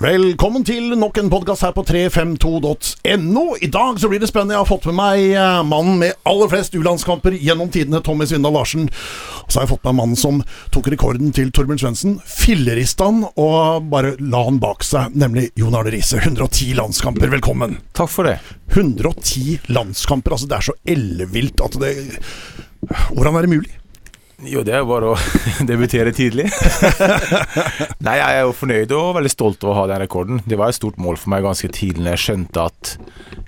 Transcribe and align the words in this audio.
Velkommen 0.00 0.62
til 0.64 0.94
nok 0.96 1.18
en 1.20 1.26
podkast 1.28 1.60
her 1.60 1.74
på 1.76 1.82
352.no. 1.84 3.42
I 3.60 3.68
dag 3.68 3.98
så 4.00 4.08
blir 4.08 4.22
det 4.22 4.30
spennende. 4.30 4.54
Jeg 4.54 4.62
har 4.62 4.68
fått 4.70 4.86
med 4.88 4.96
meg 4.96 5.24
eh, 5.34 5.56
mannen 5.68 5.98
med 6.00 6.14
aller 6.24 6.48
flest 6.48 6.72
U-landskamper 6.72 7.36
gjennom 7.36 7.68
tidene, 7.68 8.00
Tommy 8.00 8.24
Svindal 8.24 8.56
Larsen. 8.56 8.86
Og 8.88 9.52
så 9.52 9.58
har 9.58 9.66
jeg 9.66 9.74
fått 9.74 9.84
med 9.90 9.98
mannen 9.98 10.16
som 10.16 10.38
tok 10.72 10.88
rekorden 10.94 11.34
til 11.36 11.50
Torbjørn 11.52 11.82
Svendsen. 11.82 12.16
Fillerista 12.24 13.10
han 13.10 13.26
og 13.28 13.90
bare 13.92 14.14
la 14.24 14.40
han 14.46 14.62
bak 14.62 14.88
seg, 14.88 15.12
nemlig 15.20 15.50
Jon 15.60 15.76
Arne 15.76 15.92
Riise. 15.92 16.22
110 16.22 16.78
landskamper. 16.80 17.28
Velkommen. 17.36 17.76
Takk 17.92 18.14
for 18.14 18.30
det. 18.30 18.38
110 18.72 19.68
landskamper. 19.68 20.38
Altså, 20.38 20.48
det 20.48 20.62
er 20.62 20.68
så 20.70 20.78
ellevilt 20.96 21.60
at 21.66 21.76
det 21.84 21.92
Hvordan 23.12 23.36
er 23.36 23.44
det 23.44 23.52
mulig? 23.52 23.79
Jo, 24.48 24.62
det 24.64 24.72
er 24.72 24.86
bare 24.88 25.12
å 25.12 25.16
debutere 25.68 26.12
tidlig. 26.16 26.46
Nei, 28.06 28.16
jeg 28.16 28.38
er 28.38 28.44
jo 28.46 28.54
fornøyd 28.56 28.94
og 28.96 29.16
veldig 29.18 29.32
stolt 29.32 29.64
over 29.66 29.74
å 29.74 29.78
ha 29.82 29.88
den 29.90 30.00
rekorden. 30.04 30.40
Det 30.48 30.56
var 30.60 30.72
et 30.72 30.78
stort 30.78 31.00
mål 31.02 31.18
for 31.20 31.34
meg 31.34 31.44
ganske 31.44 31.68
tidlig 31.76 32.06
når 32.06 32.16
jeg 32.16 32.24
skjønte 32.24 32.64
at 32.70 32.94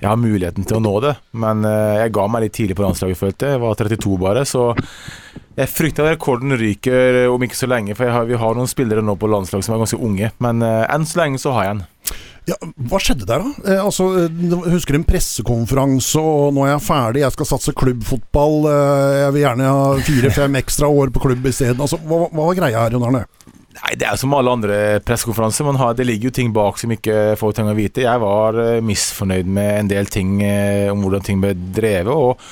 jeg 0.03 0.09
har 0.11 0.21
muligheten 0.21 0.69
til 0.69 0.81
å 0.81 0.85
nå 0.85 0.95
det. 1.05 1.15
Men 1.45 1.65
eh, 1.69 2.03
jeg 2.03 2.15
ga 2.19 2.27
meg 2.29 2.45
litt 2.45 2.57
tidlig 2.59 2.77
på 2.77 2.85
landslaget, 2.85 3.21
følte 3.23 3.49
jeg. 3.49 3.57
Jeg 3.57 3.65
var 3.65 3.81
32 3.81 4.19
bare, 4.21 4.45
så 4.49 4.67
jeg 5.57 5.69
frykter 5.69 6.07
at 6.07 6.15
rekorden 6.17 6.57
ryker 6.61 7.23
om 7.33 7.43
ikke 7.45 7.59
så 7.59 7.69
lenge. 7.71 7.97
For 7.97 8.13
har, 8.13 8.29
vi 8.29 8.41
har 8.41 8.59
noen 8.59 8.71
spillere 8.71 9.05
nå 9.05 9.17
på 9.21 9.31
landslaget 9.33 9.69
som 9.69 9.77
er 9.77 9.83
ganske 9.85 10.01
unge. 10.01 10.33
Men 10.45 10.65
uh, 10.65 10.85
enn 10.93 11.09
så 11.09 11.23
lenge 11.25 11.41
så 11.41 11.57
har 11.57 11.69
jeg 11.69 11.79
den. 11.79 11.89
Ja, 12.51 12.57
Hva 12.91 12.99
skjedde 12.99 13.27
der, 13.29 13.45
da? 13.45 13.53
Eh, 13.71 13.79
altså, 13.85 14.09
jeg 14.27 14.73
husker 14.73 14.99
en 14.99 15.07
pressekonferanse, 15.07 16.19
og 16.19 16.55
nå 16.57 16.65
er 16.67 16.73
jeg 16.75 16.85
ferdig, 16.89 17.23
jeg 17.23 17.35
skal 17.37 17.49
satse 17.53 17.75
klubbfotball. 17.79 18.57
Eh, 18.73 19.19
jeg 19.21 19.35
vil 19.37 19.45
gjerne 19.45 19.71
ha 19.71 19.85
fire-fem 20.09 20.59
ekstra 20.63 20.91
år 20.91 21.15
på 21.15 21.23
klubb 21.23 21.47
isteden. 21.53 21.83
Altså, 21.85 22.01
hva, 22.03 22.25
hva 22.33 22.49
var 22.49 22.59
greia 22.59 22.83
her, 22.83 22.97
Jon 22.97 23.07
Arne? 23.07 23.23
Nei, 23.73 23.95
Det 23.97 24.09
er 24.09 24.19
som 24.21 24.35
alle 24.37 24.53
andre 24.53 24.81
pressekonferanser. 25.07 25.71
Det 25.97 26.07
ligger 26.07 26.29
jo 26.29 26.37
ting 26.41 26.53
bak 26.53 26.83
som 26.83 26.93
ikke 26.93 27.39
folk 27.41 27.57
trenger 27.57 27.77
å 27.77 27.79
vite. 27.79 28.05
Jeg 28.05 28.23
var 28.23 28.59
eh, 28.59 28.83
misfornøyd 28.85 29.49
med 29.49 29.73
en 29.79 29.93
del 29.95 30.11
ting 30.13 30.41
eh, 30.45 30.91
om 30.93 31.07
hvordan 31.07 31.25
ting 31.25 31.41
ble 31.43 31.55
drevet. 31.55 32.13
og 32.13 32.43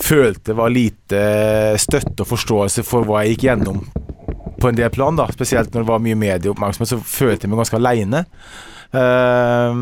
følte 0.00 0.54
var 0.56 0.72
lite 0.72 1.24
støtte 1.80 2.24
og 2.24 2.30
forståelse 2.30 2.84
for 2.86 3.04
hva 3.04 3.20
jeg 3.22 3.34
gikk 3.34 3.48
gjennom 3.50 3.82
på 4.60 4.70
en 4.70 4.78
del 4.78 4.92
plan. 4.92 5.16
da, 5.16 5.26
Spesielt 5.32 5.74
når 5.74 5.84
det 5.84 5.90
var 5.90 6.04
mye 6.04 6.20
medieoppmerksomhet, 6.20 6.92
så 6.92 7.00
følte 7.00 7.44
jeg 7.44 7.52
meg 7.52 7.60
ganske 7.64 7.80
aleine. 7.80 8.24
Uh, 8.94 9.74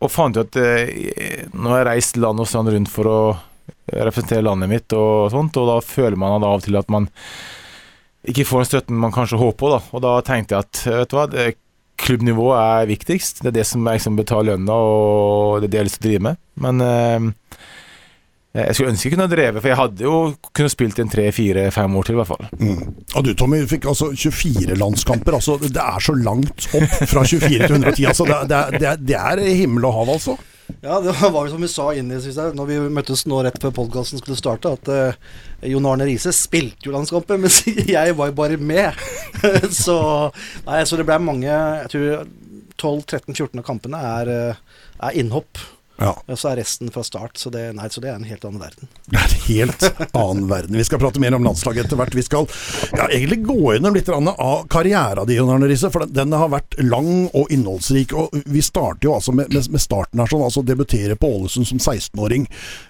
og 0.00 0.10
fant 0.10 0.36
ut 0.36 0.42
at 0.42 0.58
uh, 0.58 1.48
nå 1.54 1.70
har 1.70 1.82
jeg 1.82 1.88
reist 1.90 2.20
land 2.20 2.42
og 2.42 2.48
strand 2.50 2.72
rundt 2.74 2.90
for 2.90 3.06
å 3.06 3.18
representere 3.92 4.42
landet 4.42 4.70
mitt, 4.70 4.94
og 4.98 5.30
sånt, 5.30 5.56
og 5.60 5.68
da 5.68 5.76
føler 5.84 6.18
man 6.18 6.42
av 6.42 6.58
og 6.58 6.64
til 6.64 6.78
at 6.80 6.90
man 6.92 7.08
ikke 8.28 8.46
får 8.46 8.62
den 8.62 8.70
støtten 8.70 9.00
man 9.02 9.14
kanskje 9.14 9.40
håper 9.40 9.58
på. 9.58 9.70
da, 9.72 9.80
Og 9.94 10.02
da 10.04 10.16
tenkte 10.26 10.56
jeg 10.56 10.66
at 10.66 10.82
vet 10.86 11.10
du 11.10 11.16
hva, 11.18 11.26
det, 11.30 11.46
klubbnivået 12.02 12.58
er 12.58 12.90
viktigst. 12.90 13.42
Det 13.42 13.50
er 13.52 13.56
det 13.60 13.66
som 13.68 13.86
jeg 13.86 14.00
liksom 14.00 14.18
betaler 14.18 14.56
lønna, 14.56 14.74
og 14.74 15.62
det 15.62 15.68
er 15.68 15.72
det 15.72 15.78
jeg 15.78 15.82
har 15.82 15.88
lyst 15.90 16.00
til 16.00 16.04
å 16.04 16.10
drive 16.10 16.26
med. 16.28 16.40
Men 16.66 16.84
Eh, 16.86 17.26
jeg 18.52 18.76
skulle 18.76 18.92
ønske 18.92 19.08
jeg 19.08 19.14
kunne 19.14 19.24
ha 19.24 19.32
drevet, 19.32 19.62
for 19.62 19.70
jeg 19.70 19.78
hadde 19.80 20.04
jo 20.04 20.16
kunnet 20.52 20.72
spilt 20.74 20.98
en 21.00 21.10
tre-fire-fem 21.12 21.94
år 21.96 22.04
til, 22.08 22.16
i 22.16 22.20
hvert 22.20 22.28
fall. 22.28 22.42
Mm. 22.60 22.82
Og 23.16 23.24
du 23.24 23.32
Tommy 23.38 23.62
fikk 23.68 23.88
altså 23.88 24.10
24 24.12 24.76
landskamper. 24.76 25.38
Altså, 25.38 25.56
det 25.62 25.80
er 25.80 26.04
så 26.04 26.14
langt 26.18 26.66
opp 26.68 26.96
fra 27.08 27.24
24 27.24 27.48
til 27.48 27.64
110. 27.70 28.04
Altså, 28.10 28.26
det, 28.28 28.60
det, 28.76 28.90
er, 28.90 29.00
det, 29.00 29.16
er, 29.16 29.44
himmel 29.56 29.88
og 29.88 29.96
hav, 30.02 30.12
altså. 30.18 30.36
Ja, 30.82 31.00
det 31.04 31.16
var 31.16 31.46
jo 31.46 31.54
som 31.54 31.64
vi 31.64 31.72
sa 31.72 31.88
innledningsvis 31.96 32.38
her, 32.42 32.52
når 32.56 32.68
vi 32.68 32.78
møttes 32.92 33.24
nå 33.28 33.40
rett 33.44 33.58
før 33.60 33.74
podkasten 33.80 34.20
skulle 34.20 34.36
starte, 34.38 34.76
at 34.76 34.92
uh, 34.92 35.34
Jon 35.72 35.88
Arne 35.88 36.06
Riise 36.08 36.32
spilte 36.36 36.88
jo 36.88 36.94
landskamper, 36.94 37.40
mens 37.42 37.62
jeg 37.64 38.16
var 38.18 38.30
jo 38.30 38.36
bare 38.36 38.60
med. 38.60 39.00
så, 39.84 39.96
nei, 40.68 40.84
så 40.84 41.00
det 41.00 41.08
ble 41.08 41.22
mange 41.24 41.48
Jeg 41.48 41.92
tror 41.92 42.26
12-13-14 42.82 43.62
av 43.62 43.64
kampene 43.64 44.00
er, 44.12 44.30
eh, 44.32 44.82
er 45.08 45.22
innhopp. 45.22 45.60
Ja. 46.02 46.12
Og 46.26 46.38
så 46.38 46.48
er 46.50 46.56
resten 46.62 46.90
fra 46.92 47.02
start, 47.06 47.38
så 47.38 47.50
det, 47.54 47.62
nei, 47.76 47.86
så 47.92 48.00
det, 48.02 48.08
er 48.10 48.16
en 48.18 48.26
helt 48.26 48.44
annen 48.48 48.62
verden. 48.62 48.88
Det 49.06 49.18
er 49.20 49.24
en 49.28 49.34
helt 49.46 49.82
annen 50.18 50.48
verden. 50.50 50.78
Vi 50.80 50.86
skal 50.88 51.00
prate 51.02 51.20
mer 51.22 51.34
om 51.36 51.44
landslaget 51.46 51.86
etter 51.86 51.98
hvert. 52.00 52.16
Vi 52.16 52.24
skal 52.26 52.48
ja, 52.90 53.06
egentlig 53.06 53.42
gå 53.46 53.74
gjennom 53.74 53.94
litt 53.96 54.10
av 54.12 54.66
karrieren 54.72 55.28
din, 55.28 55.46
Arne 55.46 55.68
Riise, 55.70 55.90
for 55.94 56.00
den, 56.06 56.30
den, 56.32 56.40
har 56.42 56.50
vært 56.52 56.72
lang 56.82 57.12
og 57.38 57.44
innholdsrik. 57.54 58.10
og 58.18 58.24
Vi 58.50 58.62
starter 58.64 59.08
jo 59.08 59.14
altså 59.18 59.32
med, 59.36 59.46
med, 59.54 59.62
med 59.70 59.82
starten 59.82 60.20
her, 60.22 60.28
sånn, 60.30 60.46
altså 60.48 60.62
debutere 60.66 61.16
på 61.18 61.26
Ålesund 61.38 61.66
som 61.70 61.78
16-åring. 61.78 62.48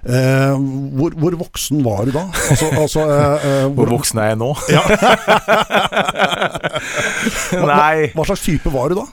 Eh, 0.09 0.55
hvor, 0.97 1.11
hvor, 1.19 1.33
voksen 1.43 1.79
var 1.85 2.01
du 2.09 2.13
da? 2.17 2.25
Altså, 2.53 2.67
altså, 2.79 3.01
eh, 3.07 3.47
eh 3.49 3.65
hvor, 3.67 3.83
hvor, 3.83 3.89
voksen 3.99 4.17
er 4.23 4.27
jeg 4.33 4.39
nå? 4.41 4.51
Ja. 4.73 4.83
Nei. 7.73 7.97
Hva, 8.13 8.23
hva 8.23 8.29
slags 8.33 8.47
type 8.47 8.69
var 8.73 8.93
du 8.93 8.97
da? 9.03 9.07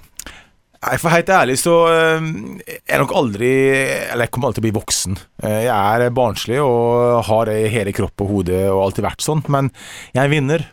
Nei, 0.79 0.95
For 1.01 1.12
helt 1.12 1.29
ærlig 1.35 1.57
så 1.59 1.75
jeg 1.91 2.79
er 2.88 3.01
nok 3.01 3.13
aldri 3.19 3.51
Eller 3.75 4.25
jeg 4.25 4.31
kommer 4.31 4.50
alltid 4.50 4.62
til 4.62 4.63
å 4.63 4.67
bli 4.69 4.78
voksen. 4.79 5.17
Uh, 5.44 5.62
jeg 5.66 5.75
er 5.75 6.16
barnslig 6.16 6.59
og 6.63 7.23
har 7.28 7.50
det 7.50 7.57
i 7.66 7.72
hele 7.73 7.94
kropp 7.95 8.23
og 8.23 8.34
hode 8.34 8.62
og 8.72 8.84
alltid 8.85 9.07
vært 9.09 9.25
sånn, 9.25 9.44
men 9.51 9.72
jeg 10.16 10.23
er 10.23 10.31
vinner. 10.31 10.68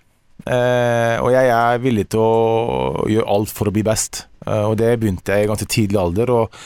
Uh, 0.47 1.17
og 1.25 1.33
jeg 1.35 1.51
er 1.51 1.81
villig 1.83 2.07
til 2.15 2.23
å 2.23 3.07
gjøre 3.11 3.33
alt 3.35 3.55
for 3.55 3.71
å 3.71 3.75
bli 3.75 3.83
best. 3.87 4.27
og 4.47 4.77
det 4.79 4.93
begynte 5.03 5.35
jeg 5.35 5.47
i 5.47 5.51
ganske 5.51 5.67
tidlig 5.67 5.99
alder. 5.99 6.31
og 6.31 6.61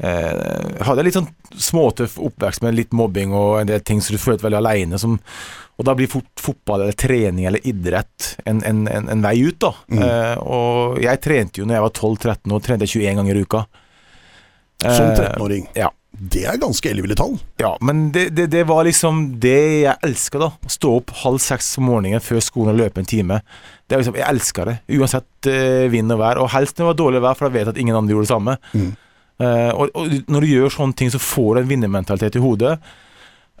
jeg 0.00 0.86
hadde 0.86 1.02
litt 1.04 1.16
sånn 1.16 1.28
småtøff 1.60 2.14
oppvekst 2.24 2.62
med 2.64 2.76
litt 2.78 2.94
mobbing 2.96 3.34
og 3.36 3.58
en 3.60 3.68
del 3.68 3.82
ting 3.84 3.98
så 4.00 4.14
du 4.14 4.20
følte 4.22 4.46
veldig 4.46 4.60
aleine. 4.62 5.00
Og 5.80 5.86
da 5.88 5.94
blir 5.96 6.10
fort 6.12 6.40
fotball 6.40 6.84
eller 6.84 6.96
trening 6.96 7.46
eller 7.48 7.64
idrett 7.66 8.34
en, 8.44 8.58
en, 8.68 8.82
en, 8.88 9.06
en 9.08 9.22
vei 9.24 9.38
ut, 9.46 9.56
da. 9.62 9.70
Mm. 9.88 10.02
Eh, 10.04 10.34
og 10.44 10.98
jeg 11.00 11.22
trente 11.24 11.62
jo 11.62 11.68
når 11.68 11.78
jeg 11.78 11.86
var 11.86 11.94
12-13 11.94 12.56
år, 12.56 12.66
trente 12.66 12.88
jeg 12.88 13.00
21 13.00 13.20
ganger 13.20 13.38
i 13.38 13.46
uka. 13.46 13.62
Som 14.80 15.08
13-åring? 15.14 15.66
Uh, 15.72 15.80
ja. 15.86 15.90
Det 16.10 16.42
er 16.44 16.58
ganske 16.60 16.90
elleville 16.90 17.16
tall. 17.16 17.36
Ja, 17.62 17.70
men 17.86 18.10
det, 18.12 18.26
det, 18.36 18.48
det, 18.52 18.66
var 18.68 18.82
liksom 18.84 19.22
det 19.40 19.60
jeg 19.86 19.94
elska, 20.04 20.40
da. 20.42 20.50
Stå 20.68 20.96
opp 20.98 21.14
halv 21.22 21.40
seks 21.40 21.70
om 21.80 21.86
morgenen 21.88 22.20
før 22.24 22.42
skolen 22.44 22.74
og 22.74 22.82
løpe 22.82 23.00
en 23.00 23.08
time. 23.08 23.38
Det 23.86 23.96
er 23.96 24.02
liksom, 24.02 24.18
Jeg 24.20 24.28
elska 24.28 24.66
det, 24.68 24.80
uansett 24.98 25.48
uh, 25.48 25.86
vind 25.92 26.12
og 26.12 26.20
vær. 26.20 26.42
Og 26.42 26.50
helst 26.52 26.76
når 26.76 26.84
det 26.84 26.90
var 26.90 26.98
dårlig 27.00 27.24
vær, 27.24 27.38
for 27.38 27.48
jeg 27.48 27.56
vet 27.56 27.72
at 27.72 27.80
ingen 27.80 27.96
andre 27.96 28.16
gjorde 28.16 28.28
det 28.28 28.34
samme. 28.34 28.58
Mm. 28.74 28.90
Uh, 29.40 29.70
og, 29.72 29.94
og, 29.96 30.18
når 30.28 30.44
du 30.44 30.50
gjør 30.50 30.74
sånne 30.74 30.98
ting, 30.98 31.12
så 31.12 31.20
får 31.22 31.54
du 31.54 31.62
en 31.62 31.70
vinnermentalitet 31.70 32.36
i 32.36 32.42
hodet. 32.44 32.74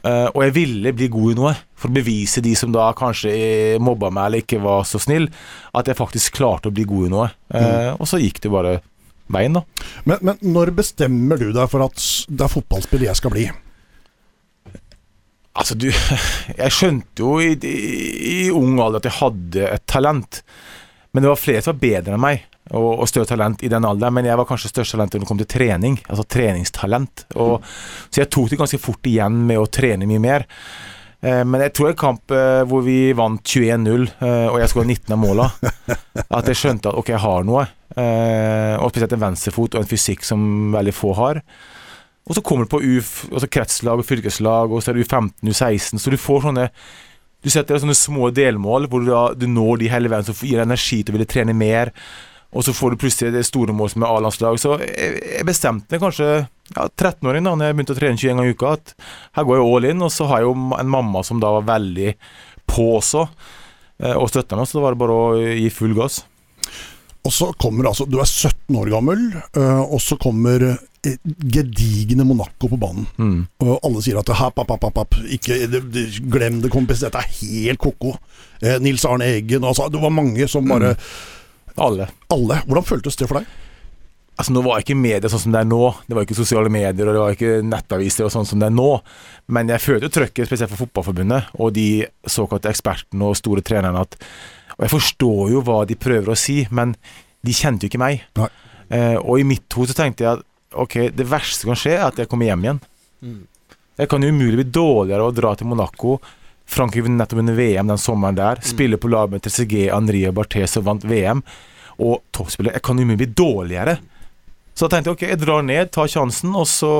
Uh, 0.00 0.28
og 0.32 0.42
jeg 0.46 0.54
ville 0.56 0.92
bli 0.96 1.08
god 1.12 1.32
i 1.32 1.38
noe, 1.38 1.54
for 1.76 1.90
å 1.90 1.96
bevise 1.96 2.42
de 2.44 2.52
som 2.56 2.72
da 2.72 2.90
kanskje 2.96 3.32
mobba 3.82 4.12
meg 4.12 4.28
eller 4.28 4.44
ikke 4.44 4.60
var 4.64 4.86
så 4.88 5.00
snill, 5.00 5.28
at 5.76 5.88
jeg 5.88 5.98
faktisk 5.98 6.38
klarte 6.38 6.68
å 6.70 6.76
bli 6.76 6.86
god 6.88 7.08
i 7.08 7.12
noe. 7.16 7.32
Mm. 7.52 7.98
Og 8.00 8.08
så 8.08 8.20
gikk 8.20 8.40
det 8.44 8.52
bare 8.52 8.78
veien, 9.30 9.56
da. 9.56 9.64
Men, 10.08 10.22
men, 10.26 10.40
når 10.54 10.72
bestemmer 10.76 11.40
du 11.40 11.50
deg 11.54 11.68
for 11.70 11.84
at 11.86 12.06
det 12.28 12.46
er 12.46 12.52
fotballspiller 12.52 13.10
jeg 13.10 13.20
skal 13.20 13.34
bli? 13.34 13.46
Altså, 15.60 15.76
du 15.76 15.88
Jeg 16.62 16.74
skjønte 16.74 17.24
jo 17.24 17.38
i, 17.42 17.54
i, 17.54 17.78
i 18.34 18.40
ung 18.54 18.78
alder 18.80 19.00
at 19.00 19.10
jeg 19.10 19.18
hadde 19.20 19.72
et 19.76 19.86
talent, 19.90 20.42
men 21.10 21.24
det 21.24 21.30
var 21.30 21.40
flere 21.40 21.62
som 21.64 21.74
var 21.74 21.82
bedre 21.82 22.14
enn 22.14 22.22
meg 22.22 22.46
og, 22.70 23.00
og 23.02 23.08
større 23.10 23.26
talent 23.32 23.64
i 23.66 23.70
den 23.72 23.86
alderen, 23.86 24.14
men 24.14 24.28
jeg 24.28 24.38
var 24.38 24.46
kanskje 24.46 24.70
størst 24.70 24.94
talent 24.94 25.14
når 25.14 25.24
det 25.24 25.28
kom 25.30 25.40
til 25.40 25.50
trening. 25.50 25.96
Altså 26.06 26.26
treningstalent. 26.30 27.24
Og, 27.34 27.66
så 28.10 28.22
jeg 28.22 28.30
tok 28.30 28.52
det 28.52 28.60
ganske 28.60 28.78
fort 28.82 29.10
igjen 29.10 29.40
med 29.48 29.58
å 29.58 29.66
trene 29.72 30.06
mye 30.06 30.22
mer. 30.22 30.46
Eh, 31.20 31.42
men 31.44 31.64
jeg 31.66 31.74
tror 31.76 31.90
en 31.90 31.98
kamp 32.00 32.32
eh, 32.32 32.62
hvor 32.68 32.84
vi 32.86 33.10
vant 33.16 33.42
21-0, 33.42 34.06
eh, 34.22 34.46
og 34.52 34.60
jeg 34.62 34.72
skåret 34.72 34.92
19 34.94 35.16
av 35.16 35.20
måla, 35.20 35.48
at 36.38 36.52
jeg 36.52 36.62
skjønte 36.62 36.92
at 36.92 37.02
ok, 37.02 37.12
jeg 37.16 37.24
har 37.26 37.46
noe. 37.48 37.66
Og 37.90 38.92
spesielt 38.92 39.16
en 39.16 39.24
venstrefot 39.24 39.74
og 39.74 39.82
en 39.82 39.90
fysikk 39.90 40.22
som 40.22 40.42
veldig 40.70 40.92
få 40.94 41.10
har. 41.18 41.40
Og 42.30 42.36
så 42.36 42.42
kommer 42.46 42.68
du 42.68 42.70
på 42.70 42.78
U, 42.84 43.00
altså 43.32 43.48
kretslag 43.50 43.98
og 43.98 44.06
fylkeslag, 44.06 44.70
og 44.70 44.84
så 44.84 44.92
er 44.92 45.00
det 45.00 45.08
U15, 45.08 45.50
U16, 45.50 45.98
så 45.98 46.12
du 46.12 46.20
får 46.20 46.44
sånne 46.44 46.68
du 47.40 47.48
setter 47.52 47.80
sånne 47.80 47.96
små 47.96 48.30
delmål 48.36 48.88
hvor 48.90 49.04
du, 49.04 49.12
du 49.40 49.46
når 49.48 49.80
de 49.80 49.92
hele 49.92 50.10
veien, 50.12 50.26
som 50.26 50.36
gir 50.36 50.60
energi 50.62 51.00
til 51.02 51.14
å 51.14 51.18
ville 51.18 51.30
trene 51.30 51.56
mer. 51.56 51.92
Og 52.50 52.64
så 52.66 52.74
får 52.74 52.92
du 52.92 53.00
plutselig 53.04 53.30
det 53.32 53.44
store 53.46 53.74
mål 53.76 53.92
som 53.92 54.02
er 54.04 54.10
A-landslag. 54.10 54.58
Så 54.58 54.74
jeg, 54.82 55.44
bestemte 55.46 56.00
kanskje 56.02 56.28
ja, 56.40 56.86
13-åring 56.88 57.46
da 57.46 57.54
når 57.54 57.70
jeg 57.70 57.78
begynte 57.78 57.94
å 57.94 58.00
trene 58.00 58.18
21 58.18 58.40
ganger 58.40 58.50
i 58.50 58.56
uka, 58.56 58.72
at 58.74 58.94
her 59.38 59.46
går 59.46 59.60
jeg 59.60 59.68
all 59.68 59.88
in. 59.92 60.04
Og 60.06 60.12
så 60.14 60.26
har 60.30 60.42
jeg 60.42 60.50
jo 60.50 60.56
en 60.80 60.92
mamma 60.96 61.22
som 61.26 61.42
da 61.42 61.54
var 61.58 61.68
veldig 61.70 62.14
på 62.70 62.88
også, 62.98 63.24
eh, 64.02 64.16
og 64.16 64.28
støtta 64.30 64.58
meg, 64.58 64.68
så 64.68 64.78
da 64.78 64.84
var 64.84 64.94
det 64.94 65.02
bare 65.02 65.16
å 65.16 65.30
gi 65.38 65.70
full 65.74 65.94
gass. 65.98 66.20
Og 67.20 67.34
så 67.34 67.50
kommer 67.60 67.90
altså 67.90 68.06
Du 68.08 68.16
er 68.22 68.28
17 68.28 68.78
år 68.80 68.90
gammel, 68.92 69.24
eh, 69.58 69.82
og 69.82 70.00
så 70.02 70.18
kommer 70.20 70.72
gedigne 71.02 72.26
Monaco 72.28 72.68
på 72.68 72.78
banen. 72.80 73.06
Mm. 73.16 73.42
Og 73.64 73.74
alle 73.86 74.04
sier 74.04 74.20
at 74.20 74.32
happ, 74.36 74.60
happ, 74.60 74.76
happ, 74.76 75.02
happ. 75.02 75.18
Ikke, 75.32 75.58
glem 76.28 76.60
det, 76.64 76.72
kompis. 76.72 77.04
Dette 77.04 77.22
er 77.22 77.36
helt 77.40 77.80
ko-ko. 77.80 78.16
Eh, 78.60 78.76
Nils 78.84 79.06
Arne 79.08 79.24
Eggen 79.38 79.64
altså, 79.64 79.86
Det 79.88 80.02
var 80.02 80.12
mange 80.12 80.44
som 80.50 80.66
bare 80.68 80.92
mm 80.92 81.38
alle. 81.80 82.08
Alle. 82.28 82.60
Hvordan 82.66 82.86
føltes 82.86 83.16
det 83.16 83.28
for 83.28 83.40
deg? 83.40 83.58
Altså 84.40 84.54
Nå 84.54 84.62
var 84.64 84.80
ikke 84.80 84.96
media 84.96 85.28
sånn 85.28 85.42
som 85.42 85.54
det 85.54 85.62
er 85.62 85.68
nå. 85.68 85.82
Det 86.06 86.16
var 86.16 86.24
ikke 86.24 86.38
sosiale 86.38 86.72
medier 86.72 87.08
og 87.08 87.16
det 87.16 87.22
var 87.22 87.34
ikke 87.36 87.66
nettaviser 87.66 88.26
og 88.26 88.32
sånn 88.34 88.48
som 88.48 88.62
det 88.62 88.70
er 88.70 88.76
nå. 88.76 88.88
Men 89.52 89.72
jeg 89.72 89.84
følte 89.84 90.12
trøkket, 90.12 90.48
spesielt 90.48 90.72
for 90.72 90.86
Fotballforbundet 90.86 91.52
og 91.60 91.74
de 91.76 91.88
såkalte 92.24 92.72
ekspertene 92.72 93.28
og 93.28 93.38
store 93.38 93.64
trenerne. 93.66 94.06
At, 94.06 94.16
og 94.78 94.86
jeg 94.86 94.94
forstår 94.94 95.42
jo 95.54 95.64
hva 95.66 95.82
de 95.88 95.98
prøver 96.00 96.32
å 96.32 96.38
si, 96.38 96.62
men 96.72 96.94
de 97.44 97.56
kjente 97.56 97.86
jo 97.86 97.92
ikke 97.92 98.02
meg. 98.02 98.24
Eh, 98.90 99.16
og 99.20 99.40
i 99.40 99.46
mitt 99.46 99.68
hode 99.76 99.92
så 99.92 100.00
tenkte 100.00 100.24
jeg 100.24 100.38
at 100.38 100.46
ok, 100.72 100.98
det 101.14 101.26
verste 101.28 101.62
som 101.62 101.72
kan 101.72 101.80
skje, 101.80 101.96
er 101.96 102.06
at 102.08 102.20
jeg 102.20 102.30
kommer 102.30 102.50
hjem 102.50 102.66
igjen. 102.66 102.82
Mm. 103.24 103.40
Jeg 104.00 104.10
kan 104.10 104.22
jo 104.24 104.30
umulig 104.32 104.62
bli 104.62 104.68
dårligere 104.72 105.24
av 105.24 105.32
å 105.32 105.36
dra 105.36 105.54
til 105.58 105.68
Monaco. 105.68 106.18
Frankrike 106.70 107.04
vunnet 107.04 107.24
nettopp 107.24 107.42
under 107.42 107.58
VM 107.58 107.90
den 107.90 108.00
sommeren 108.00 108.38
der. 108.38 108.62
Spille 108.64 109.00
på 109.00 109.10
lag 109.10 109.32
med 109.32 109.42
TCG, 109.44 109.90
Henri 109.90 110.22
og 110.28 110.38
Barthes 110.38 110.76
som 110.76 110.86
vant 110.86 111.04
VM. 111.04 111.42
Og 112.00 112.22
toppspiller. 112.32 112.78
Jeg 112.78 112.86
kan 112.86 113.00
umulig 113.02 113.18
bli 113.24 113.30
dårligere. 113.42 113.98
Så 114.72 114.86
da 114.86 114.94
tenkte 114.94 115.10
jeg 115.10 115.18
ok, 115.18 115.24
jeg 115.34 115.40
drar 115.42 115.64
ned, 115.66 115.90
tar 115.92 116.08
sjansen, 116.08 116.54
og 116.56 116.64
så 116.70 116.90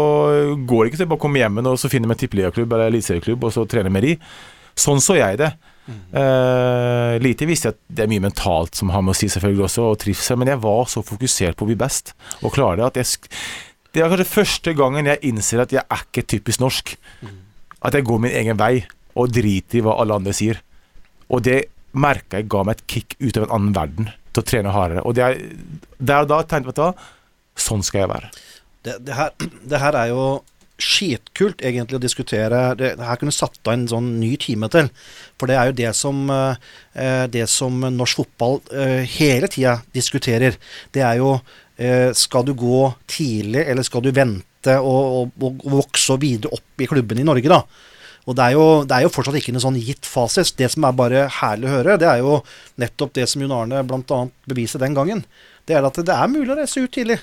går 0.69 0.83
det 0.83 0.91
ikke 0.91 0.99
til 0.99 1.07
jeg 1.07 1.13
bare 1.15 1.23
kommer 1.23 1.41
hjem 1.41 1.61
og 1.63 1.79
så 1.81 1.89
finner 1.89 2.05
jeg 2.05 2.11
meg 2.11 2.19
en 2.19 2.23
tippeligaklubb 2.25 2.75
eller 2.75 2.91
eliteserieklubb, 2.91 3.47
og 3.47 3.55
så 3.55 3.65
trener 3.71 3.95
med 3.95 4.05
de. 4.05 4.11
Sånn 4.81 5.03
så 5.05 5.19
jeg 5.19 5.41
det. 5.41 5.51
Uh, 5.91 7.17
lite 7.23 7.49
visste 7.49 7.71
jeg 7.71 7.75
at 7.75 7.81
det 7.97 8.05
er 8.05 8.11
mye 8.13 8.23
mentalt 8.29 8.79
som 8.79 8.93
har 8.95 9.03
med 9.03 9.15
å 9.15 9.19
si, 9.19 9.27
selvfølgelig 9.33 9.65
også, 9.67 9.89
og 9.91 9.99
trivsel, 9.99 10.39
men 10.39 10.53
jeg 10.53 10.63
var 10.63 10.85
så 10.93 11.03
fokusert 11.07 11.59
på 11.59 11.67
å 11.67 11.71
bli 11.71 11.77
best 11.81 12.13
og 12.45 12.55
klare 12.55 12.79
det 12.79 12.87
at 12.87 13.01
jeg 13.01 13.31
Det 13.91 14.05
er 14.05 14.13
kanskje 14.13 14.29
første 14.31 14.75
gangen 14.79 15.09
jeg 15.11 15.19
innser 15.27 15.65
at 15.65 15.73
jeg 15.75 15.83
er 15.83 16.05
ikke 16.07 16.23
typisk 16.23 16.61
norsk. 16.63 16.95
At 17.83 17.97
jeg 17.97 18.07
går 18.07 18.21
min 18.23 18.37
egen 18.39 18.59
vei 18.61 18.85
og 19.19 19.33
driter 19.35 19.81
i 19.81 19.83
hva 19.83 19.97
alle 19.99 20.21
andre 20.21 20.35
sier. 20.37 20.61
Og 21.27 21.43
det 21.43 21.65
merka 21.91 22.39
jeg 22.39 22.47
ga 22.53 22.63
meg 22.63 22.79
et 22.79 22.87
kick 22.87 23.17
ut 23.19 23.41
av 23.41 23.49
en 23.49 23.57
annen 23.57 23.75
verden 23.75 24.13
til 24.31 24.45
å 24.45 24.47
trene 24.47 24.75
hardere. 24.77 25.03
Og 25.03 25.17
det 25.19 25.25
er, 25.27 25.41
der 25.99 26.23
og 26.23 26.31
da 26.31 26.39
tenkte 26.47 26.71
jeg 26.71 26.95
at 26.95 27.61
sånn 27.61 27.83
skal 27.83 28.05
jeg 28.05 28.13
være. 28.13 28.31
Det, 28.87 28.95
det, 29.09 29.17
her, 29.19 29.35
det 29.41 29.83
her 29.83 29.99
er 30.05 30.13
jo 30.13 30.23
skitkult 30.85 31.63
egentlig 31.65 31.99
å 31.99 32.03
diskutere. 32.03 32.61
Det, 32.79 32.93
her 33.01 33.21
kunne 33.21 33.35
satt 33.35 33.61
av 33.67 33.75
en 33.75 33.87
sånn 33.91 34.13
ny 34.21 34.35
time 34.41 34.71
til. 34.73 34.91
For 35.41 35.51
det 35.51 35.59
er 35.59 35.71
jo 35.71 35.79
det 35.81 35.93
som, 35.99 36.23
eh, 36.31 37.27
det 37.33 37.47
som 37.53 37.81
norsk 37.81 38.23
fotball 38.23 38.61
eh, 38.73 39.03
hele 39.19 39.51
tida 39.53 39.79
diskuterer. 39.97 40.59
Det 40.93 41.05
er 41.07 41.21
jo 41.21 41.39
eh, 41.81 42.11
Skal 42.13 42.45
du 42.45 42.55
gå 42.55 42.93
tidlig, 43.09 43.65
eller 43.67 43.87
skal 43.87 44.03
du 44.05 44.11
vente 44.13 44.77
og, 44.81 45.31
og, 45.41 45.63
og 45.65 45.79
vokse 45.79 46.19
videre 46.21 46.53
opp 46.53 46.83
i 46.83 46.89
klubben 46.91 47.23
i 47.23 47.25
Norge, 47.25 47.49
da? 47.49 47.63
Og 48.29 48.37
det 48.37 48.45
er, 48.45 48.55
jo, 48.55 48.65
det 48.85 48.95
er 48.95 49.07
jo 49.07 49.13
fortsatt 49.15 49.39
ikke 49.41 49.55
noe 49.55 49.65
sånn 49.65 49.79
gitt 49.81 50.07
fasis. 50.07 50.53
Det 50.55 50.69
som 50.71 50.85
er 50.87 50.97
bare 50.97 51.25
herlig 51.41 51.67
å 51.67 51.73
høre, 51.79 51.97
det 51.99 52.07
er 52.07 52.21
jo 52.21 52.43
nettopp 52.79 53.15
det 53.17 53.25
som 53.31 53.43
Jon 53.43 53.55
Arne 53.57 53.81
bl.a. 53.89 54.21
beviste 54.51 54.79
den 54.83 54.95
gangen. 54.95 55.25
Det 55.67 55.79
er 55.79 55.87
at 55.89 55.99
det 56.05 56.15
er 56.15 56.31
mulig 56.31 56.53
å 56.53 56.59
reise 56.61 56.85
ut 56.85 56.93
tidlig. 56.93 57.17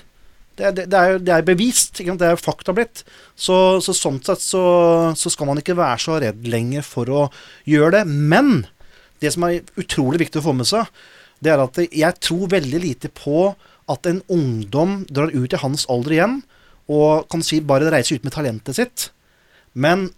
Det, 0.58 0.72
det, 0.74 0.88
det, 0.90 0.98
er, 0.98 1.20
det 1.22 1.34
er 1.34 1.46
bevist. 1.46 2.00
Det 2.02 2.26
er 2.26 2.40
fakta 2.40 2.74
blitt. 2.76 3.04
Så, 3.38 3.78
så 3.84 3.94
sånn 3.94 4.18
sett 4.26 4.42
så, 4.42 4.62
så, 5.18 5.32
skal 5.32 5.50
man 5.50 5.62
ikke 5.62 5.78
være 5.78 6.02
så 6.02 6.18
redd 6.22 6.48
lenger 6.50 6.86
for 6.86 7.10
å 7.10 7.22
gjøre 7.68 8.00
det. 8.00 8.04
Men 8.08 8.66
det 9.22 9.34
som 9.34 9.46
er 9.46 9.62
utrolig 9.78 10.24
viktig 10.24 10.42
å 10.42 10.48
få 10.48 10.56
med 10.58 10.68
seg, 10.70 10.90
det 11.38 11.54
er 11.54 11.62
at 11.62 11.78
jeg 11.86 12.22
tror 12.24 12.50
veldig 12.50 12.82
lite 12.82 13.10
på 13.14 13.52
at 13.88 14.08
en 14.10 14.20
ungdom 14.32 15.04
drar 15.08 15.32
ut 15.32 15.54
i 15.54 15.62
hans 15.62 15.86
alder 15.88 16.16
igjen 16.16 16.40
og 16.88 17.28
kan 17.30 17.44
si 17.44 17.60
bare 17.64 17.92
reise 17.92 18.16
ut 18.16 18.24
med 18.26 18.34
talentet 18.34 18.76
sitt. 18.78 19.08
Men 19.78 20.08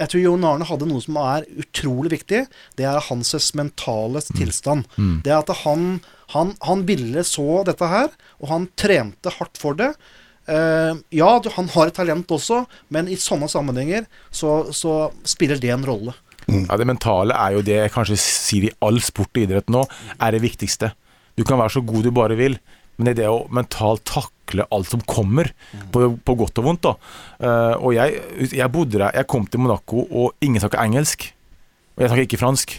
jeg 0.00 0.08
tror 0.08 0.22
Jon 0.22 0.46
Arne 0.48 0.68
hadde 0.68 0.88
noe 0.88 1.02
som 1.04 1.18
er 1.20 1.44
utrolig 1.60 2.14
viktig. 2.14 2.46
Det 2.78 2.86
er 2.88 3.02
hans 3.10 3.34
mentale 3.58 4.22
tilstand. 4.32 4.88
Mm. 4.96 5.20
Det 5.26 5.34
at 5.36 5.52
han, 5.64 6.00
han, 6.32 6.54
han 6.64 6.86
ville 6.88 7.24
så 7.26 7.60
dette 7.68 7.90
her, 7.90 8.08
og 8.40 8.50
han 8.54 8.66
trente 8.80 9.34
hardt 9.36 9.60
for 9.60 9.76
det. 9.76 9.92
Uh, 10.48 10.96
ja, 11.14 11.28
han 11.54 11.68
har 11.76 11.90
et 11.90 11.98
talent 12.00 12.32
også, 12.32 12.64
men 12.88 13.10
i 13.12 13.18
sånne 13.20 13.50
sammenhenger 13.52 14.08
så, 14.34 14.72
så 14.74 15.12
spiller 15.28 15.60
det 15.60 15.74
en 15.76 15.86
rolle. 15.86 16.16
Ja, 16.48 16.78
Det 16.80 16.88
mentale 16.88 17.36
er 17.36 17.54
jo 17.54 17.62
det 17.62 17.76
jeg 17.76 17.94
kanskje 17.94 18.18
sier 18.18 18.66
i 18.66 18.74
all 18.82 18.98
sport 19.04 19.30
og 19.36 19.44
idrett 19.44 19.70
nå, 19.70 19.84
er 20.16 20.34
det 20.34 20.42
viktigste. 20.42 20.94
Du 21.38 21.44
kan 21.46 21.60
være 21.60 21.76
så 21.76 21.84
god 21.86 22.08
du 22.08 22.10
bare 22.14 22.38
vil, 22.40 22.56
men 22.96 23.06
det 23.06 23.12
er 23.14 23.20
det 23.22 23.30
å 23.30 23.44
mentalt 23.52 24.02
takle 24.08 24.39
alt 24.58 24.90
som 24.90 25.02
kommer, 25.06 25.52
på, 25.92 26.02
på 26.24 26.34
godt 26.34 26.58
og 26.60 26.66
vondt. 26.66 26.88
da. 26.88 26.94
Uh, 27.40 27.74
og 27.78 27.94
jeg, 27.94 28.20
jeg 28.56 28.72
bodde 28.72 28.98
der, 28.98 29.10
jeg 29.14 29.28
kom 29.30 29.46
til 29.46 29.62
Monaco, 29.62 30.04
og 30.10 30.34
ingen 30.44 30.60
snakker 30.62 30.82
engelsk. 30.82 31.30
Og 31.96 32.04
jeg 32.04 32.10
snakker 32.10 32.28
ikke 32.28 32.40
fransk. 32.40 32.76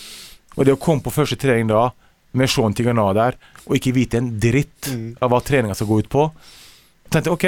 og 0.56 0.64
det 0.66 0.74
å 0.74 0.80
komme 0.80 1.04
på 1.04 1.14
første 1.14 1.38
trening 1.40 1.70
da, 1.70 1.90
med 2.32 2.48
Sean 2.48 2.74
Tigana 2.74 3.10
der, 3.16 3.36
og 3.66 3.76
ikke 3.76 3.94
vite 3.94 4.18
en 4.18 4.32
dritt 4.40 4.88
av 5.20 5.30
hva 5.30 5.42
treninga 5.44 5.76
skal 5.76 5.90
gå 5.90 6.00
ut 6.02 6.10
på, 6.12 6.26
tenkte 7.12 7.28
jeg 7.28 7.36
ok. 7.36 7.46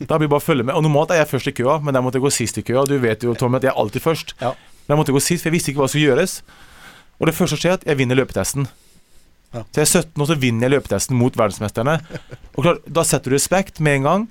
Da 0.00 0.16
blir 0.16 0.28
det 0.28 0.32
bare 0.32 0.42
å 0.42 0.44
følge 0.44 0.64
med. 0.66 0.74
Og 0.78 0.84
Normalt 0.86 1.12
er 1.14 1.22
jeg 1.22 1.30
først 1.32 1.50
i 1.50 1.54
køa, 1.56 1.78
men 1.84 1.94
der 1.94 2.02
måtte 2.04 2.18
jeg 2.18 2.24
gå 2.24 2.32
sist 2.34 2.58
i 2.60 2.64
køa. 2.66 2.86
Du 2.88 2.96
vet 3.02 3.24
jo, 3.26 3.34
Tommy, 3.38 3.58
at 3.58 3.66
jeg 3.66 3.72
er 3.74 3.80
alltid 3.80 4.04
først. 4.04 4.34
Ja. 4.40 4.54
Men 4.86 4.94
jeg 4.94 5.00
måtte 5.02 5.14
gå 5.14 5.22
sist, 5.22 5.42
for 5.42 5.50
jeg 5.50 5.56
visste 5.58 5.72
ikke 5.72 5.82
hva 5.82 5.88
som 5.90 5.96
skulle 5.96 6.12
gjøres. 6.12 6.36
Og 7.20 7.28
det 7.28 7.34
første 7.36 7.56
som 7.56 7.60
skjer, 7.60 7.74
er 7.74 7.80
at 7.80 7.88
jeg 7.90 8.00
vinner 8.00 8.18
løpetesten. 8.18 8.68
Ja. 9.52 9.64
Så 9.74 9.80
jeg 9.80 9.82
er 9.82 9.90
17 10.04 10.22
år, 10.22 10.26
så 10.30 10.34
vinner 10.38 10.68
jeg 10.68 10.72
løpetesten 10.76 11.16
mot 11.18 11.34
verdensmesterne. 11.34 11.96
Og 12.54 12.62
klart, 12.62 12.84
Da 12.86 13.02
setter 13.02 13.32
du 13.32 13.34
respekt 13.34 13.80
med 13.82 13.96
en 13.98 14.02
gang. 14.06 14.26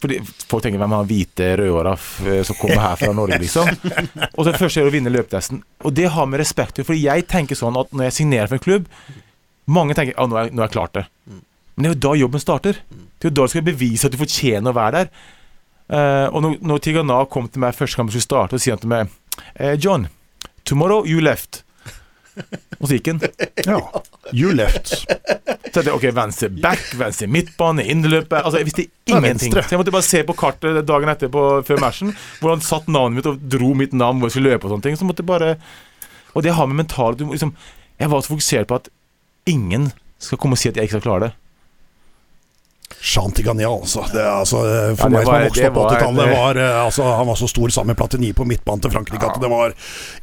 Fordi 0.00 0.20
Folk 0.48 0.62
tenker 0.64 0.80
hvem 0.80 0.94
har 0.96 1.04
hvite 1.10 1.48
rødhåra 1.60 1.92
f- 1.98 2.44
som 2.48 2.56
kommer 2.56 2.80
her 2.80 2.96
fra 2.96 3.12
Norge, 3.12 3.38
liksom. 3.42 3.68
Og 4.36 4.40
så 4.44 4.50
det 4.52 4.60
første 4.62 4.80
gjør 4.80 4.88
å 4.88 4.94
vinne 4.94 5.12
løpetesten. 5.12 5.60
Og 5.84 5.92
det 5.94 6.08
har 6.14 6.26
med 6.26 6.40
respekt 6.40 6.80
å. 6.80 6.84
Fordi 6.88 7.02
jeg 7.04 7.26
tenker 7.28 7.54
sånn 7.60 7.76
at 7.76 7.92
når 7.92 8.04
jeg 8.08 8.16
signerer 8.22 8.48
for 8.48 8.56
en 8.60 8.64
klubb 8.64 8.88
Mange 9.66 9.94
tenker 9.96 10.12
'ja, 10.16 10.26
nå, 10.28 10.36
er- 10.36 10.50
har 10.52 10.66
jeg 10.68 10.72
klart 10.76 10.92
det. 10.92 11.06
Men 11.76 11.82
det 11.82 11.88
er 11.90 11.94
jo 11.94 12.00
da 12.08 12.14
jobben 12.20 12.40
starter. 12.40 12.72
Det 13.18 13.24
er 13.24 13.30
jo 13.30 13.34
da 13.34 13.42
du 13.42 13.48
skal 13.48 13.62
bevise 13.62 14.04
at 14.06 14.12
du 14.12 14.18
fortjener 14.20 14.70
å 14.70 14.76
være 14.76 14.92
der. 14.92 15.08
Uh, 15.90 16.28
og 16.32 16.42
når, 16.42 16.58
når 16.62 16.78
Tigana 16.80 17.24
kom 17.28 17.48
til 17.48 17.60
meg 17.60 17.74
første 17.74 17.96
gang 17.96 18.06
vi 18.06 18.12
skulle 18.12 18.28
starte, 18.28 18.54
og 18.54 18.60
sier 18.60 18.72
han 18.76 18.80
til 18.80 18.88
meg 18.88 19.08
eh, 19.56 19.74
John, 19.76 20.06
tomorrow 20.64 21.04
you 21.04 21.20
left. 21.20 21.63
Og 22.80 22.88
så 22.88 22.96
gikk 22.96 23.10
han. 23.12 23.20
Ja. 23.64 23.78
You 24.34 24.52
left. 24.54 24.92
Så 25.74 25.82
jeg 25.82 25.94
ok, 25.94 26.06
venstre 26.14 26.50
back, 26.52 26.82
venstre 26.98 27.28
midtbane, 27.30 27.84
innløpet 27.90 28.36
Altså, 28.40 28.60
jeg 28.60 28.68
visste 28.68 28.86
ingenting. 29.10 29.54
Så 29.54 29.74
jeg 29.74 29.80
måtte 29.80 29.94
bare 29.94 30.06
se 30.06 30.22
på 30.26 30.36
kartet 30.38 30.82
dagen 30.86 31.12
etterpå 31.12 31.44
før 31.66 31.82
matchen, 31.82 32.12
Hvordan 32.40 32.64
satt 32.64 32.90
navnet 32.90 33.20
mitt 33.20 33.30
og 33.30 33.46
dro 33.56 33.72
mitt 33.78 33.96
navn 33.96 34.20
hvor 34.20 34.30
jeg 34.30 34.36
skulle 34.36 34.54
løpe 34.54 34.68
og 34.68 34.74
sånne 34.74 34.88
ting. 34.88 34.98
Så 35.00 35.08
måtte 35.08 35.24
jeg 35.24 35.30
bare 35.30 35.54
Og 36.34 36.42
det 36.46 36.54
har 36.56 36.66
med 36.70 36.82
mentalt 36.84 37.22
liksom, 37.22 37.54
Jeg 38.00 38.10
var 38.10 38.22
så 38.22 38.34
fokusert 38.34 38.70
på 38.70 38.80
at 38.82 38.90
ingen 39.50 39.90
skal 40.18 40.38
komme 40.40 40.56
og 40.56 40.62
si 40.62 40.70
at 40.70 40.78
jeg 40.78 40.88
ikke 40.88 40.98
skal 40.98 41.08
klare 41.08 41.26
det. 41.28 41.32
Chantigania, 43.04 43.68
altså. 43.68 44.00
Det, 44.12 44.22
altså 44.24 44.56
eh, 44.64 44.94
for 44.96 45.08
Ja, 45.08 45.08
det 45.08 45.12
meg 45.12 45.24
som 45.24 45.32
var- 45.32 45.40
har 45.40 45.48
vokst 45.48 45.64
opp 45.64 45.74
på 45.74 45.82
80-tallet, 45.90 46.56
eh, 46.56 46.84
altså, 46.84 47.02
han 47.18 47.26
var 47.26 47.36
så 47.36 47.48
stor 47.50 47.68
sammen 47.74 47.92
med 47.92 47.96
Platini 48.00 48.30
på 48.32 48.46
midtbanen 48.48 48.80
til 48.80 48.90
Frankrike 48.94 49.28
at 49.28 49.40
det 49.42 49.50
var 49.52 49.74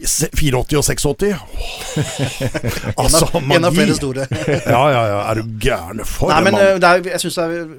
84 0.02 0.78
og 0.80 0.84
86. 0.84 1.06
En 2.02 3.06
altså, 3.06 3.26
av, 3.38 3.52
en 3.56 3.66
av 3.68 3.76
flere 3.76 3.96
store. 3.98 4.26
Ja, 4.76 4.82
ja, 4.94 5.02
ja. 5.12 5.20
Er 5.32 5.42
du 5.42 5.54
gæren? 5.62 6.02
For 6.08 6.32
Nei, 6.32 6.38
en 6.40 6.44
men 6.48 6.56
mann. 6.58 6.64
eh, 6.66 6.80
det 6.82 6.90
er, 6.90 7.04
jeg 7.14 7.22
synes 7.26 7.38
det 7.38 7.46
er, 7.46 7.70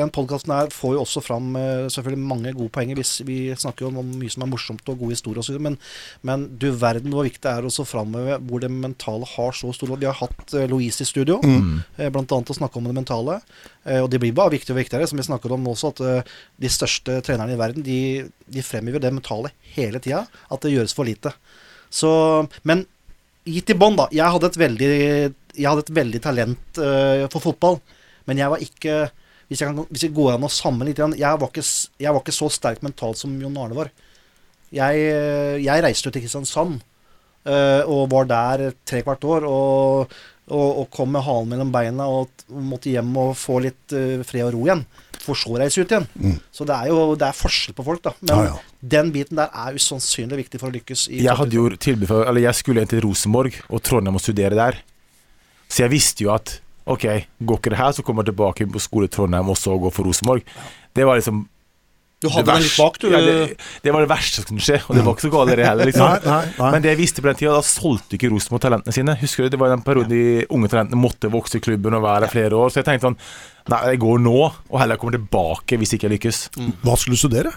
Den 0.00 0.12
podkasten 0.14 0.52
her 0.54 0.70
får 0.74 0.94
jo 0.96 1.02
også 1.04 1.22
fram 1.24 1.54
selvfølgelig 1.90 2.22
mange 2.30 2.52
gode 2.56 2.70
poenger. 2.74 2.98
Hvis 3.00 3.14
vi 3.26 3.38
snakker 3.58 3.86
jo 3.86 3.92
om, 3.94 4.12
mye 4.20 4.30
som 4.32 4.44
er 4.46 4.50
morsomt 4.52 4.88
og 4.92 4.98
gode 5.00 5.16
historier 5.16 5.42
osv. 5.42 5.56
Men, 5.62 5.78
men 6.26 6.46
du 6.60 6.68
verden 6.78 7.10
hvor 7.14 7.26
viktig 7.26 7.42
det 7.46 7.50
er 7.56 7.66
også 7.66 7.86
framover 7.88 8.38
hvor 8.44 8.60
det 8.62 8.70
mentale 8.70 9.26
har 9.36 9.56
så 9.56 9.72
stor 9.74 9.90
rolle. 9.92 10.04
Vi 10.04 10.10
har 10.10 10.18
hatt 10.20 10.54
Louise 10.70 11.02
i 11.04 11.08
studio, 11.08 11.40
Mm. 11.40 11.80
blant 12.12 12.30
annet 12.32 12.50
å 12.52 12.54
snakke 12.56 12.76
om 12.78 12.84
det 12.86 12.94
mentale. 12.94 13.40
Og 14.00 14.10
det 14.12 14.20
blir 14.20 14.29
bare 14.36 14.54
viktigere 14.54 14.76
og 14.76 14.82
viktigere, 14.82 15.08
som 15.10 15.20
vi 15.20 15.26
snakket 15.26 15.54
om 15.56 15.68
også, 15.72 15.92
at 15.94 16.00
eh, 16.06 16.32
de 16.62 16.70
største 16.72 17.18
trenerne 17.26 17.56
i 17.56 17.60
verden 17.60 17.84
de, 17.86 18.00
de 18.50 18.64
fremhever 18.64 19.02
det 19.02 19.12
mentale 19.14 19.52
hele 19.74 20.00
tida. 20.02 20.24
At 20.50 20.64
det 20.64 20.74
gjøres 20.74 20.96
for 20.96 21.08
lite. 21.08 21.32
Så, 21.90 22.10
men 22.62 22.84
gitt 23.48 23.72
i 23.72 23.78
bånn, 23.78 23.98
da. 23.98 24.06
Jeg 24.14 24.34
hadde 24.34 24.50
et 24.50 24.60
veldig, 24.60 24.92
hadde 25.58 25.86
et 25.86 25.96
veldig 26.00 26.20
talent 26.22 26.80
uh, 26.82 27.26
for 27.32 27.42
fotball. 27.50 27.80
Men 28.28 28.38
jeg 28.38 28.52
var 28.52 28.62
ikke 28.62 28.98
Hvis, 29.50 29.58
jeg 29.64 29.66
kan, 29.66 29.86
hvis 29.90 30.04
jeg 30.04 30.14
går 30.14 30.36
an 30.36 30.46
å 30.46 30.52
sammenligne 30.52 31.08
litt, 31.10 31.18
jeg 31.18 31.38
var, 31.42 31.48
ikke, 31.50 31.64
jeg 31.98 32.14
var 32.14 32.20
ikke 32.22 32.34
så 32.36 32.46
sterk 32.54 32.84
mentalt 32.86 33.18
som 33.18 33.32
Jon 33.42 33.56
Arne 33.58 33.74
var. 33.74 33.88
Jeg, 34.70 35.00
eh, 35.10 35.56
jeg 35.58 35.82
reiste 35.82 36.06
jo 36.06 36.12
til 36.14 36.22
Kristiansand 36.22 36.76
uh, 37.48 37.82
og 37.90 38.04
var 38.12 38.28
der 38.30 38.62
tre 38.86 39.00
kvart 39.02 39.26
år. 39.26 39.48
Og, 39.50 40.14
og, 40.50 40.82
og 40.82 40.90
kom 40.94 41.12
med 41.14 41.24
halen 41.26 41.52
mellom 41.52 41.70
beina 41.74 42.06
og 42.10 42.44
måtte 42.50 42.92
hjem 42.92 43.10
og 43.22 43.32
få 43.38 43.60
litt 43.64 43.94
uh, 43.94 44.20
fred 44.26 44.48
og 44.48 44.54
ro 44.56 44.66
igjen. 44.66 44.84
For 45.20 45.36
så 45.36 45.52
å 45.52 45.58
reise 45.60 45.82
ut 45.82 45.90
igjen. 45.92 46.06
Så 46.50 46.64
det 46.64 46.76
er 46.76 46.88
jo 46.88 47.14
det 47.20 47.26
er 47.28 47.36
forskjell 47.36 47.74
på 47.76 47.84
folk, 47.84 48.00
da. 48.06 48.14
Men 48.22 48.30
Ja, 48.32 48.44
ja. 48.48 48.78
den 48.94 49.10
biten 49.12 49.36
der 49.36 49.52
er 49.52 49.76
usannsynlig 49.76 50.46
viktig 50.46 50.60
for 50.62 50.70
å 50.70 50.74
lykkes. 50.78 51.08
i 51.12 51.20
Jeg 51.26 51.36
hadde 51.36 51.58
jo 51.58 51.66
tilbud 51.76 52.08
for 52.08 52.24
Eller 52.30 52.46
jeg 52.46 52.56
skulle 52.56 52.80
inn 52.80 52.88
til 52.88 53.02
Rosenborg 53.04 53.58
og 53.68 53.82
Trondheim 53.84 54.16
og 54.16 54.24
studere 54.24 54.56
der. 54.56 54.80
Så 55.68 55.84
jeg 55.84 55.92
visste 55.92 56.24
jo 56.24 56.32
at 56.32 56.56
ok, 56.90 57.04
går 57.38 57.60
ikke 57.60 57.70
det 57.74 57.78
her, 57.78 57.92
så 57.92 58.02
kommer 58.02 58.24
jeg 58.24 58.32
tilbake 58.32 58.66
på 58.72 58.82
skole 58.82 59.06
i 59.06 59.12
Trondheim 59.12 59.52
og 59.52 59.58
så 59.60 59.76
går 59.78 59.92
for 59.94 60.08
Rosenborg. 60.08 60.42
Det 60.96 61.04
var 61.06 61.20
liksom 61.20 61.44
Du 62.20 62.28
hadde 62.28 62.44
det 62.50 62.54
den 62.58 62.64
litt 62.66 62.76
bak, 62.76 62.98
du. 63.00 63.06
Ja, 63.08 63.20
det, 63.24 63.56
det 63.82 63.92
var 63.96 64.04
det 64.04 64.10
verste 64.10 64.42
som 64.42 64.48
kunne 64.50 64.60
skje, 64.60 64.76
og 64.84 64.96
det 64.98 65.04
var 65.06 65.14
ikke 65.16 65.24
så 65.24 65.30
galt 65.32 65.52
det 65.56 65.64
heller. 65.64 65.88
Liksom. 65.88 66.04
Nei, 66.04 66.18
nei, 66.26 66.52
nei. 66.58 66.70
Men 66.74 66.82
det 66.84 66.90
jeg 66.92 66.98
visste 67.00 67.22
på 67.24 67.30
den 67.30 67.38
tida, 67.40 67.54
da 67.56 67.62
solgte 67.64 68.18
ikke 68.18 68.28
Rosenborg 68.34 68.60
talentene 68.66 68.92
sine. 68.92 69.14
Husker 69.22 69.46
du, 69.46 69.48
Det 69.54 69.60
var 69.62 69.72
den 69.72 69.84
perioden 69.86 70.12
de 70.12 70.44
unge 70.52 70.68
talentene 70.68 71.00
måtte 71.00 71.30
vokse 71.32 71.56
i 71.56 71.64
klubben 71.64 71.96
og 71.96 72.04
være 72.04 72.26
der 72.26 72.34
flere 72.34 72.60
år. 72.60 72.68
Så 72.74 72.82
jeg 72.82 72.88
tenkte 72.90 73.08
sånn 73.08 73.18
Nei, 73.70 73.80
jeg 73.92 74.00
går 74.02 74.20
nå, 74.24 74.36
og 74.68 74.78
heller 74.80 74.96
kommer 75.00 75.16
tilbake 75.16 75.76
hvis 75.80 75.92
ikke 75.96 76.08
jeg 76.10 76.14
lykkes. 76.18 76.38
Hva 76.84 76.96
skulle 77.00 77.16
du 77.16 77.20
studere? 77.24 77.52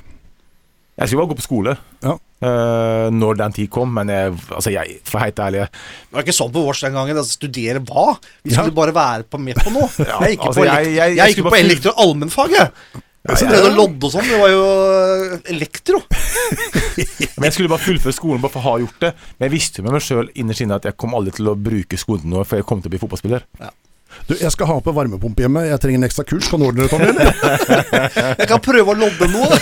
Jeg 0.93 1.09
skulle 1.09 1.23
bare 1.23 1.31
gå 1.33 1.37
på 1.39 1.45
skole 1.47 1.71
Ja. 2.05 2.11
uh, 2.45 3.07
når 3.09 3.37
den 3.39 3.55
tid 3.55 3.69
kom, 3.73 3.89
men 3.95 4.11
jeg, 4.13 4.35
altså 4.53 4.69
jeg, 4.69 4.99
for 5.09 5.23
helt 5.23 5.39
ærlig 5.41 5.63
Det 5.65 6.13
var 6.13 6.21
ikke 6.27 6.35
sånn 6.37 6.51
på 6.53 6.61
vårs 6.67 6.83
den 6.85 6.93
gangen. 6.93 7.17
Altså, 7.17 7.33
studere 7.39 7.81
hva? 7.81 8.11
Vi 8.45 8.53
skulle 8.53 8.69
Ja. 8.69 8.75
bare 8.77 8.93
være 8.93 9.25
på, 9.25 9.39
med 9.41 9.57
på 9.57 9.73
noe. 9.73 9.89
jeg 9.97 10.35
gikk 10.37 10.45
altså, 10.45 10.59
på, 10.61 10.67
jeg- 10.69 10.91
jeg- 10.93 10.93
jeg 10.93 11.17
jeg 11.17 11.33
gikk 11.35 11.49
på 11.49 11.57
elektro- 11.57 11.95
og 11.95 12.03
allmennfaget. 12.05 13.01
Ja, 13.23 13.37
Så 13.39 13.47
drev 13.47 13.63
du 13.63 13.69
og 13.69 13.77
lodde 13.77 14.07
og 14.09 14.11
sånn. 14.11 14.25
Det 14.27 14.39
var 14.41 14.49
jo 14.51 14.63
øh, 14.67 15.35
elektro. 15.53 16.01
Men 17.37 17.47
jeg 17.47 17.55
skulle 17.55 17.71
bare 17.71 17.85
fullføre 17.85 18.15
skolen 18.15 18.43
bare 18.43 18.51
for 18.51 18.59
å 18.59 18.65
ha 18.65 18.73
gjort 18.83 18.99
det. 19.05 19.13
Men 19.37 19.47
jeg 19.47 19.53
visste 19.55 19.79
jo 19.79 19.85
med 19.87 19.95
meg 19.95 20.03
sjøl 20.03 20.27
innerst 20.35 20.65
inne 20.65 20.79
at 20.81 20.89
jeg 20.89 20.97
kom 20.99 21.15
aldri 21.15 21.31
til 21.37 21.47
å 21.53 21.55
bruke 21.55 21.99
skolen 21.99 22.25
til 22.25 22.33
noe, 22.35 22.43
for 22.47 22.59
jeg 22.59 22.67
kom 22.67 22.83
til 22.83 22.91
å 22.91 22.93
bli 22.95 22.99
fotballspiller. 23.05 23.47
Du, 24.27 24.35
jeg 24.37 24.51
skal 24.53 24.67
ha 24.69 24.75
på 24.83 24.91
varmepumpe 24.93 25.41
hjemme. 25.45 25.63
Jeg 25.69 25.79
trenger 25.81 26.01
en 26.01 26.07
ekstra 26.07 26.25
kurs. 26.27 26.49
Kan 26.51 26.61
du 26.61 26.67
ordne 26.67 26.83
det, 26.85 26.91
Tommy? 26.91 27.07
Jeg 28.43 28.49
kan 28.51 28.61
prøve 28.61 28.93
å 28.93 28.99
lodde 28.99 29.29
noe. 29.31 29.57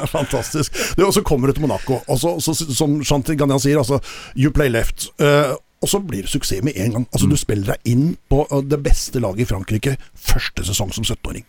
Fantastisk. 0.14 0.76
Du, 0.94 1.02
og 1.08 1.14
så 1.16 1.24
kommer 1.26 1.50
du 1.50 1.56
til 1.56 1.64
Monaco, 1.66 2.00
og 2.06 2.20
så, 2.20 2.36
så, 2.44 2.54
som 2.54 3.00
Shanti 3.06 3.34
Ganyan 3.38 3.62
sier, 3.62 3.80
altså 3.82 3.98
You 4.38 4.52
play 4.54 4.70
left. 4.70 5.10
Eh, 5.18 5.56
og 5.80 5.88
så 5.88 6.00
blir 6.04 6.26
det 6.26 6.32
suksess 6.32 6.64
med 6.64 6.76
en 6.76 6.96
gang. 6.96 7.06
Altså 7.12 7.28
Du 7.30 7.36
spiller 7.40 7.74
deg 7.74 7.92
inn 7.92 8.16
på 8.28 8.44
eh, 8.46 8.64
det 8.68 8.80
beste 8.84 9.22
laget 9.22 9.46
i 9.46 9.50
Frankrike 9.50 9.96
første 10.14 10.64
sesong 10.68 10.92
som 10.92 11.06
17-åring. 11.06 11.46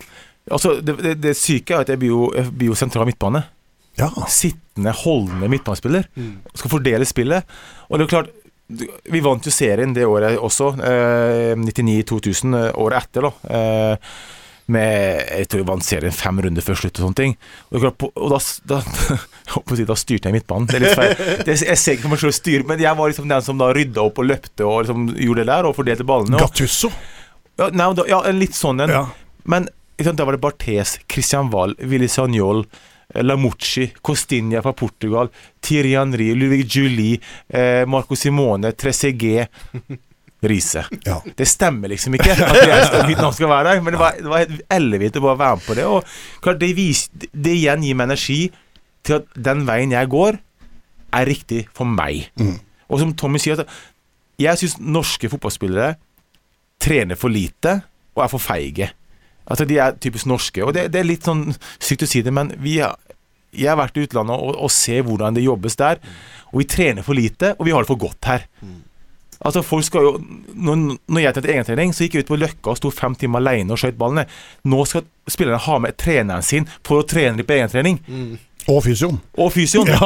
Altså, 0.52 0.80
det, 0.82 0.98
det, 1.04 1.18
det 1.22 1.38
syke 1.38 1.76
er 1.76 1.84
at 1.84 1.92
jeg 1.92 2.02
blir 2.02 2.14
jo, 2.14 2.30
jeg 2.36 2.52
blir 2.56 2.72
jo 2.72 2.78
sentral 2.80 3.06
midtbane. 3.10 3.44
Ja. 4.00 4.08
Sittende, 4.32 4.94
holdende 5.04 5.50
midtbanespiller. 5.52 6.08
Skal 6.56 6.72
fordele 6.72 7.06
spillet. 7.06 7.58
Og 7.90 8.00
det 8.00 8.08
er 8.08 8.16
klart 8.16 8.38
Vi 9.12 9.20
vant 9.20 9.44
jo 9.44 9.52
serien 9.52 9.92
det 9.92 10.06
året 10.08 10.40
også. 10.40 10.70
Eh, 10.80 11.58
99-2000, 11.60 12.56
eh, 12.56 12.70
året 12.80 13.04
etter, 13.04 13.28
da. 13.28 13.32
Eh, 13.52 14.14
med 14.72 15.28
Jeg 15.28 15.50
tror 15.52 15.60
vi 15.60 15.68
vant 15.68 15.84
serien 15.84 16.16
fem 16.16 16.40
runder 16.40 16.64
før 16.64 16.80
slutt 16.80 16.96
og 17.02 17.04
sånne 17.04 17.20
ting. 17.20 17.36
Og, 17.68 17.74
det 17.74 17.82
er 17.82 17.84
klart, 17.90 18.06
og 18.16 18.32
da, 18.32 18.40
da, 18.72 19.18
si, 19.78 19.88
da 19.88 19.98
styrte 19.98 20.30
jeg 20.30 20.38
midtbanen. 20.38 20.70
Det 20.70 20.78
er 20.78 20.86
litt 20.86 21.00
feil. 21.00 21.16
Det, 21.48 21.58
jeg 21.66 21.80
ser 21.80 21.98
ikke 21.98 22.08
for 22.08 22.16
meg 22.16 22.24
selv 22.24 22.38
styre, 22.38 22.68
men 22.70 22.84
jeg 22.84 22.98
var 23.00 23.12
liksom 23.12 23.28
den 23.32 23.46
som 23.46 23.60
da 23.62 23.72
rydda 23.76 24.06
opp 24.06 24.22
og 24.22 24.30
løpte 24.30 24.68
og 24.68 24.86
liksom 24.86 25.10
gjorde 25.16 25.44
det 25.44 25.50
der, 25.52 25.70
og 25.70 25.78
fordelte 25.78 26.08
ballene. 26.08 26.38
Og, 26.38 26.46
Gattusso. 26.46 26.92
ja, 27.60 27.70
nei, 27.74 27.90
da, 27.98 28.08
ja, 28.12 28.22
en 28.30 28.42
litt 28.42 28.58
sånn 28.58 28.86
en. 28.86 28.96
Ja. 29.00 29.06
Men 29.50 29.68
liksom, 29.98 30.16
da 30.20 30.28
var 30.28 30.38
det 30.38 30.44
Barthes, 30.44 31.00
Christian 31.12 31.52
Wahl, 31.54 31.76
Willy 31.80 32.10
Sagnol, 32.12 32.66
eh, 33.14 33.24
Lamucci, 33.24 33.92
Costinha 34.02 34.62
fra 34.66 34.74
Portugal, 34.78 35.32
Thierry 35.62 35.96
Henry, 35.98 36.34
Ludvig 36.36 36.66
Julie, 36.70 37.20
eh, 37.48 37.86
Marco 37.86 38.16
Simone, 38.16 38.72
Trezeguet 38.72 39.50
Riise. 40.42 40.86
Ja. 41.06 41.20
Det 41.36 41.46
stemmer 41.46 41.92
liksom 41.92 42.16
ikke 42.18 42.34
at 42.34 42.56
jeg 42.66 43.04
mitt 43.12 43.20
navn 43.22 43.36
skal 43.38 43.52
være 43.52 43.76
der, 43.76 43.82
men 43.86 43.94
det 43.94 44.00
var, 44.02 44.16
det 44.18 44.32
var 44.32 44.42
helt 44.42 44.64
ellevilt 44.74 45.20
å 45.20 45.26
bare 45.28 45.38
være 45.38 45.60
med 45.60 45.68
på 45.68 45.76
det. 45.78 45.86
Og 45.86 46.16
klart, 46.42 46.62
det, 46.64 46.72
vis, 46.78 47.04
det 47.14 47.54
igjen 47.60 47.86
gir 47.86 48.00
meg 48.00 48.10
energi 48.10 48.40
til 49.08 49.20
at 49.20 49.32
den 49.36 49.66
veien 49.68 49.92
jeg 49.96 50.10
går, 50.12 50.38
er 51.12 51.28
riktig 51.28 51.66
for 51.76 51.86
meg. 51.90 52.30
Og 52.92 53.00
som 53.02 53.14
Tommy 53.18 53.40
sier, 53.42 53.64
jeg 54.42 54.58
syns 54.60 54.78
norske 54.80 55.30
fotballspillere 55.32 55.96
trener 56.82 57.20
for 57.20 57.30
lite 57.34 57.80
og 58.16 58.24
er 58.26 58.32
for 58.32 58.42
feige. 58.44 58.90
Altså 59.46 59.66
De 59.68 59.78
er 59.78 59.98
typisk 60.02 60.26
norske. 60.30 60.64
Og 60.66 60.74
det, 60.76 60.90
det 60.94 61.02
er 61.02 61.08
litt 61.10 61.28
sånn 61.28 61.50
sykt 61.80 62.06
å 62.06 62.10
si 62.10 62.22
det, 62.26 62.34
men 62.34 62.54
vi 62.62 62.78
har, 62.80 62.96
jeg 63.52 63.68
har 63.72 63.80
vært 63.80 63.98
i 64.00 64.06
utlandet 64.08 64.38
og, 64.40 64.56
og 64.56 64.72
ser 64.72 65.04
hvordan 65.08 65.36
det 65.36 65.44
jobbes 65.46 65.76
der. 65.80 66.00
Og 66.52 66.62
vi 66.64 66.70
trener 66.72 67.06
for 67.06 67.18
lite, 67.18 67.54
og 67.58 67.68
vi 67.68 67.76
har 67.76 67.84
det 67.84 67.92
for 67.92 68.00
godt 68.02 68.30
her. 68.32 68.48
Altså 69.42 69.64
folk 69.66 69.82
skal 69.88 70.04
jo 70.06 70.10
Når, 70.54 70.82
når 71.10 71.24
jeg 71.24 71.34
trente 71.34 71.50
egentrening, 71.50 71.94
så 71.98 72.06
gikk 72.06 72.20
jeg 72.20 72.26
ut 72.28 72.30
på 72.30 72.38
Løkka 72.38 72.74
og 72.76 72.78
sto 72.78 72.92
fem 72.94 73.16
timer 73.18 73.42
alene 73.42 73.74
og 73.74 73.80
skjøt 73.82 73.98
ballene. 73.98 74.28
Nå 74.70 74.84
skal 74.86 75.08
spillerne 75.28 75.58
ha 75.66 75.78
med 75.82 75.98
treneren 75.98 76.46
sin 76.46 76.68
for 76.86 77.02
å 77.02 77.08
trene 77.10 77.40
litt 77.40 77.50
på 77.50 77.58
egentrening. 77.58 77.98
Og 78.70 78.84
fysioen. 78.86 79.18
Og 79.42 79.50
fysioen. 79.54 79.90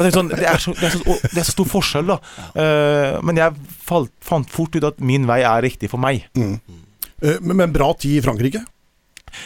Og 0.00 0.02
det, 0.02 0.08
er 0.08 0.14
sånn, 0.16 0.32
det, 0.32 0.46
er 0.48 0.58
så, 0.62 0.74
det, 0.74 0.88
er 0.88 0.96
så, 0.96 1.16
det 1.22 1.38
er 1.42 1.46
så 1.46 1.54
stor 1.54 1.70
forskjell, 1.70 2.10
da. 2.10 2.18
Uh, 2.56 3.20
men 3.26 3.38
jeg 3.38 3.70
falt, 3.86 4.12
fant 4.24 4.50
fort 4.50 4.74
ut 4.74 4.90
at 4.90 5.00
min 5.04 5.28
vei 5.28 5.42
er 5.44 5.64
riktig 5.66 5.90
for 5.92 6.02
meg. 6.02 6.26
Eh, 6.38 7.38
Men, 7.40 7.56
men 7.58 7.72
bra 7.74 7.92
tid 8.00 8.18
i 8.18 8.22
Frankrike. 8.24 8.64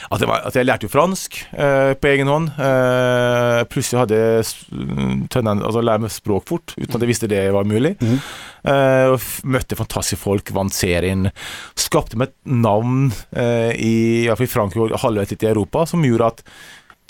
At, 0.08 0.20
det 0.22 0.28
var, 0.30 0.44
at 0.48 0.56
jeg 0.56 0.64
lærte 0.64 0.86
jo 0.86 0.92
fransk 0.92 1.36
uh, 1.58 1.92
på 1.98 2.08
egen 2.08 2.30
hånd. 2.30 2.52
Eh, 2.56 3.60
plutselig 3.68 4.00
hadde 4.00 4.20
jeg 4.20 4.46
tønnen, 5.32 5.60
altså 5.60 5.82
lært 5.84 6.04
meg 6.04 6.14
språk 6.14 6.46
fort, 6.48 6.72
uten 6.78 6.96
at 6.96 7.04
jeg 7.04 7.10
visste 7.10 7.28
det 7.30 7.42
var 7.52 7.68
mulig. 7.68 7.94
Mm. 8.00 8.16
møtte 9.52 9.76
fantastiske 9.76 10.22
folk, 10.22 10.54
vant 10.56 10.72
serien. 10.72 11.28
Skapte 11.76 12.16
meg 12.16 12.32
et 12.32 12.54
navn 12.64 13.10
eh, 13.36 13.74
i, 13.76 13.96
i 14.30 14.48
Frankrike 14.48 14.88
og 14.88 15.02
halvveis 15.04 15.34
litt 15.34 15.44
i 15.44 15.50
Europa, 15.52 15.84
som 15.90 16.04
gjorde 16.06 16.32
at 16.32 16.42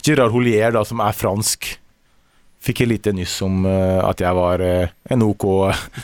Gerard 0.04 0.34
Holier, 0.34 0.73
da, 0.75 0.82
som 0.87 1.00
er 1.04 1.16
fransk, 1.16 1.70
fikk 2.64 2.80
jeg 2.84 2.88
lite 2.90 3.12
nyss 3.16 3.38
om 3.44 3.64
eh, 3.68 4.00
at 4.04 4.20
jeg 4.25 4.37
var 4.37 4.62
eh, 4.64 4.92
en 5.12 5.25
OK 5.26 5.44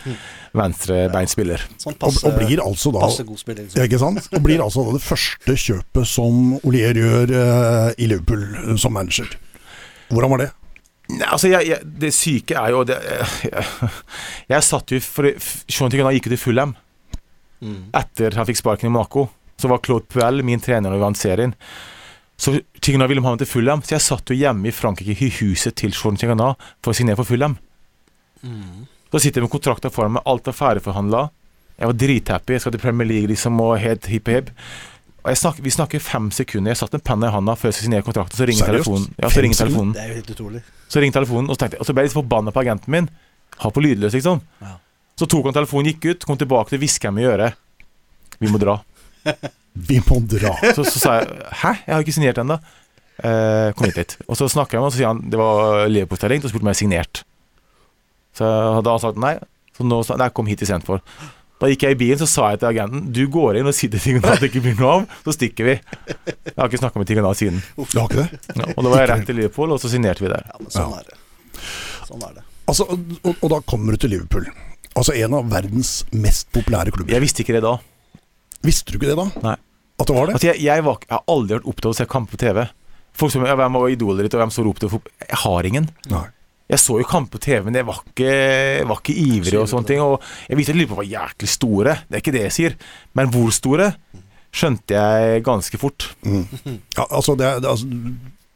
venstrebeinspiller. 0.60 1.62
Sånn 1.80 1.94
Og, 1.94 2.00
passe, 2.02 2.22
og 2.28 2.36
blir 2.38 2.62
altså 2.64 2.92
da 2.94 3.08
spiller. 3.12 3.64
Liksom. 3.66 3.84
ikke 3.84 4.00
sant? 4.02 4.28
Og 4.34 4.44
blir 4.44 4.62
altså 4.64 4.84
da 4.88 4.96
det 4.96 5.04
første 5.04 5.56
kjøpet 5.64 6.08
som 6.10 6.56
Olier 6.68 6.96
gjør 7.00 7.34
eh, 7.40 7.90
i 8.02 8.08
Liverpool 8.10 8.76
som 8.80 8.96
manager. 8.96 9.30
Hvordan 10.10 10.34
var 10.34 10.44
det? 10.44 10.50
Nei, 11.10 11.26
altså, 11.26 11.48
jeg, 11.50 11.66
jeg, 11.72 11.86
Det 12.02 12.12
syke 12.14 12.54
er 12.60 12.70
jo 12.70 12.84
det, 12.86 12.96
jeg, 13.46 13.64
jeg 14.52 14.66
satt 14.66 14.92
jo 14.94 15.00
for 15.02 15.26
Sean 15.70 15.90
Tigana 15.90 16.12
gikk 16.14 16.28
jo 16.30 16.36
til 16.36 16.44
Fulham 16.48 16.76
Mm. 17.60 17.90
etter 17.92 18.32
han 18.38 18.46
fikk 18.48 18.56
sparken 18.56 18.88
i 18.88 18.90
Monaco. 18.94 19.26
Så 19.60 19.68
var 19.68 19.82
Claude 19.84 20.06
Puel 20.08 20.38
min 20.48 20.62
trener 20.64 20.88
når 20.88 20.94
vi 20.96 21.02
vant 21.02 21.18
serien. 21.20 21.50
Så 22.40 22.54
Chingana 22.80 23.08
ville 23.10 23.20
ha 23.20 23.34
meg 23.34 23.42
til 23.42 23.50
Fulham, 23.50 23.82
så 23.84 23.98
jeg 23.98 24.06
satt 24.06 24.30
jo 24.32 24.38
hjemme 24.38 24.70
i 24.70 24.72
Frankrike 24.72 25.26
i 25.26 25.32
huset 25.42 25.76
til 25.76 25.92
Jordan 25.92 26.16
Chingana 26.20 26.54
for 26.80 26.92
å 26.92 26.96
signere 26.96 27.20
for 27.20 27.28
Fulham. 27.28 27.58
Mm. 28.40 28.86
Så 29.12 29.20
sitter 29.20 29.42
jeg 29.42 29.48
med 29.48 29.52
kontrakten 29.52 29.92
foran 29.92 30.14
meg, 30.16 30.24
alt 30.24 30.48
er 30.48 30.56
ferdigforhandla. 30.56 31.26
Jeg 31.80 31.90
var 31.90 31.98
drithappy, 32.00 32.54
jeg 32.56 32.64
skal 32.64 32.74
til 32.76 32.82
Premier 32.82 33.08
League 33.08 33.28
liksom 33.28 33.60
og 33.60 33.74
helt 33.82 34.08
hipp 34.08 34.30
hipp. 34.32 34.50
Og 35.20 35.28
jeg 35.34 35.40
snakker, 35.42 35.64
vi 35.66 35.72
snakker 35.74 36.00
fem 36.00 36.30
sekunder. 36.32 36.72
Jeg 36.72 36.80
satt 36.80 36.94
med 36.96 37.04
penna 37.04 37.28
i 37.28 37.34
handa 37.34 37.56
før 37.58 37.68
jeg 37.68 37.76
skulle 37.76 37.90
signere 37.90 38.06
kontrakten, 38.06 38.40
så 38.40 38.48
ringer 38.48 38.70
telefonen. 38.72 39.08
Ja, 39.20 39.28
så 39.28 39.42
ringer 39.44 39.60
telefonen. 39.60 39.92
Det 39.96 40.02
er 40.04 40.12
jo 40.12 40.20
helt 40.22 40.30
utrolig. 40.32 40.62
Så 40.88 41.02
ringer 41.04 41.18
telefonen, 41.18 41.50
og 41.50 41.58
så, 41.58 41.68
jeg, 41.68 41.80
og 41.80 41.88
så 41.88 41.96
ble 41.96 42.04
jeg 42.04 42.10
litt 42.10 42.16
forbanna 42.16 42.54
på 42.56 42.62
agenten 42.62 42.94
min. 42.94 43.08
Ha 43.60 43.72
på 43.74 43.82
lydløs, 43.84 44.16
liksom. 44.16 44.40
Ja. 44.64 44.78
Så 45.20 45.28
tok 45.28 45.50
han 45.50 45.56
telefonen, 45.56 45.90
gikk 45.92 46.06
ut, 46.08 46.24
kom 46.24 46.40
tilbake 46.40 46.72
til 46.72 46.80
hviska 46.80 47.12
meg 47.12 47.26
i 47.26 47.28
øret. 47.34 47.60
Vi 48.40 48.48
må 48.48 48.60
dra. 48.62 48.78
Vi 49.90 50.00
må 50.08 50.18
dra. 50.26 50.52
Så, 50.74 50.84
så 50.84 50.98
sa 51.00 51.16
jeg 51.20 51.28
hæ, 51.62 51.72
jeg 51.86 51.94
har 51.94 52.04
ikke 52.04 52.14
signert 52.16 52.40
ennå. 52.42 52.56
Eh, 53.20 53.70
kom 53.76 53.86
hit 53.86 53.98
litt. 54.00 54.14
Og 54.26 54.38
så 54.40 54.48
snakker 54.50 54.76
jeg 54.76 54.80
med 54.80 54.86
ham, 54.86 54.88
og 54.90 54.94
så 54.94 55.00
sier 55.00 55.10
han 55.12 55.20
det 55.30 55.38
var 55.40 55.84
Liverpool-terreng, 55.92 56.42
og 56.44 56.50
spurte 56.52 56.66
om 56.66 56.72
jeg 56.72 56.80
signert. 56.82 57.22
Så 58.36 58.46
hadde 58.48 58.94
han 58.96 59.02
sagt 59.02 59.20
nei. 59.20 59.34
Så 59.76 59.86
nå 59.86 60.00
sa 60.06 60.16
nei, 60.20 60.30
kom 60.34 60.48
hit 60.50 60.62
istedenfor. 60.64 61.02
Da 61.60 61.68
gikk 61.68 61.82
jeg 61.84 61.94
i 61.96 61.98
bilen, 62.00 62.20
så 62.22 62.26
sa 62.30 62.46
jeg 62.54 62.62
til 62.62 62.70
agenten 62.70 63.10
du 63.12 63.20
går 63.32 63.58
inn 63.60 63.68
og 63.68 63.74
sier 63.76 63.90
til 63.92 64.00
Tigana 64.00 64.32
at 64.32 64.40
det 64.40 64.48
ikke 64.48 64.62
blir 64.64 64.78
noe 64.80 64.92
av, 64.94 65.02
så 65.26 65.34
stikker 65.36 65.66
vi. 65.68 65.74
Jeg 65.76 66.54
har 66.56 66.70
ikke 66.70 66.80
snakka 66.80 67.02
med 67.02 67.10
Tigana 67.10 67.32
siden. 67.36 67.58
Du 67.76 67.98
har 68.00 68.06
ikke 68.08 68.22
det? 68.22 68.40
Ja, 68.56 68.68
og 68.72 68.80
da 68.86 68.92
var 68.94 69.02
jeg 69.02 69.10
rett 69.12 69.26
til 69.28 69.36
Liverpool, 69.42 69.74
og 69.76 69.82
så 69.82 69.90
signerte 69.92 70.24
vi 70.24 70.30
der. 70.32 70.46
Ja, 70.48 70.56
men 70.62 70.72
sånn 70.72 70.94
Ja. 70.94 71.02
er 71.02 71.10
det. 71.10 71.18
Sånn 72.08 72.24
er 72.24 72.32
det. 72.38 72.46
Altså, 72.70 72.86
og, 72.96 73.30
og 73.36 73.52
da 73.52 73.58
kommer 73.68 73.92
du 73.92 74.00
til 74.06 74.14
Liverpool. 74.14 74.48
Altså 74.96 75.12
en 75.20 75.36
av 75.36 75.52
verdens 75.52 75.92
mest 76.16 76.48
populære 76.56 76.94
klubber. 76.96 77.12
Jeg 77.12 77.22
visste 77.26 77.44
ikke 77.44 77.58
det 77.58 77.62
da. 77.66 77.76
Visste 78.66 78.92
du 78.92 78.98
ikke 78.98 79.10
det 79.10 79.18
da? 79.18 79.28
Nei. 79.44 79.56
At 80.00 80.08
det 80.08 80.16
var 80.16 80.28
det? 80.28 80.36
Altså, 80.38 80.50
jeg, 80.50 80.62
jeg, 80.64 80.84
var, 80.86 81.00
jeg 81.04 81.16
har 81.16 81.24
aldri 81.32 81.56
vært 81.58 81.70
opptatt 81.72 81.90
av 81.90 81.94
å 81.94 81.98
se 82.00 82.08
kamp 82.10 82.30
på 82.32 82.40
TV. 82.40 82.62
Folk 83.20 83.32
som 83.34 83.44
ja, 83.44 83.56
Hvem 83.58 83.80
var 83.80 83.92
idolet 83.92 84.26
ditt, 84.26 84.36
og 84.36 84.44
hvem 84.44 84.52
så 84.54 84.64
opp 84.68 84.80
til 84.80 84.92
fotball? 84.92 85.16
Jeg 85.26 85.40
har 85.44 85.68
ingen. 85.70 85.90
Nei. 86.12 86.26
Jeg 86.70 86.78
så 86.78 87.00
jo 87.00 87.06
kamp 87.10 87.32
på 87.32 87.40
TV, 87.42 87.64
men 87.66 87.80
jeg 87.80 87.86
var 87.88 87.98
ikke, 88.04 88.34
var 88.86 89.00
ikke 89.00 89.16
ivrig 89.18 89.58
og 89.58 89.66
sånne 89.72 89.88
ting. 89.88 90.02
Og 90.04 90.20
jeg 90.46 90.58
visste 90.60 90.74
at 90.76 90.78
Liverpool 90.78 91.00
var 91.02 91.08
jæklig 91.10 91.50
store, 91.50 91.96
det 92.06 92.16
er 92.18 92.22
ikke 92.22 92.34
det 92.36 92.44
jeg 92.44 92.56
sier. 92.56 92.76
Men 93.18 93.32
hvor 93.34 93.50
store, 93.54 93.88
skjønte 94.54 94.94
jeg 94.94 95.42
ganske 95.46 95.80
fort. 95.80 96.12
Ja, 96.26 97.06
altså, 97.08 97.34
det, 97.38 97.50
det, 97.64 97.70
altså, 97.70 97.86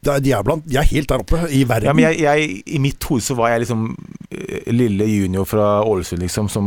det 0.05 0.15
de, 0.23 0.31
er 0.37 0.47
blant, 0.47 0.65
de 0.67 0.79
er 0.79 0.87
helt 0.89 1.11
der 1.11 1.23
oppe 1.23 1.43
i 1.49 1.63
verden. 1.67 1.89
Ja, 1.89 1.93
men 1.97 2.07
jeg, 2.07 2.23
jeg, 2.23 2.57
I 2.77 2.81
mitt 2.83 3.03
hode 3.09 3.23
så 3.25 3.37
var 3.37 3.51
jeg 3.51 3.65
liksom 3.65 3.87
eh, 4.29 4.73
lille 4.75 5.07
junior 5.09 5.47
fra 5.49 5.69
Ålesund, 5.87 6.23
liksom, 6.23 6.51
som 6.51 6.65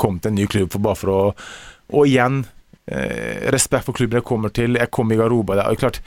kom 0.00 0.18
til 0.18 0.32
en 0.32 0.38
ny 0.40 0.46
klubb 0.50 0.72
for 0.74 0.84
bare 0.84 0.98
for 0.98 1.14
å 1.14 1.20
Og 1.98 2.04
igjen, 2.10 2.42
respekt 3.52 3.84
for 3.84 3.96
klubben 3.96 4.20
jeg 4.20 4.26
kommer 4.28 4.52
til. 4.54 4.78
Jeg 4.80 4.90
kom 4.94 5.12
i 5.12 5.18
garderoben 5.18 5.58
der. 5.58 5.68
og 5.68 5.80
klart 5.80 6.00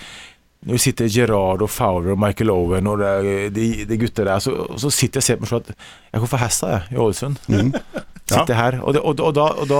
når 0.61 0.77
vi 0.77 0.81
sitter 0.83 1.09
Gerard 1.09 1.63
og 1.65 1.69
Fowler 1.73 2.13
og 2.13 2.19
Michael 2.21 2.51
Owen 2.53 2.89
og 2.91 2.99
det, 3.01 3.47
de, 3.55 3.67
de 3.89 3.97
gutter 3.97 4.27
der, 4.29 4.41
så, 4.43 4.53
så 4.77 4.91
sitter 4.93 5.17
jeg 5.17 5.23
og 5.23 5.25
ser 5.25 5.39
på 5.39 5.45
meg 5.45 5.49
sånn 5.49 5.63
at 5.63 5.71
Jeg 6.13 6.21
går 6.21 6.29
for 6.29 6.41
hesta, 6.43 6.69
jeg, 6.75 6.83
i 6.93 6.99
Ålesund. 7.01 7.39
Mm. 7.49 7.71
Sitter 8.31 8.55
her. 8.55 8.77
Og, 8.85 8.93
det, 8.93 9.01
og, 9.01 9.23
og, 9.25 9.33
da, 9.35 9.47
og 9.57 9.67
da 9.71 9.79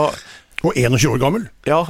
Og 0.66 0.74
21 0.74 1.14
år 1.14 1.22
gammel. 1.22 1.46
Ja, 1.70 1.84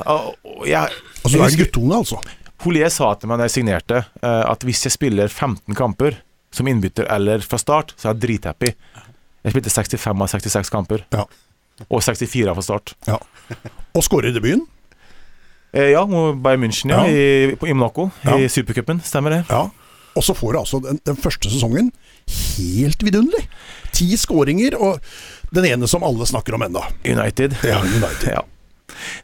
jeg, 0.68 0.92
Altså, 1.22 1.38
du 1.38 1.40
er 1.40 1.48
en 1.48 1.62
guttunge, 1.62 2.02
altså. 2.02 2.20
Holier 2.66 2.92
sa 2.94 3.14
til 3.18 3.32
meg 3.32 3.40
da 3.40 3.48
jeg 3.48 3.56
signerte, 3.56 4.04
eh, 4.22 4.44
at 4.46 4.68
hvis 4.68 4.84
jeg 4.86 4.94
spiller 4.94 5.32
15 5.32 5.78
kamper 5.78 6.20
som 6.54 6.68
innbytter 6.68 7.08
eller 7.16 7.42
fra 7.48 7.58
start, 7.62 7.96
så 7.98 8.10
er 8.10 8.16
jeg 8.16 8.24
drithappy. 8.26 8.74
Jeg 9.42 9.56
spilte 9.56 9.74
65 9.74 10.12
av 10.28 10.30
66 10.36 10.74
kamper. 10.74 11.06
Ja. 11.16 11.26
Og 11.88 12.04
64 12.04 12.54
fra 12.58 12.66
start. 12.66 12.94
Ja. 13.08 13.18
Og 13.96 14.06
skårer 14.06 14.30
i 14.30 14.36
debuten. 14.36 14.68
Eh, 15.72 15.92
ja, 15.94 16.06
Bayern 16.06 16.64
München 16.64 16.92
ja. 16.92 17.04
I, 17.08 17.56
på, 17.56 17.68
i 17.68 17.76
Monaco. 17.76 18.10
I 18.38 18.50
supercupen. 18.52 19.02
Stemmer 19.06 19.38
det. 19.38 19.44
Ja. 19.50 19.70
Og 20.16 20.24
så 20.24 20.36
får 20.36 20.54
du 20.54 20.60
altså 20.60 20.80
den, 20.84 21.00
den 21.08 21.20
første 21.20 21.52
sesongen 21.52 21.92
helt 22.32 23.04
vidunderlig. 23.04 23.46
Ti 23.96 24.10
skåringer, 24.20 24.76
og 24.80 25.00
den 25.56 25.68
ene 25.72 25.88
som 25.88 26.04
alle 26.04 26.28
snakker 26.28 26.56
om 26.56 26.66
ennå. 26.68 26.84
United. 27.08 27.56
Ja, 27.64 27.80
United. 27.84 28.32
Ja. 28.36 28.44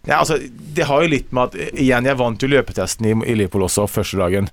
Ja, 0.07 0.21
altså, 0.21 0.39
det 0.75 0.87
har 0.87 1.03
jo 1.03 1.11
litt 1.11 1.33
med 1.35 1.51
at 1.51 1.73
Igjen, 1.75 2.07
jeg 2.07 2.17
vant 2.17 2.41
jo 2.41 2.49
løpetesten 2.49 3.09
i, 3.09 3.13
i 3.27 3.35
Liverpool 3.35 3.67
også 3.67 3.87
første 3.91 4.19
dagen. 4.19 4.47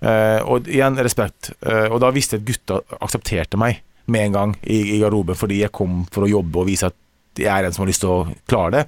Uh, 0.00 0.40
og 0.44 0.68
igjen, 0.68 0.96
respekt. 1.00 1.52
Uh, 1.64 1.86
og 1.92 2.00
da 2.04 2.10
visste 2.12 2.36
jeg 2.36 2.44
at 2.44 2.48
gutta 2.50 2.80
aksepterte 3.04 3.60
meg 3.60 3.82
med 4.12 4.28
en 4.28 4.36
gang 4.36 4.54
i, 4.62 4.96
i 4.96 5.00
garderoben, 5.00 5.38
fordi 5.38 5.62
jeg 5.62 5.74
kom 5.76 6.04
for 6.12 6.26
å 6.26 6.30
jobbe 6.30 6.62
og 6.62 6.68
vise 6.68 6.90
at 6.90 6.96
jeg 7.36 7.52
er 7.52 7.68
en 7.68 7.74
som 7.74 7.84
har 7.84 7.90
lyst 7.90 8.04
til 8.04 8.12
å 8.12 8.36
klare 8.48 8.72
det. 8.72 8.84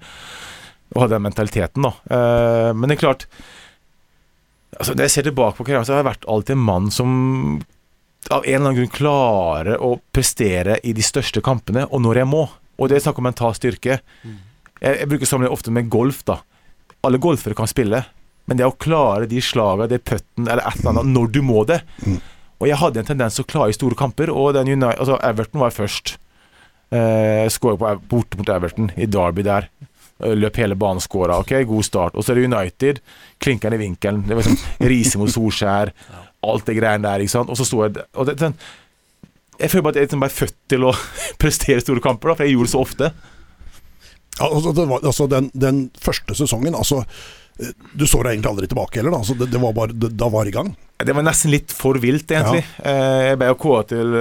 Og 0.95 1.03
hadde 1.03 1.17
den 1.17 1.27
mentaliteten, 1.27 1.85
da. 1.85 1.93
Eh, 2.11 2.71
men 2.75 2.89
det 2.89 2.97
er 2.97 3.03
klart 3.03 3.27
altså, 4.79 4.95
Når 4.95 5.05
jeg 5.05 5.15
ser 5.15 5.27
tilbake 5.29 5.59
på 5.59 5.67
karrieren, 5.69 5.85
så 5.87 5.95
har 5.97 6.03
jeg 6.03 6.11
vært 6.13 6.29
alltid 6.29 6.57
en 6.57 6.65
mann 6.69 6.89
som 6.95 7.11
av 8.35 8.43
en 8.45 8.55
eller 8.55 8.67
annen 8.67 8.79
grunn 8.81 8.93
klarer 8.93 9.81
å 9.81 9.95
prestere 10.13 10.79
i 10.85 10.93
de 10.93 11.05
største 11.05 11.41
kampene, 11.45 11.87
og 11.89 12.03
når 12.05 12.23
jeg 12.23 12.29
må. 12.29 12.43
Og 12.79 12.91
det 12.91 12.99
er 12.99 13.05
snakk 13.07 13.21
om 13.21 13.29
mental 13.29 13.55
styrke. 13.57 14.01
Jeg, 14.25 14.99
jeg 15.01 15.09
bruker 15.11 15.29
sammenligning 15.31 15.57
ofte 15.57 15.73
med 15.75 15.89
golf. 15.93 16.25
da 16.29 16.41
Alle 17.07 17.21
golfere 17.23 17.57
kan 17.57 17.71
spille, 17.71 18.03
men 18.49 18.59
det 18.59 18.67
å 18.67 18.75
klare 18.77 19.29
de 19.31 19.41
slagene, 19.45 19.89
det 19.91 20.03
putten 20.09 20.49
eller 20.49 20.65
et 20.67 20.81
eller 20.81 20.93
annet 20.95 21.13
når 21.15 21.33
du 21.35 21.41
må 21.45 21.65
det 21.69 21.83
Og 22.59 22.67
jeg 22.67 22.79
hadde 22.81 23.03
en 23.03 23.09
tendens 23.13 23.37
til 23.39 23.45
å 23.47 23.51
klare 23.53 23.73
i 23.73 23.77
store 23.77 23.99
kamper, 23.99 24.33
og 24.35 24.55
den 24.57 24.71
United, 24.73 24.99
altså 24.99 25.19
Everton 25.23 25.63
var 25.63 25.75
først. 25.75 26.17
Eh, 26.91 27.45
Skåra 27.53 27.95
borte 28.11 28.39
mot 28.41 28.49
Everton, 28.51 28.91
i 28.97 29.07
Derby 29.07 29.45
der. 29.47 29.69
Eh, 30.25 30.35
Løp 30.39 30.59
hele 30.59 30.75
banen, 30.79 31.01
skåra. 31.03 31.39
Ok, 31.43 31.53
god 31.69 31.87
start. 31.87 32.17
Og 32.19 32.25
så 32.25 32.33
er 32.35 32.41
det 32.41 32.49
United. 32.49 33.01
Klinkeren 33.43 33.77
i 33.79 33.83
vinkelen. 33.85 34.25
Det 34.27 34.39
var 34.39 34.47
sånn 34.49 34.59
Riise 34.91 35.21
mot 35.21 35.31
Solskjær. 35.33 35.93
Alt 36.49 36.69
det 36.69 36.77
greiene 36.79 37.07
der, 37.07 37.25
ikke 37.25 37.37
sant. 37.37 37.51
Og 37.51 37.59
så 37.59 37.67
står 37.67 37.89
jeg 37.89 38.05
og 38.15 38.29
det, 38.29 38.37
sånn, 38.43 38.55
Jeg 39.59 39.73
føler 39.73 39.87
bare 39.87 39.97
at 39.97 40.01
jeg 40.01 40.09
liksom 40.09 40.23
bare 40.23 40.31
er 40.35 40.39
født 40.39 40.57
til 40.75 40.87
å 40.87 40.93
prestere 41.43 41.83
store 41.83 42.05
kamper, 42.05 42.31
da, 42.33 42.39
for 42.39 42.47
jeg 42.47 42.57
gjorde 42.57 42.71
det 42.71 42.75
så 42.77 42.85
ofte. 42.85 43.11
Ja, 44.39 44.47
Altså, 44.53 44.71
det 44.71 44.85
var, 44.87 45.03
altså 45.03 45.27
den, 45.27 45.49
den 45.59 45.79
første 45.99 46.35
sesongen 46.39 46.77
altså, 46.79 47.01
eh, 47.59 47.73
Du 47.99 48.05
så 48.07 48.21
deg 48.23 48.37
egentlig 48.37 48.53
aldri 48.53 48.69
tilbake 48.71 49.01
heller, 49.01 49.17
da. 49.17 49.19
Altså, 49.25 49.35
det, 49.41 49.49
det 49.51 49.63
var 49.65 49.75
bare, 49.75 49.97
det, 49.99 50.13
da 50.15 50.29
var 50.31 50.47
det 50.47 50.53
i 50.55 50.59
gang. 50.61 50.71
Det 51.03 51.15
var 51.15 51.27
nesten 51.27 51.51
litt 51.51 51.75
for 51.75 51.99
vilt, 52.03 52.31
egentlig. 52.31 52.63
Ja. 52.83 52.95
Jeg 53.31 53.39
ble 53.39 53.51
jo 53.51 53.59
kåra 53.63 53.83
til 53.91 54.15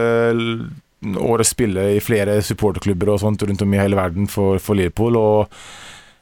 eh, 1.06 1.20
årets 1.22 1.54
spiller 1.54 1.94
i 1.96 2.02
flere 2.04 2.40
supporterklubber 2.46 3.14
og 3.14 3.22
sånt 3.22 3.44
rundt 3.48 3.62
om 3.66 3.74
i 3.74 3.82
hele 3.82 4.00
verden 4.00 4.28
for, 4.32 4.58
for 4.64 4.78
Liverpool. 4.80 5.18
Og 5.20 5.60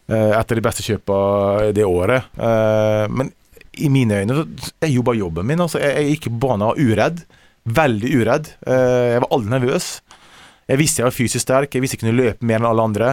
eh, 0.10 0.32
et 0.36 0.38
av 0.52 0.56
de 0.60 0.66
beste 0.66 0.86
kjøpa 0.86 1.72
det 1.76 1.86
året. 1.88 2.28
Eh, 2.38 3.06
Men 3.10 3.32
i 3.76 3.90
mine 3.92 4.22
øyne 4.22 4.36
så 4.40 4.46
Jeg 4.86 4.94
jo 4.96 5.02
bare 5.04 5.20
jobben 5.20 5.48
min. 5.48 5.60
Altså. 5.60 5.80
Jeg, 5.84 5.96
jeg 6.00 6.14
gikk 6.16 6.30
på 6.32 6.44
banen 6.48 6.78
uredd. 6.80 7.26
Veldig 7.66 8.12
uredd. 8.22 8.52
Eh, 8.68 9.16
Jeg 9.16 9.24
var 9.26 9.32
aldri 9.36 9.56
nervøs. 9.58 9.90
Jeg 10.66 10.80
visste 10.82 11.02
jeg 11.04 11.06
var 11.06 11.14
fysisk 11.14 11.44
sterk, 11.44 11.76
jeg 11.76 11.84
visste 11.84 11.94
jeg 11.94 12.02
kunne 12.02 12.18
løpe 12.18 12.42
mer 12.50 12.58
enn 12.58 12.66
alle 12.66 12.82
andre. 12.88 13.10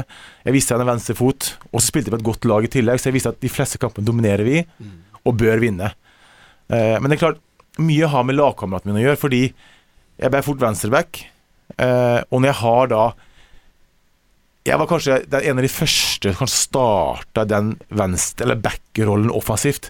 Jeg 0.46 0.54
visste 0.54 0.72
jeg 0.72 0.78
hadde 0.78 0.86
en 0.86 0.94
venstre 0.94 1.12
fot, 1.18 1.48
og 1.68 1.82
så 1.82 1.90
spilte 1.90 2.08
jeg 2.08 2.14
på 2.14 2.20
et 2.22 2.24
godt 2.30 2.46
lag 2.48 2.64
i 2.64 2.70
tillegg, 2.72 2.96
så 2.96 3.10
jeg 3.10 3.16
visste 3.18 3.28
at 3.34 3.42
de 3.44 3.50
fleste 3.52 3.76
kampene 3.82 4.08
dominerer 4.08 4.40
vi, 4.46 4.62
og 5.20 5.34
bør 5.36 5.60
vinne. 5.60 5.90
Eh, 6.72 6.94
men 6.96 7.10
det 7.12 7.18
er 7.18 7.20
klart, 7.26 7.42
mye 7.76 8.08
har 8.08 8.24
med 8.24 8.38
lagkameratene 8.38 8.94
min 8.94 9.02
å 9.02 9.04
gjøre, 9.04 9.20
fordi 9.20 9.42
jeg 9.52 10.32
ble 10.32 10.40
fort 10.46 10.64
venstreback, 10.64 11.20
og 11.78 12.40
når 12.40 12.48
jeg 12.50 12.58
har 12.62 12.90
da 12.92 13.04
Jeg 14.64 14.78
var 14.78 14.86
kanskje 14.86 15.16
den 15.26 15.42
en 15.50 15.58
av 15.58 15.64
de 15.64 15.70
første 15.72 16.32
som 16.38 16.46
starta 16.46 17.42
den 17.50 17.72
venstre- 17.90 18.44
eller 18.46 18.60
back-rollen 18.62 19.32
offensivt. 19.34 19.88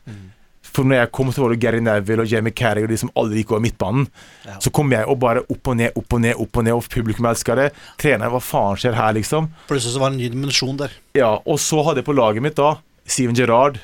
For 0.73 0.89
når 0.89 0.97
jeg 1.03 1.11
kom, 1.13 1.29
så 1.29 1.43
var 1.43 1.53
det 1.53 1.59
Gary 1.61 1.81
Neville 1.85 2.25
og 2.25 2.31
Jamie 2.33 2.55
Carrier 2.57 2.87
og 2.87 2.89
de 2.95 2.97
som 2.97 3.11
aldri 3.21 3.43
gikk 3.43 3.51
over 3.53 3.61
midtbanen. 3.67 4.07
Ja. 4.47 4.55
Så 4.65 4.73
kom 4.73 4.89
jeg 4.95 5.05
og 5.05 5.19
bare 5.21 5.43
opp 5.53 5.69
og 5.69 5.77
ned, 5.77 5.93
opp 6.01 6.17
og 6.17 6.23
ned, 6.25 6.39
opp 6.41 6.57
og 6.57 6.65
ned, 6.65 6.73
og 6.73 6.87
publikum 6.89 7.29
elska 7.29 7.57
det. 7.59 7.67
Treneren, 8.01 8.33
hva 8.33 8.41
faen 8.41 8.81
skjer 8.81 8.97
her, 8.97 9.13
liksom? 9.19 9.51
Plutselig 9.69 9.93
så 9.93 10.01
var 10.01 10.15
det 10.15 10.17
en 10.17 10.23
ny 10.23 10.31
dimensjon 10.33 10.81
der. 10.81 10.95
Ja, 11.19 11.35
og 11.45 11.61
så 11.61 11.83
hadde 11.85 12.01
jeg 12.01 12.09
på 12.09 12.17
laget 12.17 12.47
mitt 12.47 12.57
da 12.57 12.79
Steven 13.05 13.37
Gerrard. 13.37 13.77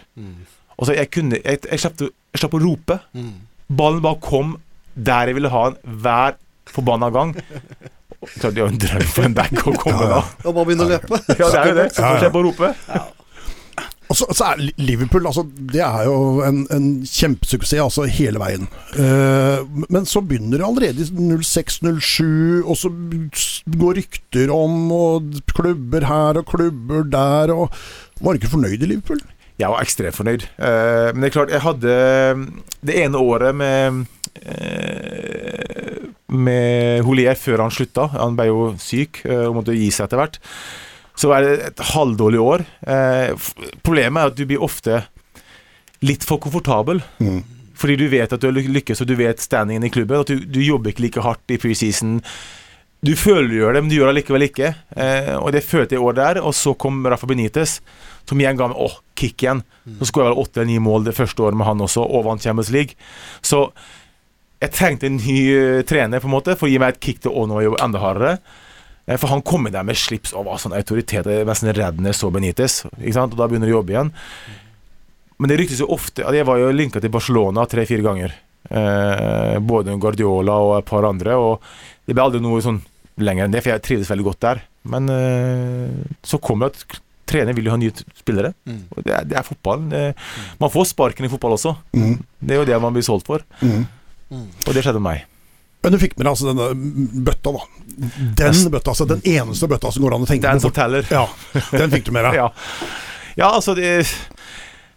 Og 0.78 0.88
så 0.88 0.96
jeg 0.96 1.10
kunne 1.12 1.42
Jeg, 1.44 1.60
jeg, 1.68 1.80
slapp, 1.84 2.00
jeg 2.00 2.40
slapp 2.40 2.56
å 2.56 2.64
rope. 2.64 3.00
Ballen 3.68 4.00
bare 4.08 4.22
kom 4.24 4.56
der 4.96 5.28
jeg 5.28 5.36
ville 5.36 5.52
ha 5.52 5.68
den 5.68 6.00
hver 6.00 6.40
forbanna 6.74 7.10
gang. 7.14 7.34
Så 8.38 8.50
det 8.50 8.58
er 8.58 8.66
jo 8.66 8.72
en 8.72 8.80
drøm 8.82 9.06
for 9.12 9.28
en 9.28 9.36
back 9.36 9.60
å 9.62 9.76
komme 9.78 10.08
da. 10.10 10.24
Og 10.44 10.50
bare 10.50 10.66
begynne 10.66 10.88
å 10.88 10.90
løpe. 10.90 11.20
Ja, 11.38 11.52
det 11.52 11.60
er 11.60 11.70
jo 11.70 11.78
det. 11.78 11.88
Så 11.94 12.02
får 12.02 12.26
jeg 12.26 12.34
bare 12.34 12.48
rope. 12.48 12.74
Og 14.08 14.16
så, 14.16 14.24
så 14.32 14.46
er 14.48 14.62
Liverpool 14.80 15.26
altså, 15.28 15.44
det 15.72 15.82
er 15.84 16.06
jo 16.08 16.40
en, 16.46 16.62
en 16.72 16.86
kjempesuksess 17.04 17.82
altså, 17.84 18.06
hele 18.08 18.40
veien. 18.40 18.64
Uh, 18.96 19.60
men 19.92 20.08
så 20.08 20.22
begynner 20.24 20.56
det 20.56 20.64
allerede 20.64 21.04
i 21.04 21.08
06-07, 21.44 22.64
og 22.64 22.78
så 22.80 22.90
går 23.68 24.00
rykter 24.00 24.52
om 24.54 24.88
og 24.96 25.42
klubber 25.52 26.08
her 26.08 26.40
og 26.40 26.48
klubber 26.48 27.04
der. 27.12 27.52
Og 27.52 27.68
Var 28.24 28.40
ikke 28.40 28.54
fornøyd 28.56 28.80
i 28.80 28.88
Liverpool? 28.94 29.20
Jeg 29.58 29.72
var 29.72 29.82
ekstremt 29.82 30.14
fornøyd. 30.14 30.44
Eh, 30.56 31.08
men 31.12 31.24
det 31.24 31.30
er 31.30 31.34
klart, 31.34 31.54
jeg 31.54 31.64
hadde 31.64 31.94
det 32.86 32.98
ene 33.02 33.18
året 33.18 33.56
med 33.58 34.04
eh, 34.44 36.04
Med 36.30 37.02
Holier 37.06 37.38
før 37.38 37.64
han 37.64 37.74
slutta. 37.74 38.06
Han 38.14 38.36
ble 38.38 38.46
jo 38.50 38.60
syk 38.78 39.24
eh, 39.26 39.48
og 39.48 39.56
måtte 39.58 39.74
gi 39.74 39.90
seg 39.90 40.06
etter 40.06 40.22
hvert. 40.22 40.38
Så 41.18 41.30
var 41.32 41.42
det 41.42 41.56
et 41.72 41.84
halvdårlig 41.90 42.38
år. 42.38 42.66
Eh, 42.86 43.50
problemet 43.82 44.22
er 44.22 44.30
at 44.30 44.38
du 44.38 44.44
blir 44.46 44.62
ofte 44.62 45.02
litt 46.06 46.22
for 46.26 46.38
komfortabel. 46.38 47.02
Mm. 47.18 47.42
Fordi 47.78 47.96
du 47.98 48.06
vet 48.10 48.32
at 48.34 48.42
du 48.42 48.48
har 48.48 48.54
lykkes, 48.54 49.02
og 49.02 49.10
du 49.10 49.16
vet 49.18 49.42
standingen 49.42 49.86
i 49.86 49.90
klubben. 49.90 50.22
At 50.22 50.30
du, 50.30 50.42
du 50.46 50.62
jobber 50.62 50.94
ikke 50.94 51.08
like 51.08 51.24
hardt 51.26 51.54
i 51.54 51.58
preseason. 51.58 52.20
Du 53.06 53.12
føler 53.18 53.46
du 53.46 53.58
gjør 53.60 53.76
det, 53.76 53.82
men 53.82 53.90
du 53.90 53.96
gjør 53.98 54.08
det 54.10 54.14
allikevel 54.16 54.46
ikke. 54.48 54.72
Eh, 54.98 55.34
og 55.38 55.52
det 55.54 55.66
følte 55.66 55.94
jeg 55.94 56.02
i 56.02 56.06
år 56.06 56.16
der. 56.18 56.40
Og 56.42 56.54
så 56.58 56.74
kom 56.78 57.02
Rafa 57.06 57.26
Benitez, 57.30 57.78
som 58.26 58.38
igjen 58.38 58.58
ga 58.58 58.70
meg 58.70 58.80
åh, 58.82 58.96
kick 59.18 59.44
igjen. 59.44 59.64
Så 59.98 60.08
skåra 60.10 60.28
jeg 60.28 60.36
vel 60.36 60.44
åtte 60.44 60.62
eller 60.62 60.70
ni 60.70 60.78
mål 60.82 61.08
det 61.08 61.16
første 61.18 61.44
året 61.44 61.58
med 61.58 61.68
han 61.68 61.82
også, 61.84 62.04
og 62.04 62.26
vant 62.28 62.44
Champions 62.44 62.70
League. 62.74 62.96
Så 63.42 63.66
jeg 64.62 64.74
trengte 64.74 65.06
en 65.10 65.20
ny 65.20 65.38
eh, 65.54 65.82
trener 65.86 66.22
på 66.22 66.30
en 66.30 66.36
måte 66.36 66.56
for 66.58 66.68
å 66.68 66.72
gi 66.72 66.80
meg 66.82 66.96
et 66.96 67.04
kick 67.04 67.22
til 67.26 67.34
å 67.34 67.46
nå 67.50 67.62
jobbe 67.66 67.82
enda 67.84 68.02
hardere. 68.02 68.38
For 69.16 69.30
han 69.32 69.40
kom 69.46 69.64
inn 69.64 69.72
der 69.72 69.86
med 69.88 69.96
slips 69.96 70.34
og 70.36 70.44
var 70.50 70.58
sånn 70.60 70.76
autoritet. 70.76 71.24
Jeg 71.24 71.46
var 71.46 71.54
nesten 71.54 71.72
redd 71.72 72.00
når 72.00 72.12
jeg 72.12 72.18
så 72.18 72.28
Benitez. 72.34 72.82
Ikke 72.98 73.14
sant? 73.16 73.32
Og 73.32 73.40
da 73.40 73.46
begynner 73.48 73.70
du 73.70 73.72
å 73.72 73.78
jobbe 73.78 73.94
igjen. 73.94 74.10
Men 75.38 75.48
det 75.48 75.56
ryktes 75.60 75.80
jo 75.80 75.88
ofte 75.94 76.26
Jeg 76.34 76.46
var 76.48 76.58
jo 76.60 76.74
linka 76.74 77.00
til 77.00 77.12
Barcelona 77.14 77.64
tre-fire 77.70 78.04
ganger. 78.04 78.34
Eh, 78.68 79.56
både 79.64 79.96
Guardiola 79.96 80.58
og 80.60 80.74
et 80.80 80.88
par 80.90 81.08
andre. 81.08 81.38
Og 81.40 81.64
det 82.04 82.16
ble 82.16 82.26
aldri 82.26 82.42
noe 82.44 82.60
sånn 82.64 82.82
lenger 83.18 83.46
enn 83.48 83.54
det, 83.54 83.62
for 83.64 83.72
jeg 83.72 83.84
trivdes 83.86 84.10
veldig 84.12 84.26
godt 84.28 84.44
der. 84.44 84.62
Men 84.92 85.08
eh, 85.12 86.18
så 86.26 86.40
kom 86.42 86.60
det 86.60 86.74
at 86.74 87.00
trener 87.28 87.56
vil 87.56 87.68
jo 87.68 87.74
ha 87.74 87.80
nye 87.80 87.94
spillere. 88.18 88.52
Mm. 88.68 88.82
Det, 88.98 89.12
er, 89.12 89.26
det 89.28 89.38
er 89.38 89.46
fotball. 89.46 89.88
Det, 89.92 90.04
man 90.60 90.72
får 90.72 90.90
sparken 90.92 91.28
i 91.28 91.32
fotball 91.32 91.56
også. 91.58 91.74
Mm. 91.96 92.14
Det 92.40 92.54
er 92.54 92.62
jo 92.62 92.68
det 92.68 92.78
man 92.82 92.96
blir 92.96 93.06
solgt 93.06 93.28
for. 93.28 93.44
Mm. 93.60 93.84
Og 94.34 94.72
det 94.74 94.84
skjedde 94.84 95.00
med 95.00 95.10
meg. 95.10 95.26
Men 95.84 95.94
du 95.94 96.00
fikk 96.02 96.16
med 96.18 96.26
deg 96.26 96.32
altså 96.32 96.48
denne 96.50 96.70
mm, 96.74 97.10
bøtta, 97.26 97.52
da. 97.54 97.66
Den 98.40 98.56
bøtta, 98.72 98.94
altså 98.94 99.06
den 99.08 99.22
eneste 99.30 99.68
bøtta 99.70 99.92
som 99.94 100.04
går 100.04 100.16
an 100.16 100.24
å 100.24 100.28
tenke 100.28 100.48
Den 100.48 100.58
på. 100.58 100.66
som 100.66 100.74
teller. 100.74 101.06
Ja, 101.12 101.26
den 101.70 101.94
fikk 101.94 102.08
du 102.08 102.14
med 102.16 102.26
deg. 102.28 102.38
Ja, 102.40 102.48
ja 103.38 103.52
altså 103.54 103.76
det, 103.78 103.92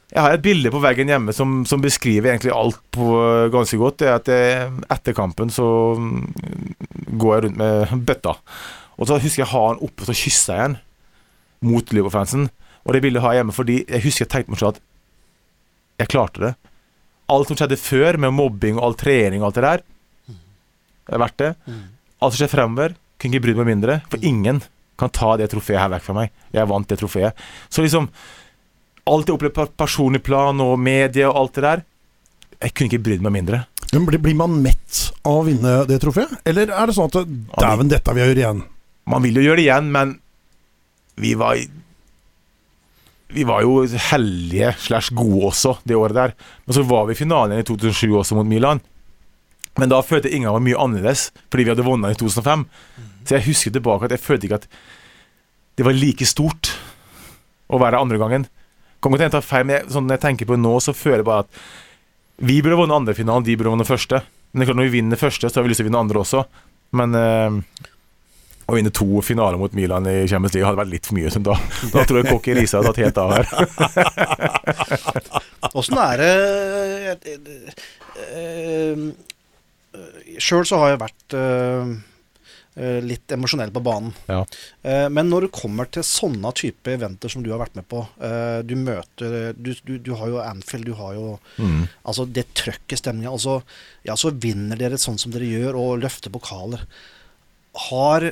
Jeg 0.09 0.23
har 0.25 0.33
et 0.33 0.43
bilde 0.43 0.71
på 0.73 0.81
veggen 0.81 1.11
hjemme 1.11 1.35
som, 1.37 1.61
som 1.69 1.83
beskriver 1.83 2.33
egentlig 2.33 2.53
alt 2.55 2.81
på 2.93 3.07
ganske 3.53 3.77
godt. 3.79 4.01
Det 4.01 4.09
er 4.09 4.17
at 4.17 4.31
jeg, 4.33 4.69
etter 4.97 5.17
kampen 5.17 5.53
så 5.53 5.67
mm, 6.01 7.17
går 7.21 7.35
jeg 7.35 7.45
rundt 7.45 7.61
med 7.61 8.07
bøtta. 8.09 8.35
Og 8.97 9.09
så 9.09 9.21
husker 9.21 9.43
jeg 9.43 9.49
å 9.51 9.53
ha 9.53 9.65
den 9.71 9.85
oppe, 9.85 10.09
så 10.09 10.17
kysser 10.17 10.57
jeg 10.57 10.71
den 10.71 10.79
mot 11.65 11.93
Liverpool-fansen. 11.93 12.49
Og 12.85 12.95
det 12.95 13.03
bildet 13.05 13.21
har 13.23 13.35
jeg 13.35 13.43
hjemme 13.43 13.55
fordi 13.55 13.77
jeg 13.85 14.03
husker 14.05 14.25
jeg 14.25 14.31
tenkte 14.33 14.53
meg 14.53 14.61
selv 14.61 14.75
at 14.75 14.81
jeg 16.01 16.11
klarte 16.15 16.41
det. 16.41 16.51
Alt 17.31 17.47
som 17.47 17.57
skjedde 17.59 17.77
før, 17.79 18.17
med 18.19 18.33
mobbing 18.35 18.79
og 18.79 18.87
all 18.87 18.97
trening 18.99 19.43
og 19.43 19.51
alt 19.51 19.59
det 19.59 19.65
der, 19.67 19.83
det 21.07 21.17
er 21.17 21.21
verdt 21.21 21.39
det. 21.41 21.51
Alt 22.21 22.33
som 22.33 22.39
skjer 22.41 22.51
fremover, 22.51 22.95
kunne 23.21 23.37
ikke 23.37 23.45
brydd 23.45 23.59
meg 23.61 23.69
mindre. 23.69 23.99
For 24.09 24.23
ingen 24.25 24.61
kan 24.99 25.13
ta 25.13 25.35
det 25.39 25.49
trofeet 25.51 25.81
her 25.81 25.91
vekk 25.93 26.05
fra 26.05 26.15
meg. 26.17 26.33
Jeg 26.53 26.69
vant 26.69 26.89
det 26.89 26.99
trofeet. 27.01 27.45
Så 27.69 27.85
liksom 27.85 28.09
Alt 29.09 29.25
jeg 29.27 29.33
opplevde 29.33 29.57
på 29.57 29.63
personlig 29.81 30.19
plan 30.21 30.59
og 30.61 30.75
medie 30.77 31.25
og 31.25 31.39
alt 31.39 31.55
det 31.57 31.63
der 31.65 31.79
Jeg 32.61 32.73
kunne 32.77 32.91
ikke 32.91 33.05
brydd 33.07 33.23
meg 33.25 33.33
mindre. 33.33 33.63
Men 33.91 34.05
blir, 34.05 34.21
blir 34.21 34.37
man 34.37 34.59
mett 34.61 34.99
av 35.25 35.39
å 35.39 35.45
vinne 35.47 35.71
det 35.89 35.97
trofeet? 36.03 36.35
Eller 36.45 36.69
er 36.69 36.87
det 36.87 36.93
sånn 36.95 37.09
at 37.09 37.31
dæven, 37.57 37.89
dette 37.89 38.13
vil 38.13 38.21
jeg 38.21 38.29
gjøre 38.31 38.43
igjen? 38.43 38.61
Man 39.09 39.25
vil 39.25 39.39
jo 39.39 39.45
gjøre 39.47 39.57
det 39.57 39.65
igjen, 39.65 39.89
men 39.91 40.13
vi 41.15 41.33
var 41.39 41.59
Vi 43.31 43.43
var 43.47 43.61
jo 43.63 43.85
heldige 43.87 44.73
slash 44.77 45.13
gode 45.15 45.45
også 45.51 45.77
det 45.87 45.95
året 45.95 46.15
der. 46.15 46.33
Men 46.65 46.75
så 46.75 46.83
var 46.83 47.05
vi 47.07 47.15
i 47.15 47.19
finalen 47.19 47.59
i 47.59 47.63
2007 47.63 48.11
også 48.11 48.35
mot 48.35 48.47
Milan. 48.47 48.81
Men 49.79 49.87
da 49.87 50.01
følte 50.03 50.27
jeg 50.27 50.41
Inga 50.41 50.51
var 50.51 50.63
mye 50.63 50.75
annerledes, 50.75 51.29
fordi 51.47 51.63
vi 51.63 51.71
hadde 51.71 51.85
vunnet 51.87 52.11
i 52.11 52.19
2005. 52.19 52.65
Så 53.23 53.37
jeg 53.37 53.45
husker 53.45 53.71
tilbake 53.71 54.09
at 54.09 54.17
jeg 54.17 54.23
følte 54.23 54.49
ikke 54.49 54.59
at 54.59 54.67
det 55.79 55.85
var 55.87 55.95
like 55.95 56.27
stort 56.27 56.73
å 57.71 57.79
være 57.79 58.01
andre 58.03 58.19
gangen. 58.19 58.49
Kan 59.01 59.15
hende 59.15 59.29
jeg 59.29 59.33
ta 59.37 59.41
feil, 59.41 59.63
men 59.65 59.77
jeg, 59.77 59.87
sånn, 59.93 60.09
når 60.09 60.19
jeg 60.19 60.23
tenker 60.25 60.49
på 60.49 60.59
nå, 60.59 60.73
så 60.83 60.93
føler 60.93 61.23
jeg 61.23 61.29
bare 61.29 61.45
at 61.47 61.61
vi 62.41 62.59
burde 62.65 62.81
vunnet 62.81 62.97
andre 62.97 63.15
finalen, 63.15 63.45
de 63.47 63.55
burde 63.57 63.71
vunnet 63.73 63.87
første. 63.87 64.19
Men 64.51 64.59
det 64.59 64.65
er 64.65 64.71
klart, 64.71 64.81
når 64.81 64.89
vi 64.89 64.97
vinner 64.97 65.21
første, 65.21 65.47
så 65.47 65.59
har 65.59 65.65
vi 65.65 65.71
lyst 65.71 65.79
til 65.81 65.87
å 65.87 65.89
vinne 65.89 66.03
andre 66.03 66.21
også. 66.21 66.43
Men 66.99 67.15
eh, 67.15 67.87
å 68.71 68.77
vinne 68.79 68.93
to 68.95 69.21
finaler 69.25 69.59
mot 69.61 69.73
Milan 69.77 70.07
i 70.09 70.27
Champions 70.29 70.53
League 70.55 70.67
hadde 70.67 70.81
vært 70.81 70.93
litt 70.93 71.07
for 71.09 71.17
mye. 71.17 71.29
Da, 71.45 71.55
da 71.93 72.05
tror 72.07 72.21
jeg 72.21 72.29
Cocky 72.31 72.55
Riise 72.57 72.79
hadde 72.79 72.91
tatt 72.91 73.03
helt 73.03 73.17
av 73.21 73.29
her. 73.35 73.45
Åssen 75.77 75.99
er 76.01 76.15
det 76.21 76.31
Sjøl 80.41 80.65
så 80.67 80.79
har 80.81 80.93
jeg 80.93 81.01
vært 81.01 81.35
eh, 81.37 81.91
eh, 82.79 82.99
litt 83.03 83.33
emosjonell 83.35 83.73
på 83.75 83.83
banen. 83.83 84.13
Ja. 84.31 84.41
Eh, 84.87 85.07
men 85.11 85.29
når 85.31 85.47
det 85.47 85.51
kommer 85.57 85.89
til 85.91 86.05
sånne 86.07 86.51
type 86.57 86.93
eventer 86.93 87.31
som 87.31 87.43
du 87.43 87.51
har 87.51 87.61
vært 87.61 87.75
med 87.77 87.85
på 87.91 87.99
eh, 88.23 88.59
Du 88.67 88.73
møter 88.79 89.51
du, 89.57 89.73
du, 89.83 89.97
du 89.99 90.13
har 90.19 90.31
jo 90.31 90.39
Anfield, 90.43 90.87
du 90.87 90.95
har 90.99 91.17
jo 91.17 91.27
Mm. 91.61 91.83
Altså 92.07 92.23
det 92.25 92.45
trøkket 92.57 93.01
stemninga. 93.01 93.31
Altså, 93.35 93.59
ja, 94.07 94.15
så 94.17 94.31
vinner 94.33 94.79
dere 94.79 94.97
sånn 95.01 95.19
som 95.21 95.33
dere 95.33 95.45
gjør, 95.49 95.75
og 95.77 95.99
løfter 96.01 96.31
pokaler. 96.33 96.81
Har, 97.89 98.25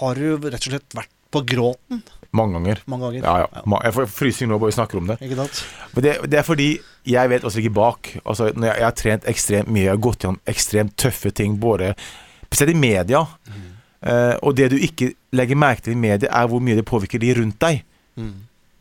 har 0.00 0.18
du 0.18 0.48
rett 0.48 0.60
og 0.60 0.68
slett 0.70 0.96
vært 0.96 1.10
på 1.32 1.40
gråten 1.48 2.02
Mange 2.32 2.56
ganger. 2.56 2.80
mange 2.88 3.08
ganger? 3.08 3.24
Ja, 3.24 3.32
ja. 3.42 3.46
ja. 3.60 3.78
Jeg 3.84 3.94
får 3.96 4.06
frysing 4.08 4.48
nå 4.48 4.56
bare 4.60 4.72
vi 4.72 4.76
snakker 4.78 5.00
om 5.00 5.08
det. 5.10 5.18
Ikke 5.20 5.36
sant? 5.36 5.58
Det, 6.00 6.14
det 6.32 6.38
er 6.40 6.46
fordi 6.46 6.68
jeg 7.08 7.28
vet 7.32 7.44
også 7.44 7.60
ikke 7.60 7.74
bak. 7.76 8.08
Altså, 8.24 8.50
når 8.56 8.70
jeg, 8.70 8.76
jeg 8.78 8.86
har 8.86 8.96
trent 8.96 9.28
ekstremt 9.28 9.68
mye, 9.72 9.82
jeg 9.84 9.92
har 9.92 10.00
gått 10.06 10.24
gjennom 10.24 10.38
ekstremt 10.48 10.94
tøffe 10.96 11.32
ting, 11.36 11.58
både 11.60 11.90
spesielt 12.46 12.72
i 12.72 12.78
media. 12.80 13.20
Eh, 14.02 14.34
og 14.42 14.56
det 14.56 14.70
du 14.72 14.78
ikke 14.80 15.10
legger 15.36 15.60
merke 15.60 15.84
til 15.86 15.92
i 15.96 16.00
media, 16.00 16.30
er 16.32 16.48
hvor 16.48 16.62
mye 16.64 16.78
det 16.80 16.86
påvirker 16.88 17.20
de 17.22 17.34
rundt 17.38 17.58
deg. 17.62 17.82
Mm. 18.16 18.32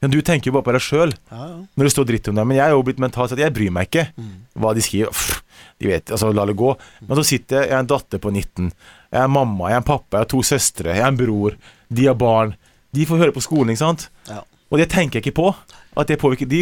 Men 0.02 0.10
du 0.12 0.20
tenker 0.26 0.50
jo 0.50 0.56
bare 0.56 0.66
på 0.66 0.74
deg 0.74 0.82
sjøl 0.82 1.12
Ja, 1.32 1.42
ja. 1.46 1.58
når 1.78 1.88
det 1.88 1.92
står 1.94 2.06
dritt 2.10 2.28
om 2.32 2.36
deg. 2.40 2.48
Men 2.50 2.58
jeg 2.58 2.66
er 2.66 2.74
jo 2.74 2.84
blitt 2.88 3.02
mentalt 3.04 3.30
sett 3.30 3.40
Jeg 3.44 3.54
bryr 3.54 3.72
meg 3.72 3.90
ikke 3.92 4.08
Mm. 4.18 4.32
hva 4.58 4.74
de 4.74 4.82
skriver. 4.82 5.12
Pff, 5.14 5.42
de 5.80 5.88
vet, 5.92 6.06
altså 6.12 6.32
La 6.34 6.46
det 6.46 6.56
gå. 6.58 6.72
Men 7.08 7.18
så 7.18 7.24
sitter 7.26 7.60
jeg, 7.62 7.70
jeg 7.70 7.76
er 7.78 7.80
en 7.84 7.92
datter 7.92 8.18
på 8.20 8.32
19. 8.34 8.72
Jeg 9.12 9.22
er 9.22 9.28
mamma, 9.28 9.70
jeg 9.70 9.78
er 9.78 9.84
en 9.84 9.90
pappa, 9.92 10.18
jeg 10.18 10.26
har 10.26 10.32
to 10.34 10.42
søstre, 10.42 10.96
jeg 10.96 11.04
er 11.04 11.08
en 11.12 11.18
bror. 11.22 11.56
De 11.92 12.06
har 12.08 12.16
barn. 12.16 12.56
De 12.94 13.06
får 13.06 13.18
høre 13.22 13.32
på 13.36 13.42
skolen, 13.46 13.70
ikke 13.76 13.84
sant? 13.86 14.10
Ja. 14.28 14.42
Og 14.72 14.78
det 14.80 14.90
tenker 14.90 15.20
jeg 15.20 15.26
ikke 15.28 15.38
på. 15.42 15.56
At 15.98 16.08
det 16.08 16.18
påvirker 16.22 16.48
de, 16.48 16.62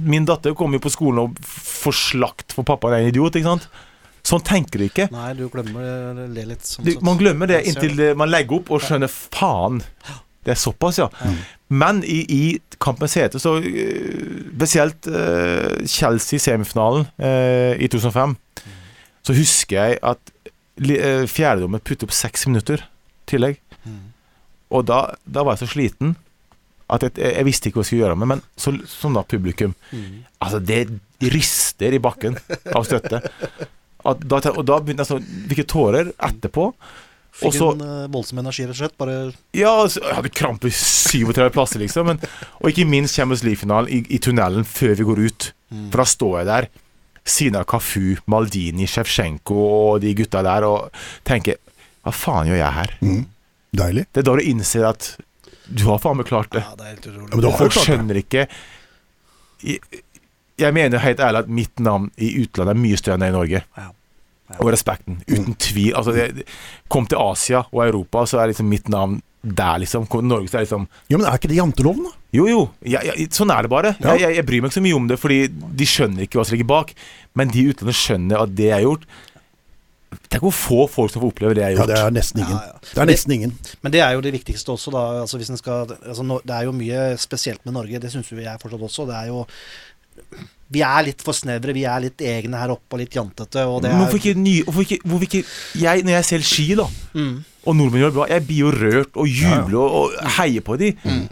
Min 0.00 0.24
datter 0.24 0.54
kommer 0.56 0.78
jo 0.80 0.86
på 0.88 0.90
skolen 0.94 1.18
og 1.26 1.38
får 1.44 1.92
slakt 1.92 2.52
for 2.56 2.64
pappa 2.64 2.88
er 2.88 3.02
en 3.02 3.08
idiot, 3.12 3.34
ikke 3.36 3.44
sant? 3.50 3.68
Sånn 4.24 4.40
tenker 4.46 4.78
du 4.78 4.84
ikke. 4.86 5.08
Nei, 5.12 5.32
du 5.34 5.48
glemmer 5.50 6.14
det 6.32 6.46
litt. 6.46 6.62
Sånn 6.64 6.84
Du, 6.86 6.92
man 7.04 7.18
glemmer 7.18 7.46
det 7.50 7.64
inntil 7.66 8.14
man 8.16 8.30
legger 8.30 8.60
opp 8.60 8.70
og 8.70 8.80
skjønner 8.80 9.10
faen. 9.10 9.82
Det 10.42 10.54
er 10.54 10.58
såpass, 10.58 10.98
ja. 10.98 11.08
Men 11.72 12.02
i, 12.04 12.20
i 12.28 12.42
kampens 12.82 13.14
hete, 13.16 13.38
så 13.40 13.56
øh, 13.62 14.40
spesielt 14.56 15.06
uh, 15.08 15.78
Chelsea-semifinalen 15.88 17.06
uh, 17.22 17.74
i 17.78 17.88
2005, 17.88 18.34
så 19.22 19.36
husker 19.38 19.78
jeg 19.78 20.00
at 20.02 20.32
uh, 20.42 21.24
fjerdedommer 21.30 21.80
putter 21.84 22.08
opp 22.08 22.16
seks 22.16 22.48
minutter 22.50 22.82
tillegg. 23.30 23.60
Mm. 23.86 24.10
Og 24.74 24.84
da, 24.90 25.04
da 25.24 25.46
var 25.46 25.56
jeg 25.56 25.66
så 25.66 25.72
sliten 25.76 26.16
at 26.92 27.06
jeg, 27.06 27.14
jeg 27.22 27.46
visste 27.48 27.68
ikke 27.68 27.80
hva 27.80 27.84
jeg 27.86 27.90
skulle 27.90 28.04
gjøre 28.04 28.18
med 28.20 28.30
men 28.34 28.42
så, 28.60 28.74
sånn 28.88 29.16
da 29.18 29.24
publikum 29.28 29.76
Mm. 29.92 30.24
Altså, 30.42 30.58
det 30.58 31.30
rister 31.32 31.92
i 31.94 32.00
bakken 32.02 32.34
av 32.74 32.86
støtte. 32.88 33.20
At 34.08 34.22
da, 34.26 34.38
og 34.50 34.64
da 34.66 34.78
begynte 34.80 35.04
jeg 35.04 35.10
sånn 35.10 35.26
Fikk 35.50 35.60
tårer 35.70 36.08
etterpå. 36.16 36.64
Fikk 37.32 37.48
Også, 37.48 37.70
en 37.72 37.82
eh, 37.86 38.08
voldsom 38.12 38.42
energi, 38.42 38.66
rett 38.66 38.74
og 38.74 38.80
slett. 38.82 38.94
Bare 39.00 39.16
Ja, 39.56 39.72
altså, 39.72 40.02
jeg 40.04 40.18
hadde 40.18 40.32
krampe 40.36 40.68
i 40.68 40.74
37 40.76 41.48
plasser, 41.54 41.80
liksom. 41.80 42.10
Men, 42.10 42.20
og 42.60 42.68
ikke 42.68 42.84
minst 42.88 43.16
Champions 43.16 43.44
League-finalen 43.46 43.88
i, 43.88 44.02
i 44.12 44.20
tunnelen 44.22 44.68
før 44.68 44.94
vi 45.00 45.08
går 45.08 45.22
ut. 45.26 45.50
For 45.72 46.02
da 46.02 46.08
står 46.08 46.34
jeg 46.42 46.48
der, 46.50 46.68
siden 47.24 47.56
av 47.56 47.64
Kafu, 47.70 48.18
Maldini, 48.28 48.84
Sjevsjenko 48.90 49.56
og 49.62 50.02
de 50.04 50.12
gutta 50.18 50.42
der, 50.44 50.66
og 50.68 51.04
tenker 51.28 51.60
Hva 52.02 52.12
faen 52.12 52.50
gjør 52.50 52.58
jeg 52.58 52.76
her? 52.76 52.94
Mm. 53.00 53.24
Deilig. 53.78 54.04
Det 54.12 54.20
er 54.20 54.28
da 54.28 54.36
du 54.36 54.44
innser 54.44 54.88
at 54.90 55.12
du 55.72 55.86
har 55.86 56.00
faen 56.02 56.18
meg 56.18 56.26
klart 56.28 56.50
det. 56.52 56.64
Ja, 56.66 56.74
det 56.76 56.84
er 56.84 56.94
helt 56.96 57.06
utrolig. 57.06 57.28
Ja, 57.30 57.38
men 57.38 57.58
Folk 57.62 57.76
skjønner 57.78 58.18
ikke 58.20 58.46
jeg, 59.62 59.78
jeg 60.58 60.74
mener 60.74 61.02
helt 61.02 61.20
ærlig 61.22 61.44
at 61.44 61.50
mitt 61.50 61.82
navn 61.82 62.10
i 62.18 62.32
utlandet 62.42 62.74
er 62.74 62.80
mye 62.82 62.98
større 62.98 63.18
enn 63.18 63.24
det 63.24 63.30
i 63.30 63.36
Norge. 63.36 63.62
Ja. 63.78 63.88
Og 64.60 64.72
respekten. 64.74 65.20
Uten 65.28 65.54
tvil. 65.60 65.92
Altså, 65.98 66.14
det, 66.16 66.46
kom 66.92 67.06
til 67.08 67.20
Asia 67.22 67.64
og 67.70 67.84
Europa, 67.86 68.26
så 68.28 68.42
er 68.42 68.52
liksom 68.52 68.68
mitt 68.68 68.90
navn 68.92 69.20
der, 69.42 69.80
liksom. 69.82 70.06
Norge, 70.22 70.48
så 70.50 70.60
er 70.60 70.66
liksom 70.66 70.86
Jo, 71.10 71.18
men 71.18 71.26
er 71.26 71.40
ikke 71.40 71.50
det 71.50 71.58
janteloven, 71.58 72.06
da? 72.06 72.14
Jo, 72.32 72.46
jo. 72.48 72.60
Jeg, 72.86 73.02
jeg, 73.08 73.28
sånn 73.34 73.50
er 73.52 73.66
det 73.66 73.72
bare. 73.72 73.96
Ja. 73.98 74.14
Jeg, 74.14 74.22
jeg, 74.22 74.38
jeg 74.38 74.48
bryr 74.48 74.62
meg 74.62 74.70
ikke 74.70 74.78
så 74.78 74.84
mye 74.86 75.00
om 75.00 75.10
det, 75.10 75.18
fordi 75.20 75.40
de 75.50 75.88
skjønner 75.88 76.24
ikke 76.24 76.38
hva 76.38 76.46
som 76.46 76.56
ligger 76.56 76.70
bak. 76.70 76.94
Men 77.38 77.52
de 77.52 77.66
utlandet 77.72 77.98
skjønner 77.98 78.44
at 78.44 78.56
det 78.56 78.70
jeg 78.70 78.78
har 78.78 78.86
gjort 78.86 79.06
Tenk 80.32 80.42
hvor 80.44 80.52
få 80.52 80.78
folk 80.92 81.12
som 81.12 81.22
får 81.22 81.30
oppleve 81.32 81.56
det 81.56 81.62
jeg 81.62 81.72
har 81.72 81.78
gjort. 81.78 81.90
Ja, 81.90 81.96
det 81.96 82.06
er 82.06 82.14
nesten 82.16 82.42
ingen. 82.42 82.56
Ja, 82.56 82.72
ja. 82.72 82.80
Det 82.84 83.00
er 83.00 83.08
nesten 83.08 83.34
ingen. 83.36 83.52
Men 83.84 83.94
det 83.94 84.00
er 84.04 84.14
jo 84.16 84.24
det 84.24 84.32
viktigste 84.34 84.74
også, 84.74 84.92
da. 84.92 85.04
Altså, 85.22 85.38
hvis 85.40 85.50
en 85.52 85.60
skal, 85.60 85.94
altså, 85.98 86.26
det 86.44 86.56
er 86.56 86.66
jo 86.68 86.74
mye 86.76 87.04
spesielt 87.20 87.64
med 87.64 87.76
Norge, 87.76 88.00
det 88.02 88.10
syns 88.12 88.28
jo 88.32 88.40
jeg 88.40 88.60
fortsatt 88.60 88.84
også. 88.88 89.06
Det 89.08 89.16
er 89.16 89.30
jo 89.32 89.46
Vi 90.72 90.80
er 90.86 91.04
litt 91.04 91.22
for 91.24 91.36
snevre, 91.36 91.74
vi 91.76 91.84
er 91.84 92.00
litt 92.06 92.22
egne 92.24 92.60
her 92.62 92.72
oppe 92.74 92.96
og 92.96 93.02
litt 93.02 93.12
jantete. 93.16 93.66
Og 93.68 93.84
hvorfor 93.84 94.20
ikke, 94.20 94.34
ny, 94.40 94.54
hvorfor 94.64 94.86
ikke, 94.86 95.00
hvorfor 95.04 95.26
ikke 95.28 95.42
jeg, 95.82 96.04
Når 96.06 96.16
jeg 96.18 96.28
selger 96.32 96.48
ski, 96.48 96.68
da, 96.80 96.88
Mm. 97.12 97.34
Og 97.62 97.76
nordmenn 97.78 98.02
gjør 98.02 98.14
bra, 98.16 98.24
jeg 98.30 98.42
blir 98.48 98.58
jo 98.64 98.70
rørt 98.74 99.18
og 99.22 99.28
jubler 99.30 99.78
og, 99.82 100.14
og 100.18 100.30
heier 100.38 100.64
på 100.66 100.74
de. 100.80 100.88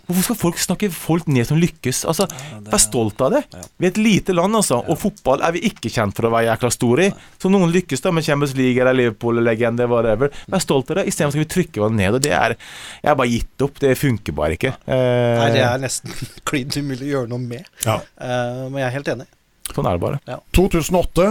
Hvorfor 0.06 0.22
skal 0.28 0.38
folk 0.38 0.60
snakke 0.62 0.90
folk 0.94 1.26
ned 1.32 1.48
som 1.48 1.58
lykkes? 1.58 2.04
Altså, 2.10 2.28
Vær 2.70 2.82
stolt 2.82 3.20
av 3.26 3.32
det. 3.34 3.40
Ja. 3.50 3.62
Vi 3.82 3.88
er 3.88 3.92
et 3.94 3.98
lite 4.00 4.36
land, 4.36 4.54
altså. 4.54 4.78
Og 4.86 4.98
fotball 5.00 5.42
er 5.46 5.56
vi 5.56 5.64
ikke 5.70 5.90
kjent 5.90 6.14
for 6.14 6.28
å 6.28 6.32
være 6.36 6.50
jækla 6.52 6.70
store 6.74 7.08
i. 7.08 7.14
Så 7.42 7.50
noen 7.50 7.72
lykkes 7.74 8.04
da 8.04 8.12
med 8.14 8.26
Champions 8.26 8.54
League 8.58 8.78
eller 8.78 8.94
Liverpool-legende, 9.00 9.88
whatever. 9.90 10.30
Vær 10.52 10.62
stolt 10.62 10.92
av 10.94 11.00
det. 11.00 11.08
Istedenfor 11.10 11.34
skal 11.38 11.46
vi 11.46 11.50
trykke 11.56 11.82
hverandre 11.82 12.04
ned. 12.04 12.20
Og 12.20 12.24
det 12.28 12.32
er 12.36 12.54
Jeg 12.60 13.10
har 13.10 13.18
bare 13.18 13.32
gitt 13.34 13.66
opp. 13.66 13.82
Det 13.82 13.96
funker 13.98 14.36
bare 14.38 14.58
ikke. 14.58 14.74
Eh, 14.86 15.34
Nei, 15.40 15.50
det 15.56 15.66
er 15.66 15.82
nesten 15.82 16.14
klin 16.48 16.70
umulig 16.76 17.08
å 17.08 17.12
gjøre 17.16 17.32
noe 17.34 17.42
med. 17.42 17.66
Ja. 17.86 17.98
Eh, 18.22 18.64
men 18.70 18.78
jeg 18.84 18.88
er 18.92 18.96
helt 19.00 19.12
enig. 19.16 19.28
Sånn 19.70 19.86
er 19.86 19.98
det 19.98 20.02
bare. 20.02 20.40
2008 20.56 21.26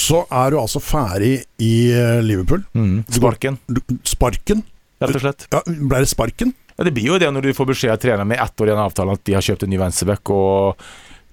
så 0.00 0.22
er 0.32 0.54
du 0.54 0.58
altså 0.60 0.80
ferdig 0.82 1.34
i 1.62 1.72
eh, 1.92 2.18
Liverpool. 2.24 2.62
Mm. 2.76 3.02
Sparken, 3.12 3.58
Du- 3.68 3.82
Sparken? 4.08 4.64
rett 5.00 5.16
og 5.16 5.22
slett. 5.24 5.46
Ja, 5.52 5.60
Ble 5.66 6.02
det 6.04 6.10
sparken? 6.10 6.50
Ja, 6.76 6.84
det 6.88 6.92
blir 6.96 7.06
jo 7.12 7.18
det 7.20 7.28
når 7.32 7.46
du 7.48 7.54
får 7.56 7.70
beskjed 7.74 7.92
av 7.94 8.00
treneren 8.02 8.28
med 8.28 8.40
ett 8.40 8.60
år 8.60 8.68
igjen 8.70 8.80
av 8.80 8.90
avtalen 8.90 9.16
at 9.16 9.22
de 9.28 9.34
har 9.36 9.44
kjøpt 9.44 9.64
en 9.66 9.70
ny 9.72 9.78
venstreback 9.80 10.30
og 10.32 10.84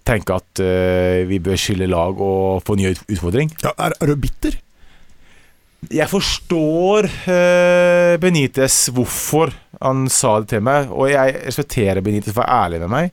tenker 0.08 0.38
at 0.40 0.62
uh, 0.64 1.26
vi 1.28 1.40
bør 1.44 1.60
skille 1.60 1.88
lag 1.92 2.20
og 2.24 2.62
få 2.68 2.76
ny 2.80 2.94
utfordring. 2.96 3.52
Ja, 3.64 3.74
er, 3.88 3.96
er 4.00 4.12
du 4.12 4.16
bitter? 4.24 4.56
Jeg 5.94 6.08
forstår 6.10 7.08
uh, 7.28 8.14
Benitez 8.24 8.88
hvorfor 8.96 9.52
han 9.84 10.08
sa 10.12 10.38
det 10.42 10.50
til 10.56 10.64
meg, 10.66 10.88
og 10.92 11.12
jeg 11.12 11.36
respekterer 11.46 12.04
Benitez 12.04 12.32
for 12.34 12.42
å 12.42 12.48
være 12.48 12.62
ærlig 12.66 12.80
med 12.86 12.94
meg. 12.96 13.12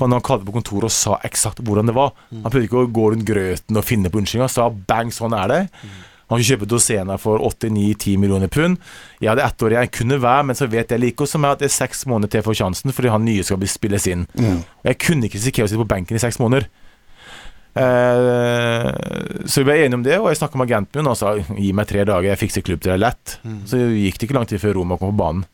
For 0.00 0.08
når 0.08 0.20
han 0.20 0.26
kalte 0.26 0.48
på 0.48 0.54
kontoret 0.56 0.88
og 0.88 0.94
sa 0.94 1.18
eksakt 1.26 1.60
hvordan 1.62 1.90
det 1.90 1.96
var. 1.96 2.14
Han 2.32 2.48
prøvde 2.48 2.66
ikke 2.68 2.80
å 2.80 2.88
gå 2.90 3.10
rundt 3.12 3.28
grøten 3.28 3.78
og 3.78 3.84
finne 3.86 4.10
på 4.10 4.22
unnskyldninger. 4.22 4.50
Sa 4.50 4.70
bang, 4.70 5.12
sånn 5.14 5.36
er 5.36 5.52
det. 5.52 5.60
Han 6.32 6.40
kjøpte 6.40 6.68
Dosena 6.70 7.18
for 7.20 7.42
8-9-10 7.44 8.16
millioner 8.20 8.48
pund. 8.48 8.78
Jeg 9.20 9.28
hadde 9.28 9.44
ett 9.44 9.64
år 9.66 9.74
igjen, 9.74 9.90
kunne 9.92 10.20
være, 10.22 10.46
men 10.48 10.56
så 10.56 10.68
vet 10.72 10.94
jeg 10.94 11.02
like 11.02 11.26
også 11.26 11.40
meg 11.42 11.56
at 11.56 11.64
det 11.64 11.68
er 11.68 11.74
seks 11.74 12.06
måneder 12.08 12.32
til 12.32 12.40
jeg 12.40 12.46
får 12.46 12.58
sjansen, 12.62 12.94
fordi 12.96 13.12
han 13.12 13.26
nye 13.26 13.44
skal 13.44 13.66
spilles 13.68 14.08
inn. 14.08 14.24
Mm. 14.38 14.62
jeg 14.88 14.98
kunne 15.02 15.28
ikke 15.28 15.40
risikere 15.40 15.68
å 15.68 15.72
sitte 15.72 15.82
på 15.84 15.90
benken 15.92 16.16
i 16.16 16.22
seks 16.22 16.40
måneder. 16.40 16.70
Eh, 17.72 18.88
så 19.48 19.62
vi 19.62 19.64
ble 19.68 19.78
enige 19.80 19.98
om 19.98 20.04
det, 20.04 20.18
og 20.20 20.28
jeg 20.30 20.40
snakka 20.40 20.60
med 20.60 20.68
agenten 20.68 21.00
min 21.00 21.12
og 21.12 21.18
sa 21.20 21.34
gi 21.36 21.72
meg 21.76 21.88
tre 21.88 22.04
dager, 22.08 22.30
jeg 22.32 22.40
fikser 22.40 22.64
klubb 22.64 22.80
til 22.84 22.94
deg 22.94 23.02
lett. 23.04 23.36
Så 23.68 23.80
gikk 23.92 24.20
det 24.20 24.28
ikke 24.28 24.38
lang 24.40 24.48
tid 24.48 24.62
før 24.62 24.80
Roma 24.80 24.98
kom 25.00 25.12
på 25.12 25.20
banen. 25.20 25.44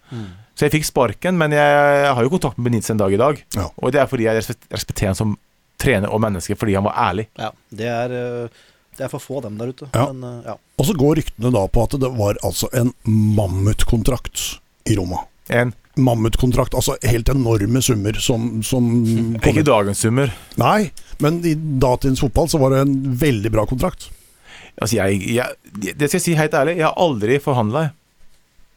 Så 0.58 0.66
jeg 0.66 0.74
fikk 0.74 0.88
sparken, 0.88 1.36
men 1.38 1.52
jeg 1.54 2.08
har 2.10 2.24
jo 2.26 2.32
kontakt 2.32 2.58
med 2.58 2.66
Benitez 2.66 2.90
en 2.90 2.98
dag 2.98 3.12
i 3.14 3.20
dag. 3.20 3.38
Ja. 3.54 3.68
Og 3.78 3.92
det 3.94 4.00
er 4.02 4.08
fordi 4.10 4.26
jeg 4.26 4.42
respekterer 4.74 5.12
han 5.12 5.18
som 5.18 5.36
trener 5.78 6.10
og 6.10 6.18
menneske, 6.24 6.56
fordi 6.58 6.74
han 6.74 6.82
var 6.88 6.96
ærlig. 6.98 7.28
Ja, 7.38 7.52
det 7.70 7.86
er, 7.86 8.14
eh, 8.18 8.64
det 8.98 9.04
er 9.06 9.12
for 9.12 9.22
få 9.22 9.42
dem 9.44 9.54
der 9.60 9.70
ute. 9.70 9.86
Ja. 9.94 10.08
Men, 10.10 10.24
eh, 10.26 10.48
ja. 10.50 10.56
Og 10.78 10.88
så 10.88 10.96
går 10.98 11.20
ryktene 11.20 11.52
da 11.54 11.62
på 11.70 11.84
at 11.86 11.94
det 12.02 12.10
var 12.18 12.40
altså 12.42 12.66
en 12.74 12.90
mammutkontrakt 13.06 14.58
i 14.90 14.96
Roma. 14.98 15.24
En, 15.48 15.74
Mammutkontrakt, 15.98 16.76
altså 16.78 16.94
helt 17.02 17.28
enorme 17.32 17.80
summer 17.82 18.14
som, 18.22 18.60
som 18.62 18.84
ikke 19.50 19.64
dagens 19.66 19.98
summer. 20.04 20.30
Nei, 20.60 20.92
men 21.18 21.40
i 21.42 21.54
datidens 21.54 22.22
fotball 22.22 22.46
så 22.50 22.60
var 22.62 22.70
det 22.74 22.82
en 22.84 22.92
veldig 23.18 23.50
bra 23.50 23.64
kontrakt. 23.66 24.06
Altså 24.78 25.00
jeg, 25.00 25.22
jeg, 25.34 25.56
det 25.98 26.06
skal 26.06 26.20
jeg 26.20 26.26
si 26.26 26.36
helt 26.38 26.54
ærlig, 26.54 26.76
jeg 26.78 26.86
har 26.86 26.98
aldri 26.98 27.38
forhandla 27.42 27.88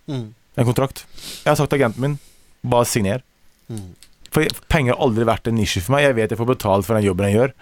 Mm. 0.10 0.32
En 0.58 0.68
kontrakt. 0.68 1.06
Jeg 1.44 1.52
har 1.52 1.60
sagt 1.60 1.72
til 1.74 1.82
agenten 1.82 2.06
min 2.06 2.20
bare 2.62 2.88
signer. 2.90 3.26
Mm. 3.72 3.92
For 4.32 4.62
penger 4.72 4.96
har 4.96 5.04
aldri 5.04 5.28
vært 5.28 5.50
en 5.50 5.58
nisje 5.60 5.82
for 5.84 5.96
meg. 5.96 6.06
Jeg 6.06 6.18
vet 6.18 6.32
jeg 6.32 6.40
får 6.40 6.52
betalt 6.54 6.88
for 6.88 6.96
den 6.96 7.08
jobben 7.08 7.28
jeg 7.28 7.38
gjør. 7.40 7.54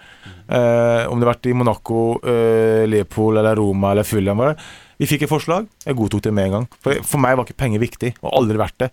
Eh, 0.50 1.02
om 1.10 1.18
det 1.18 1.26
har 1.26 1.32
vært 1.32 1.48
i 1.50 1.54
Monaco, 1.54 2.02
uh, 2.22 2.84
Leopold 2.86 3.40
eller 3.40 3.58
Roma 3.58 3.90
eller 3.94 4.06
Fulham. 4.06 4.42
Vi 5.00 5.08
fikk 5.08 5.24
et 5.24 5.32
forslag, 5.32 5.66
jeg 5.86 5.96
godtok 5.96 6.22
det 6.26 6.34
med 6.36 6.50
en 6.50 6.54
gang. 6.58 6.68
For, 6.84 7.02
for 7.08 7.22
meg 7.22 7.38
var 7.38 7.48
ikke 7.48 7.58
penger 7.62 7.82
viktig, 7.82 8.12
og 8.20 8.34
aldri 8.42 8.60
vært 8.60 8.78
det. 8.84 8.90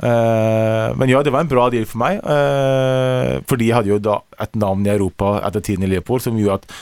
Eh, 0.00 0.96
men 0.96 1.12
ja, 1.12 1.20
det 1.22 1.32
var 1.34 1.44
en 1.44 1.50
bra 1.50 1.66
deal 1.72 1.84
for 1.88 2.00
meg. 2.00 2.22
eh, 2.24 3.34
fordi 3.48 3.68
jeg 3.68 3.76
hadde 3.76 3.92
jo 3.92 3.98
da 4.00 4.20
et 4.40 4.56
navn 4.56 4.86
i 4.86 4.94
Europa 4.94 5.36
etter 5.44 5.60
tiden 5.60 5.84
i 5.84 5.90
Liverpool 5.92 6.22
som 6.24 6.38
gjorde 6.40 6.62
at 6.62 6.72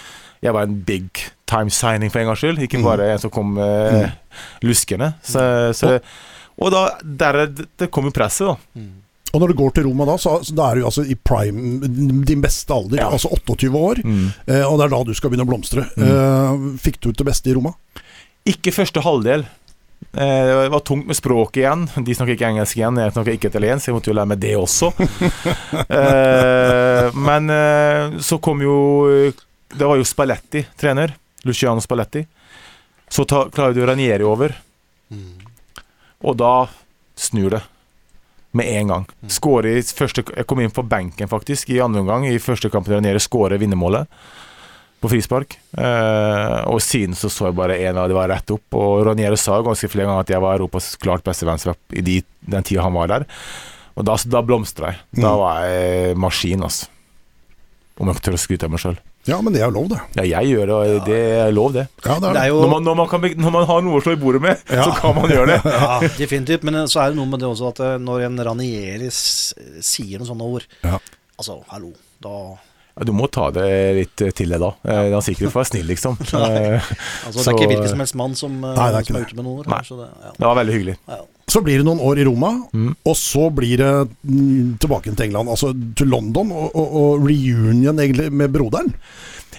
jeg 0.47 0.55
var 0.55 0.69
en 0.69 0.77
big 0.87 1.11
time 1.51 1.71
signing 1.75 2.13
for 2.13 2.21
en 2.21 2.31
gangs 2.31 2.39
skyld. 2.45 2.63
Ikke 2.63 2.83
bare 2.85 3.11
en 3.11 3.19
som 3.19 3.33
kom 3.35 3.57
uh, 3.59 4.07
luskende. 4.63 5.09
Så, 5.27 5.43
så, 5.75 5.97
og 6.59 6.73
da 6.75 6.83
der, 7.03 7.47
det 7.79 7.91
kom 7.95 8.09
jo 8.09 8.15
presset, 8.15 8.49
da. 8.49 8.83
Og 9.35 9.43
når 9.43 9.51
du 9.53 9.59
går 9.61 9.75
til 9.77 9.85
Roma 9.85 10.07
da, 10.09 10.15
så, 10.17 10.39
så 10.43 10.55
da 10.57 10.71
er 10.71 10.79
du 10.81 10.87
altså 10.89 11.03
i 11.05 11.15
prime, 11.15 11.85
din 12.25 12.41
beste 12.41 12.73
alder, 12.73 12.97
Ja. 13.03 13.11
altså 13.13 13.29
28 13.37 13.69
år. 13.77 14.01
Mm. 14.03 14.23
Eh, 14.49 14.65
og 14.65 14.79
det 14.81 14.87
er 14.87 14.93
da 14.95 15.01
du 15.05 15.13
skal 15.15 15.31
begynne 15.31 15.45
å 15.45 15.51
blomstre. 15.51 15.85
Eh, 16.01 16.63
fikk 16.81 16.97
du 17.05 17.11
ut 17.11 17.19
det 17.21 17.27
beste 17.29 17.51
i 17.53 17.55
Roma? 17.59 17.75
Ikke 18.49 18.73
første 18.73 19.03
halvdel. 19.05 19.45
Eh, 20.17 20.45
Det 20.49 20.71
var 20.73 20.81
tungt 20.89 21.07
med 21.11 21.19
språket 21.19 21.61
igjen. 21.61 21.85
De 22.07 22.15
snakker 22.17 22.39
ikke 22.39 22.49
engelsk 22.49 22.79
igjen, 22.81 22.97
jeg 23.05 23.13
snakker 23.13 23.37
ikke 23.37 23.51
italiensk. 23.53 23.91
Jeg 23.91 23.97
måtte 23.99 24.09
jo 24.09 24.17
lære 24.17 24.31
meg 24.33 24.41
det 24.41 24.55
også. 24.57 24.93
Eh, 25.99 27.11
Men 27.15 27.53
så 28.25 28.39
kom 28.41 28.61
jo 28.65 28.75
Det 29.69 29.85
var 29.85 29.97
jo 30.01 30.05
Spalletti 30.09 30.65
trener. 30.81 31.13
Luciano 31.45 31.81
Spalletti. 31.85 32.25
Så 33.13 33.25
ta, 33.29 33.45
klarer 33.53 33.77
du 33.77 33.85
Ranieri 33.87 34.25
over, 34.25 34.53
og 36.25 36.37
da 36.41 36.53
snur 37.19 37.51
det. 37.57 37.63
Med 38.57 38.67
en 38.79 38.89
gang. 38.89 39.07
Skåre 39.29 39.75
i 39.77 39.83
første 39.85 40.23
Jeg 40.25 40.47
kom 40.49 40.61
inn 40.65 40.73
på 40.73 40.83
benken, 40.89 41.29
faktisk, 41.29 41.69
i 41.71 41.81
andre 41.85 42.01
omgang. 42.01 42.25
I 42.27 42.39
første 42.41 42.71
kampen 42.73 42.95
Ranieri 42.97 43.21
skåre 43.21 43.59
vinnermålet 43.61 44.09
på 44.99 45.11
frispark. 45.13 45.59
Eh, 45.79 46.65
og 46.67 46.81
siden 46.83 47.15
så 47.15 47.29
så 47.31 47.51
jeg 47.51 47.55
bare 47.59 47.77
én 47.79 47.99
av 48.01 48.09
de 48.11 48.17
var 48.17 48.31
rett 48.33 48.51
opp. 48.51 48.65
Og 48.75 49.05
Ranieri 49.07 49.37
sa 49.39 49.61
ganske 49.63 49.91
flere 49.93 50.09
ganger 50.09 50.25
at 50.25 50.33
jeg 50.33 50.41
var 50.43 50.57
Europas 50.57 50.97
klart 50.99 51.23
beste 51.29 51.47
venstreback 51.47 51.79
i 52.01 52.03
de, 52.09 52.17
den 52.41 52.65
tida 52.67 52.83
han 52.83 52.97
var 52.97 53.13
der. 53.13 53.27
Og 53.99 54.07
da, 54.09 54.17
da 54.27 54.43
blomstra 54.43 54.95
jeg. 54.95 55.01
Da 55.21 55.29
Mm. 55.35 55.39
var 55.45 55.61
jeg 55.69 56.17
maskin, 56.17 56.63
altså. 56.63 56.89
Om 58.01 58.09
jeg 58.13 58.23
tør 58.23 58.35
å 58.39 58.39
skryte 58.41 58.65
av 58.65 58.71
meg 58.73 58.81
sjøl. 58.81 58.99
Ja, 59.27 59.41
men 59.43 59.53
det 59.53 59.61
er 59.61 59.67
jo 59.69 59.75
lov, 59.75 59.89
det. 59.91 59.99
Ja, 60.17 60.23
jeg 60.41 60.53
gjør 60.55 60.67
det, 60.71 60.75
og 60.99 61.05
det 61.09 61.17
er 61.37 61.51
lov, 61.53 61.73
det. 61.75 61.83
Ja, 62.05 62.15
det 62.15 62.17
er 62.17 62.21
Det 62.23 62.35
det. 62.35 62.43
er 62.45 62.49
jo 62.49 62.61
Når 62.63 62.71
man, 62.73 62.83
når 62.85 62.95
man, 62.97 63.09
kan, 63.09 63.21
når 63.21 63.51
man 63.53 63.67
har 63.67 63.83
noe 63.83 63.99
å 63.99 64.03
slå 64.05 64.13
i 64.15 64.21
bordet 64.23 64.41
med, 64.41 64.63
Ja. 64.73 64.85
så 64.85 64.95
kan 65.01 65.15
man 65.19 65.29
gjøre 65.31 65.47
det. 65.51 65.59
Ja, 65.75 65.99
definitivt. 66.17 66.63
Men 66.65 66.75
eh, 66.75 66.87
så 66.87 67.03
er 67.03 67.11
det 67.11 67.17
noe 67.19 67.27
med 67.29 67.41
det 67.43 67.49
også 67.51 67.69
at 67.75 67.81
eh, 67.85 67.99
når 68.01 68.25
en 68.31 68.39
Ranieri 68.49 69.11
sier 69.11 70.19
noen 70.23 70.31
sånne 70.31 70.49
ord 70.49 70.65
Ja. 70.87 70.99
Altså, 71.39 71.59
hallo, 71.75 71.93
da 72.25 72.33
Ja, 72.99 73.05
du 73.07 73.13
må 73.15 73.29
ta 73.31 73.51
det 73.55 73.67
litt 73.99 74.23
eh, 74.25 74.31
til 74.35 74.49
deg, 74.55 74.59
da. 74.65 74.73
Han 74.87 75.19
er 75.19 75.21
sikkert 75.27 75.53
for 75.53 75.61
å 75.61 75.65
være 75.65 75.73
snill, 75.75 75.87
liksom. 75.93 76.17
Altså, 76.33 77.43
Det 77.43 77.45
er 77.45 77.53
ikke 77.59 77.69
hvilken 77.75 77.93
som 77.93 78.03
helst 78.07 78.17
mann 78.19 78.35
som, 78.39 78.57
Nei, 78.65 78.89
er 78.91 79.03
som 79.07 79.17
er 79.21 79.27
ute 79.29 79.37
med 79.37 79.45
noen 79.45 79.59
ord. 79.61 79.69
Nei. 79.75 79.83
Så 79.87 79.99
det, 80.01 80.09
ja. 80.25 80.33
Det 80.39 80.47
var 80.49 80.57
veldig 80.63 80.79
hyggelig. 80.79 80.97
Ja. 81.11 81.21
Så 81.49 81.63
blir 81.65 81.81
det 81.81 81.87
noen 81.87 82.03
år 82.05 82.21
i 82.21 82.27
Roma, 82.29 82.51
Mm. 82.73 82.93
og 83.09 83.17
så 83.17 83.49
blir 83.55 83.81
det 83.81 83.93
mm, 84.29 84.77
tilbake 84.83 85.15
til 85.15 85.25
England, 85.29 85.49
altså 85.49 85.73
til 85.97 86.11
London, 86.13 86.53
og, 86.53 86.75
og, 86.77 86.97
og 87.01 87.25
reunion 87.25 87.99
egentlig 87.99 88.29
med 88.33 88.53
broderen. 88.53 88.93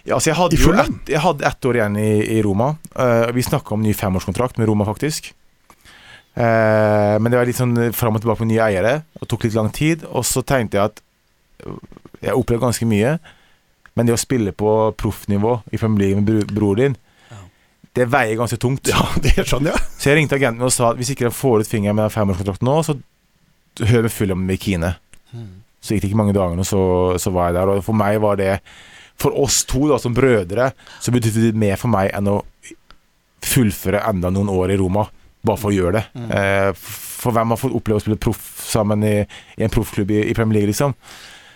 Ja, 0.05 0.15
altså 0.15 0.29
jeg 0.29 0.37
hadde 0.37 0.57
jo 0.57 0.71
ett, 0.73 1.09
jeg 1.09 1.21
hadde 1.21 1.45
ett 1.49 1.65
år 1.65 1.79
igjen 1.79 1.97
i, 1.99 2.11
i 2.37 2.41
Roma. 2.45 2.75
Uh, 2.95 3.29
vi 3.35 3.43
snakka 3.45 3.73
om 3.75 3.81
ny 3.83 3.93
femårskontrakt 3.93 4.57
med 4.57 4.69
Roma, 4.69 4.85
faktisk. 4.87 5.33
Uh, 6.37 7.17
men 7.19 7.29
det 7.29 7.39
var 7.39 7.49
litt 7.49 7.59
sånn 7.59 7.75
fram 7.97 8.15
og 8.15 8.23
tilbake 8.23 8.45
med 8.45 8.53
nye 8.53 8.69
eiere, 8.69 8.93
og 9.19 9.27
tok 9.29 9.43
litt 9.47 9.57
lang 9.57 9.73
tid. 9.75 10.05
Og 10.13 10.25
så 10.29 10.45
tenkte 10.45 10.79
jeg 10.79 10.93
at 10.93 11.01
øh, 11.65 11.77
jeg 12.21 12.37
opplevde 12.37 12.63
ganske 12.63 12.87
mye, 12.89 13.17
men 13.97 14.07
det 14.07 14.15
å 14.15 14.21
spille 14.21 14.53
på 14.55 14.93
proffnivå 14.97 15.59
i 15.73 15.81
familien 15.81 16.21
med 16.21 16.29
bro, 16.29 16.45
broren 16.61 16.79
din. 16.85 16.97
Det 17.97 18.05
veier 18.11 18.37
ganske 18.37 18.59
tungt. 18.61 18.89
Ja, 18.91 19.05
det 19.23 19.35
skjønner 19.41 19.73
jeg. 19.73 19.85
Så 19.97 20.11
jeg 20.11 20.19
ringte 20.19 20.37
agenten 20.39 20.65
og 20.65 20.73
sa 20.73 20.91
at 20.91 20.99
hvis 20.99 21.13
ikke 21.13 21.27
de 21.27 21.35
får 21.35 21.63
ut 21.63 21.71
fingeren 21.71 21.97
med 21.97 22.07
den 22.07 22.15
femårskontrakten 22.15 22.69
nå, 22.69 22.77
så 22.85 22.97
hører 23.79 24.07
vi 24.07 24.13
full 24.13 24.35
med 24.37 24.61
Kine. 24.61 24.93
Mm. 25.31 25.59
Så 25.79 25.95
gikk 25.95 26.03
det 26.03 26.11
ikke 26.11 26.19
mange 26.19 26.35
dagene, 26.35 26.65
så, 26.67 26.81
så 27.21 27.31
var 27.33 27.49
jeg 27.49 27.59
der. 27.59 27.73
Og 27.73 27.85
for 27.85 27.97
meg 27.97 28.19
var 28.23 28.39
det 28.39 28.59
For 29.19 29.35
oss 29.35 29.65
to 29.67 29.89
da, 29.89 29.97
som 29.99 30.13
brødre, 30.15 30.69
så 31.03 31.11
betydde 31.11 31.49
det 31.49 31.59
mer 31.59 31.75
for 31.75 31.91
meg 31.91 32.07
enn 32.15 32.29
å 32.31 32.37
fullføre 33.43 33.99
enda 34.07 34.29
noen 34.31 34.51
år 34.53 34.71
i 34.71 34.77
Roma. 34.79 35.03
Bare 35.43 35.59
for 35.59 35.71
å 35.71 35.75
gjøre 35.75 35.97
det. 35.97 36.03
Mm. 36.15 36.29
Eh, 36.35 36.69
for 37.19 37.35
hvem 37.35 37.51
har 37.51 37.59
fått 37.59 37.75
oppleve 37.75 37.99
å 37.99 38.03
spille 38.03 38.19
proff 38.19 38.45
sammen 38.69 39.03
i, 39.03 39.17
i 39.59 39.65
en 39.65 39.73
proffklubb 39.73 40.13
i, 40.15 40.21
i 40.29 40.35
Premier 40.37 40.61
League, 40.61 40.71
liksom? 40.71 40.95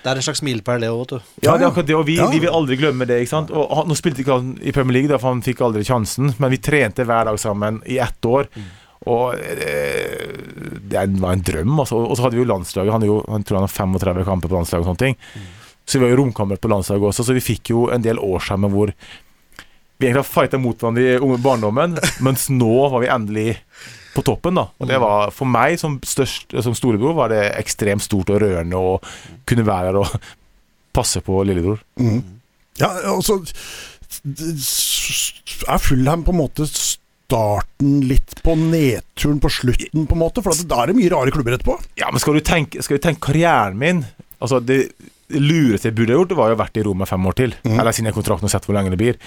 Det 0.03 0.11
er 0.11 0.19
en 0.19 0.25
slags 0.25 0.41
milepæl, 0.43 0.81
det 0.83 0.89
òg, 0.91 0.99
vet 0.99 1.13
du. 1.15 1.31
Ja, 1.45 1.53
det 1.57 1.63
er 1.63 1.69
akkurat 1.71 1.87
det, 1.87 1.95
og 1.95 2.05
vi, 2.09 2.17
Ja. 2.19 2.27
vi 2.29 2.39
vil 2.43 2.49
aldri 2.51 2.75
glemme 2.77 3.05
det. 3.07 3.21
ikke 3.23 3.29
sant? 3.31 3.51
Og 3.55 3.69
han, 3.71 3.87
Nå 3.87 3.95
spilte 3.95 4.19
ikke 4.23 4.35
han 4.35 4.49
i 4.61 4.73
Premier 4.75 4.97
League, 4.97 5.07
da, 5.09 5.17
for 5.17 5.31
han 5.31 5.41
fikk 5.41 5.61
aldri 5.63 5.83
sjansen, 5.87 6.33
men 6.37 6.51
vi 6.51 6.57
trente 6.59 7.05
hver 7.07 7.25
dag 7.29 7.39
sammen 7.39 7.81
i 7.87 7.97
ett 8.03 8.25
år. 8.27 8.49
Og 9.07 9.33
eh, 9.35 10.27
det 10.91 11.05
var 11.19 11.33
en 11.37 11.41
drøm, 11.43 11.79
altså. 11.79 11.97
Og 12.03 12.15
så 12.17 12.23
hadde 12.25 12.35
vi 12.37 12.43
jo 12.43 12.49
landslaget. 12.51 12.91
Han, 12.91 13.01
jo, 13.07 13.17
han 13.31 13.43
tror 13.43 13.59
han 13.61 13.67
har 13.67 13.75
35 13.75 14.23
kamper 14.27 14.51
på 14.51 14.55
landslaget 14.59 14.83
og 14.85 14.91
sånne 14.91 15.03
ting. 15.05 15.17
Så 15.87 15.99
vi 15.99 16.05
var 16.05 16.13
jo 16.13 16.19
romkammer 16.21 16.59
på 16.63 16.71
landslaget 16.71 17.03
også, 17.09 17.25
så 17.27 17.33
vi 17.35 17.43
fikk 17.43 17.71
jo 17.73 17.87
en 17.91 18.03
del 18.05 18.19
år 18.23 18.39
sammen 18.43 18.71
hvor 18.71 18.91
vi 19.99 20.07
egentlig 20.07 20.23
har 20.23 20.27
fighta 20.29 20.57
mot 20.59 20.75
hverandre 20.79 21.03
i 21.15 21.19
unge 21.19 21.37
barndommen, 21.43 21.97
mens 22.27 22.49
nå 22.51 22.71
var 22.91 22.99
vi 23.03 23.11
endelig 23.11 23.49
på 24.13 24.23
toppen, 24.25 24.57
da. 24.59 24.67
Og 24.77 24.89
det 24.89 24.99
var 25.01 25.33
for 25.33 25.49
meg 25.49 25.79
som, 25.81 25.97
størst, 26.05 26.53
som 26.65 26.75
storebror 26.77 27.15
var 27.17 27.33
det 27.33 27.41
ekstremt 27.57 28.05
stort 28.05 28.31
og 28.33 28.41
rørende 28.43 28.79
å 28.79 28.97
kunne 29.49 29.65
være 29.67 29.91
her 29.91 30.01
og 30.03 30.17
passe 30.93 31.21
på 31.25 31.41
lillebror. 31.47 31.81
Mm. 31.97 32.21
Ja, 32.81 32.89
altså 33.09 33.39
Er 35.69 35.81
Fullham 35.81 36.23
på 36.25 36.33
en 36.33 36.39
måte 36.39 36.67
starten 36.69 38.03
litt 38.05 38.35
på 38.45 38.55
nedturen 38.57 39.39
på 39.41 39.49
slutten, 39.53 40.05
på 40.09 40.17
en 40.17 40.21
måte? 40.21 40.43
For 40.45 40.65
da 40.69 40.83
er 40.83 40.91
det 40.91 40.97
mye 40.99 41.11
rare 41.13 41.33
klubber 41.33 41.57
etterpå. 41.57 41.79
Ja, 41.99 42.11
men 42.13 42.21
skal 42.21 42.37
du 42.37 42.45
tenke, 42.45 42.83
skal 42.85 42.99
du 42.99 43.07
tenke 43.07 43.27
karrieren 43.31 43.79
min 43.79 44.05
Altså, 44.43 44.57
det 44.59 44.89
lureste 45.31 45.87
jeg 45.87 45.95
burde 45.95 46.11
ha 46.11 46.17
gjort, 46.17 46.31
det 46.33 46.35
var 46.35 46.49
jo 46.51 46.57
vært 46.59 46.75
i 46.75 46.81
Roma 46.83 47.05
fem 47.07 47.27
år 47.29 47.35
til. 47.37 47.53
Mm. 47.63 47.77
Eller 47.77 47.95
siden 47.95 48.09
jeg 48.09 48.15
kontrakten 48.17 48.49
og 48.49 48.51
sett 48.51 48.65
hvor 48.67 48.75
lenge 48.75 48.91
det 48.91 48.99
blir. 48.99 49.19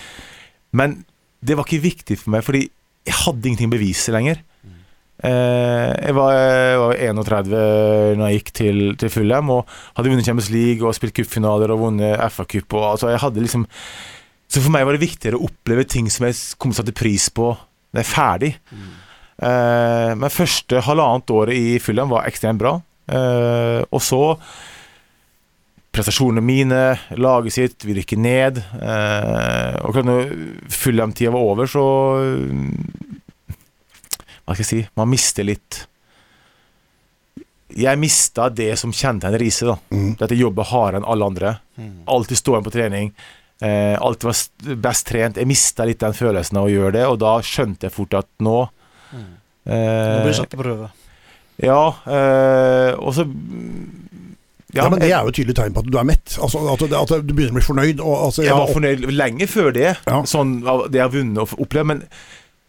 Men 0.77 0.99
det 1.41 1.57
var 1.57 1.65
ikke 1.65 1.87
viktig 1.87 2.19
for 2.21 2.35
meg, 2.35 2.45
fordi 2.45 2.67
jeg 3.07 3.17
hadde 3.23 3.49
ingenting 3.49 3.71
å 3.71 3.75
bevise 3.77 4.13
lenger. 4.13 4.43
Eh, 5.27 5.93
jeg, 6.07 6.15
var, 6.17 6.35
jeg 6.37 6.83
var 6.83 7.01
31 7.09 7.55
når 8.19 8.29
jeg 8.29 8.41
gikk 8.41 8.53
til, 8.61 8.83
til 9.01 9.13
Fulham 9.13 9.51
og 9.55 9.73
hadde 9.97 10.13
vunnet 10.13 10.29
Champions 10.29 10.53
League 10.55 10.87
og 10.87 10.95
spilt 10.97 11.17
cupfinaler 11.17 11.73
og 11.75 11.83
vunnet 11.87 12.21
FA-cup. 12.33 12.77
Altså, 12.93 13.15
liksom 13.35 13.67
Så 14.47 14.63
for 14.63 14.75
meg 14.75 14.87
var 14.87 14.97
det 14.97 15.03
viktigere 15.03 15.41
å 15.41 15.49
oppleve 15.49 15.87
ting 15.89 16.11
som 16.13 16.29
jeg 16.29 16.39
kom 16.61 16.71
til 16.71 16.79
å 16.79 16.83
sette 16.85 16.97
pris 16.97 17.29
på 17.35 17.51
når 17.51 18.03
jeg 18.03 18.07
er 18.07 18.13
ferdig. 18.13 18.53
Eh, 19.37 20.13
men 20.17 20.33
første 20.33 20.81
halvannet 20.87 21.35
året 21.35 21.59
i 21.59 21.77
Fulham 21.83 22.13
var 22.13 22.29
ekstremt 22.29 22.63
bra. 22.63 22.79
Eh, 23.07 23.83
og 23.91 24.03
så 24.03 24.23
prestasjonene 25.97 26.45
mine, 26.45 26.81
laget 27.17 27.55
sitt, 27.55 27.85
vi 27.89 27.97
rykker 27.97 28.21
ned. 28.21 28.61
Eh, 28.61 29.77
og 29.81 29.97
klart 29.97 30.09
når 30.09 30.35
Fulham-tida 30.73 31.33
var 31.33 31.47
over, 31.55 31.71
så 31.71 31.85
Hva 34.47 34.55
skal 34.55 34.63
jeg 34.65 34.71
si 34.71 34.89
Man 34.97 35.09
mister 35.11 35.45
litt 35.45 35.87
Jeg 37.77 37.99
mista 37.99 38.49
det 38.49 38.71
som 38.79 38.93
kjennetegner 38.95 39.39
Riise. 39.43 39.67
da 39.67 39.77
Mm. 39.91 40.17
Dette 40.21 40.37
jobber 40.39 40.65
hardere 40.71 41.01
enn 41.03 41.09
alle 41.11 41.25
andre. 41.27 41.57
Mm. 41.79 42.05
Alltid 42.07 42.39
stå 42.39 42.53
igjen 42.55 42.65
på 42.65 42.73
trening. 42.73 43.13
Eh, 43.61 43.97
alltid 44.01 44.25
var 44.29 44.77
best 44.77 45.07
trent. 45.09 45.37
Jeg 45.37 45.47
mista 45.51 45.85
litt 45.85 45.99
den 45.99 46.13
følelsen 46.15 46.57
av 46.61 46.67
å 46.69 46.71
gjøre 46.71 46.93
det, 46.93 47.07
og 47.07 47.19
da 47.19 47.39
skjønte 47.43 47.89
jeg 47.89 47.93
fort 47.93 48.15
at 48.15 48.27
nå 48.41 48.69
Mm. 49.13 49.37
Nå 49.67 50.23
blir 50.23 50.23
du 50.23 50.29
det 50.29 50.35
satt 50.37 50.51
på 50.51 50.63
prøve. 50.63 50.91
Ja, 51.63 51.89
eh, 52.07 52.95
og 52.99 53.15
så 53.15 53.25
Ja, 54.75 54.89
men 54.91 54.99
det 55.01 55.11
er 55.11 55.23
jo 55.23 55.29
et 55.29 55.35
tydelig 55.35 55.55
tegn 55.57 55.73
på 55.73 55.79
at 55.79 55.91
du 55.91 55.97
er 55.99 56.05
mett. 56.05 56.37
Altså 56.43 56.59
At, 56.73 56.79
du, 56.81 56.95
at 56.95 57.09
du 57.27 57.33
begynner 57.35 57.55
å 57.55 57.59
bli 57.59 57.63
fornøyd. 57.67 58.01
Og, 58.01 58.17
altså, 58.27 58.43
Jeg 58.43 58.51
jeg 58.51 58.59
var 58.59 58.75
fornøyd 58.75 59.07
lenge 59.17 59.47
før 59.49 59.73
det, 59.73 59.97
Ja. 60.07 60.23
sånn 60.23 60.61
det 60.91 60.99
jeg 60.99 61.03
har 61.03 61.09
vunnet 61.15 61.39
og 61.39 61.59
opplevd. 61.59 61.87
Men 61.87 62.03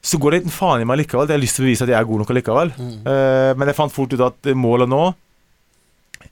så 0.07 0.19
går 0.23 0.31
det 0.37 0.41
en 0.45 0.53
faen 0.55 0.83
i 0.83 0.87
meg 0.87 1.01
likevel. 1.01 1.27
Jeg 1.27 1.35
har 1.35 1.43
lyst 1.43 1.57
til 1.59 1.65
å 1.65 1.67
bevise 1.67 1.83
at 1.83 1.91
jeg 1.91 1.99
er 1.99 2.07
god 2.07 2.21
nok 2.23 2.33
likevel. 2.37 2.69
Mm. 2.79 2.91
Uh, 3.03 3.51
men 3.59 3.67
jeg 3.71 3.75
fant 3.79 3.91
fort 3.95 4.13
ut 4.15 4.23
at 4.29 4.51
målet 4.55 4.87
nå 4.91 5.01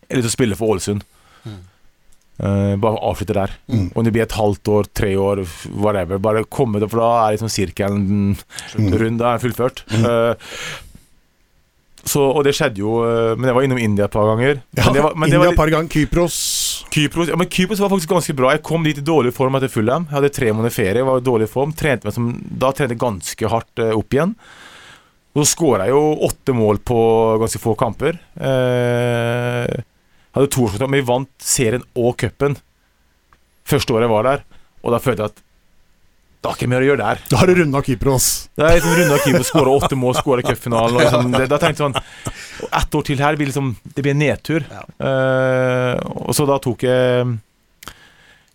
er 0.05 0.19
litt 0.19 0.27
å 0.29 0.31
spille 0.31 0.55
for 0.59 0.75
Ålesund. 0.75 1.03
Mm. 1.45 1.57
Uh, 2.35 2.73
bare 2.83 2.99
avslutte 3.07 3.35
der. 3.37 3.53
Mm. 3.71 3.85
Om 3.95 4.03
det 4.07 4.11
blir 4.15 4.25
et 4.25 4.35
halvt 4.35 4.71
år, 4.77 4.89
tre 4.95 5.11
år, 5.19 5.43
whatever. 5.75 6.19
Bare 6.23 6.45
komme 6.51 6.79
det, 6.83 6.89
for 6.91 7.03
da 7.03 7.11
er 7.27 7.35
liksom 7.37 7.51
sirkelen 7.51 8.07
Mm. 8.75 8.89
rund. 8.99 9.19
Da 9.21 9.33
er 9.33 9.37
den 9.37 9.43
fullført. 9.45 9.83
Eh, 9.95 10.49
så, 12.05 12.21
og 12.21 12.43
det 12.45 12.53
skjedde 12.53 12.83
jo 12.83 12.99
eh, 13.01 13.31
Men 13.33 13.49
jeg 13.49 13.55
var 13.57 13.65
innom 13.65 13.79
India 13.81 14.05
et 14.05 14.13
par 14.13 14.27
ganger. 14.29 14.59
ja, 14.77 14.83
men 14.85 14.93
det 14.93 15.01
var, 15.01 15.15
men 15.15 15.25
det 15.25 15.33
India 15.33 15.41
var 15.41 15.55
et 15.55 15.57
par 15.57 15.71
ganger, 15.73 15.89
Kypros 15.89 16.35
Kypros, 16.93 17.31
ja, 17.31 17.37
men 17.39 17.49
Kypros 17.51 17.81
var 17.81 17.89
faktisk 17.91 18.11
ganske 18.13 18.35
bra. 18.37 18.51
Jeg 18.53 18.63
kom 18.63 18.85
dit 18.85 18.99
i 19.01 19.03
dårlig 19.03 19.33
form 19.35 19.57
etter 19.57 19.71
Fulham. 19.71 20.05
Jeg 20.07 20.15
hadde 20.15 20.29
tre 20.35 20.51
måneder 20.53 20.75
ferie, 20.75 21.03
var 21.03 21.19
i 21.19 21.25
dårlig 21.25 21.49
form. 21.51 21.73
Trente 21.75 22.07
meg 22.07 22.15
som, 22.15 22.29
da 22.45 22.69
trente 22.75 22.95
jeg 22.95 23.01
ganske 23.01 23.51
hardt 23.51 23.81
eh, 23.83 23.91
opp 23.97 24.15
igjen. 24.15 24.35
Og 25.35 25.41
så 25.41 25.49
skåra 25.51 25.89
jeg 25.89 25.95
jo 25.95 26.03
åtte 26.29 26.55
mål 26.55 26.79
på 26.87 26.99
ganske 27.41 27.59
få 27.59 27.73
kamper. 27.79 28.21
Eh, 28.39 29.73
hadde 30.37 30.51
to 30.53 30.63
årskontrakt, 30.67 30.91
men 30.93 31.01
vi 31.01 31.09
vant 31.09 31.31
serien 31.43 31.83
og 31.99 32.15
cupen 32.21 32.55
første 33.65 33.95
året 33.95 34.07
jeg 34.07 34.13
var 34.13 34.29
der. 34.29 34.45
Og 34.85 34.93
da 34.93 35.01
følte 35.01 35.25
jeg 35.25 35.33
at 35.33 35.44
det 36.45 36.51
har 36.51 36.59
ikke 36.59 36.69
mer 36.69 36.83
å 36.83 36.87
gjøre 36.87 37.01
der. 37.01 37.21
Da 37.31 37.39
har 37.41 37.49
du 37.49 37.55
runda 37.57 37.81
Kypros. 37.81 38.25
Det 38.55 38.65
er 38.67 38.75
liksom 38.77 38.93
runda 38.99 39.17
Kypros, 39.23 39.49
skåra 39.49 39.71
åtte 39.73 39.97
mål, 39.97 40.13
skåra 40.19 40.43
cupfinalen. 40.45 40.99
Liksom, 41.01 41.31
det- 41.33 41.47
da 41.49 41.57
tenkte 41.57 41.81
jeg 41.81 41.81
sånn 41.81 41.95
Og 42.63 42.69
ett 42.79 42.95
år 42.95 43.03
til 43.09 43.17
her 43.19 43.35
blir 43.35 43.49
liksom 43.49 43.73
Det 43.95 44.01
blir 44.05 44.13
en 44.13 44.21
nedtur. 44.21 44.63
Ja. 44.69 44.83
Uh, 45.01 45.97
og 46.29 46.35
så 46.37 46.45
da 46.47 46.59
tok 46.61 46.85
jeg 46.85 47.33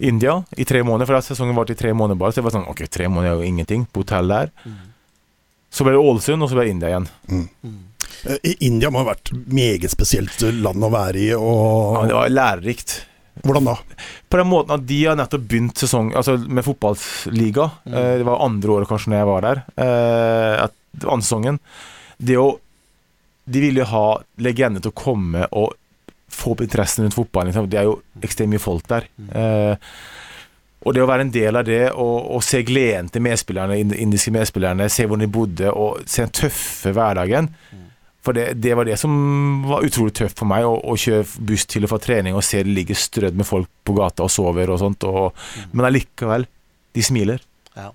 India 0.01 0.39
i 0.57 0.65
tre 0.65 0.81
måneder, 0.87 1.07
for 1.11 1.19
da 1.19 1.21
sesongen 1.21 1.55
varte 1.59 1.75
i 1.75 1.81
tre 1.83 1.93
måneder 1.93 2.17
bare. 2.23 2.33
Så 2.33 2.41
jeg 2.41 2.47
var 2.49 2.55
sånn 2.57 2.69
Ok, 2.71 2.87
tre 2.89 3.11
måneder 3.13 3.35
er 3.35 3.43
jo 3.43 3.51
ingenting 3.51 3.85
på 3.93 4.01
hotell 4.05 4.29
der. 4.33 4.55
Så 5.71 5.85
ble 5.85 5.93
det 5.93 6.01
Ålesund, 6.01 6.43
og 6.43 6.49
så 6.51 6.57
ble 6.57 6.65
det 6.65 6.73
India 6.73 6.89
igjen. 6.95 7.09
Mm. 7.29 7.77
I 8.45 8.55
India 8.67 8.91
må 8.93 9.03
ha 9.05 9.11
vært 9.13 9.31
meget 9.49 9.93
spesielt 9.93 10.41
land 10.41 10.83
å 10.85 10.91
være 10.93 11.21
i. 11.21 11.29
Ja, 11.35 12.07
det 12.09 12.17
var 12.17 12.33
lærerikt. 12.33 12.97
Hvordan 13.45 13.71
da? 13.71 13.77
På 14.29 14.41
den 14.41 14.51
måten 14.51 14.75
at 14.77 14.87
de 14.89 14.99
har 15.05 15.19
nettopp 15.19 15.45
begynt 15.49 15.81
sesong 15.81 16.13
Altså 16.19 16.37
med 16.39 16.65
fotballliga. 16.67 17.71
Mm. 17.85 17.99
det 18.21 18.27
var 18.29 18.45
andre 18.45 18.75
året 18.77 18.91
kanskje 18.91 19.13
når 19.13 19.21
jeg 19.21 19.29
var 19.31 19.47
der. 19.47 19.63
Eh, 19.85 20.55
at, 20.67 20.77
andre 21.05 21.25
sesongen. 21.25 21.61
Det 22.19 22.37
å 22.41 22.49
De 23.51 23.61
ville 23.63 23.83
ha 23.89 24.07
legende 24.39 24.83
til 24.83 24.93
å 24.93 24.99
komme 25.01 25.47
og 25.59 25.73
få 26.31 26.53
opp 26.53 26.61
interessen 26.63 27.03
rundt 27.03 27.17
fotballen. 27.17 27.51
Liksom. 27.51 27.69
Det 27.71 27.79
er 27.81 27.89
jo 27.89 27.97
ekstremt 28.23 28.53
mye 28.53 28.63
folk 28.63 28.87
der. 28.87 29.09
Eh, 29.35 29.89
og 30.81 30.95
det 30.95 31.03
å 31.03 31.09
være 31.09 31.27
en 31.27 31.33
del 31.35 31.59
av 31.59 31.67
det, 31.67 31.83
og, 31.91 32.29
og 32.37 32.45
se 32.47 32.63
gleden 32.65 33.11
til 33.13 33.25
medspillerne, 33.25 33.81
indiske 33.81 34.33
medspillerne, 34.33 34.87
se 34.89 35.05
hvor 35.09 35.19
de 35.21 35.29
bodde, 35.29 35.73
og 35.73 36.05
se 36.09 36.23
den 36.23 36.37
tøffe 36.37 36.95
hverdagen 36.97 37.51
For 38.21 38.37
det, 38.37 38.51
det 38.61 38.75
var 38.77 38.85
det 38.85 38.99
som 39.01 39.13
var 39.65 39.85
utrolig 39.87 40.13
tøft 40.19 40.41
for 40.41 40.49
meg, 40.51 40.67
å, 40.69 40.75
å 40.77 40.97
kjøre 41.01 41.25
buss 41.49 41.65
til 41.71 41.87
og 41.87 41.95
fra 41.95 42.01
trening 42.05 42.37
og 42.37 42.45
se 42.45 42.61
det 42.65 42.75
ligger 42.77 42.99
strødd 42.99 43.39
med 43.39 43.49
folk 43.49 43.71
på 43.87 43.95
gata 43.97 44.27
og 44.27 44.33
sover 44.33 44.73
og 44.75 44.81
sånt. 44.83 45.07
Og, 45.09 45.47
Men 45.73 45.89
allikevel, 45.89 46.45
de 46.97 47.05
smiler. 47.07 47.41
Ja. 47.79 47.91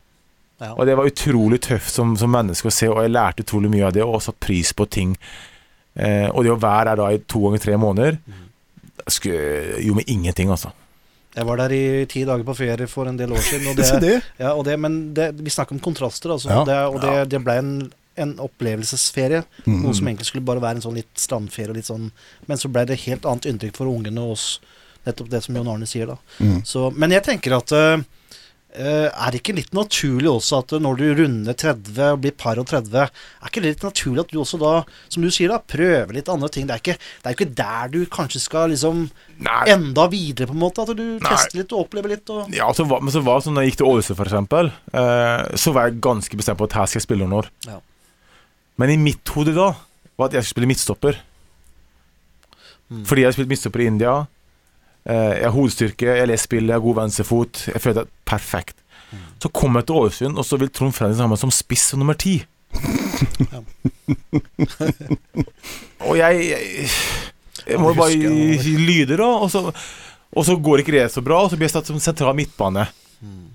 Ja. 0.64 0.72
Og 0.74 0.86
det 0.88 0.96
var 0.98 1.10
utrolig 1.10 1.60
tøft 1.68 1.92
som, 1.94 2.16
som 2.18 2.32
menneske 2.34 2.72
å 2.72 2.74
se, 2.74 2.90
og 2.90 3.04
jeg 3.04 3.14
lærte 3.14 3.46
utrolig 3.46 3.70
mye 3.74 3.90
av 3.90 3.94
det, 3.98 4.06
og 4.08 4.24
satt 4.24 4.40
pris 4.42 4.72
på 4.74 4.88
ting. 4.90 5.14
Eh, 5.94 6.28
og 6.32 6.42
det 6.48 6.56
å 6.56 6.60
være 6.60 6.94
der 6.94 7.02
da 7.04 7.12
i 7.14 7.22
to 7.28 7.44
ganger 7.46 7.62
tre 7.64 7.78
måneder 7.80 8.18
skulle, 9.12 9.78
gjorde 9.84 10.02
meg 10.02 10.12
ingenting, 10.12 10.50
altså. 10.56 10.72
Jeg 11.36 11.48
var 11.50 11.60
der 11.60 11.74
i 11.76 11.84
ti 12.08 12.24
dager 12.24 12.48
på 12.48 12.56
ferie 12.56 12.88
for 12.88 13.12
en 13.12 13.18
del 13.20 13.34
år 13.36 13.44
siden. 13.44 13.68
Og 13.74 13.78
det, 13.80 13.88
det. 14.02 14.16
Ja, 14.40 14.54
og 14.56 14.64
det, 14.68 14.78
men 14.80 14.98
det, 15.16 15.34
vi 15.44 15.52
snakker 15.52 15.76
om 15.76 15.84
kontraster, 15.84 16.32
altså. 16.32 16.52
Ja. 16.52 16.64
Det, 16.68 16.80
og 16.94 17.02
det, 17.04 17.16
det 17.34 17.42
ble 17.44 17.58
en, 17.60 17.74
en 18.16 18.36
opplevelsesferie. 18.44 19.44
Mm. 19.66 19.82
Noe 19.84 19.96
som 19.96 20.08
egentlig 20.08 20.30
skulle 20.30 20.48
bare 20.48 20.64
være 20.64 20.80
en 20.80 20.88
sånn 20.88 21.00
litt 21.00 21.14
strandferie. 21.20 21.76
Litt 21.76 21.90
sånn, 21.90 22.10
men 22.50 22.62
så 22.62 22.72
ble 22.72 22.86
det 22.90 23.02
helt 23.06 23.28
annet 23.28 23.50
inntrykk 23.52 23.80
for 23.82 23.92
ungene 23.92 24.24
og 24.24 24.36
oss. 24.38 24.48
Nettopp 25.06 25.32
det 25.32 25.44
som 25.46 25.58
Jon 25.58 25.70
Arne 25.70 25.88
sier, 25.90 26.10
da. 26.10 26.18
Mm. 26.40 26.62
Så, 26.66 26.90
men 26.98 27.14
jeg 27.14 27.26
tenker 27.28 27.54
at 27.60 27.74
eh, 27.76 28.00
eh, 28.74 29.08
er 29.10 29.32
det 29.32 29.42
ikke 29.42 29.56
litt 29.58 29.76
naturlig 29.76 30.30
også 30.32 30.62
at 30.64 30.74
når 30.82 31.00
du 31.00 31.06
runder 31.22 31.58
30 31.62 32.00
og 32.16 32.24
blir 32.24 32.34
par 32.38 32.60
og 32.62 32.68
30, 32.72 32.98
er 33.06 33.52
ikke 33.52 33.64
det 33.64 33.74
litt 33.76 33.86
naturlig 33.86 34.26
at 34.26 34.34
du 34.34 34.40
også 34.42 34.60
da, 34.62 34.74
som 35.14 35.26
du 35.26 35.30
sier, 35.30 35.54
da, 35.54 35.60
prøver 35.62 36.18
litt 36.18 36.32
andre 36.32 36.50
ting? 36.52 36.68
Det 36.70 36.78
er 36.78 36.84
ikke, 36.84 36.98
det 36.98 37.30
er 37.30 37.36
jo 37.36 37.40
ikke 37.40 37.58
der 37.62 37.94
du 37.94 38.00
kanskje 38.18 38.44
skal 38.44 38.74
liksom 38.74 39.08
Nei, 39.46 39.62
enda 39.76 40.08
videre, 40.12 40.50
på 40.50 40.58
en 40.58 40.64
måte? 40.66 40.86
At 40.86 40.98
du 40.98 41.20
tester 41.24 41.62
litt 41.62 41.76
og 41.76 41.86
opplever 41.86 42.16
litt 42.16 42.32
og 42.34 42.54
ja, 42.56 42.70
så 42.76 42.88
var, 42.90 43.04
men 43.06 43.14
så 43.14 43.24
var 43.26 43.40
det 43.40 43.48
sånn 43.48 43.60
når 43.60 43.68
jeg 43.68 43.76
gikk 43.76 43.84
til 43.84 43.92
Ålesund, 43.92 44.20
for 44.20 44.32
eksempel, 44.32 44.72
eh, 44.96 45.42
så 45.60 45.76
var 45.76 45.90
jeg 45.90 46.02
ganske 46.06 46.42
bestemt 46.42 46.62
på 46.62 46.70
at 46.70 46.80
her 46.82 46.90
skal 46.90 47.04
jeg 47.04 47.10
spille 47.10 47.28
noen 47.28 47.44
år. 47.44 47.52
Ja. 47.70 47.84
Men 48.82 48.92
i 48.92 48.98
mitt 49.00 49.30
hode 49.36 49.54
da 49.56 49.72
var 50.16 50.30
at 50.30 50.38
jeg 50.38 50.44
skulle 50.44 50.56
spille 50.56 50.72
midtstopper. 50.72 51.20
Mm. 52.90 53.04
Fordi 53.08 53.22
jeg 53.22 53.30
har 53.30 53.36
spilt 53.38 53.52
midtstopper 53.52 53.84
i 53.84 53.90
India. 53.90 54.16
Eh, 55.06 55.34
jeg 55.40 55.46
har 55.46 55.54
hodestyrke, 55.56 56.18
jeg 56.20 56.28
leser 56.30 56.48
spill, 56.48 56.68
jeg 56.70 56.76
har 56.78 56.84
god 56.86 57.00
venstrefot. 57.02 57.68
Jeg 57.74 57.82
følte 57.82 58.06
at 58.06 58.12
perfekt. 58.26 58.78
Mm. 59.12 59.18
Så 59.44 59.52
kom 59.54 59.78
jeg 59.78 59.88
til 59.88 60.00
Ålesund, 60.02 60.38
og 60.38 60.46
så 60.46 60.60
vil 60.62 60.72
Trond 60.74 60.96
Fredriksen 60.96 61.26
ha 61.26 61.30
meg 61.32 61.42
som 61.42 61.54
spiss 61.54 61.92
som 61.92 62.02
nummer 62.02 62.18
ti. 62.20 62.40
Og 66.06 66.18
jeg, 66.20 66.34
jeg 66.50 66.90
Jeg 67.66 67.80
må 67.80 67.94
bare 67.98 68.12
gi 68.14 68.74
lyder, 68.78 69.18
da. 69.22 69.30
Og 69.42 69.50
så, 69.50 69.72
og 70.36 70.46
så 70.46 70.58
går 70.60 70.84
ikke 70.84 70.94
det 70.98 71.06
så 71.14 71.24
bra, 71.26 71.40
og 71.46 71.50
så 71.50 71.58
blir 71.58 71.66
jeg 71.70 71.74
satt 71.78 71.88
som 71.90 72.02
sentral 72.04 72.36
midtbane. 72.38 72.84
Mm. 73.24 73.48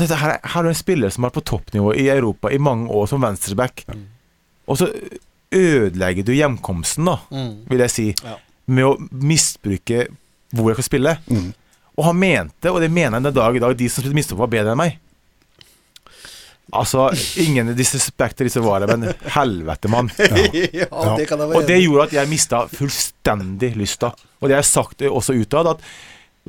Her, 0.00 0.38
her 0.40 0.62
er 0.62 0.70
en 0.70 0.78
spiller 0.78 1.12
som 1.12 1.24
har 1.24 1.32
vært 1.32 1.42
på 1.42 1.48
toppnivå 1.50 1.92
i 2.00 2.06
Europa 2.08 2.48
i 2.48 2.62
mange 2.62 2.88
år 2.88 3.10
som 3.10 3.20
venstreback. 3.20 3.84
Mm. 3.90 4.06
Og 4.72 4.80
så 4.80 4.88
ødelegger 5.52 6.24
du 6.24 6.32
hjemkomsten, 6.32 7.04
da, 7.10 7.18
Mm. 7.30 7.66
vil 7.68 7.82
jeg 7.84 7.90
si, 7.92 8.06
Ja. 8.24 8.38
med 8.66 8.84
å 8.88 8.94
misbruke 9.12 10.06
hvor 10.54 10.70
jeg 10.72 10.78
skal 10.80 10.88
spille. 10.88 11.18
Mm. 11.28 11.52
Og 11.98 12.04
han 12.08 12.16
mente, 12.18 12.70
og 12.72 12.80
det 12.80 12.90
mener 12.90 13.18
han 13.18 13.22
den 13.28 13.34
dag 13.36 13.56
i 13.56 13.60
dag, 13.60 13.76
de 13.76 13.88
som 13.92 14.00
spilte 14.02 14.16
Mistopp, 14.16 14.38
var 14.40 14.48
bedre 14.48 14.72
enn 14.72 14.80
meg. 14.80 14.98
Altså, 16.72 17.10
ingen 17.42 17.74
disrespekt 17.76 18.38
til 18.38 18.48
disse 18.48 18.62
varene, 18.64 18.94
men 18.96 19.12
helvete, 19.34 19.90
mann. 19.92 20.08
ja, 20.18 20.86
Ja. 20.88 21.16
det 21.18 21.26
jeg 21.28 21.40
Og 21.42 21.66
det 21.68 21.76
gjorde 21.82 22.06
at 22.06 22.14
jeg 22.16 22.30
mista 22.30 22.62
fullstendig 22.72 23.74
lysta. 23.76 24.14
Og 24.40 24.48
det 24.48 24.56
har 24.56 24.62
jeg 24.62 24.70
sagt 24.70 25.04
også 25.04 25.36
utad, 25.36 25.66
at 25.74 25.80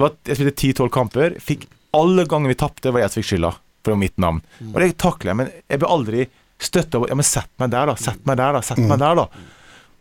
at 0.02 0.16
jeg 0.26 0.38
spilte 0.40 0.56
ti-tolv 0.58 0.90
kamper. 0.90 1.36
Fikk 1.44 1.68
alle 1.94 2.24
ganger 2.26 2.50
vi 2.50 2.56
tapte, 2.58 2.90
var 2.94 3.04
jeg 3.04 3.12
som 3.12 3.22
fikk 3.22 3.28
skylda 3.34 3.52
for 3.86 4.00
mitt 4.00 4.16
navn. 4.18 4.40
Og 4.72 4.80
det 4.82 4.96
takler 4.98 5.34
jeg, 5.34 5.36
men 5.38 5.52
jeg 5.70 5.80
ble 5.84 5.88
aldri 5.92 6.24
støtta 6.68 7.00
av 7.00 7.10
Ja, 7.12 7.18
men 7.20 7.28
sett 7.28 7.52
meg 7.62 7.72
der, 7.74 7.92
da. 7.92 7.96
Sett 8.00 8.24
meg 8.28 8.40
der, 8.40 8.58
da. 8.58 8.62
Sett 8.66 8.82
meg 8.82 9.00
der, 9.02 9.24
da. 9.24 9.28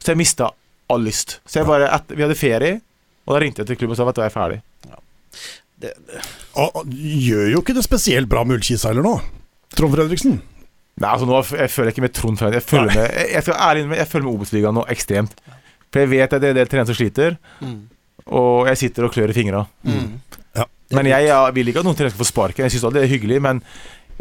Så 0.02 0.12
jeg 0.12 0.20
mista 0.22 0.50
all 0.92 1.04
lyst. 1.06 1.38
Så 1.46 1.60
jeg 1.60 1.68
bare 1.68 1.88
et, 1.94 2.14
Vi 2.14 2.24
hadde 2.24 2.38
ferie, 2.38 2.78
og 3.26 3.36
da 3.36 3.42
ringte 3.42 3.62
jeg 3.62 3.70
til 3.70 3.82
klubben 3.82 3.96
og 3.96 4.00
sa 4.00 4.06
vet 4.08 4.18
du, 4.18 4.22
jeg 4.24 4.32
er 4.32 4.36
ferdig. 4.36 4.60
Det, 5.82 5.92
Og, 6.54 6.76
og, 6.78 6.90
gjør 6.92 7.48
jo 7.56 7.62
ikke 7.62 7.74
det 7.74 7.84
spesielt 7.86 8.30
bra 8.30 8.44
med 8.46 8.60
Ullkisa 8.60 8.92
nå, 8.94 9.14
Trond 9.74 9.94
Fredriksen. 9.96 10.36
Nei, 11.00 11.08
altså 11.08 11.26
nå 11.26 11.38
jeg 11.40 11.72
føler 11.72 11.88
jeg 11.88 11.96
ikke 11.96 12.04
med 12.04 12.14
Trond 12.18 12.38
Fredriksen. 12.38 12.60
Jeg 12.60 12.68
føler 12.68 12.92
med 12.92 13.16
Jeg, 13.16 13.30
jeg 13.32 13.46
skal 13.46 13.58
ærlig 13.66 13.82
innrømme, 13.82 13.98
jeg 14.02 14.10
føler 14.10 14.26
med 14.26 14.34
Obos-ligaen 14.36 14.78
nå 14.78 14.84
ekstremt. 14.92 15.42
For 15.92 16.02
jeg 16.02 16.12
vet 16.12 16.36
at 16.36 16.42
det 16.42 16.50
er 16.50 16.54
en 16.54 16.60
del 16.60 16.70
trenere 16.70 16.88
som 16.88 16.98
sliter, 16.98 17.34
mm. 17.60 17.80
og 18.38 18.68
jeg 18.70 18.80
sitter 18.80 19.08
og 19.08 19.14
klør 19.14 19.32
i 19.32 19.36
fingra. 19.36 19.64
Mm. 19.84 20.12
Ja. 20.56 20.68
Men 20.96 21.08
jeg, 21.08 21.26
jeg 21.28 21.56
vil 21.56 21.72
ikke 21.72 21.82
at 21.82 21.88
noen 21.88 21.98
trenere 21.98 22.14
skal 22.14 22.22
få 22.22 22.28
sparken. 22.30 22.68
Jeg 22.68 22.76
syns 22.76 22.94
det 22.94 23.02
er 23.02 23.10
hyggelig, 23.10 23.40
men 23.44 23.60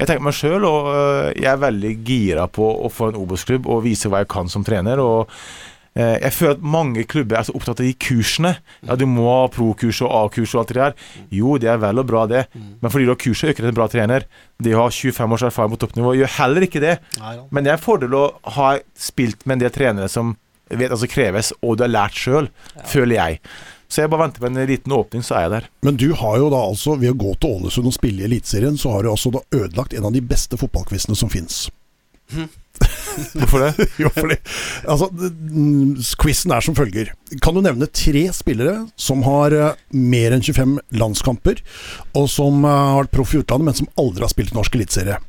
jeg 0.02 0.10
tenker 0.10 0.26
meg 0.26 0.34
sjøl, 0.34 0.64
og 0.66 0.88
øh, 0.90 1.26
jeg 1.38 1.50
er 1.52 1.60
veldig 1.62 1.92
gira 2.08 2.48
på 2.50 2.66
å 2.66 2.90
få 2.90 3.12
en 3.12 3.20
Obos-klubb 3.22 3.68
og 3.70 3.84
vise 3.86 4.10
hva 4.10 4.24
jeg 4.24 4.32
kan 4.34 4.50
som 4.50 4.64
trener. 4.66 4.98
Og 4.98 5.30
øh, 5.30 6.16
jeg 6.16 6.34
føler 6.34 6.56
at 6.56 6.64
mange 6.74 7.04
klubber 7.06 7.38
er 7.38 7.46
så 7.46 7.54
opptatt 7.54 7.84
av 7.84 7.86
de 7.86 7.94
kursene. 8.02 8.56
Ja, 8.88 8.98
du 8.98 9.06
må 9.06 9.28
ha 9.30 9.44
pro-kurs 9.54 10.00
og 10.02 10.10
A-kurs 10.24 10.56
og 10.56 10.64
alt 10.64 10.74
det 10.74 10.80
der. 10.80 10.96
Jo, 11.38 11.54
det 11.62 11.70
er 11.70 11.84
vel 11.84 12.02
og 12.02 12.08
bra, 12.10 12.24
det. 12.32 12.48
Men 12.82 12.90
fordi 12.90 13.06
du 13.06 13.14
har 13.14 13.22
kurset, 13.22 13.54
øker 13.54 13.68
det 13.68 13.74
en 13.76 13.78
bra 13.78 13.88
trener. 13.94 14.26
Det 14.58 14.74
å 14.74 14.88
ha 14.88 14.90
25 14.90 15.38
års 15.38 15.46
erfaring 15.52 15.76
på 15.76 15.82
toppnivå 15.86 16.16
gjør 16.18 16.34
heller 16.40 16.66
ikke 16.66 16.82
det. 16.82 16.96
Men 17.54 17.62
det 17.62 17.76
er 17.76 17.78
en 17.78 17.86
fordel 17.86 18.18
å 18.18 18.26
ha 18.58 18.72
spilt 18.98 19.46
med 19.46 19.60
en 19.60 19.68
del 19.68 19.76
trenere 19.78 20.10
som 20.10 20.34
vet 20.72 20.94
som 20.96 21.10
kreves, 21.12 21.52
og 21.62 21.78
du 21.78 21.86
har 21.86 21.92
lært 21.92 22.16
sjøl, 22.18 22.50
føler 22.88 23.18
jeg. 23.18 23.40
Så 23.92 24.06
jeg 24.06 24.12
bare 24.12 24.24
venter 24.24 24.40
på 24.40 24.48
en 24.48 24.62
liten 24.70 24.94
åpning, 24.96 25.24
så 25.26 25.36
er 25.36 25.46
jeg 25.46 25.54
der. 25.58 25.70
Men 25.84 26.00
du 26.00 26.08
har 26.16 26.40
jo 26.40 26.48
da 26.54 26.64
altså, 26.64 26.96
ved 27.02 27.12
å 27.12 27.20
gå 27.20 27.36
til 27.36 27.58
Ålesund 27.58 27.92
og 27.92 27.96
spille 27.98 28.24
i 28.24 28.30
Eliteserien, 28.30 28.80
så 28.80 28.94
har 28.94 29.04
du 29.04 29.12
altså 29.12 29.34
da 29.36 29.44
ødelagt 29.52 29.96
en 29.98 30.08
av 30.08 30.16
de 30.16 30.24
beste 30.24 30.60
fotballquizene 30.60 31.18
som 31.20 31.32
fins. 31.32 31.66
Hvorfor 33.36 33.66
det? 33.66 33.88
jo, 34.00 34.08
fordi 34.16 34.38
Altså, 34.88 35.10
quizen 36.22 36.54
er 36.56 36.64
som 36.64 36.78
følger. 36.78 37.12
Kan 37.44 37.58
du 37.58 37.62
nevne 37.66 37.90
tre 37.92 38.24
spillere 38.34 38.86
som 38.96 39.26
har 39.28 39.56
eh, 39.58 39.82
mer 39.92 40.38
enn 40.38 40.46
25 40.46 40.78
landskamper, 40.96 41.60
og 42.16 42.30
som 42.32 42.64
eh, 42.64 42.72
har 42.94 43.04
vært 43.04 43.16
proff 43.18 43.36
i 43.36 43.42
utlandet, 43.44 43.68
men 43.68 43.80
som 43.82 43.92
aldri 44.00 44.24
har 44.24 44.32
spilt 44.32 44.56
norsk 44.56 44.80
eliteserie? 44.80 45.20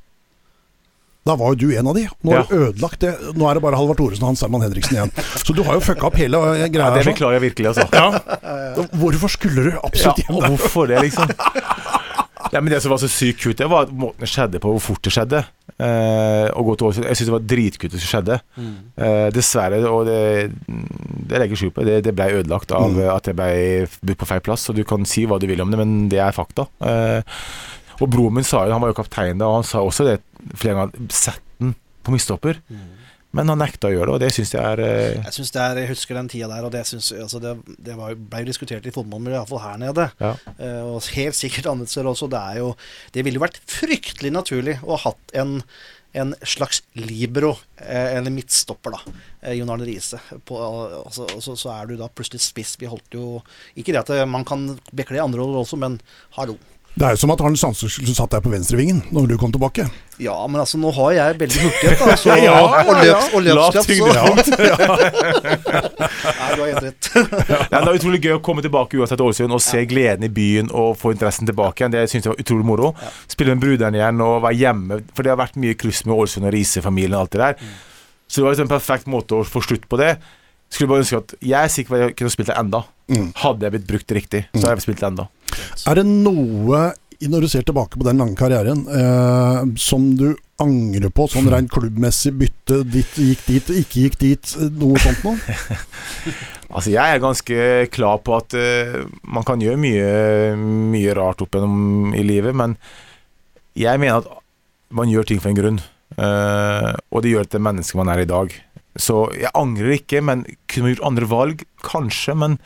Da 1.24 1.36
var 1.38 1.52
jo 1.54 1.68
du 1.68 1.76
en 1.78 1.86
av 1.86 1.94
de. 1.94 2.02
Nå 2.26 2.32
har 2.34 2.48
du 2.50 2.54
ødelagt 2.66 2.98
det. 3.04 3.12
Nå 3.38 3.46
er 3.46 3.54
det 3.54 3.62
bare 3.62 3.78
Halvard 3.78 4.00
Thoresen 4.00 4.24
og 4.26 4.32
Hans 4.32 4.42
Herman 4.42 4.64
Henriksen 4.64 4.96
igjen. 4.96 5.12
Så 5.38 5.54
du 5.54 5.62
har 5.62 5.78
jo 5.78 5.84
fucka 5.86 6.08
opp 6.08 6.16
hele 6.18 6.40
greia. 6.72 6.88
Ja, 6.90 6.96
det 6.98 7.04
beklager 7.12 7.38
jeg 7.38 7.44
virkelig, 7.46 7.70
altså. 7.70 7.86
Ja. 7.94 8.86
Hvorfor 8.98 9.30
skulle 9.30 9.68
du 9.68 9.70
Ja, 9.76 9.80
absolutt 9.86 10.18
hjem 10.24 10.40
der? 10.40 10.48
hvorfor 10.56 10.90
det, 10.90 10.98
liksom? 11.06 11.30
Ja, 12.52 12.60
men 12.60 12.72
Det 12.74 12.82
som 12.84 12.90
var 12.92 12.98
så 13.00 13.08
sykt 13.08 13.38
kult, 13.40 13.56
det 13.56 13.68
var 13.70 13.86
at 13.86 13.92
måten 13.96 14.20
det 14.20 14.28
skjedde 14.28 14.58
på, 14.60 14.72
hvor 14.74 14.82
fort 14.82 15.00
det 15.06 15.12
skjedde. 15.14 15.38
Eh, 15.82 16.48
å 16.52 16.64
gå 16.66 16.74
til 16.76 16.88
Ålesund. 16.90 17.06
Jeg 17.08 17.16
syns 17.16 17.30
det 17.30 17.34
var 17.36 17.46
dritkult 17.54 17.94
det 17.94 18.00
som 18.02 18.10
skjedde. 18.10 18.36
Mm. 18.58 18.74
Eh, 19.06 19.28
dessverre, 19.32 19.78
og 19.88 20.02
det, 20.10 20.18
det 21.30 21.40
legger 21.40 21.56
skjul 21.62 21.72
på, 21.72 21.86
det, 21.86 22.00
det 22.04 22.12
ble 22.18 22.26
ødelagt 22.42 22.74
av 22.76 22.90
Mm. 22.92 23.00
at 23.14 23.30
jeg 23.30 23.38
ble 23.38 23.86
budt 24.10 24.18
på 24.20 24.28
feil 24.28 24.42
plass. 24.44 24.66
Og 24.68 24.76
du 24.76 24.82
kan 24.84 25.06
si 25.08 25.24
hva 25.24 25.38
du 25.40 25.46
vil 25.48 25.62
om 25.64 25.70
det, 25.72 25.78
men 25.80 25.94
det 26.12 26.18
er 26.20 26.34
fakta. 26.36 26.66
Eh, 26.82 27.22
og 28.02 28.10
broren 28.10 28.34
min 28.38 28.46
sa 28.46 28.64
jo, 28.66 28.74
han 28.74 28.82
var 28.82 28.92
jo 28.92 28.98
kaptein 28.98 29.38
da, 29.40 29.48
og 29.48 29.60
han 29.60 29.68
sa 29.68 29.82
også 29.84 30.08
det 30.08 30.18
flere 30.58 30.74
ganger. 30.78 31.06
Sett 31.14 31.42
den 31.62 31.76
på 32.02 32.14
mistopper. 32.14 32.58
Mm. 32.68 32.90
Men 33.32 33.48
han 33.48 33.62
nekta 33.62 33.88
å 33.88 33.94
gjøre 33.94 34.10
det, 34.10 34.16
og 34.18 34.20
det 34.20 34.28
syns 34.36 34.50
jeg 34.52 34.60
er 34.60 34.82
eh, 34.84 35.14
Jeg 35.16 35.34
synes 35.38 35.52
det 35.54 35.62
er, 35.62 35.78
jeg 35.80 35.90
husker 35.94 36.18
den 36.18 36.28
tida 36.28 36.50
der, 36.50 36.66
og 36.68 36.74
det, 36.74 36.82
synes, 36.88 37.08
altså 37.16 37.40
det, 37.40 37.54
det 37.80 37.96
var, 37.96 38.12
ble 38.12 38.42
jo 38.42 38.50
diskutert 38.50 38.88
i 38.88 38.92
fotballmiljøet, 38.92 39.38
iallfall 39.38 39.62
her 39.62 39.80
nede. 39.80 40.06
Ja. 40.20 40.34
Eh, 40.58 40.82
og 40.84 41.08
helt 41.16 41.38
sikkert 41.38 41.70
andre 41.72 41.88
steder 41.88 42.10
også. 42.12 42.28
Det, 42.32 42.42
er 42.52 42.60
jo, 42.60 42.74
det 43.16 43.24
ville 43.24 43.40
jo 43.40 43.46
vært 43.46 43.62
fryktelig 43.72 44.34
naturlig 44.36 44.76
å 44.84 44.98
ha 44.98 45.00
hatt 45.06 45.36
en, 45.40 45.54
en 46.12 46.34
slags 46.44 46.82
libero, 46.98 47.54
eh, 47.80 48.18
eller 48.18 48.34
midtstopper, 48.34 48.98
da. 48.98 49.16
Eh, 49.40 49.56
Jon 49.56 49.72
Arne 49.72 49.88
Riise. 49.88 50.20
Altså, 50.36 51.30
så, 51.40 51.56
så 51.56 51.72
er 51.78 51.88
du 51.88 51.96
da 52.02 52.10
plutselig 52.12 52.44
spiss. 52.44 52.76
Vi 52.82 52.90
holdt 52.90 53.16
jo 53.16 53.40
Ikke 53.80 53.94
det 53.94 54.04
at 54.04 54.12
eh, 54.12 54.28
man 54.28 54.44
kan 54.48 54.74
bekle 54.92 55.24
andre 55.24 55.40
roller 55.40 55.64
også, 55.64 55.80
men 55.80 55.96
hallo. 56.36 56.58
Det 56.92 57.06
er 57.08 57.14
jo 57.14 57.20
som 57.22 57.30
at 57.32 57.40
Arne 57.40 57.56
Sandstø 57.56 57.88
satt 57.88 58.34
deg 58.34 58.42
på 58.44 58.50
venstrevingen 58.52 58.98
når 59.16 59.30
du 59.30 59.34
kom 59.40 59.52
tilbake. 59.54 59.86
Ja, 60.20 60.34
men 60.46 60.60
altså, 60.60 60.76
nå 60.78 60.90
har 60.92 61.14
jeg 61.16 61.38
veldig 61.40 61.62
hurtighet, 61.62 62.02
da. 62.02 62.16
Så, 62.20 62.28
Ja, 62.36 62.36
ja, 62.44 62.82
og, 62.84 62.90
løps, 63.00 63.30
og 63.32 63.40
løpskraft, 63.46 63.88
så. 63.96 64.04
Nei, 65.32 66.50
du 66.52 66.60
har 66.60 66.68
helt 66.68 66.84
rett. 66.84 67.08
Ja, 67.72 67.80
det 67.80 67.80
er 67.80 67.96
utrolig 67.96 68.20
gøy 68.26 68.34
å 68.36 68.42
komme 68.44 68.64
tilbake 68.64 69.00
uansett 69.00 69.24
Årsøen 69.24 69.48
Ålesund 69.48 69.56
og 69.56 69.64
se 69.64 69.80
gleden 69.88 70.28
i 70.28 70.30
byen 70.32 70.68
og 70.68 70.92
få 71.00 71.14
interessen 71.16 71.48
tilbake 71.48 71.80
igjen. 71.82 71.94
Det 71.96 72.04
syns 72.12 72.28
jeg 72.28 72.34
var 72.34 72.44
utrolig 72.44 72.68
moro. 72.68 72.92
Spille 73.32 73.56
med 73.56 73.64
bruderen 73.64 73.96
igjen 73.96 74.20
og 74.26 74.42
være 74.44 74.60
hjemme. 74.60 75.00
For 75.16 75.24
det 75.24 75.32
har 75.32 75.40
vært 75.40 75.56
mye 75.64 75.78
kluss 75.80 76.04
med 76.04 76.14
Ålesund 76.18 76.48
og 76.50 76.54
Riise-familien 76.54 77.16
og 77.16 77.24
alt 77.24 77.34
det 77.38 77.42
der. 77.46 77.74
Så 78.28 78.40
det 78.40 78.46
var 78.46 78.54
liksom 78.56 78.68
en 78.68 78.76
perfekt 78.76 79.08
måte 79.12 79.40
å 79.40 79.48
få 79.48 79.64
slutt 79.64 79.88
på 79.88 80.00
det. 80.00 80.12
Skulle 80.72 80.88
bare 80.92 81.02
ønske 81.04 81.18
at 81.20 81.34
Jeg 81.44 81.58
er 81.58 81.72
sikker 81.72 81.92
på 81.92 81.96
at 81.98 82.04
jeg 82.06 82.14
kunne 82.20 82.32
spilt 82.32 82.52
det 82.52 82.56
enda. 82.60 82.84
Hadde 83.42 83.66
jeg 83.66 83.74
blitt 83.74 83.88
brukt 83.88 84.14
riktig, 84.16 84.46
så 84.54 84.62
hadde 84.68 84.78
jeg 84.78 84.86
spilt 84.86 85.02
det 85.02 85.08
enda. 85.10 85.26
Er 85.88 86.00
det 86.00 86.06
noe 86.08 86.90
når 87.22 87.44
du 87.44 87.50
ser 87.50 87.62
tilbake 87.62 87.98
på 87.98 88.06
den 88.06 88.18
lange 88.18 88.34
karrieren 88.38 88.80
eh, 88.90 89.60
som 89.78 90.08
du 90.18 90.32
angrer 90.62 91.12
på, 91.14 91.28
sånn 91.30 91.50
rent 91.52 91.70
klubbmessig? 91.70 92.32
Bytte 92.38 92.80
ditt, 92.82 93.14
gikk 93.14 93.44
dit, 93.46 93.70
ikke 93.82 94.06
gikk 94.06 94.18
dit, 94.22 94.56
noe 94.80 94.98
sånt 95.02 95.22
noe? 95.26 95.38
Altså 96.72 96.88
Jeg 96.94 97.04
er 97.04 97.20
ganske 97.20 97.56
klar 97.92 98.20
på 98.24 98.32
at 98.32 98.54
uh, 98.56 99.02
man 99.28 99.44
kan 99.44 99.60
gjøre 99.60 99.80
mye, 99.80 100.06
mye 100.56 101.16
rart 101.18 101.42
opp 101.44 101.52
gjennom 101.52 102.14
i 102.16 102.22
livet, 102.24 102.56
men 102.56 102.78
jeg 103.76 104.00
mener 104.00 104.22
at 104.22 104.30
man 104.96 105.10
gjør 105.12 105.28
ting 105.28 105.42
for 105.42 105.52
en 105.52 105.58
grunn. 105.58 105.82
Uh, 106.16 106.96
og 107.12 107.24
det 107.24 107.32
gjør 107.32 107.44
det 107.44 107.52
til 107.54 107.64
mennesket 107.64 108.00
man 108.00 108.12
er 108.12 108.22
i 108.24 108.28
dag. 108.30 108.56
Så 108.96 109.26
jeg 109.36 109.52
angrer 109.56 109.98
ikke, 109.98 110.24
men 110.24 110.46
kunne 110.64 110.86
man 110.86 110.94
gjort 110.94 111.06
andre 111.10 111.28
valg? 111.28 111.66
Kanskje, 111.84 112.36
men 112.40 112.56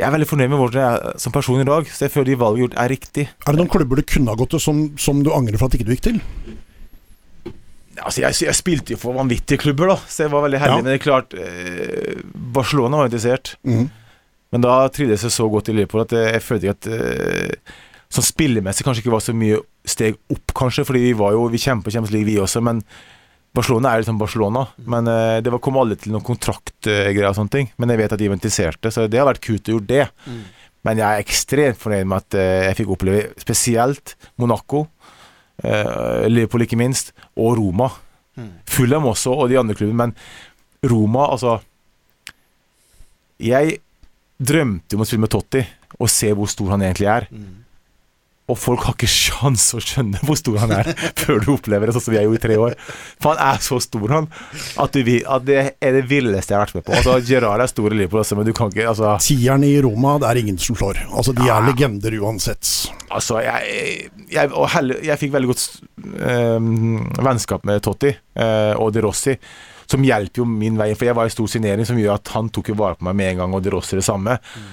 jeg 0.00 0.08
er 0.08 0.14
veldig 0.14 0.28
fornøyd 0.30 0.50
med 0.50 0.60
hvordan 0.60 0.82
jeg 0.82 0.96
er 0.96 1.20
som 1.20 1.34
person 1.34 1.60
i 1.60 1.68
dag, 1.68 1.88
så 1.92 2.06
jeg 2.06 2.14
føler 2.14 2.32
de 2.32 2.40
valgene 2.40 2.64
gjort, 2.64 2.78
er 2.80 2.92
riktig. 2.92 3.26
Er 3.28 3.52
det 3.52 3.60
noen 3.60 3.70
klubber 3.72 4.00
du 4.00 4.06
kunne 4.08 4.32
ha 4.32 4.40
gått 4.40 4.54
til 4.54 4.62
som, 4.64 4.82
som 5.00 5.20
du 5.24 5.30
angrer 5.36 5.60
for 5.60 5.68
at 5.68 5.76
ikke 5.76 5.88
du 5.88 5.94
gikk 5.94 6.06
til? 6.08 6.20
Altså, 8.00 8.22
jeg, 8.22 8.38
jeg 8.46 8.56
spilte 8.56 8.94
jo 8.94 9.00
for 9.00 9.18
vanvittige 9.18 9.60
klubber, 9.60 9.92
da, 9.92 9.98
så 10.08 10.24
jeg 10.24 10.32
var 10.32 10.46
veldig 10.46 10.60
heldig. 10.62 10.78
Ja. 10.78 10.80
Men 10.80 10.88
det 10.88 10.96
er 10.96 11.04
klart, 11.04 11.36
eh, 11.36 12.22
Barcelona 12.56 13.02
var 13.02 13.10
interessert. 13.10 13.54
Mm. 13.68 13.90
Men 14.54 14.64
da 14.64 14.80
trivdes 14.94 15.26
jeg 15.26 15.34
så 15.36 15.46
godt 15.52 15.70
i 15.70 15.76
Liverpool 15.76 16.06
at 16.06 16.16
jeg, 16.16 16.32
jeg 16.34 16.46
følte 16.46 16.74
at 16.74 16.90
eh, 16.90 17.78
Sånn 18.10 18.26
spillemessig 18.26 18.82
kanskje 18.82 19.04
ikke 19.04 19.12
var 19.12 19.22
så 19.22 19.30
mye 19.38 19.60
steg 19.86 20.16
opp, 20.34 20.50
kanskje, 20.58 20.82
fordi 20.88 21.04
vi 21.04 21.12
var 21.14 21.36
jo 21.36 21.44
Vi 21.52 21.60
kjemper 21.62 21.94
Champions 21.94 22.10
League, 22.10 22.26
vi 22.26 22.40
også, 22.42 22.58
men 22.66 22.80
Barcelona 23.56 23.92
er 23.92 24.02
liksom 24.02 24.18
Barcelona. 24.20 24.64
Men 24.86 25.08
eh, 25.10 25.40
det 25.42 25.52
kom 25.62 25.78
aldri 25.80 25.98
til 25.98 26.14
noen 26.14 26.26
kontraktgreier 26.26 27.30
og 27.30 27.36
sånne 27.38 27.54
ting. 27.56 27.70
Men 27.80 27.92
jeg 27.92 28.02
vet 28.02 28.14
at 28.14 28.22
de 28.22 28.30
ventiserte, 28.30 28.92
så 28.94 29.08
det 29.10 29.20
har 29.20 29.28
vært 29.28 29.42
kult 29.44 29.68
å 29.68 29.76
gjøre 29.76 29.88
det. 29.90 30.04
Mm. 30.26 30.42
Men 30.86 31.00
jeg 31.02 31.06
er 31.06 31.24
ekstremt 31.24 31.80
fornøyd 31.80 32.08
med 32.08 32.22
at 32.22 32.38
eh, 32.38 32.68
jeg 32.68 32.78
fikk 32.80 32.94
oppleve 32.94 33.24
spesielt 33.42 34.14
Monaco, 34.40 34.86
eh, 35.64 36.28
Liverpool 36.30 36.64
ikke 36.64 36.78
minst, 36.80 37.12
og 37.36 37.58
Roma. 37.58 37.90
Mm. 38.38 38.52
Fulham 38.70 39.10
også, 39.10 39.34
og 39.34 39.50
de 39.50 39.58
andre 39.60 39.76
klubbene. 39.76 40.06
Men 40.06 40.90
Roma, 40.90 41.26
altså 41.34 41.58
Jeg 43.40 43.80
drømte 44.40 44.96
om 44.96 45.02
å 45.02 45.06
spille 45.08 45.24
med 45.24 45.32
Totti 45.32 45.60
og 46.00 46.08
se 46.12 46.30
hvor 46.36 46.48
stor 46.48 46.74
han 46.74 46.84
egentlig 46.84 47.08
er. 47.12 47.26
Mm. 47.32 47.64
Og 48.50 48.58
folk 48.58 48.84
har 48.88 48.96
ikke 48.96 49.10
sjans 49.10 49.68
å 49.76 49.80
skjønne 49.82 50.20
hvor 50.26 50.38
stor 50.38 50.58
han 50.64 50.74
er 50.74 50.90
før 51.20 51.42
du 51.44 51.52
opplever 51.54 51.88
det, 51.88 51.94
sånn 51.96 52.06
som 52.08 52.16
jeg 52.16 52.26
gjorde 52.26 52.40
i 52.40 52.44
tre 52.44 52.58
år. 52.60 52.76
For 53.22 53.34
han 53.34 53.54
er 53.54 53.64
så 53.64 53.80
stor, 53.82 54.06
han, 54.16 54.28
at, 54.82 54.96
du, 54.96 55.12
at 55.36 55.46
det 55.46 55.60
er 55.78 55.96
det 55.98 56.04
villeste 56.10 56.54
jeg 56.54 56.58
har 56.58 56.66
vært 56.66 56.80
med 56.80 56.86
på. 56.88 56.96
Altså, 56.98 57.16
Gerard 57.26 57.64
er 57.64 57.70
stor 57.70 57.88
i 57.94 58.00
Liverpool, 58.00 58.22
også, 58.24 58.38
men 58.38 58.48
du 58.48 58.54
kan 58.56 58.72
ikke 58.72 58.88
altså, 58.90 59.14
Tieren 59.24 59.66
i 59.66 59.74
Roma, 59.84 60.16
det 60.22 60.30
er 60.30 60.42
ingen 60.42 60.60
som 60.60 60.78
slår. 60.78 61.02
Altså, 61.10 61.34
De 61.36 61.46
er 61.48 61.66
legender 61.66 62.18
uansett. 62.20 62.74
Altså, 63.10 63.40
jeg, 63.44 64.10
jeg, 64.30 64.52
og 64.52 64.68
helle, 64.74 65.00
jeg 65.06 65.20
fikk 65.20 65.34
veldig 65.34 65.50
godt 65.50 65.66
øh, 66.30 66.70
vennskap 67.26 67.66
med 67.68 67.82
Totti 67.86 68.12
øh, 68.14 68.74
og 68.80 68.92
De 68.94 69.04
Rossi, 69.04 69.36
som 69.90 70.04
hjelper 70.06 70.42
jo 70.42 70.46
min 70.46 70.78
vei. 70.78 70.92
For 70.94 71.08
jeg 71.08 71.18
var 71.18 71.26
i 71.26 71.34
stor 71.34 71.50
signering 71.50 71.88
som 71.88 71.98
gjør 71.98 72.20
at 72.20 72.30
han 72.36 72.50
tok 72.54 72.70
jo 72.70 72.78
vare 72.78 72.98
på 72.98 73.08
meg 73.08 73.18
med 73.18 73.32
en 73.32 73.42
gang, 73.42 73.56
og 73.58 73.64
De 73.64 73.74
Rossi 73.74 73.98
det 73.98 74.06
samme. 74.06 74.38
Eh, 74.38 74.70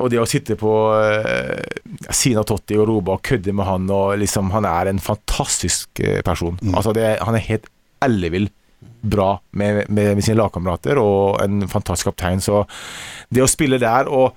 og 0.00 0.08
det 0.12 0.18
å 0.22 0.26
sitte 0.28 0.56
på 0.56 0.70
uh, 0.96 2.10
siden 2.10 2.40
av 2.40 2.46
Totti 2.48 2.78
og 2.80 2.86
Roba 2.88 3.16
og 3.18 3.24
kødde 3.26 3.52
med 3.56 3.66
han 3.68 3.88
og 3.92 4.14
liksom 4.22 4.48
Han 4.54 4.64
er 4.68 4.88
en 4.92 5.00
fantastisk 5.02 6.00
eh, 6.00 6.22
person. 6.24 6.56
Altså, 6.72 6.94
det, 6.96 7.18
han 7.20 7.36
er 7.36 7.44
helt 7.50 7.68
ellevill 8.04 8.48
bra 9.06 9.36
med, 9.52 9.84
med, 9.88 10.14
med 10.16 10.24
sine 10.24 10.38
lagkamerater 10.40 10.98
og 11.00 11.40
en 11.44 11.66
fantastisk 11.68 12.10
kaptein. 12.10 12.40
Så 12.44 12.64
det 13.30 13.44
å 13.44 13.50
spille 13.50 13.78
der 13.82 14.08
og 14.08 14.36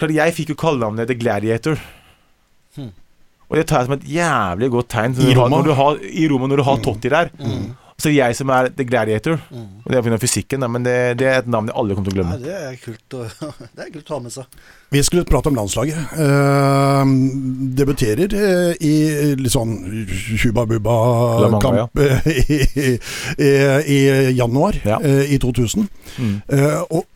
Klart, 0.00 0.14
jeg 0.16 0.32
fikk 0.32 0.54
jo 0.54 0.56
kallenavnet 0.56 1.10
The 1.10 1.14
Gladiator. 1.20 1.76
Hmm. 2.72 2.86
Og 3.50 3.58
det 3.58 3.66
tar 3.68 3.82
jeg 3.82 3.88
som 3.90 3.94
et 3.98 4.06
jævlig 4.08 4.70
godt 4.72 4.88
tegn. 4.94 5.16
I 5.20 5.34
har- 5.34 5.42
Roma? 5.42 5.58
Når 5.58 5.66
du 5.66 5.72
har, 5.76 5.98
I 6.00 6.28
Roma, 6.30 6.46
når 6.48 6.56
du 6.56 6.62
har 6.64 6.78
Totti 6.80 7.10
der. 7.12 7.28
Så 8.00 8.10
jeg 8.14 8.36
som 8.38 8.50
er 8.54 8.70
The 8.72 8.84
Gladiator. 8.88 9.36
Mm. 9.52 9.66
Det 9.84 9.98
er 9.98 10.04
pga. 10.06 10.18
fysikken, 10.22 10.64
men 10.72 10.84
det, 10.86 10.94
det 11.20 11.26
er 11.28 11.38
et 11.42 11.48
navn 11.52 11.68
jeg 11.68 11.76
aldri 11.76 11.96
kommer 11.98 12.10
til 12.10 12.22
å 12.22 12.24
Nei, 12.24 12.36
glemme. 12.38 12.46
det 12.46 12.56
er 12.70 12.78
kult 12.80 13.16
å, 13.18 13.24
det 13.76 13.84
er 13.86 13.90
kult 13.94 14.10
å 14.10 14.16
ha 14.16 14.20
med 14.24 14.34
seg. 14.34 14.58
Vi 14.90 15.02
skulle 15.06 15.26
prate 15.28 15.52
om 15.52 15.58
landslaget. 15.60 16.14
Eh, 16.24 17.12
debuterer 17.78 18.34
eh, 18.40 18.72
i 18.82 18.94
litt 19.38 19.52
sånn 19.54 19.76
Shuba-Buba-kamp 20.40 22.00
ja. 22.00 22.18
i, 22.30 22.96
i, 23.38 23.50
i 23.94 24.00
januar 24.38 24.80
Ja. 24.84 24.98
eh, 25.04 25.34
i 25.34 25.38
2000. 25.42 25.88
Mm. 26.18 26.36
Eh, 26.48 26.80
og 26.90 27.06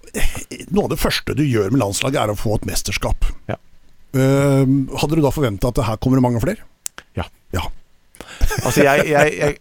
noe 0.70 0.84
av 0.86 0.92
det 0.92 1.00
første 1.02 1.34
du 1.34 1.42
gjør 1.42 1.72
med 1.74 1.80
landslaget, 1.82 2.20
er 2.22 2.30
å 2.34 2.38
få 2.38 2.58
et 2.60 2.68
mesterskap. 2.68 3.26
Ja. 3.50 3.56
Eh, 4.14 4.62
hadde 5.00 5.16
du 5.18 5.22
da 5.24 5.32
forventa 5.34 5.72
at 5.72 5.80
det 5.80 5.88
her 5.88 5.98
kommer 5.98 6.20
det 6.20 6.26
mange 6.28 6.42
flere? 6.44 6.62
Ja. 7.18 7.26
ja. 7.56 7.64
Altså, 8.64 8.84
jeg, 8.84 9.06
jeg, 9.10 9.32
jeg, 9.40 9.56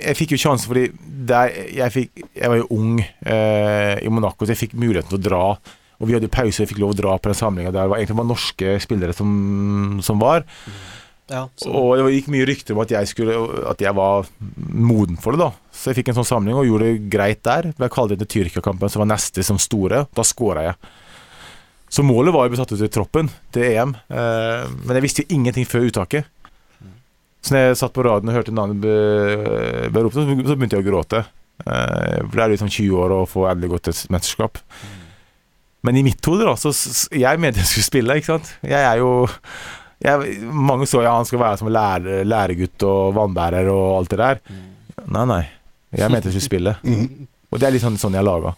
jeg 0.00 0.18
fikk 0.18 0.34
jo 0.34 0.40
sjansen 0.40 0.70
fordi 0.70 0.86
der 1.30 1.92
fikk, 1.92 2.22
jeg 2.34 2.50
var 2.50 2.60
jo 2.62 2.70
ung 2.74 3.02
eh, 3.02 3.98
i 4.00 4.10
Monaco, 4.12 4.46
så 4.46 4.54
jeg 4.54 4.62
fikk 4.64 4.78
muligheten 4.80 5.12
til 5.12 5.20
å 5.20 5.24
dra. 5.26 5.42
Og 6.00 6.08
vi 6.08 6.16
hadde 6.16 6.30
jo 6.30 6.32
pause, 6.32 6.62
jeg 6.62 6.70
fikk 6.70 6.80
lov 6.80 6.94
å 6.94 7.00
dra 7.02 7.18
på 7.20 7.28
den 7.30 7.36
samlinga 7.36 7.74
der 7.74 7.84
det 7.84 7.92
var 7.92 8.00
egentlig 8.00 8.20
bare 8.22 8.30
norske 8.30 8.78
spillere 8.80 9.16
som, 9.16 10.00
som 10.04 10.22
var. 10.22 10.46
Ja, 11.30 11.44
Og 11.70 11.92
det 11.94 12.16
gikk 12.16 12.30
mye 12.34 12.46
rykter 12.48 12.74
om 12.74 12.80
at 12.82 12.90
jeg, 12.90 13.06
skulle, 13.12 13.36
at 13.70 13.82
jeg 13.84 13.94
var 13.94 14.26
moden 14.56 15.20
for 15.20 15.36
det, 15.36 15.44
da. 15.44 15.52
Så 15.70 15.92
jeg 15.92 16.00
fikk 16.00 16.10
en 16.10 16.18
sånn 16.18 16.26
samling 16.32 16.58
og 16.58 16.66
gjorde 16.66 16.88
det 16.88 17.04
greit 17.12 17.44
der. 17.46 17.68
Ble 17.78 17.90
kalt 17.92 18.14
inn 18.14 18.22
til 18.24 18.30
Tyrkia-kampen, 18.34 18.90
som 18.90 19.04
var 19.04 19.12
neste 19.12 19.44
som 19.46 19.60
store. 19.60 20.08
Da 20.16 20.24
skåra 20.26 20.64
jeg. 20.70 20.90
Så 21.90 22.02
målet 22.06 22.34
var 22.34 22.48
å 22.48 22.50
bli 22.50 22.58
satt 22.58 22.72
ut 22.74 22.82
i 22.82 22.90
troppen 22.90 23.30
til 23.54 23.66
EM, 23.66 23.94
eh, 24.14 24.66
men 24.86 24.98
jeg 24.98 25.04
visste 25.04 25.24
jo 25.24 25.36
ingenting 25.36 25.66
før 25.66 25.88
uttaket. 25.88 26.26
Så 27.40 27.54
når 27.54 27.68
jeg 27.70 27.80
satt 27.80 27.94
på 27.96 28.04
radioen 28.04 28.30
og 28.30 28.36
hørte 28.36 28.54
navnet 28.54 28.80
bli 28.84 30.02
ropt, 30.04 30.16
så 30.18 30.24
begynte 30.56 30.76
jeg 30.76 30.84
å 30.84 30.88
gråte. 30.90 31.22
Eh, 31.64 32.16
for 32.26 32.36
det 32.36 32.44
er 32.44 32.54
liksom 32.54 32.72
20 32.72 33.04
år 33.04 33.14
å 33.16 33.20
få 33.28 33.46
endelig 33.50 33.74
gått 33.74 33.92
et 33.92 34.02
mesterskap. 34.12 34.60
Men 35.86 35.96
i 35.96 36.04
mitt 36.04 36.20
hode, 36.28 36.44
da, 36.44 36.56
så 36.60 36.72
Jeg 37.16 37.40
mente 37.40 37.62
jeg 37.62 37.70
skulle 37.70 37.88
spille, 37.88 38.18
ikke 38.20 38.34
sant. 38.34 38.52
Jeg 38.60 38.84
er 38.84 39.00
jo 39.00 39.26
jeg, 40.00 40.40
Mange 40.52 40.88
så 40.88 41.02
ja, 41.04 41.14
han 41.16 41.28
skal 41.28 41.40
være 41.40 41.60
som 41.60 41.70
lærer, 41.72 42.24
læregutt 42.28 42.84
og 42.88 43.14
vannbærer 43.16 43.68
og 43.72 43.98
alt 43.98 44.12
det 44.12 44.20
der. 44.20 44.42
Nei, 45.08 45.24
nei. 45.28 45.42
Jeg 45.96 46.12
mente 46.12 46.28
jeg 46.30 46.36
skulle 46.38 46.50
spille. 46.52 46.76
Mhm. 46.86 47.28
Og 47.50 47.58
det 47.58 47.66
er 47.66 47.72
litt 47.74 47.82
sånn, 47.82 47.96
sånn 47.98 48.14
jeg 48.14 48.22
laga. 48.22 48.52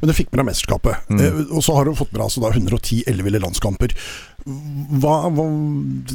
Men 0.00 0.10
du 0.10 0.12
fikk 0.16 0.30
med 0.32 0.40
deg 0.40 0.46
mesterskapet. 0.50 1.06
Mm. 1.08 1.20
Eh, 1.20 1.38
og 1.56 1.64
så 1.64 1.74
har 1.76 1.88
du 1.88 1.96
fått 1.96 2.10
med 2.12 2.20
deg 2.20 2.26
altså 2.26 2.42
110 2.44 3.02
elleville 3.08 3.40
landskamper. 3.40 3.94
Hva, 4.44 5.14
hva, 5.30 5.44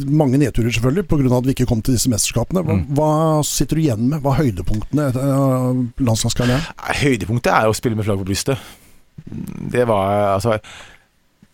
mange 0.10 0.40
nedturer 0.42 0.74
selvfølgelig, 0.74 1.06
pga. 1.08 1.38
at 1.38 1.46
vi 1.46 1.54
ikke 1.56 1.68
kom 1.70 1.82
til 1.86 1.94
disse 1.98 2.10
mesterskapene. 2.12 2.64
Hva, 2.66 2.76
Mm. 2.76 2.88
hva 2.98 3.10
sitter 3.46 3.76
du 3.78 3.82
igjen 3.84 4.10
med? 4.10 4.22
Hva 4.24 4.34
er 4.34 4.44
høydepunktene 4.46 5.08
etter 5.12 5.22
uh, 5.22 5.86
landslagskarrieren? 6.02 6.66
Høydepunktet 7.04 7.54
er 7.54 7.70
å 7.70 7.76
spille 7.78 7.96
med 7.96 8.06
flagg 8.08 8.20
på 8.24 8.28
brystet. 8.28 8.58
Det 9.72 9.86
var 9.88 10.36
altså 10.36 10.60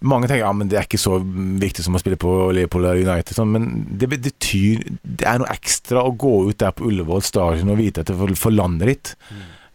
Mange 0.02 0.26
tenker 0.26 0.42
ja, 0.48 0.52
men 0.52 0.66
det 0.68 0.80
er 0.80 0.86
ikke 0.88 0.98
så 0.98 1.20
viktig 1.22 1.84
som 1.86 1.94
å 1.94 2.00
spille 2.02 2.18
på 2.18 2.32
Liverpool 2.58 2.88
eller 2.90 3.04
United, 3.06 3.36
sånn, 3.38 3.52
men 3.54 3.68
det 4.02 4.08
betyr 4.10 4.80
Det 5.06 5.28
er 5.30 5.38
noe 5.38 5.52
ekstra 5.54 6.02
å 6.02 6.16
gå 6.18 6.50
ut 6.50 6.58
der 6.58 6.72
på 6.74 6.88
Ullevål 6.90 7.22
stadion 7.22 7.70
og 7.70 7.78
vite 7.78 8.02
at 8.02 8.08
det 8.10 8.16
er 8.16 8.18
for, 8.24 8.34
for 8.34 8.50
landet 8.56 8.90
ditt. 8.90 9.12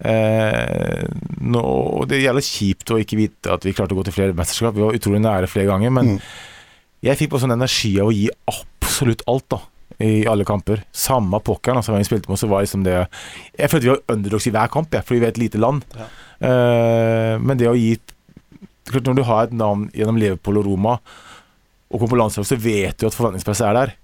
Eh, 0.02 1.06
nå, 1.46 1.62
det 2.10 2.18
gjelder 2.24 2.44
kjipt 2.44 2.90
å 2.92 2.98
ikke 3.00 3.16
vite 3.20 3.54
at 3.54 3.64
vi 3.64 3.72
klarte 3.76 3.94
å 3.94 4.00
gå 4.00 4.04
til 4.08 4.16
flere 4.18 4.34
mesterskap. 4.36 4.74
Vi 4.76 4.82
var 4.84 4.98
utrolig 4.98 5.22
nære 5.24 5.48
flere 5.48 5.70
ganger, 5.70 5.94
men 5.94 6.06
Mm. 6.16 6.20
Jeg 7.06 7.18
fikk 7.20 7.32
på 7.34 7.40
sånn 7.42 7.54
energi 7.54 7.94
av 8.02 8.10
å 8.10 8.14
gi 8.14 8.28
absolutt 8.50 9.24
alt 9.30 9.48
da 9.52 9.60
i 10.02 10.26
alle 10.28 10.44
kamper. 10.44 10.82
Samme 10.92 11.38
pokkeren 11.44 11.80
altså, 11.80 11.94
hvem 11.94 12.02
vi 12.02 12.08
spilte 12.08 12.28
med, 12.28 12.40
så 12.40 12.48
var 12.50 12.64
liksom 12.64 12.82
det 12.84 12.96
Jeg 12.98 13.70
følte 13.72 13.86
vi 13.86 13.92
var 13.94 14.02
underdogs 14.12 14.48
i 14.48 14.52
hver 14.52 14.72
kamp, 14.72 14.92
jeg, 14.92 15.06
fordi 15.06 15.22
vi 15.22 15.28
er 15.28 15.32
et 15.32 15.40
lite 15.40 15.60
land. 15.62 15.86
Ja. 15.96 16.08
Uh, 16.36 17.34
men 17.40 17.56
det 17.56 17.70
å 17.70 17.78
gi 17.78 17.94
klart 18.86 19.06
Når 19.08 19.16
du 19.16 19.22
har 19.24 19.46
et 19.46 19.54
navn 19.56 19.86
gjennom 19.96 20.18
Liverpool 20.20 20.60
og 20.60 20.68
Roma, 20.68 20.98
og 21.86 21.96
kommer 21.96 22.12
på 22.12 22.18
landslaget, 22.20 22.50
så 22.50 22.58
vet 22.60 23.00
du 23.00 23.06
at 23.08 23.16
forventningspresset 23.16 23.66
er 23.66 23.78
der. 23.78 23.94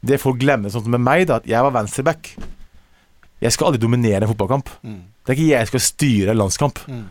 Det 0.00 0.20
folk 0.20 0.38
glemmer, 0.40 0.72
sånn 0.72 0.86
som 0.86 0.94
med 0.94 1.02
meg, 1.04 1.26
da, 1.28 1.40
at 1.40 1.48
jeg 1.48 1.64
var 1.66 1.74
venstreback. 1.74 2.30
Jeg 3.40 3.52
skal 3.52 3.68
aldri 3.68 3.80
dominere 3.82 4.24
en 4.24 4.30
fotballkamp. 4.30 4.70
mm, 4.84 5.00
Det 5.24 5.32
er 5.32 5.38
ikke 5.38 5.50
jeg 5.50 5.66
som 5.66 5.72
skal 5.72 5.84
styre 5.86 6.32
en 6.32 6.40
landskamp. 6.40 6.80
mm, 6.88 7.04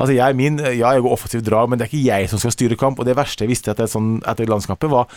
Altså 0.00 0.14
jeg, 0.16 0.36
min, 0.38 0.58
ja, 0.62 0.94
jeg 0.94 1.04
går 1.04 1.12
offensivt 1.12 1.46
drag, 1.48 1.68
men 1.68 1.78
det 1.80 1.86
er 1.86 1.92
ikke 1.92 2.06
jeg 2.06 2.30
som 2.32 2.40
skal 2.40 2.54
styre 2.54 2.78
kamp. 2.80 3.00
Og 3.00 3.08
det 3.08 3.16
verste 3.18 3.44
jeg 3.44 3.52
visste 3.52 3.72
etter, 3.72 3.88
et 3.88 3.92
sånn, 3.92 4.18
etter 4.28 4.50
landskampen, 4.50 4.92
var 4.92 5.10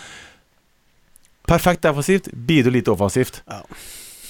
Perfekt 1.44 1.84
defensivt, 1.84 2.30
bidro 2.32 2.72
lite 2.72 2.94
offensivt. 2.94 3.42
Ja. 3.52 3.60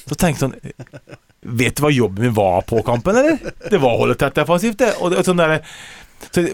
Så 0.03 0.17
tenkte 0.17 0.31
jeg 0.33 0.41
sånn 0.47 1.17
Vet 1.43 1.77
du 1.77 1.83
hva 1.83 1.91
jobben 1.93 2.23
min 2.23 2.35
var 2.35 2.63
på 2.65 2.79
kampen, 2.87 3.17
eller? 3.19 3.51
Det 3.69 3.79
var 3.83 3.97
å 3.97 4.05
holde 4.05 4.15
tett 4.19 4.37
defensivt, 4.37 4.79
det. 4.79 4.93
Og 5.03 5.13
og 5.13 5.27
sånn 5.27 5.41
der, 5.41 5.59
så 6.29 6.45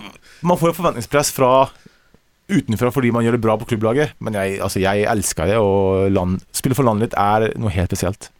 man 0.41 0.57
får 0.57 0.71
jo 0.71 0.77
forventningspress 0.79 1.29
fra 1.35 1.51
utenfra 2.49 2.89
fordi 2.89 3.11
man 3.13 3.21
gjør 3.21 3.37
det 3.37 3.43
bra 3.43 3.53
på 3.61 3.67
klubblaget, 3.69 4.15
men 4.25 4.33
jeg, 4.33 4.57
altså, 4.65 4.81
jeg 4.81 5.05
elsker 5.11 5.51
det, 5.51 5.59
og 5.61 6.09
land, 6.09 6.39
spille 6.57 6.77
for 6.77 6.87
landet 6.87 7.11
litt 7.11 7.19
er 7.21 7.45
noe 7.61 7.73
helt 7.75 7.93
spesielt. 7.93 8.31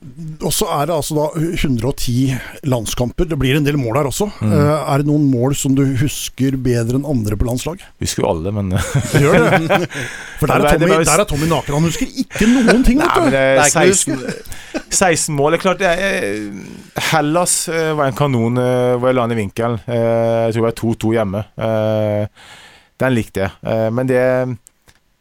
Og 0.00 0.52
så 0.56 0.64
er 0.72 0.86
det 0.88 0.94
altså 0.94 1.12
da 1.12 1.24
110 1.36 2.30
landskamper. 2.72 3.26
Det 3.28 3.36
blir 3.36 3.58
en 3.58 3.66
del 3.66 3.76
mål 3.76 3.98
her 3.98 4.06
også. 4.08 4.30
Mm. 4.40 4.52
Eh, 4.56 4.70
er 4.94 5.02
det 5.02 5.08
noen 5.10 5.26
mål 5.28 5.52
som 5.60 5.74
du 5.76 5.82
husker 6.00 6.56
bedre 6.56 6.96
enn 6.96 7.04
andre 7.04 7.36
på 7.36 7.44
landslag? 7.44 7.82
Husker 8.00 8.24
jo 8.24 8.30
alle, 8.30 8.52
men 8.56 8.70
Det 8.72 9.20
gjør 9.20 9.36
det. 9.44 9.90
For 10.40 10.48
der 10.48 10.64
er 10.64 10.80
Tommy, 10.80 10.96
der 11.04 11.24
er 11.24 11.28
Tommy 11.28 11.50
naken. 11.50 11.76
Han 11.76 11.88
husker 11.90 12.08
ikke 12.24 12.48
noen 12.48 12.86
ting, 12.86 13.02
vet 13.02 13.12
du. 13.12 13.26
det 13.28 13.34
Det 13.34 13.42
er 13.42 13.60
er 13.60 13.92
ikke 13.92 14.16
noe 14.16 14.32
16, 14.32 14.88
16 14.88 15.36
mål. 15.36 15.52
Det 15.52 15.60
er 15.60 15.64
klart, 15.66 15.84
jeg, 15.84 16.08
jeg, 16.08 17.04
Hellas 17.10 17.58
eh, 17.68 17.92
var 18.00 18.08
en 18.08 18.18
kanon 18.22 18.64
eh, 18.64 18.94
hvor 18.96 19.12
jeg 19.12 19.20
la 19.20 19.28
den 19.28 19.36
i 19.36 19.40
vinkelen. 19.42 19.78
Jeg 19.84 20.56
tror 20.56 20.62
det 20.62 20.66
var 20.70 20.78
2-2 20.80 21.12
hjemme. 21.18 21.44
Den 23.04 23.16
likte 23.16 23.44
jeg. 23.44 23.92
Men 23.92 24.08
det 24.08 24.24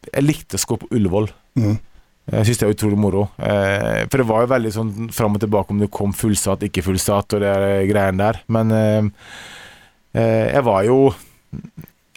Jeg 0.07 0.23
likte 0.23 0.55
å 0.55 0.71
gå 0.71 0.79
på 0.85 0.91
Ullevål. 0.95 1.27
Mm. 1.59 1.77
Jeg 2.29 2.45
syns 2.45 2.59
det 2.61 2.67
er 2.67 2.73
utrolig 2.75 2.97
moro. 2.99 3.23
Eh, 3.41 4.03
For 4.09 4.21
det 4.21 4.27
var 4.29 4.43
jo 4.43 4.51
veldig 4.51 4.71
sånn 4.75 4.91
fram 5.15 5.35
og 5.37 5.41
tilbake 5.41 5.73
om 5.73 5.79
det 5.81 5.89
kom 5.95 6.11
fullsatt, 6.13 6.61
ikke 6.67 6.83
fullsatt 6.85 7.33
og 7.37 7.41
det 7.41 7.53
greiene 7.89 8.19
der. 8.21 8.39
Men 8.53 8.71
eh, 8.75 9.09
eh, 10.13 10.45
jeg 10.55 10.63
var 10.67 10.83
jo 10.87 10.99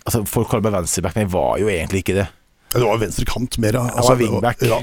Altså 0.02 0.24
Folk 0.26 0.48
kaller 0.50 0.64
meg 0.66 0.74
venstreback, 0.80 1.14
men 1.14 1.28
jeg 1.28 1.32
var 1.32 1.58
jo 1.62 1.68
egentlig 1.70 2.00
ikke 2.02 2.16
det. 2.16 2.24
Det 2.72 2.80
var 2.82 2.98
venstre 2.98 3.26
kant 3.28 3.58
mer. 3.62 3.76
ja. 3.78 3.84
Jeg 3.86 3.94
Altså, 4.00 4.12
var 4.14 4.20
wingback. 4.24 4.64
Ja. 4.66 4.78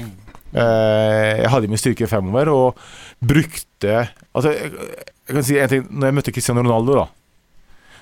Eh, 0.50 1.42
jeg 1.44 1.50
hadde 1.52 1.68
min 1.70 1.78
styrke 1.78 2.08
fremover 2.10 2.48
og 2.50 2.78
brukte 3.22 4.08
Altså, 4.34 4.50
jeg 4.50 5.36
kan 5.36 5.44
si 5.46 5.58
en 5.62 5.68
ting 5.70 5.84
Når 5.94 6.08
jeg 6.08 6.14
møtte 6.16 6.32
Cristiano 6.34 6.64
Ronaldo, 6.64 6.96
da 6.98 7.04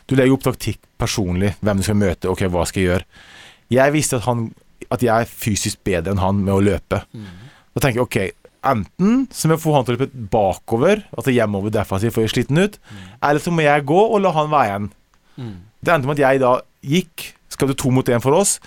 Du 0.08 0.14
legger 0.16 0.32
opp 0.38 0.46
taktikk 0.46 0.78
personlig, 0.96 1.50
hvem 1.60 1.76
du 1.82 1.84
skal 1.84 1.98
møte, 2.00 2.30
ok, 2.32 2.46
hva 2.48 2.64
skal 2.66 2.80
jeg 2.80 2.88
gjøre. 2.88 3.04
Jeg 3.76 3.92
visste 3.92 4.16
at, 4.16 4.24
han, 4.24 4.46
at 4.94 5.02
jeg 5.04 5.12
er 5.12 5.28
fysisk 5.28 5.80
bedre 5.84 6.14
enn 6.14 6.22
han 6.22 6.42
med 6.44 6.54
å 6.54 6.60
løpe. 6.64 7.02
Da 7.74 7.80
tenker 7.84 8.00
jeg 8.00 8.06
ok, 8.06 8.18
enten 8.68 9.26
så 9.30 9.46
må 9.48 9.54
jeg 9.56 9.62
få 9.62 9.74
han 9.76 9.84
til 9.86 9.94
å 9.94 9.98
løpe 10.00 10.26
bakover, 10.32 11.04
altså 11.14 11.34
hjemover 11.34 11.70
defensivt 11.74 12.16
for 12.16 12.26
å 12.26 12.32
sliten 12.32 12.58
ut, 12.58 12.78
eller 13.22 13.40
så 13.44 13.52
må 13.54 13.62
jeg 13.66 13.86
gå 13.86 14.00
og 14.08 14.20
la 14.24 14.32
han 14.34 14.50
være 14.50 14.70
igjen. 14.72 14.88
Det 15.84 15.92
endte 15.94 16.08
med 16.10 16.18
at 16.18 16.24
jeg 16.24 16.40
da 16.42 16.52
gikk, 16.82 17.28
skapte 17.52 17.76
to 17.78 17.90
mot 17.94 18.08
én 18.10 18.22
for 18.24 18.34
oss. 18.34 18.58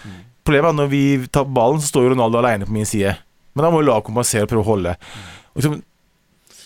Problemet 0.48 0.70
er 0.70 0.74
at 0.74 0.80
når 0.80 0.90
vi 0.94 1.04
tar 1.30 1.46
ballen, 1.46 1.82
så 1.84 1.92
står 1.92 2.06
jo 2.08 2.14
Ronaldo 2.16 2.40
alene 2.40 2.66
på 2.66 2.74
min 2.74 2.88
side. 2.88 3.18
Men 3.54 3.66
da 3.66 3.70
må 3.74 3.82
jo 3.82 3.90
laget 3.90 4.08
kompensere 4.08 4.48
og 4.48 4.50
prøve 4.54 4.64
å 4.64 4.70
holde. 4.72 4.94
Og 5.52 5.60
liksom, 5.60 5.76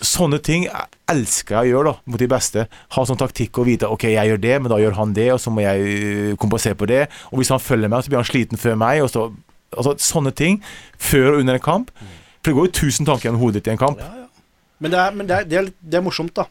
sånne 0.06 0.38
ting 0.44 0.68
elsker 1.10 1.56
jeg 1.58 1.66
å 1.66 1.72
gjøre 1.72 1.92
da, 1.92 1.94
mot 2.14 2.22
de 2.22 2.28
beste. 2.30 2.68
Ha 2.96 3.06
sånn 3.10 3.20
taktikk 3.20 3.58
og 3.58 3.68
vite 3.68 3.90
ok, 3.90 4.06
jeg 4.14 4.30
gjør 4.32 4.42
det, 4.44 4.54
men 4.62 4.72
da 4.72 4.78
gjør 4.82 4.98
han 5.00 5.16
det, 5.18 5.28
og 5.34 5.42
så 5.42 5.54
må 5.54 5.66
jeg 5.66 5.82
øh, 5.82 6.36
kompensere 6.42 6.78
på 6.78 6.88
det. 6.92 7.08
Og 7.32 7.42
hvis 7.42 7.52
han 7.54 7.64
følger 7.64 7.92
meg, 7.92 8.06
så 8.06 8.14
blir 8.14 8.22
han 8.22 8.30
sliten 8.30 8.62
før 8.62 8.78
meg. 8.80 9.02
Og 9.06 9.10
så, 9.12 9.26
altså, 9.76 9.96
sånne 10.02 10.32
ting 10.36 10.62
før 10.98 11.34
og 11.36 11.40
under 11.44 11.60
en 11.60 11.66
kamp. 11.70 11.92
For 12.42 12.52
det 12.52 12.58
går 12.60 12.70
jo 12.70 12.76
tusen 12.82 13.08
tanker 13.08 13.30
gjennom 13.30 13.42
hodet 13.42 13.62
ditt 13.64 13.72
i 13.72 13.76
en 13.76 13.82
kamp. 13.82 14.00
Ja, 14.04 14.12
ja. 14.26 14.28
Men, 14.84 14.92
det 14.92 15.00
er, 15.00 15.12
men 15.16 15.28
det, 15.30 15.36
er, 15.40 15.46
det, 15.50 15.58
er, 15.58 15.68
litt- 15.70 15.82
det 15.82 15.98
er 16.00 16.04
morsomt, 16.06 16.36
da. 16.36 16.46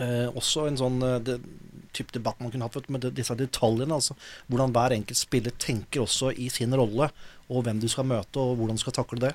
Eh, 0.00 0.28
også 0.36 0.66
en 0.68 0.76
sånn 0.80 0.98
eh, 1.04 1.18
det, 1.26 1.38
type 1.92 2.12
debatt 2.14 2.38
man 2.40 2.48
kunne 2.52 2.64
hatt 2.68 2.86
med 2.92 3.04
disse 3.16 3.34
detaljene. 3.36 3.92
Altså, 3.98 4.14
hvordan 4.48 4.72
hver 4.72 4.94
enkelt 4.96 5.18
spiller 5.18 5.52
tenker 5.60 6.04
også 6.06 6.30
i 6.40 6.46
sin 6.52 6.72
rolle, 6.78 7.10
og 7.52 7.66
hvem 7.66 7.80
du 7.82 7.88
skal 7.92 8.06
møte, 8.08 8.40
og 8.40 8.54
hvordan 8.60 8.78
du 8.78 8.80
skal 8.84 8.94
takle 8.96 9.20
det. 9.26 9.32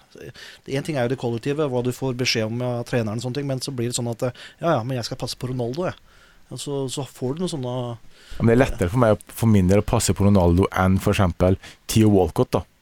Én 0.74 0.86
ting 0.86 0.98
er 0.98 1.06
jo 1.06 1.12
det 1.14 1.20
kollektive, 1.22 1.68
hva 1.70 1.84
du 1.86 1.91
får 1.93 2.16
beskjed 2.18 2.48
om 2.50 2.64
av 2.66 2.80
treneren, 2.89 3.20
og 3.20 3.28
sånne 3.28 3.38
ting, 3.41 3.50
men 3.50 3.62
så 3.62 3.74
blir 3.76 3.91
det 3.91 3.98
sånn 4.00 4.10
at 4.14 4.26
eh, 4.30 4.39
ja, 4.64 4.78
ja, 4.80 4.82
men 4.88 4.98
jeg 4.98 5.06
skal 5.10 5.20
passe 5.22 5.38
på 5.38 5.52
Ronaldo, 5.52 5.86
jeg. 5.91 6.00
Og 6.48 6.62
så, 6.64 6.80
så 6.88 7.04
får 7.04 7.36
du 7.36 7.41
noen 7.43 7.52
sånne 7.52 7.72
Men 8.39 8.48
det 8.48 8.54
er 8.56 8.60
lettere 8.62 8.88
for 8.93 9.02
meg 9.04 9.20
for 9.36 9.52
min 9.52 9.68
del 9.68 9.82
å 9.82 9.86
passe 9.86 10.14
på 10.16 10.24
Ronaldo 10.24 10.64
enn 10.80 10.95
f.eks. 10.95 11.20
Theo 11.91 12.14
Walcott. 12.14 12.54
da 12.56 12.62
Ja. 12.64 12.76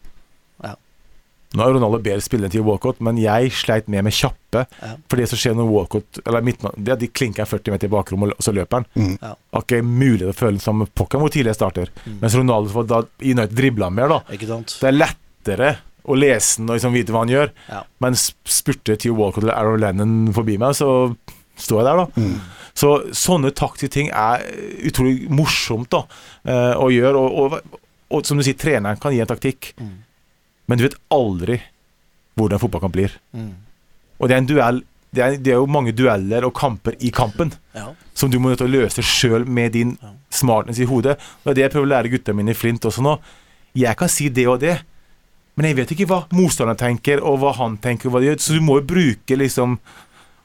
Nå 1.56 1.64
er 1.66 1.76
Ronaldo 1.78 2.00
bedre 2.04 2.24
spiller 2.24 2.50
enn 2.50 2.54
Theo 2.54 2.66
Walcott, 2.68 3.00
men 3.06 3.20
jeg 3.22 3.54
sleit 3.56 3.88
mer 3.92 4.04
med 4.06 4.16
kjappe. 4.16 4.66
Ja. 4.82 4.92
For 5.10 5.20
det 5.20 5.30
som 5.32 5.40
skjer 5.40 5.56
når 5.58 5.68
Walcott 5.72 6.20
Eller 6.24 6.44
midtmann 6.46 6.78
Det 6.78 6.94
er 6.94 6.96
at 6.96 7.02
de 7.02 7.10
klinker 7.12 7.48
40 7.50 7.74
meter 7.74 7.90
i 7.90 7.92
bakrommet, 7.92 8.36
og 8.36 8.46
så 8.46 8.54
løper 8.56 8.82
han. 8.82 8.88
Mm. 8.96 9.18
Ja. 9.22 9.34
Har 9.56 9.66
ikke 9.66 9.82
mulighet 9.86 10.24
til 10.30 10.34
å 10.36 10.38
føle 10.40 10.64
som 10.64 10.86
pokker 10.96 11.22
hvor 11.22 11.34
tidlig 11.34 11.54
jeg 11.54 11.60
starter. 11.60 11.92
Mm. 12.06 12.20
Mens 12.22 12.38
Ronaldo 12.40 12.74
får 12.76 12.88
da 12.92 13.02
United 13.24 13.56
dribla 13.58 13.92
mer, 13.94 14.16
da. 14.16 14.22
Ikke 14.36 14.50
sant? 14.52 14.78
Det 14.82 14.92
er 14.92 14.98
lettere 15.00 15.74
å 16.06 16.16
lese 16.18 16.60
den 16.60 16.70
og 16.70 16.78
liksom 16.78 16.94
vite 16.96 17.16
hva 17.16 17.24
han 17.24 17.34
gjør. 17.34 17.52
Ja. 17.72 17.82
Men 18.04 18.18
spurter 18.20 18.60
spurte 18.60 19.00
Theo 19.02 19.16
Walcott 19.18 19.44
eller 19.46 19.58
Aaron 19.58 19.82
Lennon 19.82 20.16
forbi 20.36 20.60
meg, 20.62 20.78
så 20.78 20.90
står 21.58 21.82
jeg 21.82 21.88
der, 21.88 22.04
da. 22.04 22.22
Mm. 22.22 22.56
Så 22.76 22.90
sånne 23.16 23.54
taktiske 23.56 23.94
ting 23.96 24.10
er 24.12 24.44
utrolig 24.86 25.30
morsomt 25.32 25.88
da 25.96 26.04
eh, 26.44 26.74
å 26.76 26.90
gjøre. 26.92 27.22
Og, 27.22 27.38
og, 27.56 27.78
og 28.12 28.28
som 28.28 28.40
du 28.40 28.44
sier, 28.46 28.58
treneren 28.60 29.00
kan 29.02 29.16
gi 29.16 29.24
en 29.24 29.32
taktikk, 29.32 29.74
Mm. 29.80 30.02
Men 30.68 30.78
du 30.80 30.86
vet 30.88 30.98
aldri 31.14 31.60
hvordan 32.36 32.60
fotballkamp 32.62 32.96
blir. 32.96 33.16
Mm. 33.36 33.54
Og 34.20 34.28
det 34.30 34.36
er 34.36 34.44
en 34.44 34.50
duell 34.50 34.84
det 35.16 35.24
er, 35.24 35.38
det 35.40 35.54
er 35.54 35.62
jo 35.62 35.68
mange 35.72 35.94
dueller 35.96 36.44
og 36.44 36.54
kamper 36.58 36.98
i 37.00 37.12
kampen 37.14 37.54
Ja. 37.76 37.94
som 38.14 38.32
du 38.32 38.40
må 38.40 38.52
løse 38.56 39.04
sjøl 39.04 39.46
med 39.48 39.72
din 39.72 39.98
smartness 40.30 40.80
i 40.80 40.88
hodet. 40.90 41.16
Og 41.46 41.48
det 41.48 41.52
er 41.52 41.56
det 41.56 41.64
jeg 41.64 41.72
prøver 41.72 41.88
å 41.88 41.94
lære 41.94 42.12
gutta 42.12 42.34
mine 42.36 42.52
i 42.52 42.58
Flint 42.58 42.84
også 42.84 43.04
nå. 43.06 43.14
Jeg 43.76 43.96
kan 43.96 44.12
si 44.12 44.28
det 44.30 44.48
og 44.48 44.60
det, 44.60 44.82
men 45.56 45.70
jeg 45.70 45.78
vet 45.80 45.94
ikke 45.96 46.08
hva 46.10 46.20
motstanderen 46.36 46.80
tenker, 46.80 47.24
og 47.24 47.40
hva 47.40 47.54
han 47.56 47.78
tenker, 47.80 48.10
og 48.10 48.16
hva 48.16 48.22
de 48.24 48.28
gjør. 48.32 48.42
Så 48.44 48.58
du 48.58 48.62
må 48.64 48.80
jo 48.82 48.88
bruke 48.88 49.38
liksom 49.40 49.78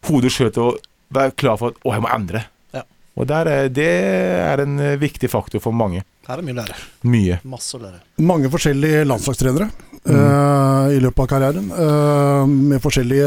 hodet 0.07 0.31
sjøl 0.35 0.53
til 0.55 0.68
å 0.68 0.77
være 1.14 1.35
klar 1.39 1.59
for 1.59 1.75
at 1.75 1.83
å, 1.83 1.95
jeg 1.97 2.05
må 2.05 2.12
endre. 2.14 2.45
Ja. 2.75 2.85
Og 3.18 3.27
der 3.31 3.51
er, 3.51 3.68
det 3.75 3.91
er 3.91 4.62
en 4.62 4.79
eh, 4.79 4.99
viktig 5.03 5.31
faktor 5.31 5.62
for 5.62 5.75
mange. 5.75 6.05
Her 6.31 6.41
er 6.41 6.47
mye 6.47 6.55
å 6.55 6.61
lære. 6.62 6.81
Mye. 7.11 7.39
Masse 7.51 7.76
å 7.76 7.83
lære. 7.83 8.03
Mange 8.22 8.51
forskjellige 8.53 9.07
landslagstrenere 9.11 9.70
Mm. 10.01 10.16
uh, 10.16 10.87
i 10.97 11.01
løpet 11.03 11.20
av 11.20 11.26
karrieren. 11.28 11.66
Uh, 11.76 12.47
med 12.49 12.81
forskjellige 12.81 13.26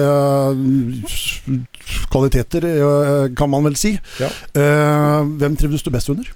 eh, 0.58 1.60
kvaliteter, 2.10 2.66
kan 3.38 3.52
man 3.52 3.68
vel 3.68 3.76
si. 3.78 3.92
Ja. 4.18 4.30
Eh, 4.58 5.20
hvem 5.38 5.58
trivdes 5.60 5.86
du 5.86 5.92
best 5.94 6.10
under? 6.10 6.32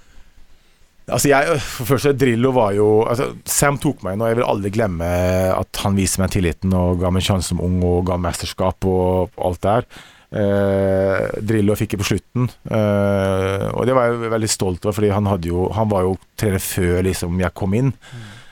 Altså 1.07 1.29
jeg, 1.31 1.57
for 1.63 1.87
første, 1.93 2.11
Drillo 2.19 2.51
var 2.51 2.73
jo 2.75 2.87
altså, 3.07 3.29
Sam 3.47 3.77
tok 3.79 4.01
meg 4.03 4.17
inn, 4.17 4.23
og 4.25 4.29
jeg 4.29 4.37
vil 4.41 4.49
aldri 4.51 4.71
glemme 4.75 5.07
at 5.55 5.81
han 5.85 5.95
viste 5.97 6.19
meg 6.19 6.33
tilliten 6.35 6.73
og 6.75 6.99
ga 6.99 7.09
meg 7.13 7.23
en 7.23 7.27
sjanse 7.29 7.53
som 7.53 7.61
ung 7.63 7.77
og 7.87 8.01
ga 8.09 8.17
mesterskap 8.19 8.85
og 8.91 9.31
alt 9.39 9.61
det 9.63 9.75
her. 9.77 9.87
Eh, 10.27 11.27
Drillo 11.39 11.75
fikk 11.79 11.93
det 11.93 12.01
på 12.01 12.09
slutten, 12.09 12.49
eh, 12.67 13.67
og 13.71 13.85
det 13.87 13.93
var 13.95 14.09
jeg 14.09 14.31
veldig 14.33 14.49
stolt 14.51 14.83
av, 14.83 14.97
fordi 14.97 15.13
han, 15.15 15.29
jo, 15.47 15.69
han 15.71 15.87
var 15.87 16.03
jo 16.03 16.17
trener 16.35 16.59
før 16.59 17.05
liksom, 17.07 17.39
jeg 17.39 17.55
kom 17.55 17.77
inn. 17.77 17.93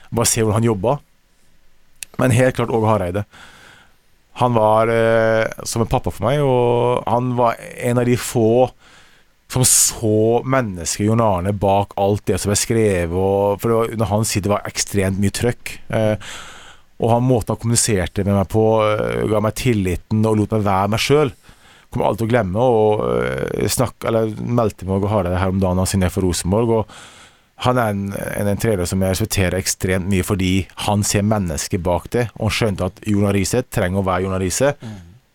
Bare 0.08 0.30
se 0.30 0.40
hvordan 0.40 0.62
han 0.62 0.70
jobba. 0.70 0.96
Men 2.16 2.32
helt 2.32 2.56
klart 2.56 2.72
Åge 2.72 2.88
Hareide. 2.88 3.26
Han 4.40 4.56
var 4.56 4.88
eh, 4.92 5.44
som 5.64 5.84
en 5.84 5.90
pappa 5.90 6.12
for 6.12 6.28
meg, 6.28 6.40
og 6.44 7.04
han 7.08 7.34
var 7.36 7.60
en 7.60 8.00
av 8.00 8.08
de 8.08 8.16
få 8.20 8.68
som 9.52 9.62
så 9.64 10.42
mennesket 10.44 11.06
Jon 11.06 11.22
Arne 11.22 11.52
bak 11.54 11.94
alt 12.00 12.24
det 12.28 12.40
som 12.42 12.50
ble 12.50 12.58
skrevet. 12.58 13.14
Og, 13.14 13.60
for 13.60 13.70
det 13.70 13.78
var, 13.78 13.92
under 13.94 14.10
hans 14.10 14.32
side 14.34 14.50
var 14.50 14.68
ekstremt 14.68 15.20
mye 15.22 15.34
trøkk. 15.34 15.76
Eh, 15.88 16.16
og 16.96 17.12
han 17.12 17.24
måten 17.24 17.52
han 17.52 17.60
kommuniserte 17.60 18.24
med 18.24 18.36
meg 18.36 18.48
på, 18.52 18.64
eh, 18.84 19.24
ga 19.30 19.42
meg 19.44 19.56
tilliten 19.60 20.24
og 20.26 20.40
lot 20.40 20.56
meg 20.56 20.66
være 20.66 20.92
meg 20.94 21.04
sjøl. 21.04 21.32
Kommer 21.96 22.12
aldri 22.12 22.22
til 22.22 22.28
å 22.28 22.34
glemme. 22.34 22.70
Og 22.78 23.04
eh, 23.10 23.68
snakk, 23.72 23.98
eller 24.06 24.32
meldte 24.36 24.86
med 24.86 25.08
ha 25.08 25.14
Hareide 25.16 25.40
her 25.40 25.54
om 25.54 25.62
dagen 25.62 25.80
han 25.80 25.88
signerte 25.88 26.18
for 26.18 26.28
Rosenborg. 26.28 26.80
og 26.82 26.98
han 27.64 27.78
er 27.80 27.92
en, 27.94 28.00
en, 28.12 28.48
en 28.52 28.58
trener 28.60 28.84
som 28.88 29.00
jeg 29.00 29.14
respekterer 29.14 29.56
ekstremt 29.56 30.08
mye 30.10 30.24
fordi 30.26 30.66
han 30.84 31.04
ser 31.08 31.24
mennesket 31.24 31.80
bak 31.84 32.10
det. 32.12 32.26
Og 32.36 32.50
han 32.50 32.56
skjønte 32.58 32.88
at 32.90 33.00
Jonar 33.08 33.32
Riise 33.36 33.62
trenger 33.64 34.02
å 34.02 34.06
være 34.06 34.26
Jonar 34.26 34.42
Riise, 34.44 34.74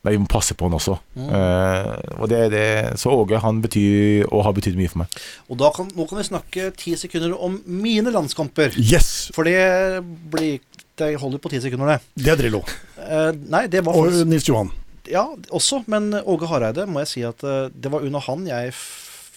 men 0.01 0.16
vi 0.16 0.20
må 0.22 0.30
passe 0.30 0.53
på 0.57 0.66
han 0.66 0.78
også. 0.78 0.97
Eh, 1.18 1.89
og 2.18 2.30
det, 2.30 2.41
det, 2.53 2.66
så 3.01 3.14
Åge 3.14 3.41
han 3.41 3.62
betyr, 3.62 4.28
og 4.30 4.45
har 4.47 4.55
betydd 4.57 4.78
mye 4.78 4.91
for 4.91 5.03
meg. 5.03 5.18
Og 5.49 5.59
da 5.62 5.72
kan, 5.74 5.89
nå 5.97 6.05
kan 6.09 6.22
vi 6.22 6.28
snakke 6.30 6.70
ti 6.78 6.93
sekunder 6.97 7.34
om 7.38 7.57
mine 7.66 8.14
landskamper. 8.14 8.78
Yes! 8.82 9.32
For 9.36 9.49
det 9.49 10.01
blir 10.34 10.62
Det 11.01 11.16
holder 11.18 11.39
på 11.41 11.49
ti 11.49 11.57
sekunder, 11.64 11.95
det. 11.95 12.24
Det 12.26 12.30
er 12.30 12.38
Drillo. 12.38 12.59
Uh, 12.99 13.32
nei, 13.49 13.64
det 13.72 13.82
var 13.88 13.97
Og 13.97 14.14
Nils 14.30 14.45
Johan. 14.45 14.70
Ja, 15.12 15.28
også. 15.51 15.84
Men 15.91 16.14
Åge 16.22 16.49
Hareide 16.49 16.88
må 16.89 17.03
jeg 17.03 17.12
si 17.12 17.26
at 17.28 17.43
eh, 17.47 17.70
det 17.72 17.91
var 17.93 18.05
under 18.07 18.24
han 18.28 18.45
jeg 18.49 18.76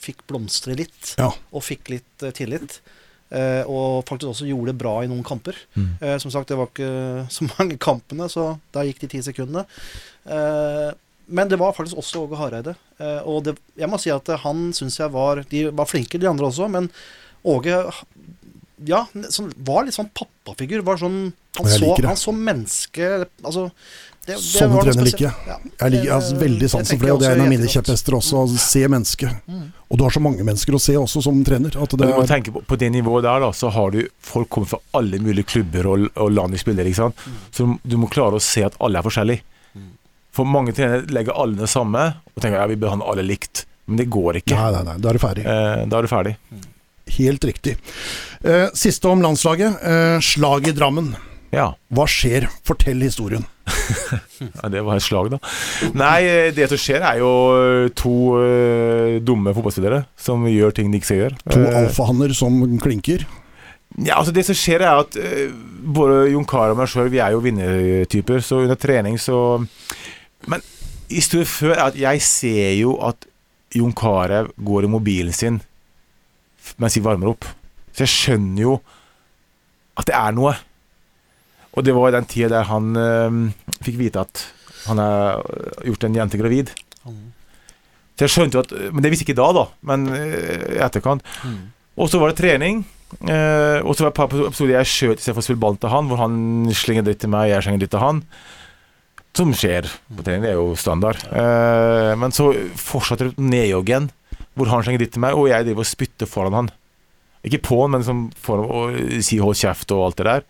fikk 0.05 0.27
blomstre 0.31 0.77
litt. 0.79 1.15
Ja. 1.21 1.31
Og 1.53 1.65
fikk 1.67 1.91
litt 1.93 2.25
eh, 2.25 2.35
tillit. 2.37 2.79
Eh, 3.35 3.63
og 3.67 4.05
faktisk 4.09 4.31
også 4.31 4.49
gjorde 4.49 4.73
det 4.73 4.81
bra 4.83 4.99
i 5.03 5.09
noen 5.11 5.25
kamper. 5.27 5.59
Mm. 5.75 5.89
Eh, 5.99 6.17
som 6.23 6.33
sagt, 6.33 6.51
det 6.53 6.59
var 6.61 6.71
ikke 6.71 7.27
så 7.37 7.49
mange 7.55 7.79
kampene, 7.83 8.29
så 8.33 8.55
der 8.75 8.91
gikk 8.91 9.05
de 9.05 9.13
ti 9.17 9.23
sekundene. 9.27 9.67
Eh, 10.25 10.91
men 11.27 11.49
det 11.49 11.57
var 11.61 11.73
faktisk 11.77 11.99
også 12.01 12.27
Åge 12.27 12.39
Hareide. 12.39 12.77
Eh, 13.01 13.21
og 13.25 13.45
det, 13.47 13.57
jeg 13.81 13.91
må 13.91 14.01
si 14.01 14.13
at 14.13 14.29
eh, 14.29 14.43
han 14.45 14.69
syns 14.77 15.01
jeg 15.01 15.13
var 15.15 15.41
De 15.51 15.67
var 15.73 15.89
flinke, 15.89 16.21
de 16.21 16.29
andre 16.31 16.51
også, 16.51 16.69
men 16.73 16.91
Åge 17.45 17.81
Ja, 18.85 19.05
sånn, 19.33 19.53
var 19.65 19.87
litt 19.87 19.97
sånn 19.97 20.13
pappafigur. 20.13 20.85
Var 20.85 21.01
sånn 21.01 21.19
Han 21.57 21.71
så, 21.71 21.95
han 22.05 22.21
så 22.21 22.35
menneske 22.37 23.09
Altså 23.45 23.71
det, 24.25 24.35
det 24.35 24.43
Sånne 24.43 24.83
trener 24.85 25.07
liker 25.09 25.25
jeg. 25.27 25.33
Ja, 25.49 25.57
Jeg 25.85 25.95
liker 25.95 26.13
altså, 26.17 26.37
veldig 26.41 26.69
sansen 26.73 26.99
for 26.99 27.07
det, 27.07 27.13
og 27.15 27.21
det 27.23 27.29
er 27.29 27.37
en 27.39 27.45
av 27.45 27.51
mine 27.53 27.71
kjepphester 27.71 28.17
også, 28.19 28.43
å 28.45 28.61
se 28.65 28.83
mennesket. 28.89 29.51
Og 29.89 29.99
du 30.01 30.05
har 30.07 30.15
så 30.17 30.23
mange 30.25 30.47
mennesker 30.47 30.75
å 30.77 30.81
se 30.83 30.95
også 30.99 31.23
som 31.27 31.43
trener. 31.47 31.77
At 31.77 31.93
det 31.95 32.01
du 32.01 32.13
må 32.15 32.23
er, 32.25 32.31
tenke 32.31 32.55
på, 32.55 32.63
på 32.67 32.79
det 32.81 32.89
nivået 32.95 33.27
der, 33.27 33.45
da, 33.45 33.51
så 33.55 33.71
har 33.75 33.93
du 33.95 34.01
folk 34.25 34.49
kommer 34.55 34.71
fra 34.75 34.81
alle 34.99 35.21
mulige 35.23 35.47
klubber 35.55 35.91
og, 35.93 36.07
og 36.17 36.33
land 36.35 36.57
de 36.57 36.63
spiller. 36.63 36.89
ikke 36.89 37.03
sant? 37.03 37.27
Så 37.55 37.67
du, 37.69 37.77
du 37.85 37.99
må 38.01 38.09
klare 38.13 38.41
å 38.41 38.43
se 38.43 38.65
at 38.67 38.79
alle 38.83 39.01
er 39.03 39.07
forskjellige. 39.07 39.45
For 40.35 40.49
mange 40.51 40.73
trenere 40.75 41.05
legger 41.15 41.37
alle 41.39 41.61
det 41.61 41.69
samme 41.71 42.09
og 42.35 42.41
tenker 42.43 42.59
ja, 42.59 42.67
vi 42.67 42.79
behandler 42.81 43.13
alle 43.13 43.23
likt. 43.29 43.67
Men 43.87 44.01
det 44.01 44.09
går 44.11 44.41
ikke. 44.41 44.57
nei, 44.57 44.71
nei, 44.75 44.83
nei, 44.89 44.97
da 45.05 45.11
er 45.13 45.19
du 45.19 45.23
ferdig. 45.23 45.45
Eh, 45.47 45.83
da 45.93 45.99
er 46.01 46.07
du 46.07 46.11
ferdig. 46.11 46.33
Helt 47.19 47.45
riktig. 47.45 47.77
Eh, 48.43 48.67
siste 48.75 49.11
om 49.13 49.23
landslaget. 49.23 49.77
Eh, 49.85 50.17
slag 50.25 50.71
i 50.71 50.73
Drammen. 50.75 51.13
Ja. 51.55 51.69
Hva 51.95 52.07
skjer? 52.11 52.49
Fortell 52.67 53.05
historien. 53.05 53.45
Ja, 53.65 54.69
det 54.73 54.83
var 54.85 54.99
et 54.99 55.05
slag, 55.05 55.31
da. 55.33 55.39
Nei, 55.97 56.19
eh, 56.29 56.51
det 56.57 56.69
som 56.71 56.81
skjer, 56.81 57.05
er 57.05 57.21
jo 57.23 57.31
to 57.97 58.15
uh, 58.37 59.17
dumme 59.25 59.55
fotballspillere 59.57 60.05
som 60.21 60.45
gjør 60.49 60.75
ting 60.77 60.93
de 60.93 61.01
ikke 61.01 61.11
skal 61.11 61.23
gjøre. 61.23 61.41
To 61.49 61.63
Eh, 61.65 61.79
alfahanner 61.81 62.35
som 62.37 62.61
klinker. 62.83 63.25
Ja, 63.95 64.19
altså 64.19 64.35
Det 64.35 64.45
som 64.47 64.59
skjer, 64.59 64.85
er 64.85 65.03
at 65.05 65.17
uh, 65.17 65.55
både 65.97 66.31
Jon 66.35 66.49
Carew 66.49 66.75
og 66.75 66.81
meg 66.83 66.91
sjøl, 66.93 67.13
vi 67.13 67.23
er 67.25 67.35
jo 67.37 67.45
vinnertyper, 67.45 68.43
så 68.45 68.65
under 68.65 68.81
trening 68.81 69.21
så 69.21 69.39
Men 70.51 70.61
historien 71.09 71.49
før 71.49 71.79
er 71.79 71.87
at 71.87 71.97
jeg 71.97 72.21
ser 72.23 72.75
jo 72.77 72.99
at 73.01 73.25
Jon 73.75 73.95
Carew 73.97 74.51
går 74.61 74.85
i 74.85 74.91
mobilen 74.93 75.33
sin 75.33 75.63
mens 76.81 76.97
vi 76.97 77.03
varmer 77.05 77.33
opp. 77.33 77.47
Så 77.93 78.05
jeg 78.05 78.13
skjønner 78.13 78.63
jo 78.63 78.77
at 80.01 80.09
det 80.09 80.15
er 80.17 80.35
noe. 80.35 80.55
Og 81.75 81.85
det 81.87 81.95
var 81.97 82.11
i 82.11 82.17
den 82.17 82.29
tida 82.31 82.53
der 82.53 82.69
han 82.71 82.95
uh, 82.95 83.77
fikk 83.83 83.99
vite 83.99 84.23
at 84.23 84.45
han 84.85 85.01
har 85.01 85.41
gjort 85.87 86.05
en 86.07 86.19
jente 86.19 86.39
gravid. 86.39 86.73
Så 88.15 88.27
jeg 88.27 88.33
skjønte 88.33 88.59
jo 88.59 88.63
at 88.63 88.75
Men 88.95 89.05
det 89.05 89.11
visste 89.13 89.27
ikke 89.27 89.39
da, 89.39 89.47
da. 89.57 89.65
Men 89.89 90.05
eh, 90.15 90.77
i 90.77 90.83
etterkant. 90.85 91.25
Og 91.99 92.11
så 92.11 92.21
var 92.21 92.31
det 92.31 92.39
trening. 92.43 92.85
Uh, 93.23 93.79
og 93.87 93.95
så 93.95 94.05
var 94.05 94.11
det 94.11 94.13
et 94.13 94.19
par 94.19 94.33
episoder 94.49 94.75
jeg 94.75 94.91
skjøt 94.91 95.21
istedenfor 95.21 95.45
å 95.45 95.47
spille 95.47 95.63
ball 95.63 95.77
til 95.79 95.93
han, 95.93 96.09
hvor 96.11 96.19
han 96.19 96.37
slenger 96.75 97.07
dritt 97.07 97.21
til 97.23 97.31
meg, 97.31 97.53
jeg 97.53 97.67
slenger 97.67 97.85
dritt 97.85 97.93
til 97.95 98.03
han. 98.03 98.23
Som 99.39 99.53
skjer 99.55 99.87
på 99.87 100.25
trening, 100.27 100.47
det 100.47 100.51
er 100.51 100.59
jo 100.59 100.75
standard. 100.79 101.23
Uh, 101.31 102.15
men 102.19 102.35
så 102.35 102.49
fortsatte 102.81 103.31
det 103.31 103.47
nedjoggen, 103.53 104.09
hvor 104.59 104.71
han 104.73 104.83
slenger 104.87 105.05
dritt 105.05 105.15
til 105.15 105.23
meg, 105.27 105.39
og 105.39 105.51
jeg 105.51 105.69
driver 105.69 105.87
og 105.87 105.91
spytter 105.91 106.31
foran 106.31 106.59
han. 106.59 106.73
Ikke 107.47 107.63
på 107.67 107.79
han, 107.83 107.95
men 107.95 108.03
liksom 108.03 108.25
foran 108.43 108.67
og 108.67 108.99
sier 109.23 109.45
'hold 109.45 109.59
kjeft' 109.63 109.95
og 109.95 110.07
alt 110.09 110.19
det 110.19 110.31
der. 110.31 110.47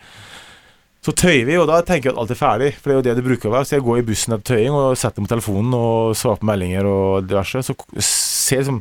Så 1.05 1.13
tøyer 1.13 1.45
vi, 1.45 1.57
og 1.61 1.67
da 1.69 1.83
tenker 1.85 2.09
jeg 2.09 2.15
at 2.15 2.21
alt 2.23 2.33
er 2.33 2.39
ferdig, 2.39 2.71
for 2.79 2.89
det 2.89 2.95
er 2.95 2.97
jo 2.97 3.05
det 3.05 3.15
det 3.19 3.27
bruker 3.27 3.51
å 3.51 3.55
være. 3.59 3.69
Så 3.69 3.77
jeg 3.77 3.85
går 3.85 4.01
i 4.01 4.07
bussen 4.09 4.37
etter 4.37 4.55
tøying 4.55 4.73
og 4.73 4.97
setter 4.97 5.21
meg 5.21 5.29
på 5.29 5.35
telefonen 5.35 5.77
og 5.77 6.15
svarer 6.17 6.41
på 6.41 6.49
meldinger 6.49 6.89
og 6.89 7.27
diverse. 7.29 7.61
Så 7.67 7.77
ser 8.01 8.63
jeg 8.63 8.65
liksom 8.65 8.81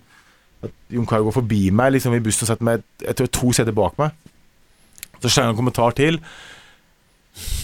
at 0.63 0.71
Jon 0.95 1.07
Carew 1.09 1.27
går 1.27 1.35
forbi 1.41 1.61
meg 1.75 1.91
liksom 1.97 2.15
i 2.15 2.21
bussen 2.23 2.45
og 2.45 2.53
setter 2.53 2.67
meg 2.69 2.85
jeg 3.03 3.17
tror 3.19 3.31
to 3.35 3.51
seter 3.57 3.75
bak 3.75 3.99
meg. 3.99 4.15
Så 5.19 5.27
slenger 5.27 5.49
jeg 5.49 5.55
en 5.55 5.59
kommentar 5.59 5.97
til. 5.99 6.21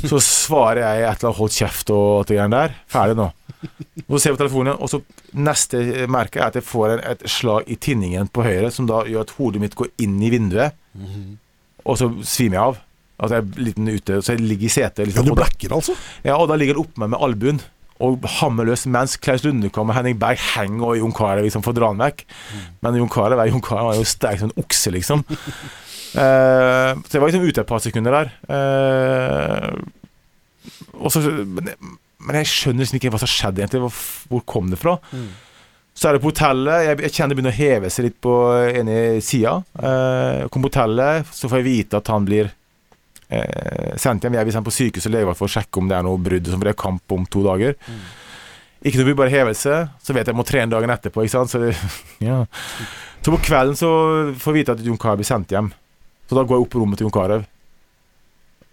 Så 0.10 0.20
svarer 0.26 0.82
jeg 0.82 1.06
et 1.06 1.08
eller 1.08 1.30
annet 1.30 1.40
'hold 1.40 1.56
kjeft' 1.56 1.94
og 1.94 2.20
alt 2.20 2.28
det 2.28 2.38
greiene 2.38 2.58
der. 2.58 2.76
Ferdig 2.88 3.16
nå. 3.16 3.30
Og 4.10 4.12
så 4.16 4.20
ser 4.20 4.30
jeg 4.30 4.38
på 4.38 4.44
telefonen, 4.44 4.76
og 4.80 4.90
så 4.90 5.02
neste 5.34 6.08
merke 6.08 6.40
er 6.40 6.48
at 6.48 6.56
jeg 6.56 6.64
får 6.64 6.98
en, 6.98 7.00
et 7.12 7.24
slag 7.30 7.64
i 7.68 7.76
tinningen 7.76 8.28
på 8.28 8.44
høyre, 8.44 8.72
som 8.72 8.88
da 8.88 9.04
gjør 9.06 9.22
at 9.22 9.34
hodet 9.38 9.62
mitt 9.62 9.76
går 9.76 9.92
inn 10.00 10.20
i 10.24 10.32
vinduet, 10.32 10.74
og 11.86 11.98
så 12.00 12.10
svimer 12.24 12.56
jeg 12.56 12.64
av. 12.64 12.80
Altså 13.20 13.36
jeg 13.36 13.44
er 13.44 13.66
liten 13.68 13.90
ute, 13.92 14.22
så 14.24 14.36
jeg 14.36 14.46
ligger 14.46 14.70
i 14.70 14.72
setet. 14.72 15.04
Ja, 15.04 15.10
Liksom, 15.10 15.28
du 15.28 15.36
blekker, 15.36 15.76
altså? 15.76 15.96
ja, 16.24 16.38
og 16.40 16.48
da 16.50 16.56
ligger 16.60 16.78
han 16.78 16.86
oppe 16.86 17.04
meg 17.04 17.12
med 17.14 17.24
albuen 17.26 17.60
og 18.00 18.24
hammer 18.40 18.64
løs, 18.70 18.86
mens 18.88 19.18
Klaus 19.20 19.44
Lundekam 19.44 19.90
og 19.92 19.98
Henning 19.98 20.16
Berg 20.20 20.40
henger 20.54 20.86
og 20.88 21.00
Jon 21.02 21.16
Carew 21.16 21.44
liksom 21.44 21.64
får 21.66 21.76
dra 21.76 21.90
han 21.92 22.00
vekk. 22.00 22.24
Men 22.86 22.96
Jon 22.96 23.12
Carew 23.12 23.42
er 23.44 23.52
jo 23.52 24.06
sterk 24.08 24.40
som 24.40 24.48
en 24.48 24.62
okse, 24.64 24.94
liksom. 24.96 25.26
Uh, 25.28 26.96
så 27.06 27.12
jeg 27.18 27.20
var 27.22 27.28
liksom 27.28 27.44
ute 27.44 27.60
et 27.66 27.68
par 27.68 27.84
sekunder 27.84 28.16
der. 28.16 28.32
Uh, 28.48 29.76
så, 31.12 31.20
men, 31.28 31.74
men 32.24 32.40
jeg 32.40 32.52
skjønner 32.54 32.86
liksom 32.86 33.00
ikke 33.02 33.12
hva 33.12 33.20
som 33.22 33.32
skjedde 33.32 33.66
egentlig. 33.66 33.84
Hvor, 33.84 34.00
hvor 34.32 34.48
kom 34.48 34.72
det 34.72 34.80
fra? 34.80 34.96
Så 35.92 36.08
er 36.08 36.16
det 36.16 36.24
på 36.24 36.32
hotellet. 36.32 36.86
Jeg, 36.88 37.02
jeg 37.04 37.16
kjenner 37.18 37.34
det 37.34 37.40
begynner 37.42 37.56
å 37.58 37.60
heve 37.60 37.92
seg 37.92 38.08
litt 38.08 38.20
på 38.24 38.34
ene 38.80 38.96
sida. 39.26 39.58
Uh, 39.76 40.48
kom 40.48 40.64
på 40.64 40.72
hotellet, 40.72 41.28
så 41.36 41.52
får 41.52 41.60
jeg 41.60 41.68
vite 41.68 42.00
at 42.00 42.08
han 42.16 42.24
blir 42.28 42.54
eh, 43.30 43.94
sendt 44.02 44.26
hjem. 44.26 44.38
Jeg 44.38 44.48
blir 44.48 44.56
sendt 44.56 44.68
på 44.68 44.76
sykehus 44.76 45.08
og 45.10 45.16
legevakt 45.16 45.40
for 45.40 45.50
å 45.50 45.54
sjekke 45.54 45.82
om 45.82 45.90
det 45.90 45.98
er 45.98 46.08
noe 46.08 46.22
brudd, 46.22 46.50
for 46.52 46.66
det 46.66 46.74
er 46.74 46.82
kamp 46.84 47.16
om 47.16 47.28
to 47.30 47.44
dager. 47.46 47.78
Ikke 48.80 49.02
noe 49.02 49.18
bare 49.18 49.34
hevelse. 49.34 49.76
Så 50.04 50.16
vet 50.16 50.26
jeg 50.26 50.34
jeg 50.34 50.40
må 50.40 50.48
trene 50.48 50.72
dagen 50.72 50.94
etterpå. 50.94 51.26
Ikke 51.26 51.36
sant? 51.36 51.52
Så, 51.52 51.62
det, 51.64 51.74
ja. 52.30 52.42
så 53.20 53.34
på 53.34 53.42
kvelden 53.50 53.80
så 53.80 53.92
får 54.40 54.54
jeg 54.54 54.60
vite 54.62 54.78
at 54.78 54.84
Jon 54.86 55.00
Carew 55.02 55.22
blir 55.22 55.30
sendt 55.30 55.56
hjem. 55.56 55.72
Så 56.30 56.38
da 56.38 56.46
går 56.46 56.58
jeg 56.58 56.66
opp 56.68 56.74
på 56.76 56.84
rommet 56.84 57.00
til 57.00 57.10
Jon 57.10 57.16
Carew. 57.16 57.48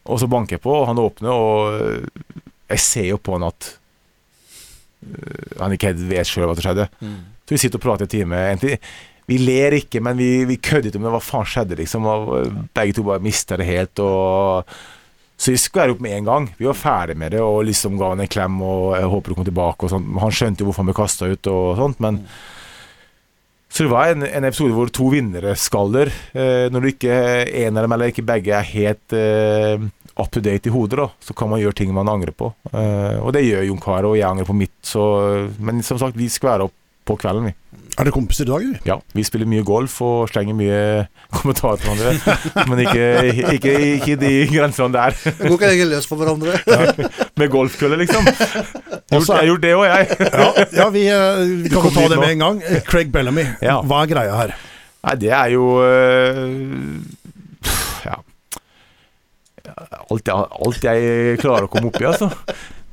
Og 0.07 0.21
så 0.23 0.29
banker 0.31 0.57
jeg 0.57 0.63
på, 0.63 0.71
og 0.71 0.87
han 0.87 1.03
åpner, 1.03 1.35
og 1.35 1.81
øh, 1.81 2.35
jeg 2.71 2.83
ser 2.85 3.09
jo 3.09 3.17
på 3.19 3.35
han 3.35 3.49
at 3.49 3.73
øh, 5.03 5.57
han 5.59 5.75
ikke 5.75 5.91
helt 5.91 6.05
vet 6.07 6.31
sjøl 6.31 6.47
hva 6.47 6.55
som 6.55 6.67
skjedde. 6.69 6.87
Så 7.47 7.55
vi 7.55 7.59
sitter 7.63 7.81
og 7.81 7.83
prater 7.83 8.07
en 8.07 8.13
time. 8.13 8.43
Egentlig, 8.53 8.79
vi 9.27 9.39
ler 9.43 9.74
ikke, 9.81 10.01
men 10.05 10.18
vi, 10.18 10.31
vi 10.47 10.59
kødder 10.62 10.93
ikke 10.93 11.01
det. 11.03 11.14
hva 11.16 11.22
faen 11.22 11.49
skjedde, 11.51 11.79
liksom. 11.81 12.07
Og 12.07 12.29
øh, 12.39 12.53
begge 12.77 12.95
to 12.95 13.07
bare 13.07 13.24
mister 13.24 13.59
det 13.59 13.66
helt. 13.66 14.03
Og 14.03 14.77
så 15.37 15.53
vi 15.53 15.61
skværer 15.61 15.93
opp 15.93 16.03
med 16.05 16.14
en 16.16 16.29
gang. 16.29 16.51
Vi 16.57 16.68
var 16.68 16.79
ferdig 16.79 17.16
med 17.20 17.35
det 17.37 17.43
og 17.45 17.64
liksom 17.68 17.99
ga 18.01 18.14
han 18.14 18.22
en 18.24 18.31
klem 18.31 18.61
og 18.64 18.95
jeg 18.97 19.11
håper 19.12 19.29
du 19.29 19.37
kommer 19.37 19.51
tilbake 19.51 19.85
og 19.85 19.93
sånt. 19.93 20.14
Han 20.22 20.33
skjønte 20.33 20.62
jo 20.62 20.70
hvorfor 20.70 20.85
han 20.85 20.93
ble 20.93 20.97
kasta 20.97 21.29
ut 21.29 21.51
og 21.53 21.64
sånt, 21.83 22.01
men 22.05 22.22
Så 23.68 23.83
det 23.83 23.91
var 23.91 24.09
en, 24.09 24.22
en 24.24 24.45
episode 24.47 24.72
hvor 24.72 24.89
to 24.89 25.11
vinnere 25.12 25.53
skaller. 25.59 26.09
Eh, 26.33 26.70
når 26.72 26.81
du 26.81 26.89
ikke 26.89 27.16
en 27.66 27.77
av 27.77 27.85
dem 27.85 27.93
eller 27.93 28.12
ikke 28.12 28.24
begge 28.24 28.55
er 28.57 28.70
helt 28.70 29.12
eh, 29.12 29.83
up 30.16 30.31
to 30.33 30.41
date 30.41 30.70
i 30.70 30.72
hodet, 30.72 30.97
da, 31.03 31.11
så 31.20 31.35
kan 31.37 31.51
man 31.51 31.61
gjøre 31.61 31.77
ting 31.83 31.93
man 31.93 32.09
angrer 32.09 32.33
på. 32.33 32.55
Eh, 32.70 33.18
og 33.18 33.35
det 33.37 33.45
gjør 33.45 33.66
Jon 33.66 33.83
Carew, 33.83 34.14
og 34.14 34.16
jeg 34.16 34.29
angrer 34.31 34.49
på 34.49 34.57
mitt, 34.57 34.72
så 34.87 35.03
Men 35.59 35.83
som 35.85 35.99
sagt, 36.01 36.16
vi 36.16 36.31
skværer 36.33 36.70
opp 36.70 36.79
på 37.07 37.17
kvelden, 37.21 37.49
vi. 37.51 37.55
Er 37.97 38.05
det 38.05 38.13
kompiser 38.13 38.45
i 38.45 38.49
dag, 38.51 38.65
eller? 38.67 38.81
Ja, 38.85 38.97
vi 39.17 39.23
spiller 39.25 39.49
mye 39.49 39.65
golf 39.65 39.95
og 40.05 40.27
slenger 40.29 40.57
mye 40.59 40.81
kommentarer 41.37 41.81
til 41.81 41.95
hverandre. 41.95 42.35
Men 42.69 42.83
ikke, 42.83 43.07
ikke, 43.57 43.73
ikke 43.95 44.17
de 44.21 44.33
grensene 44.51 44.93
der. 44.93 45.17
Går 45.41 45.55
ikke 45.55 45.71
egentlig 45.71 45.89
løs 45.95 46.09
på 46.11 46.19
hverandre. 46.21 46.59
Med 47.41 47.49
golfkølle, 47.55 47.97
liksom. 48.03 48.27
Jeg 49.17 49.23
har 49.31 49.47
gjort 49.49 49.63
det 49.65 49.73
òg, 49.79 49.85
jeg. 49.87 50.17
Ja, 50.35 50.47
ja 50.77 50.87
vi, 50.93 51.05
eh, 51.15 51.41
vi 51.63 51.71
kan 51.73 51.85
jo 51.87 51.93
ta 51.95 52.05
det 52.11 52.17
med 52.19 52.33
en 52.35 52.41
gang. 52.43 52.57
Eh, 52.67 52.81
Craig 52.85 53.13
Bellamy, 53.15 53.45
Ja. 53.63 53.77
hva 53.87 54.03
er 54.03 54.11
greia 54.11 54.35
her? 54.41 54.55
Nei, 55.07 55.15
det 55.23 55.31
er 55.31 55.53
jo 55.55 55.67
øh, 55.87 56.97
Ja. 58.05 58.17
Alt 60.11 60.27
jeg, 60.27 60.35
alt 60.67 60.85
jeg 60.89 61.39
klarer 61.43 61.69
å 61.69 61.71
komme 61.71 61.93
opp 61.93 62.01
i, 62.03 62.09
altså. 62.11 62.29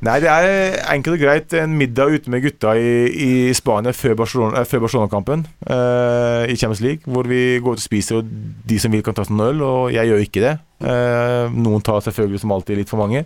Nei, 0.04 0.18
det 0.20 0.28
er 0.28 0.82
enkelt 0.92 1.16
og 1.16 1.22
greit 1.22 1.54
en 1.56 1.78
middag 1.80 2.18
ute 2.18 2.32
med 2.32 2.42
gutta 2.44 2.74
i, 2.76 2.88
i 3.08 3.30
Spania 3.56 3.94
før 3.96 4.18
Barcelona- 4.20 4.64
Barcelona-kampen 4.68 5.46
eh, 5.64 6.52
i 6.52 6.58
Champions 6.60 6.82
League, 6.84 7.08
hvor 7.08 7.30
vi 7.30 7.62
går 7.64 7.78
ut 7.78 7.80
og 7.80 7.86
spiser, 7.86 8.20
og 8.20 8.28
de 8.68 8.80
som 8.84 8.92
vil, 8.92 9.04
kan 9.06 9.16
ta 9.16 9.24
seg 9.24 9.38
en 9.38 9.46
øl, 9.46 9.62
og 9.64 9.94
jeg 9.96 10.10
gjør 10.12 10.26
ikke 10.26 10.44
det. 10.44 10.54
Uh, 10.84 11.48
noen 11.56 11.86
tar 11.86 12.04
selvfølgelig 12.04 12.42
som 12.44 12.52
alltid 12.52 12.82
litt 12.82 12.92
for 12.92 13.00
mange. 13.00 13.24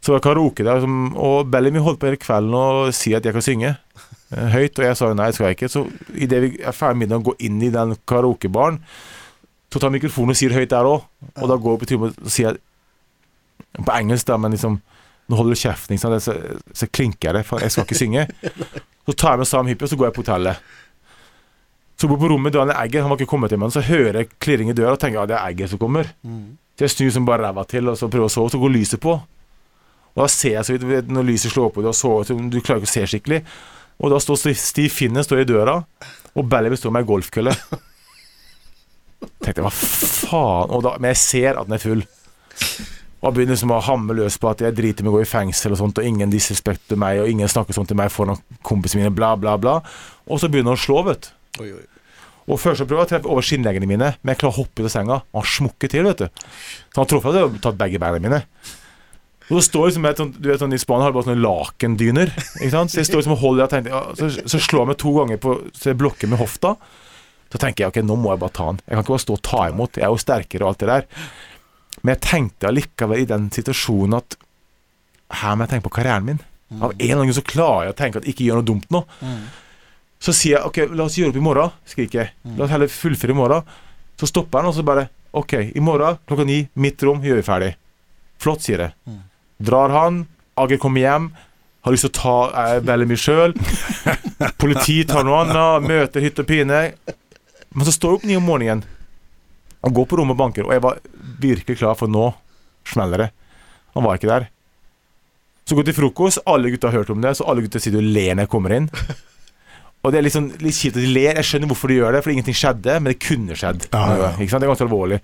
Så 0.00 0.14
var 0.14 0.24
karaoke 0.24 0.64
der, 0.64 0.88
og 1.20 1.52
Bellamy 1.52 1.84
holdt 1.84 2.00
på 2.00 2.08
hele 2.08 2.22
kvelden 2.22 2.56
og 2.56 2.96
sier 2.96 3.20
at 3.20 3.28
jeg 3.28 3.36
kan 3.36 3.44
synge 3.44 3.74
eh, 3.74 4.48
høyt, 4.56 4.80
og 4.80 4.88
jeg 4.88 4.96
sa 4.96 5.12
nei, 5.12 5.28
det 5.28 5.36
skal 5.36 5.50
jeg 5.50 5.58
ikke. 5.58 5.72
Så 5.76 5.84
idet 6.16 6.42
vi 6.46 6.52
er 6.56 6.76
ferdig 6.78 7.02
med 7.02 7.04
middagen 7.04 7.20
og 7.20 7.30
går 7.34 7.48
inn 7.50 7.60
i 7.60 7.72
den 7.74 7.96
karaokebaren, 8.08 8.80
så 9.68 9.82
tar 9.82 9.92
mikrofonen 9.92 10.32
og 10.32 10.40
sier 10.40 10.56
høyt 10.56 10.72
der 10.72 10.88
òg, 10.88 11.04
og 11.36 11.52
da 11.52 11.60
går 11.60 11.76
jeg 11.76 11.84
på 11.84 11.92
tuben 11.92 12.16
og 12.16 12.32
sier 12.32 12.62
på 13.76 13.90
engelsk, 13.92 14.24
da, 14.30 14.40
men 14.40 14.56
liksom 14.56 14.80
Nå 15.26 15.38
holder 15.38 15.56
du 15.56 15.60
kjeften? 15.60 15.98
Så, 15.98 16.34
så 16.72 16.86
klinker 16.86 17.30
jeg 17.30 17.38
det, 17.38 17.44
for 17.48 17.62
jeg 17.62 17.74
skal 17.74 17.86
ikke 17.86 17.98
synge. 17.98 18.26
Så 19.06 19.14
tar 19.14 19.34
jeg 19.34 19.42
med 19.42 19.48
Sam 19.50 19.70
Hippie, 19.70 19.86
og 19.86 19.90
så 19.92 19.98
går 19.98 20.08
jeg 20.08 20.16
på 20.16 20.22
hotellet. 20.24 20.66
Så 21.96 22.08
bor 22.10 22.20
på 22.20 22.28
rommet 22.28 22.52
Daniel 22.52 22.76
Egger, 22.76 23.02
han 23.06 23.10
var 23.10 23.18
ikke 23.18 23.30
kommet 23.30 23.50
til 23.50 23.60
meg, 23.62 23.72
så 23.72 23.80
hører 23.86 24.20
jeg 24.20 24.30
klirring 24.44 24.68
i 24.70 24.76
døra 24.76 24.96
og 24.96 25.00
tenker 25.00 25.22
ja, 25.22 25.28
det 25.30 25.36
er 25.38 25.46
Egger 25.48 25.70
som 25.72 25.80
kommer. 25.80 26.10
Så 26.76 26.84
jeg 26.84 26.92
snur 26.92 27.14
som 27.14 27.28
bare 27.28 27.46
ræva 27.46 27.64
til 27.70 27.88
og 27.88 27.96
så 27.96 28.10
prøver 28.12 28.28
å 28.28 28.34
sove, 28.34 28.52
så 28.52 28.60
går 28.60 28.74
lyset 28.74 29.00
på. 29.00 29.14
Og 30.16 30.20
da 30.20 30.26
ser 30.32 30.58
jeg 30.58 30.66
så 30.68 30.76
vidt, 30.76 31.08
når 31.12 31.26
lyset 31.28 31.52
slår 31.54 31.72
på, 31.72 31.82
du 31.84 31.88
har 31.88 31.96
sovet, 31.96 32.28
du 32.28 32.60
klarer 32.60 32.82
ikke 32.84 32.90
å 32.90 32.94
se 32.94 33.06
skikkelig. 33.14 33.40
Og 33.96 34.12
da 34.12 34.20
står 34.20 34.52
Stiv 34.60 34.92
Finne 34.92 35.24
står 35.24 35.42
i 35.42 35.48
døra, 35.48 35.78
og 36.36 36.48
Bellamy 36.52 36.76
står 36.76 36.92
med 36.92 37.06
ei 37.06 37.08
golfkølle. 37.08 37.54
Tenkte 39.40 39.56
jeg, 39.56 39.64
hva 39.64 39.72
faen? 39.72 40.76
Da, 40.84 40.94
men 41.00 41.12
jeg 41.14 41.20
ser 41.22 41.56
at 41.56 41.68
den 41.68 41.78
er 41.78 41.82
full. 41.82 42.04
Og 43.24 43.32
begynner 43.32 43.56
liksom 43.56 43.72
å 43.72 43.80
hamme 43.82 44.14
løs 44.18 44.36
på 44.38 44.50
at 44.50 44.60
jeg 44.62 44.76
driter 44.76 45.04
med 45.06 45.14
å 45.14 45.16
gå 45.16 45.24
i 45.24 45.28
fengsel 45.28 45.72
og 45.74 45.80
sånt, 45.80 45.98
og 45.98 46.06
ingen 46.06 46.30
disrespekter 46.32 46.98
meg, 47.00 47.22
og 47.22 47.32
ingen 47.32 47.48
snakker 47.50 47.74
sånn 47.76 47.88
til 47.88 47.98
meg 47.98 48.12
foran 48.12 48.40
kompisene 48.66 49.02
mine, 49.02 49.14
bla, 49.16 49.32
bla, 49.40 49.56
bla. 49.60 49.78
Og 50.28 50.42
så 50.42 50.50
begynner 50.52 50.74
han 50.74 50.80
å 50.80 50.84
slå, 50.84 51.02
vet 51.08 51.28
du. 51.28 51.62
Oi, 51.64 51.70
oi. 51.78 51.84
Og 52.46 52.60
først 52.62 52.78
så 52.78 52.86
prøvde 52.86 53.02
jeg 53.02 53.08
å 53.08 53.12
treffe 53.14 53.30
over 53.32 53.42
skinnleggene 53.42 53.88
mine, 53.90 54.12
men 54.20 54.32
jeg 54.32 54.42
klarer 54.42 54.54
å 54.54 54.60
hoppe 54.60 54.84
ut 54.84 54.86
av 54.86 54.92
senga. 54.92 55.20
Og 55.32 55.40
han 55.40 55.48
smukker 55.56 55.90
til, 55.90 56.06
vet 56.06 56.20
du. 56.22 56.44
Så 56.92 57.00
han 57.00 57.08
truffet 57.10 57.34
hadde 57.34 57.62
tatt 57.64 57.80
begge 57.80 57.98
beina 58.02 58.20
mine. 58.22 58.42
Og 59.46 59.58
så 59.60 59.64
står 59.68 59.88
liksom 59.88 60.06
et 60.08 60.20
du 60.42 60.46
vet 60.50 60.62
sånn 60.62 60.74
I 60.74 60.78
Spania 60.82 61.06
har 61.06 61.12
de 61.12 61.18
bare 61.18 61.28
sånne 61.28 61.42
lakendyner. 61.42 62.32
Ikke 62.60 62.72
sant? 62.72 62.92
Så 62.92 63.00
jeg 63.00 63.08
står 63.10 63.22
liksom 63.22 63.34
og 63.36 63.42
holder 63.42 63.66
og 63.66 63.74
tenker, 63.74 64.14
så, 64.18 64.30
så 64.42 64.62
slår 64.62 64.82
jeg 64.82 64.90
meg 64.90 65.00
to 65.02 65.12
ganger 65.18 65.42
på 65.42 65.56
så 65.70 65.90
jeg 65.92 65.98
blokker 66.02 66.30
med 66.30 66.40
hofta. 66.42 66.74
Så 67.52 67.60
tenker 67.62 67.84
jeg 67.84 67.92
ok, 67.92 68.00
nå 68.06 68.16
må 68.18 68.32
jeg 68.34 68.42
bare 68.42 68.56
ta 68.58 68.70
han. 68.72 68.80
Jeg 68.82 68.94
kan 68.96 69.04
ikke 69.04 69.14
bare 69.14 69.24
stå 69.26 69.36
og 69.36 69.44
ta 69.46 69.60
imot. 69.70 70.00
Jeg 70.00 70.06
er 70.06 70.14
jo 70.14 70.22
sterkere 70.22 70.66
og 70.66 70.72
alt 70.72 70.82
det 70.82 70.90
der. 70.90 71.06
Men 72.06 72.14
jeg 72.14 72.22
tenkte 72.22 72.68
allikevel 72.70 73.24
i 73.24 73.26
den 73.26 73.48
situasjonen 73.50 74.20
at 74.20 74.36
her 75.40 75.56
må 75.58 75.66
jeg 75.66 75.72
tenke 75.74 75.88
på 75.88 75.96
karrieren 75.96 76.22
min. 76.28 76.36
Av 76.78 76.92
en 76.92 77.00
eller 77.00 77.16
annen 77.16 77.30
grunn 77.32 77.38
så 77.40 77.42
klarer 77.46 77.88
jeg 77.88 77.94
å 77.94 77.98
tenke 77.98 78.20
at 78.20 78.28
ikke 78.30 78.46
gjør 78.46 78.60
noe 78.60 78.66
dumt 78.68 78.86
nå. 78.94 79.00
Så 80.22 80.30
sier 80.34 80.60
jeg 80.60 80.68
ok, 80.68 80.78
la 80.94 81.08
oss 81.08 81.16
gjøre 81.18 81.34
opp 81.34 81.40
i 81.40 81.42
morgen, 81.48 81.74
skriker 81.90 82.20
jeg. 82.22 82.32
La 82.56 82.64
oss 82.68 82.72
heller 82.76 82.92
fullføre 82.94 83.34
i 83.34 83.38
morgen. 83.40 83.66
Så 84.22 84.30
stopper 84.30 84.62
han, 84.62 84.70
og 84.70 84.76
så 84.78 84.86
bare 84.86 85.08
ok, 85.36 85.56
i 85.74 85.82
morgen 85.82 86.20
klokka 86.30 86.46
ni, 86.46 86.60
mitt 86.78 87.02
rom, 87.02 87.18
gjør 87.26 87.42
vi 87.42 87.46
ferdig. 87.50 87.72
Flott, 88.38 88.62
sier 88.62 88.86
jeg. 88.86 89.18
Drar 89.66 89.90
han, 89.90 90.22
Ager 90.62 90.78
kommer 90.80 91.02
hjem, 91.02 91.30
har 91.82 91.94
lyst 91.94 92.06
til 92.06 92.14
å 92.14 92.18
ta 92.22 92.66
eh, 92.78 93.02
mye 93.02 93.18
sjøl. 93.18 93.52
Politi 94.62 95.00
tar 95.10 95.26
noe 95.26 95.42
annet, 95.42 95.90
møter 95.90 96.22
hytte 96.22 96.46
og 96.46 96.48
pine. 96.54 96.84
Men 97.74 97.88
så 97.88 97.92
står 97.98 98.14
jeg 98.14 98.20
opp 98.22 98.30
ni 98.30 98.38
om 98.38 98.46
morgenen 98.46 98.86
og 99.84 99.94
går 99.96 100.08
på 100.10 100.18
rommet 100.20 100.36
og 100.36 100.40
banker, 100.40 100.66
og 100.66 100.74
jeg 100.74 100.84
var 100.84 101.00
virkelig 101.42 101.78
klar 101.78 101.96
for 101.98 102.10
nå 102.10 102.30
smeller 102.86 103.26
det. 103.26 103.30
Han 103.96 104.04
var 104.06 104.18
ikke 104.18 104.30
der. 104.30 104.48
Så 105.66 105.74
går 105.74 105.82
jeg 105.82 105.92
til 105.92 106.00
frokost, 106.00 106.42
alle 106.46 106.70
gutta 106.70 106.90
har 106.90 107.00
hørt 107.00 107.10
om 107.10 107.22
det, 107.22 107.34
så 107.36 107.46
alle 107.50 107.64
gutta 107.64 107.82
sitter 107.82 107.98
og 107.98 108.12
ler 108.14 108.36
når 108.36 108.46
jeg 108.46 108.52
kommer 108.52 108.76
inn. 108.76 108.90
Og 110.06 110.12
det 110.14 110.20
er 110.20 110.26
litt, 110.28 110.36
sånn, 110.36 110.52
litt 110.62 110.76
kjipt 110.76 110.94
at 110.94 111.02
de 111.02 111.08
ler. 111.10 111.38
Jeg 111.40 111.46
skjønner 111.48 111.70
hvorfor 111.72 111.90
de 111.90 111.96
gjør 111.96 112.14
det, 112.14 112.22
for 112.22 112.30
ingenting 112.30 112.54
skjedde, 112.54 112.98
men 113.00 113.10
det 113.10 113.16
kunne 113.18 113.56
skjedd. 113.58 113.88
Ja, 113.90 114.02
ja. 114.20 114.28
Ikke 114.36 114.52
sant? 114.52 114.62
Det 114.62 114.68
er 114.68 114.70
ganske 114.70 114.86
alvorlig. 114.86 115.18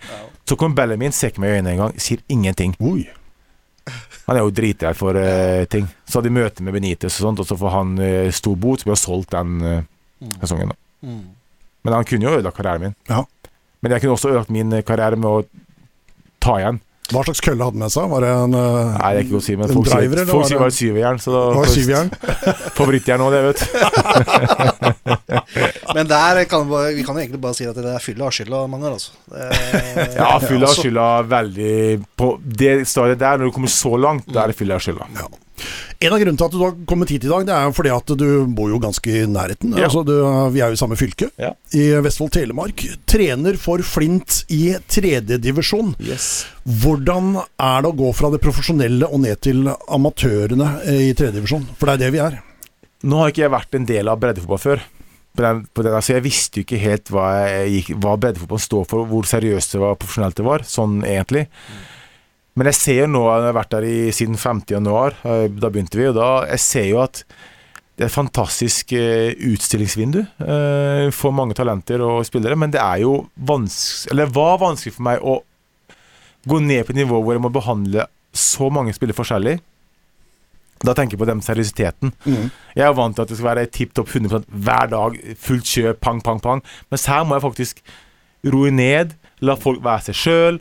Så 0.49 0.57
kommer 0.59 0.81
Bellemin, 0.81 1.15
ser 1.15 1.31
ikke 1.31 1.45
meg 1.45 1.53
i 1.53 1.59
øynene 1.61 1.75
engang, 1.77 1.95
sier 2.03 2.25
ingenting. 2.33 2.75
Oi. 2.83 3.05
Han 4.27 4.39
er 4.39 4.43
jo 4.43 4.55
dritredd 4.55 4.99
for 4.99 5.19
uh, 5.19 5.63
ting. 5.71 5.87
Så 6.03 6.19
hadde 6.19 6.33
de 6.33 6.35
møte 6.35 6.67
med 6.67 6.75
Benitez 6.75 7.21
og 7.21 7.29
sånt, 7.29 7.45
og 7.45 7.47
så 7.47 7.59
får 7.61 7.75
han 7.77 7.95
uh, 8.01 8.33
stor 8.35 8.59
bot, 8.59 8.83
så 8.83 8.89
blir 8.89 8.97
han 8.97 9.03
solgt 9.05 9.37
den 9.37 9.55
eh, 9.69 9.87
sesongen. 10.41 10.75
Mm. 11.07 11.23
Men 11.87 11.97
han 11.99 12.07
kunne 12.09 12.27
jo 12.27 12.35
ødelagt 12.41 12.59
karrieren 12.59 12.89
min. 12.89 12.99
Ja. 13.11 13.23
Men 13.83 13.93
jeg 13.97 14.05
kunne 14.05 14.15
også 14.17 14.33
økt 14.39 14.51
min 14.55 14.73
eh, 14.79 14.85
karriere 14.87 15.17
med 15.19 15.29
å 15.29 15.43
ta 16.43 16.57
igjen. 16.63 16.79
Hva 17.13 17.21
slags 17.27 17.43
kølle 17.45 17.67
hadde 17.67 17.77
han 17.77 17.83
med 17.83 17.93
seg? 17.93 18.07
Var 18.09 18.21
det 18.25 18.29
en 18.33 18.55
uh, 18.57 18.95
Nei, 18.95 19.09
det 19.13 19.19
er 19.19 19.25
ikke 19.27 19.37
å 19.37 19.43
si, 19.45 19.55
men 19.59 19.69
folk 19.69 19.89
driver, 19.91 20.17
sier, 20.17 20.23
eller 20.23 20.31
folk 20.33 20.43
var 20.43 20.49
sier 20.49 20.57
det- 20.57 20.63
bare 20.63 20.77
syvjern, 20.79 21.19
så 21.21 21.33
da 21.35 21.41
var 21.59 21.67
syvjern? 21.75 22.09
Favorittjern 22.79 23.25
òg, 23.27 23.31
det, 23.35 23.41
vet 23.49 23.59
du. 23.61 23.67
Men 25.97 26.09
der 26.09 26.41
kan 26.49 26.65
vi, 26.71 26.81
vi 26.97 27.05
kan 27.05 27.19
jo 27.19 27.21
egentlig 27.25 27.41
bare 27.43 27.59
si 27.59 27.67
at 27.69 27.77
det 27.77 27.91
er 27.93 28.01
fylla 28.07 28.31
av 28.31 28.33
skylda, 28.39 28.63
Magnar. 28.71 28.95
Altså. 28.97 29.13
Det- 29.29 30.09
Ja, 30.23 30.31
fylla 30.41 30.63
av 30.65 30.71
altså, 30.71 30.85
skylda 30.87 31.07
veldig 31.35 31.75
På 32.23 32.31
det 32.63 32.73
stadiet 32.89 33.21
der, 33.21 33.43
når 33.43 33.51
du 33.51 33.57
kommer 33.59 33.73
så 33.75 33.93
langt, 34.01 34.31
da 34.33 34.47
er 34.47 34.55
det 34.55 34.59
fylla 34.63 34.79
av 34.79 34.87
skylda. 34.87 35.11
Ja. 35.19 35.29
En 36.03 36.11
av 36.15 36.19
grunnene 36.19 36.39
til 36.41 36.47
at 36.49 36.55
du 36.55 36.63
har 36.65 36.73
kommet 36.89 37.11
hit 37.13 37.25
i 37.27 37.31
dag, 37.31 37.45
det 37.47 37.55
er 37.55 37.75
fordi 37.77 37.93
at 37.95 38.13
du 38.19 38.25
bor 38.57 38.71
jo 38.73 38.81
ganske 38.83 39.07
i 39.07 39.25
nærheten. 39.31 39.75
Ja. 39.79 39.87
Altså, 39.87 40.03
du, 40.07 40.15
vi 40.55 40.63
er 40.65 40.73
jo 40.73 40.79
i 40.79 40.81
samme 40.81 40.99
fylke, 40.99 41.29
Ja. 41.39 41.53
i 41.79 41.85
Vestfold 42.03 42.33
Telemark. 42.35 42.83
Trener 43.07 43.59
for 43.61 43.85
Flint 43.87 44.41
i 44.51 44.73
tredjedivisjon. 44.91 45.95
Yes. 46.03 46.47
Hvordan 46.67 47.37
er 47.39 47.85
det 47.85 47.93
å 47.93 47.99
gå 48.01 48.11
fra 48.17 48.33
det 48.35 48.41
profesjonelle 48.43 49.07
og 49.13 49.23
ned 49.23 49.41
til 49.45 49.69
amatørene 49.71 50.73
eh, 50.87 51.05
i 51.11 51.15
tredjedivisjon? 51.19 51.69
For 51.79 51.87
det 51.91 51.95
er 51.99 52.03
det 52.07 52.11
vi 52.17 52.25
er. 52.25 52.41
Nå 53.07 53.19
har 53.23 53.31
ikke 53.33 53.45
jeg 53.47 53.55
vært 53.55 53.79
en 53.79 53.87
del 53.89 54.11
av 54.11 54.19
breddefotball 54.23 54.63
før. 54.63 54.83
Altså 55.39 56.13
jeg 56.19 56.27
visste 56.27 56.61
jo 56.61 56.67
ikke 56.67 56.79
helt 56.83 57.09
hva, 57.15 57.29
gikk, 57.71 57.95
hva 58.03 58.19
breddefotball 58.21 58.61
står 58.61 58.85
for, 58.91 59.07
hvor 59.09 59.25
seriøst 59.27 59.73
det 59.75 59.81
var, 59.81 59.97
profesjonelt 60.01 60.37
det 60.39 60.45
var, 60.45 60.65
sånn 60.69 60.99
egentlig. 61.09 61.47
Men 62.59 62.69
jeg 62.69 62.77
ser 62.77 62.99
jo 63.01 63.09
nå, 63.09 63.23
jeg 63.31 63.47
har 63.49 63.57
vært 63.57 63.73
der 63.73 63.87
i, 63.89 63.97
siden 64.13 64.37
5. 64.37 64.67
januar, 64.75 65.17
eh, 65.25 65.47
da 65.49 65.71
begynte 65.73 65.97
vi, 65.97 66.11
og 66.11 66.19
da 66.19 66.31
jeg 66.51 66.61
ser 66.61 66.89
jo 66.91 67.01
at 67.05 67.23
det 67.97 68.07
er 68.07 68.11
et 68.11 68.15
fantastisk 68.15 68.93
eh, 68.97 69.33
utstillingsvindu 69.53 70.21
eh, 70.21 71.07
for 71.17 71.33
mange 71.37 71.57
talenter 71.57 72.05
og 72.05 72.25
spillere, 72.29 72.59
men 72.59 72.73
det 72.75 72.81
er 72.83 73.03
jo 73.05 73.23
vanskelig, 73.37 74.13
eller 74.13 74.29
det 74.29 74.37
var 74.37 74.61
vanskelig 74.61 74.97
for 74.99 75.07
meg 75.09 75.25
å 75.25 75.39
gå 76.49 76.61
ned 76.61 76.85
på 76.85 76.95
et 76.95 77.01
nivå 77.01 77.21
hvor 77.23 77.37
jeg 77.37 77.45
må 77.45 77.53
behandle 77.55 78.07
så 78.37 78.69
mange 78.73 78.93
spillere 78.97 79.17
forskjellig. 79.17 79.59
Da 80.83 80.97
tenker 80.99 81.15
jeg 81.15 81.23
på 81.23 81.29
den 81.29 81.43
seriøsiteten. 81.45 82.11
Jeg 82.75 82.85
er 82.89 82.95
vant 82.97 83.15
til 83.15 83.23
at 83.23 83.31
det 83.31 83.37
skal 83.39 83.53
være 83.53 83.69
tipp 83.71 83.93
topp 83.95 84.09
100 84.11 84.49
hver 84.51 84.89
dag, 84.91 85.19
fullt 85.39 85.69
kjøp, 85.69 86.01
pang, 86.03 86.19
pang, 86.25 86.41
pang. 86.43 86.63
Mens 86.91 87.07
her 87.07 87.23
må 87.23 87.39
jeg 87.39 87.45
faktisk 87.45 87.85
roe 88.51 88.73
ned, 88.75 89.15
la 89.47 89.55
folk 89.55 89.79
være 89.85 90.09
seg 90.09 90.19
sjøl. 90.19 90.59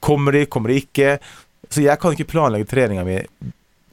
Kommer 0.00 0.36
de, 0.36 0.46
kommer 0.50 0.72
de 0.72 0.80
ikke? 0.82 1.16
Så 1.70 1.82
jeg 1.82 1.98
kan 2.00 2.14
ikke 2.14 2.28
planlegge 2.30 2.68
treninga 2.70 3.04
mi 3.06 3.20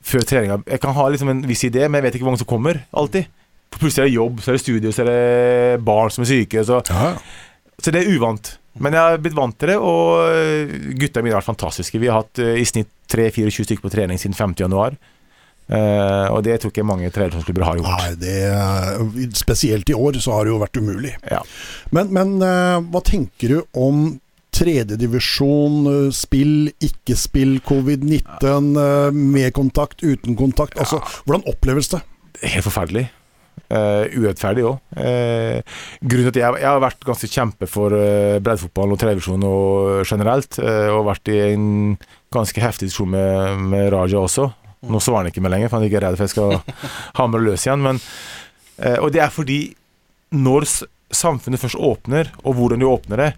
før 0.04 0.26
treninga. 0.28 0.60
Jeg 0.68 0.82
kan 0.84 0.96
ha 0.98 1.06
liksom 1.10 1.32
en 1.32 1.46
viss 1.48 1.64
idé, 1.66 1.88
men 1.88 2.00
jeg 2.00 2.08
vet 2.08 2.18
ikke 2.18 2.28
hvor 2.28 2.34
mange 2.34 2.44
som 2.44 2.50
kommer. 2.50 2.82
Alltid. 2.92 3.30
Plutselig 3.74 4.04
er 4.04 4.10
det 4.12 4.18
jobb, 4.18 4.42
så 4.42 4.52
er 4.52 4.58
det 4.58 4.64
studio, 4.64 4.92
så 4.94 5.04
er 5.04 5.10
det 5.10 5.86
barn 5.86 6.12
som 6.14 6.26
er 6.26 6.30
syke. 6.30 6.66
Så, 6.68 6.82
så 7.80 7.94
det 7.94 8.04
er 8.04 8.12
uvant. 8.14 8.58
Men 8.82 8.96
jeg 8.96 9.06
har 9.06 9.22
blitt 9.22 9.38
vant 9.38 9.56
til 9.58 9.70
det, 9.70 9.78
og 9.78 10.28
øh, 10.34 10.76
gutta 10.98 11.22
mine 11.22 11.36
har 11.36 11.42
vært 11.42 11.52
fantastiske. 11.52 12.02
Vi 12.02 12.10
har 12.10 12.24
hatt 12.24 12.42
øh, 12.42 12.56
i 12.58 12.66
snitt 12.66 12.90
3-24 13.14 13.68
stykker 13.68 13.86
på 13.86 13.92
trening 13.94 14.22
siden 14.22 14.38
5. 14.38 14.56
januar. 14.64 14.98
Eh, 15.64 16.28
og 16.34 16.42
det 16.44 16.58
tror 16.60 16.74
ikke 16.74 16.86
mange 16.86 17.12
treningsklubber 17.14 17.66
har 17.68 17.80
gjort. 17.80 18.02
Nei, 18.02 18.16
det, 18.20 19.38
spesielt 19.40 19.90
i 19.90 19.96
år 19.96 20.18
så 20.22 20.36
har 20.36 20.46
det 20.46 20.54
jo 20.54 20.60
vært 20.62 20.82
umulig. 20.82 21.14
Ja. 21.30 21.40
Men, 21.96 22.12
men 22.16 22.36
uh, 22.42 22.82
hva 22.92 23.02
tenker 23.06 23.54
du 23.54 23.62
om 23.78 24.10
tredjedivisjon, 24.54 25.76
uh, 25.88 26.14
spill, 26.16 26.72
ikke-spill, 26.84 27.58
covid-19, 27.66 28.70
eh, 28.80 29.10
med 29.18 29.52
kontakt, 29.56 30.04
uten 30.04 30.38
kontakt? 30.40 30.80
Altså, 30.80 31.02
Hvordan 31.26 31.46
oppleves 31.50 31.92
det? 31.94 32.04
Helt 32.44 32.68
forferdelig. 32.68 33.08
Uh, 33.74 34.06
urettferdig 34.14 34.66
òg. 34.68 34.78
grunnen 34.94 36.28
til 36.28 36.30
at 36.30 36.38
jeg, 36.38 36.58
jeg 36.62 36.68
har 36.68 36.82
vært 36.84 37.06
ganske 37.08 37.30
kjempe 37.32 37.70
for 37.70 37.94
uh, 37.96 38.42
breddefotball 38.44 38.94
og 38.94 39.00
televisjon 39.02 39.46
og 39.48 40.04
generelt, 40.06 40.60
uh, 40.62 40.92
og 40.94 41.08
vært 41.10 41.32
i 41.34 41.40
en 41.54 41.66
ganske 42.34 42.62
heftig 42.62 42.90
diskusjon 42.90 43.14
med, 43.16 43.64
med 43.74 43.90
Raja 43.94 44.22
også. 44.22 44.52
Nå 44.84 45.00
svarer 45.00 45.24
han 45.24 45.32
ikke 45.32 45.44
meg 45.44 45.54
lenger, 45.54 45.72
for 45.72 45.80
han 45.80 45.86
er 45.86 45.92
ikke 45.92 46.02
redd 46.04 46.18
for 46.18 46.28
jeg 46.28 46.34
skal 46.34 46.58
hamre 47.20 47.44
løs 47.44 47.64
igjen. 47.68 47.84
Men, 47.86 48.02
eh, 48.80 49.00
og 49.00 49.14
det 49.16 49.24
er 49.24 49.32
fordi 49.34 49.62
når 50.34 50.68
samfunnet 51.14 51.62
først 51.62 51.80
åpner, 51.80 52.32
og 52.44 52.58
hvordan 52.58 52.82
du 52.82 52.90
åpner 52.90 53.22
det, 53.22 53.32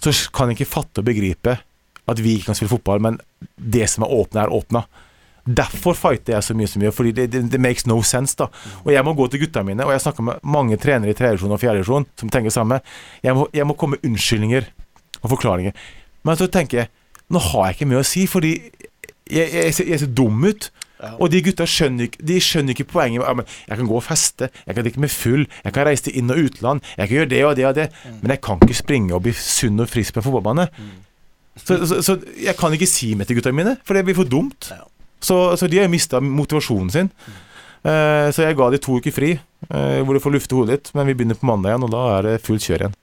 så 0.00 0.12
kan 0.32 0.48
jeg 0.50 0.60
ikke 0.60 0.72
fatte 0.72 1.02
og 1.02 1.06
begripe 1.10 1.58
at 2.10 2.18
vi 2.24 2.32
ikke 2.36 2.50
kan 2.50 2.56
spille 2.58 2.72
fotball, 2.72 3.00
men 3.04 3.18
det 3.56 3.84
som 3.92 4.02
er 4.06 4.10
åpna, 4.16 4.42
er 4.46 4.52
åpna. 4.56 4.80
Derfor 5.46 5.94
fighter 5.96 6.34
jeg 6.36 6.44
så 6.46 6.54
mye 6.56 6.68
som 6.68 6.82
jeg 6.82 6.88
gjør, 6.90 6.96
fordi 6.96 7.12
det, 7.16 7.26
det, 7.32 7.40
det 7.52 7.60
makes 7.62 7.86
no 7.88 8.00
sense. 8.06 8.34
da 8.38 8.48
Og 8.84 8.90
jeg 8.92 9.04
må 9.06 9.14
gå 9.18 9.26
til 9.32 9.40
gutta 9.44 9.62
mine, 9.66 9.84
og 9.86 9.92
jeg 9.94 10.02
snakker 10.04 10.26
med 10.26 10.42
mange 10.42 10.76
trenere 10.80 11.10
i 11.12 11.16
tredjevisjon 11.16 11.54
og 11.54 11.60
fjerdevisjon 11.62 12.06
som 12.20 12.32
tenker 12.32 12.52
samme. 12.54 12.80
Jeg 13.24 13.34
må, 13.38 13.46
jeg 13.56 13.66
må 13.68 13.76
komme 13.78 13.96
med 13.98 14.10
unnskyldninger 14.10 14.66
og 15.22 15.30
forklaringer. 15.36 15.72
Men 16.24 16.36
så 16.40 16.48
tenker 16.52 16.82
jeg 16.82 16.90
nå 17.30 17.38
har 17.38 17.68
jeg 17.70 17.76
ikke 17.78 17.88
mye 17.92 18.02
å 18.02 18.06
si, 18.10 18.24
fordi 18.26 18.52
jeg, 19.30 19.46
jeg, 19.54 19.74
ser- 19.76 19.86
jeg 19.92 20.00
ser 20.02 20.10
dum 20.18 20.40
ut. 20.44 20.70
Og 21.18 21.30
de 21.32 21.42
gutta 21.44 21.66
skjønner 21.68 22.10
de 22.30 22.38
skjønner 22.42 22.76
ikke 22.76 22.88
poenget. 22.92 23.24
med, 23.36 23.44
jeg 23.68 23.76
kan 23.80 23.86
gå 23.88 23.96
og 23.96 24.04
feste, 24.04 24.50
jeg 24.66 24.74
kan 24.74 24.84
drikke 24.84 25.00
meg 25.00 25.10
full, 25.10 25.46
jeg 25.64 25.72
kan 25.72 25.86
reise 25.86 26.04
til 26.08 26.16
inn- 26.20 26.30
og 26.30 26.38
utland, 26.38 26.80
jeg 26.96 27.08
kan 27.08 27.16
gjøre 27.16 27.30
det 27.30 27.44
og 27.44 27.56
det 27.56 27.66
og 27.66 27.74
det, 27.74 27.88
men 28.22 28.30
jeg 28.34 28.40
kan 28.40 28.58
ikke 28.60 28.74
springe 28.74 29.14
og 29.14 29.22
bli 29.22 29.32
sunn 29.32 29.80
og 29.80 29.88
frisk 29.88 30.14
på 30.14 30.20
en 30.20 30.28
fotballbane. 30.28 30.68
Så, 31.56 31.80
så, 31.86 32.00
så 32.02 32.16
jeg 32.40 32.56
kan 32.56 32.72
ikke 32.72 32.88
si 32.88 33.14
meg 33.14 33.28
til 33.28 33.40
gutta 33.40 33.52
mine, 33.52 33.76
for 33.84 33.94
det 33.94 34.04
blir 34.04 34.16
for 34.16 34.28
dumt. 34.28 34.70
Ja. 34.70 34.84
Så, 35.20 35.56
så 35.60 35.68
de 35.68 35.78
har 35.78 35.90
mista 35.92 36.20
motivasjonen 36.20 36.90
sin. 36.90 37.10
Eh, 37.80 38.28
så 38.32 38.44
jeg 38.44 38.56
ga 38.58 38.68
de 38.72 38.80
to 38.80 38.98
uker 39.00 39.14
fri, 39.14 39.30
eh, 39.68 40.00
hvor 40.04 40.16
du 40.16 40.22
får 40.22 40.34
lufte 40.36 40.56
hodet 40.56 40.76
litt. 40.76 40.92
Men 40.96 41.08
vi 41.08 41.16
begynner 41.16 41.38
på 41.38 41.48
mandag 41.48 41.74
igjen, 41.74 41.86
og 41.88 41.92
da 41.94 42.04
er 42.16 42.28
det 42.28 42.40
fullt 42.44 42.66
kjør 42.66 42.86
igjen. 42.86 42.96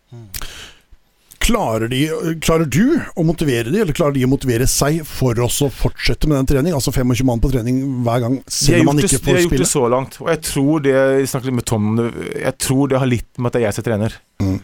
Klarer, 1.48 1.88
de, 1.88 2.02
klarer 2.44 2.68
du 2.68 2.98
å 3.16 3.24
motivere 3.24 3.72
de, 3.72 3.80
eller 3.80 3.96
klarer 3.96 4.18
de 4.18 4.26
å 4.28 4.30
motivere 4.30 4.66
seg 4.68 5.00
for 5.08 5.38
oss 5.46 5.62
å 5.64 5.70
fortsette 5.72 6.28
med 6.28 6.42
den 6.42 6.50
trening? 6.50 6.76
Altså 6.76 6.92
25 6.92 7.24
mann 7.30 7.40
på 7.44 7.52
trening 7.54 7.78
hver 8.04 8.24
gang, 8.26 8.40
selv 8.52 8.84
om 8.84 8.90
man 8.92 9.00
ikke 9.00 9.14
det, 9.14 9.22
de 9.22 9.24
får 9.24 9.38
har 9.38 9.44
gjort 9.46 9.54
spille? 9.54 9.68
det 9.68 9.72
så 9.72 9.84
langt, 9.94 10.18
og 10.24 10.32
jeg 10.34 10.42
tror 10.50 10.84
det 10.84 10.96
Jeg 10.98 11.30
snakket 11.32 11.48
litt 11.48 11.60
med 11.62 11.68
Tom 11.72 11.86
Jeg 12.02 12.54
tror 12.66 12.92
det 12.92 13.00
har 13.00 13.12
litt 13.12 13.30
med 13.38 13.48
at 13.48 13.56
det 13.56 13.62
er 13.62 13.66
jeg 13.70 13.78
som 13.78 13.84
er 13.84 13.88
trener. 13.88 14.18
Mm. 14.44 14.58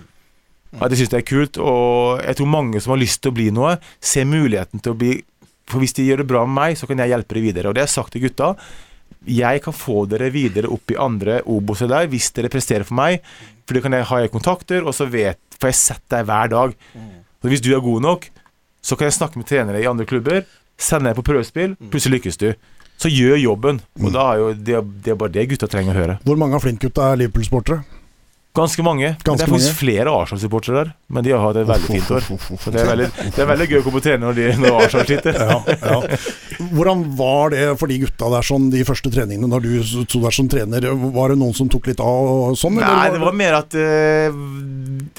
At 0.81 0.93
jeg 0.93 1.03
syns 1.03 1.13
det 1.13 1.19
er 1.19 1.27
kult, 1.29 1.59
og 1.61 2.23
jeg 2.23 2.39
tror 2.39 2.49
mange 2.49 2.81
som 2.81 2.95
har 2.95 3.01
lyst 3.03 3.21
til 3.23 3.31
å 3.31 3.38
bli 3.38 3.47
noe, 3.53 3.77
ser 4.01 4.25
muligheten 4.27 4.81
til 4.84 4.95
å 4.95 4.99
bli 4.99 5.19
For 5.69 5.79
hvis 5.79 5.95
de 5.95 6.03
gjør 6.03 6.23
det 6.23 6.27
bra 6.27 6.41
med 6.43 6.57
meg, 6.57 6.75
så 6.75 6.89
kan 6.89 6.99
jeg 6.99 7.13
hjelpe 7.13 7.38
dem 7.38 7.45
videre. 7.45 7.69
Og 7.69 7.75
det 7.75 7.86
har 7.86 7.88
jeg 7.88 7.95
sagt 7.95 8.11
til 8.11 8.25
gutta. 8.25 8.49
Jeg 9.23 9.61
kan 9.63 9.75
få 9.75 10.03
dere 10.11 10.27
videre 10.34 10.67
opp 10.67 10.91
i 10.91 10.97
andre 10.99 11.39
Oboser 11.47 11.88
der 11.88 12.09
hvis 12.11 12.34
dere 12.36 12.51
presterer 12.51 12.84
for 12.84 12.97
meg. 12.99 13.23
For 13.63 13.77
det 13.77 13.84
kan 13.86 13.95
jeg 13.95 14.09
ha 14.09 14.19
i 14.19 14.31
kontakter, 14.31 14.84
og 14.84 14.91
så 14.97 15.07
vet, 15.07 15.39
får 15.64 15.72
jeg 15.72 15.80
sett 15.80 16.03
deg 16.14 16.28
hver 16.30 16.51
dag. 16.53 16.76
Så 17.43 17.51
hvis 17.51 17.64
du 17.64 17.72
er 17.76 17.84
god 17.84 18.03
nok, 18.05 18.30
så 18.84 18.97
kan 18.99 19.07
jeg 19.09 19.16
snakke 19.18 19.39
med 19.39 19.47
trenere 19.47 19.80
i 19.82 19.88
andre 19.89 20.05
klubber, 20.07 20.43
sende 20.80 21.09
deg 21.09 21.18
på 21.20 21.26
prøvespill, 21.32 21.78
plutselig 21.91 22.20
lykkes 22.20 22.39
du. 22.43 22.49
Så 22.99 23.09
gjør 23.11 23.39
jobben. 23.41 23.80
Og 24.03 24.11
da 24.14 24.28
er 24.34 24.41
jo 24.41 24.49
det, 24.53 24.80
det 25.03 25.14
er 25.16 25.20
bare 25.20 25.34
det 25.34 25.47
gutta 25.51 25.68
trenger 25.72 25.95
å 25.95 26.01
høre. 26.03 26.18
Hvor 26.28 26.39
mange 26.39 26.59
av 26.59 26.64
Flint-gutta 26.64 27.09
er 27.14 27.24
Liverpool-sportere? 27.24 27.82
Ganske 28.53 28.83
mange. 28.85 29.15
Ganske 29.25 29.47
det 29.47 29.47
er 29.47 29.49
faktisk 29.49 29.71
mange. 29.71 29.79
flere 29.79 30.11
Arsenal-supportere 30.13 30.75
der, 30.77 30.89
men 31.09 31.25
de 31.25 31.31
har 31.33 31.41
hatt 31.41 31.57
et 31.57 31.65
veldig 31.65 31.87
fint 31.89 32.11
år. 32.13 32.27
Så 32.61 32.73
det 32.73 32.83
er 32.83 32.89
veldig, 32.91 33.07
det 33.33 33.41
er 33.41 33.49
veldig 33.49 33.67
gøy 33.71 33.79
å 33.79 33.81
komme 33.87 33.97
på 33.97 34.03
trene 34.05 34.27
når, 34.27 34.37
de, 34.37 34.45
når 34.61 34.77
Arsenal 34.77 35.07
sitter. 35.09 35.39
Ja, 35.41 35.55
ja. 35.73 36.19
Hvordan 36.69 37.01
var 37.17 37.55
det 37.55 37.63
for 37.81 37.89
de 37.89 37.97
gutta 38.03 38.29
der 38.35 38.45
sånn 38.45 38.69
de 38.69 38.85
første 38.85 39.09
treningene 39.09 39.49
når 39.49 39.65
du 39.65 40.05
sto 40.05 40.21
der 40.21 40.37
som 40.37 40.51
trener? 40.53 40.85
Var 41.17 41.33
det 41.33 41.39
noen 41.41 41.57
som 41.57 41.73
tok 41.73 41.89
litt 41.89 42.05
av 42.05 42.29
og 42.29 42.59
sånn? 42.61 42.77
eller 42.77 42.93
Nei, 43.01 43.09
det 43.17 43.25
var 43.25 43.37
mer 43.41 43.57
at 43.57 43.73
uh, 43.73 44.39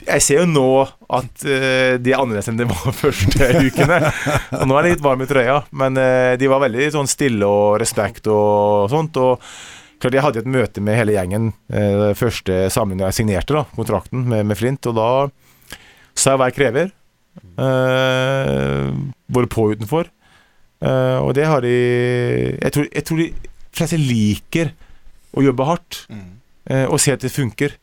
Jeg 0.07 0.27
ser 0.29 0.45
jo 0.45 0.49
nå 0.55 0.69
at 0.87 1.47
uh, 1.51 1.99
de 1.99 2.15
er 2.15 2.23
annerledes 2.23 2.55
enn 2.55 2.63
de 2.63 2.71
var 2.71 2.99
første 3.03 3.51
ukene. 3.67 4.03
Og 4.61 4.69
nå 4.71 4.79
er 4.79 4.87
de 4.87 4.95
litt 4.95 5.09
varme 5.11 5.27
i 5.27 5.35
trøya, 5.35 5.65
men 5.75 5.99
uh, 5.99 6.37
de 6.39 6.55
var 6.55 6.63
veldig 6.69 6.93
sånn 6.95 7.11
stille 7.11 7.51
og 7.51 7.81
respekt 7.83 8.31
og 8.31 8.87
sånt. 8.95 9.19
Og 9.19 9.43
klart 10.03 10.17
jeg 10.17 10.25
hadde 10.25 10.43
et 10.43 10.51
møte 10.51 10.83
med 10.85 10.99
hele 10.99 11.15
gjengen 11.17 11.53
eh, 11.73 12.11
første 12.19 12.67
sammen 12.73 13.01
jeg 13.03 13.17
signerte 13.17 13.57
da, 13.57 13.65
kontrakten 13.77 14.27
med, 14.31 14.45
med 14.51 14.59
Flint, 14.59 14.87
og 14.91 14.97
da 14.99 15.09
sa 16.15 16.35
jeg 16.35 16.41
hva 16.43 16.51
jeg 16.51 16.59
krever. 16.59 16.93
Eh, 17.59 18.91
både 19.35 19.51
på 19.51 19.67
og 19.67 19.77
utenfor. 19.79 20.11
Eh, 20.85 21.19
og 21.23 21.33
det 21.39 21.47
har 21.49 21.65
de 21.65 21.75
Jeg 22.61 22.73
tror, 22.75 22.89
jeg 22.91 23.05
tror 23.09 23.23
de 23.23 23.29
fleste 23.75 23.99
liker 23.99 24.75
å 25.35 25.43
jobbe 25.43 25.67
hardt 25.67 26.05
eh, 26.71 26.87
og 26.87 27.01
se 27.03 27.15
at 27.15 27.25
det 27.25 27.33
funker. 27.35 27.75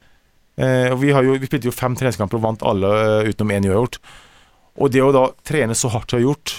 Eh, 0.55 0.91
og 0.93 1.01
vi, 1.01 1.12
har 1.12 1.26
jo, 1.26 1.36
vi 1.39 1.49
spilte 1.49 1.68
jo 1.68 1.76
fem 1.76 1.95
treningskamper 1.99 2.39
og 2.39 2.45
vant 2.45 2.64
alle 2.68 2.91
eh, 3.26 3.32
utenom 3.32 3.51
én 3.57 3.68
uavgjort. 3.68 3.99
Og 4.80 4.91
det 4.93 5.01
å 5.03 5.12
da 5.12 5.26
trene 5.47 5.76
så 5.76 5.91
hardt 5.91 6.12
som 6.12 6.20
jeg 6.20 6.24
har 6.24 6.32
gjort, 6.32 6.53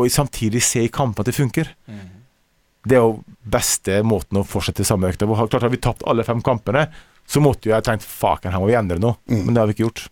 og 0.00 0.10
samtidig 0.10 0.62
se 0.64 0.82
i 0.82 0.90
kampen 0.90 1.22
at 1.22 1.28
det 1.30 1.36
funker, 1.36 1.68
det 2.88 2.96
er 2.98 3.02
jo 3.04 3.22
beste 3.52 4.00
måten 4.06 4.40
å 4.40 4.46
fortsette 4.46 4.84
samme 4.86 5.10
økta 5.12 5.26
på. 5.28 5.36
Klart 5.48 5.62
Har 5.62 5.70
vi 5.72 5.80
tapt 5.82 6.02
alle 6.08 6.24
fem 6.26 6.40
kampene, 6.42 6.88
så 7.28 7.40
måtte 7.42 7.68
jo 7.70 7.74
jeg 7.76 7.84
tenkt 7.86 8.02
faken, 8.06 8.50
her 8.52 8.60
må 8.62 8.66
vi 8.70 8.74
endre 8.78 8.98
noe. 9.02 9.16
Mm. 9.30 9.44
Men 9.46 9.54
det 9.54 9.60
har 9.62 9.70
vi 9.70 9.76
ikke 9.76 9.86
gjort. 9.86 10.08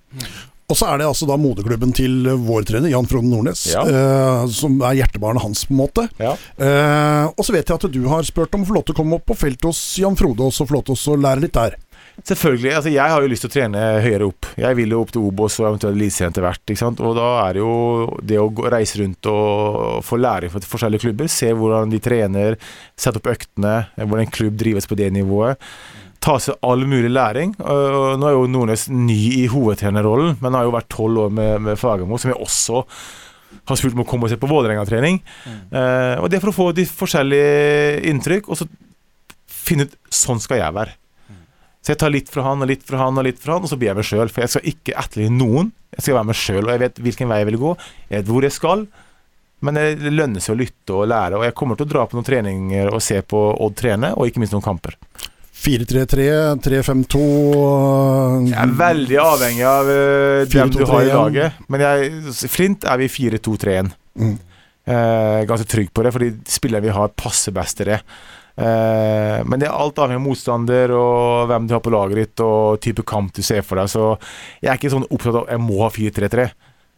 Og 0.70 0.76
så 0.78 0.86
er 0.86 1.00
det 1.00 1.06
altså 1.10 1.26
da 1.26 1.34
moderklubben 1.34 1.90
til 1.98 2.28
vår 2.46 2.62
trener, 2.68 2.92
Jan 2.92 3.08
Frode 3.10 3.26
Nordnes, 3.26 3.64
Ja. 3.72 3.82
eh, 3.82 4.44
som 4.54 4.76
er 4.86 5.00
hjertebarnet 5.00 5.42
hans, 5.42 5.64
på 5.66 5.74
en 5.74 5.80
måte. 5.82 6.04
Ja. 6.22 6.36
Eh, 6.62 7.26
og 7.34 7.42
så 7.42 7.50
vet 7.56 7.66
jeg 7.66 7.74
at 7.74 7.90
du 7.90 8.04
har 8.06 8.22
spurt 8.22 8.54
om 8.54 8.62
å 8.62 8.68
få 8.68 8.76
lov 8.78 8.84
til 8.86 8.94
å 8.94 8.98
komme 9.00 9.18
opp 9.18 9.26
på 9.26 9.34
feltet 9.40 9.66
hos 9.66 9.80
Jan 9.98 10.14
Frode 10.14 10.46
og 10.46 10.54
så 10.54 10.68
få 10.70 10.78
lov 10.78 10.84
til 10.86 10.94
å 10.94 11.16
lære 11.18 11.42
litt 11.42 11.58
der. 11.58 11.74
Selvfølgelig. 12.26 12.74
altså 12.76 12.90
Jeg 12.92 13.12
har 13.12 13.22
jo 13.22 13.30
lyst 13.30 13.44
til 13.46 13.50
å 13.50 13.54
trene 13.54 13.84
høyere 14.04 14.26
opp. 14.28 14.48
Jeg 14.60 14.76
vil 14.78 14.92
jo 14.94 15.00
opp 15.04 15.12
til 15.14 15.24
Obos 15.24 15.56
og 15.60 15.68
eventuelt 15.70 15.96
Eliteserien 15.96 16.34
etter 16.34 16.44
hvert. 16.44 16.62
ikke 16.66 16.82
sant? 16.82 17.00
Og 17.00 17.14
da 17.18 17.28
er 17.46 17.56
det 17.56 17.62
jo 17.62 18.18
det 18.32 18.40
å 18.40 18.50
reise 18.74 19.00
rundt 19.00 19.30
og 19.30 20.04
få 20.06 20.20
læring 20.20 20.52
fra 20.52 20.62
forskjellige 20.74 21.06
klubber, 21.06 21.30
se 21.32 21.52
hvordan 21.56 21.92
de 21.92 22.02
trener, 22.02 22.58
sette 22.98 23.22
opp 23.22 23.30
øktene, 23.32 23.74
hvordan 23.96 24.26
en 24.26 24.36
klubb 24.36 24.60
drives 24.60 24.90
på 24.90 24.98
det 25.00 25.10
nivået. 25.16 25.60
Ta 26.20 26.36
seg 26.42 26.60
all 26.66 26.84
mulig 26.84 27.08
læring. 27.08 27.54
Nå 27.56 28.28
er 28.28 28.36
jo 28.36 28.44
Nordnes 28.50 28.90
ny 28.92 29.18
i 29.40 29.46
hovedtrenerrollen, 29.48 30.36
men 30.42 30.58
har 30.58 30.68
jo 30.68 30.76
vært 30.76 30.90
tolv 30.92 31.24
år 31.24 31.32
med, 31.32 31.56
med 31.64 31.80
Fagermo, 31.80 32.20
som 32.20 32.34
jeg 32.34 32.40
også 32.40 32.84
har 33.70 33.78
spurt 33.78 33.96
om 33.96 34.04
å 34.04 34.08
komme 34.08 34.28
og 34.28 34.32
se 34.32 34.38
på 34.40 34.50
Vålerenga-trening. 34.50 35.22
Eh, 35.48 36.16
og 36.20 36.28
det 36.30 36.38
er 36.38 36.44
for 36.44 36.52
å 36.52 36.58
få 36.58 36.68
de 36.76 36.84
forskjellige 36.86 38.04
inntrykk, 38.12 38.50
og 38.52 38.60
så 38.60 38.68
finne 39.50 39.88
ut 39.88 39.96
sånn 40.12 40.42
skal 40.42 40.60
jeg 40.60 40.76
være. 40.76 40.99
Så 41.80 41.94
jeg 41.94 42.00
tar 42.02 42.12
litt 42.12 42.28
fra 42.28 42.44
han 42.44 42.60
og 42.60 42.68
litt 42.68 42.82
fra 42.84 42.98
han 43.00 43.16
og 43.16 43.24
litt 43.24 43.38
fra 43.40 43.56
han, 43.56 43.64
og 43.64 43.70
så 43.70 43.78
blir 43.80 43.90
jeg 43.90 44.00
meg 44.00 44.08
sjøl. 44.08 44.32
For 44.32 44.44
jeg 44.44 44.52
skal 44.52 44.72
ikke 44.72 44.96
etterligne 45.00 45.40
noen. 45.40 45.70
Jeg 45.96 46.04
skal 46.04 46.18
være 46.18 46.28
meg 46.30 46.40
sjøl, 46.40 46.64
og 46.66 46.74
jeg 46.74 46.82
vet 46.84 47.00
hvilken 47.06 47.30
vei 47.32 47.40
jeg 47.40 47.48
vil 47.50 47.62
gå. 47.62 47.72
Jeg 48.10 48.20
vet 48.20 48.32
hvor 48.34 48.46
jeg 48.46 48.56
skal. 48.56 48.84
Men 49.64 49.76
det 49.76 50.12
lønner 50.12 50.40
seg 50.44 50.54
å 50.54 50.60
lytte 50.60 50.96
og 50.96 51.08
lære, 51.10 51.36
og 51.36 51.44
jeg 51.44 51.56
kommer 51.56 51.76
til 51.76 51.88
å 51.88 51.92
dra 51.92 52.06
på 52.08 52.16
noen 52.16 52.24
treninger 52.24 52.88
og 52.88 53.02
se 53.04 53.18
på 53.28 53.40
Odd 53.60 53.76
trene, 53.76 54.14
og 54.16 54.28
ikke 54.28 54.40
minst 54.40 54.56
noen 54.56 54.64
kamper. 54.64 54.96
4-3-3, 55.60 56.26
3-5-2 56.64 57.18
Jeg 58.48 58.56
er 58.56 58.70
veldig 58.78 59.18
avhengig 59.20 59.66
av 59.68 59.90
hvem 59.90 60.70
du 60.72 60.78
har 60.88 61.02
i 61.04 61.10
4-2-3-1. 61.10 61.16
laget. 61.18 61.58
Men 61.68 61.84
jeg, 61.84 62.36
Flint 62.48 62.86
er 62.88 63.02
vi 63.02 63.10
4-2-3-1. 63.12 63.90
Mm. 64.20 64.38
Eh, 64.90 65.40
ganske 65.50 65.68
trygg 65.68 65.92
på 65.92 66.06
det, 66.06 66.14
fordi 66.16 66.30
spillere 66.48 66.86
vi 66.86 66.94
har, 66.96 67.12
passer 67.12 67.52
best 67.52 67.76
til 67.76 67.92
det. 67.92 68.00
Eh, 68.56 69.38
men 69.46 69.60
det 69.60 69.68
er 69.68 69.76
alt 69.76 70.00
avhengig 70.00 70.20
av 70.20 70.26
motstander 70.26 70.94
og 70.96 71.50
hvem 71.50 71.68
du 71.68 71.76
har 71.76 71.84
på 71.84 71.92
laget 71.94 72.18
ditt 72.20 72.42
og 72.44 72.80
type 72.84 73.04
kamp 73.08 73.32
du 73.36 73.42
ser 73.46 73.62
for 73.66 73.80
deg. 73.80 73.92
Så 73.92 74.10
jeg 74.60 74.72
er 74.72 74.80
ikke 74.80 74.92
sånn 74.92 75.08
opptatt 75.08 75.42
av 75.42 75.52
jeg 75.52 75.64
må 75.64 75.80
ha 75.84 75.92
4-3-3. 75.94 76.48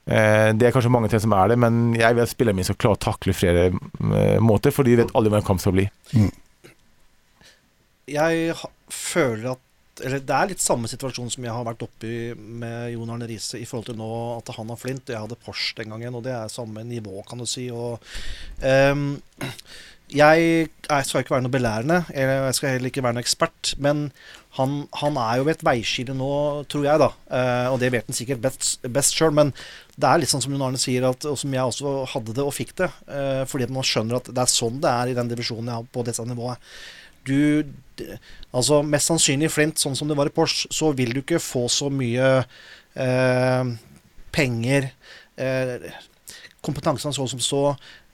Eh, 0.03 0.49
det 0.59 0.67
er 0.67 0.75
kanskje 0.75 0.91
mange 0.91 1.11
til 1.13 1.23
som 1.23 1.35
er 1.39 1.53
det, 1.53 1.59
men 1.63 1.93
jeg 1.95 2.17
vil 2.17 2.25
at 2.25 2.31
spillerne 2.33 2.59
mine 2.59 2.67
skal 2.67 2.81
klare 2.81 2.99
å 2.99 3.05
takle 3.05 3.37
flere 3.37 3.69
eh, 3.71 4.39
måter, 4.43 4.75
for 4.75 4.87
de 4.87 4.97
vet 4.99 5.13
aldri 5.15 5.31
hva 5.31 5.43
en 5.43 5.51
kamp 5.53 5.63
skal 5.63 5.77
bli. 5.77 5.91
Jeg 8.11 8.57
føler 8.93 9.53
at 9.55 9.69
Eller 10.03 10.23
det 10.25 10.35
er 10.35 10.49
litt 10.49 10.63
samme 10.63 10.89
situasjon 10.89 11.29
som 11.31 11.45
jeg 11.45 11.53
har 11.53 11.67
vært 11.69 11.83
oppi 11.85 12.33
med 12.35 12.95
Jon 12.95 13.11
Arne 13.13 13.27
Riise 13.29 13.59
i 13.61 13.67
forhold 13.69 13.91
til 13.91 13.99
nå 14.01 14.09
at 14.39 14.49
han 14.57 14.71
har 14.73 14.79
Flint. 14.81 15.13
Jeg 15.13 15.21
hadde 15.21 15.37
Porsche 15.39 15.77
den 15.79 15.93
gangen, 15.93 16.17
og 16.17 16.25
det 16.25 16.33
er 16.33 16.51
samme 16.51 16.83
nivå, 16.89 17.21
kan 17.29 17.39
du 17.39 17.45
si. 17.47 17.67
Og 17.71 18.01
ehm, 18.65 19.21
jeg, 20.13 20.69
jeg 20.89 21.09
skal 21.09 21.23
ikke 21.23 21.35
være 21.35 21.45
noe 21.47 21.55
belærende, 21.55 21.99
jeg 22.15 22.57
skal 22.57 22.75
heller 22.75 22.91
ikke 22.91 23.05
være 23.05 23.17
noe 23.17 23.25
ekspert, 23.25 23.73
men 23.83 24.07
han, 24.59 24.83
han 25.01 25.17
er 25.17 25.39
jo 25.41 25.47
ved 25.49 25.57
et 25.57 25.65
veiskille 25.65 26.17
nå, 26.17 26.31
tror 26.71 26.85
jeg, 26.85 27.01
da. 27.01 27.09
Eh, 27.33 27.69
og 27.73 27.79
det 27.81 27.93
vet 27.95 28.09
han 28.11 28.17
sikkert 28.17 28.43
best, 28.45 28.75
best 28.93 29.17
sjøl, 29.17 29.33
men 29.37 29.55
det 29.97 30.09
er 30.09 30.21
litt 30.21 30.33
sånn 30.33 30.45
som 30.45 30.53
Jon 30.53 30.67
Arne 30.67 30.81
sier, 30.81 31.07
at, 31.09 31.25
og 31.29 31.39
som 31.41 31.55
jeg 31.57 31.73
også 31.73 31.95
hadde 32.13 32.37
det 32.37 32.45
og 32.45 32.53
fikk 32.57 32.75
det. 32.83 32.91
eh, 33.09 33.45
fordi 33.49 33.71
man 33.73 33.87
skjønner 33.89 34.21
at 34.21 34.29
det 34.29 34.45
er 34.45 34.53
sånn 34.53 34.83
det 34.83 34.93
er 34.93 35.13
i 35.13 35.17
den 35.17 35.33
divisjonen 35.33 35.73
jeg 35.73 35.81
har 35.81 35.89
på 35.97 36.05
dette 36.09 36.29
nivået. 36.29 36.75
Du 37.25 37.65
Altså, 38.53 38.81
mest 38.83 39.07
sannsynlig 39.07 39.47
i 39.47 39.53
Flint, 39.53 39.79
sånn 39.79 39.95
som 39.95 40.09
det 40.11 40.17
var 40.19 40.27
i 40.27 40.33
Porsche, 40.35 40.67
så 40.75 40.91
vil 40.97 41.13
du 41.15 41.21
ikke 41.21 41.39
få 41.41 41.69
så 41.71 41.87
mye 41.93 42.43
eh, 42.99 43.69
penger, 44.35 44.89
eh, 45.41 45.87
kompetansen 46.65 47.15
så 47.15 47.27
som 47.31 47.43
så. 47.43 47.63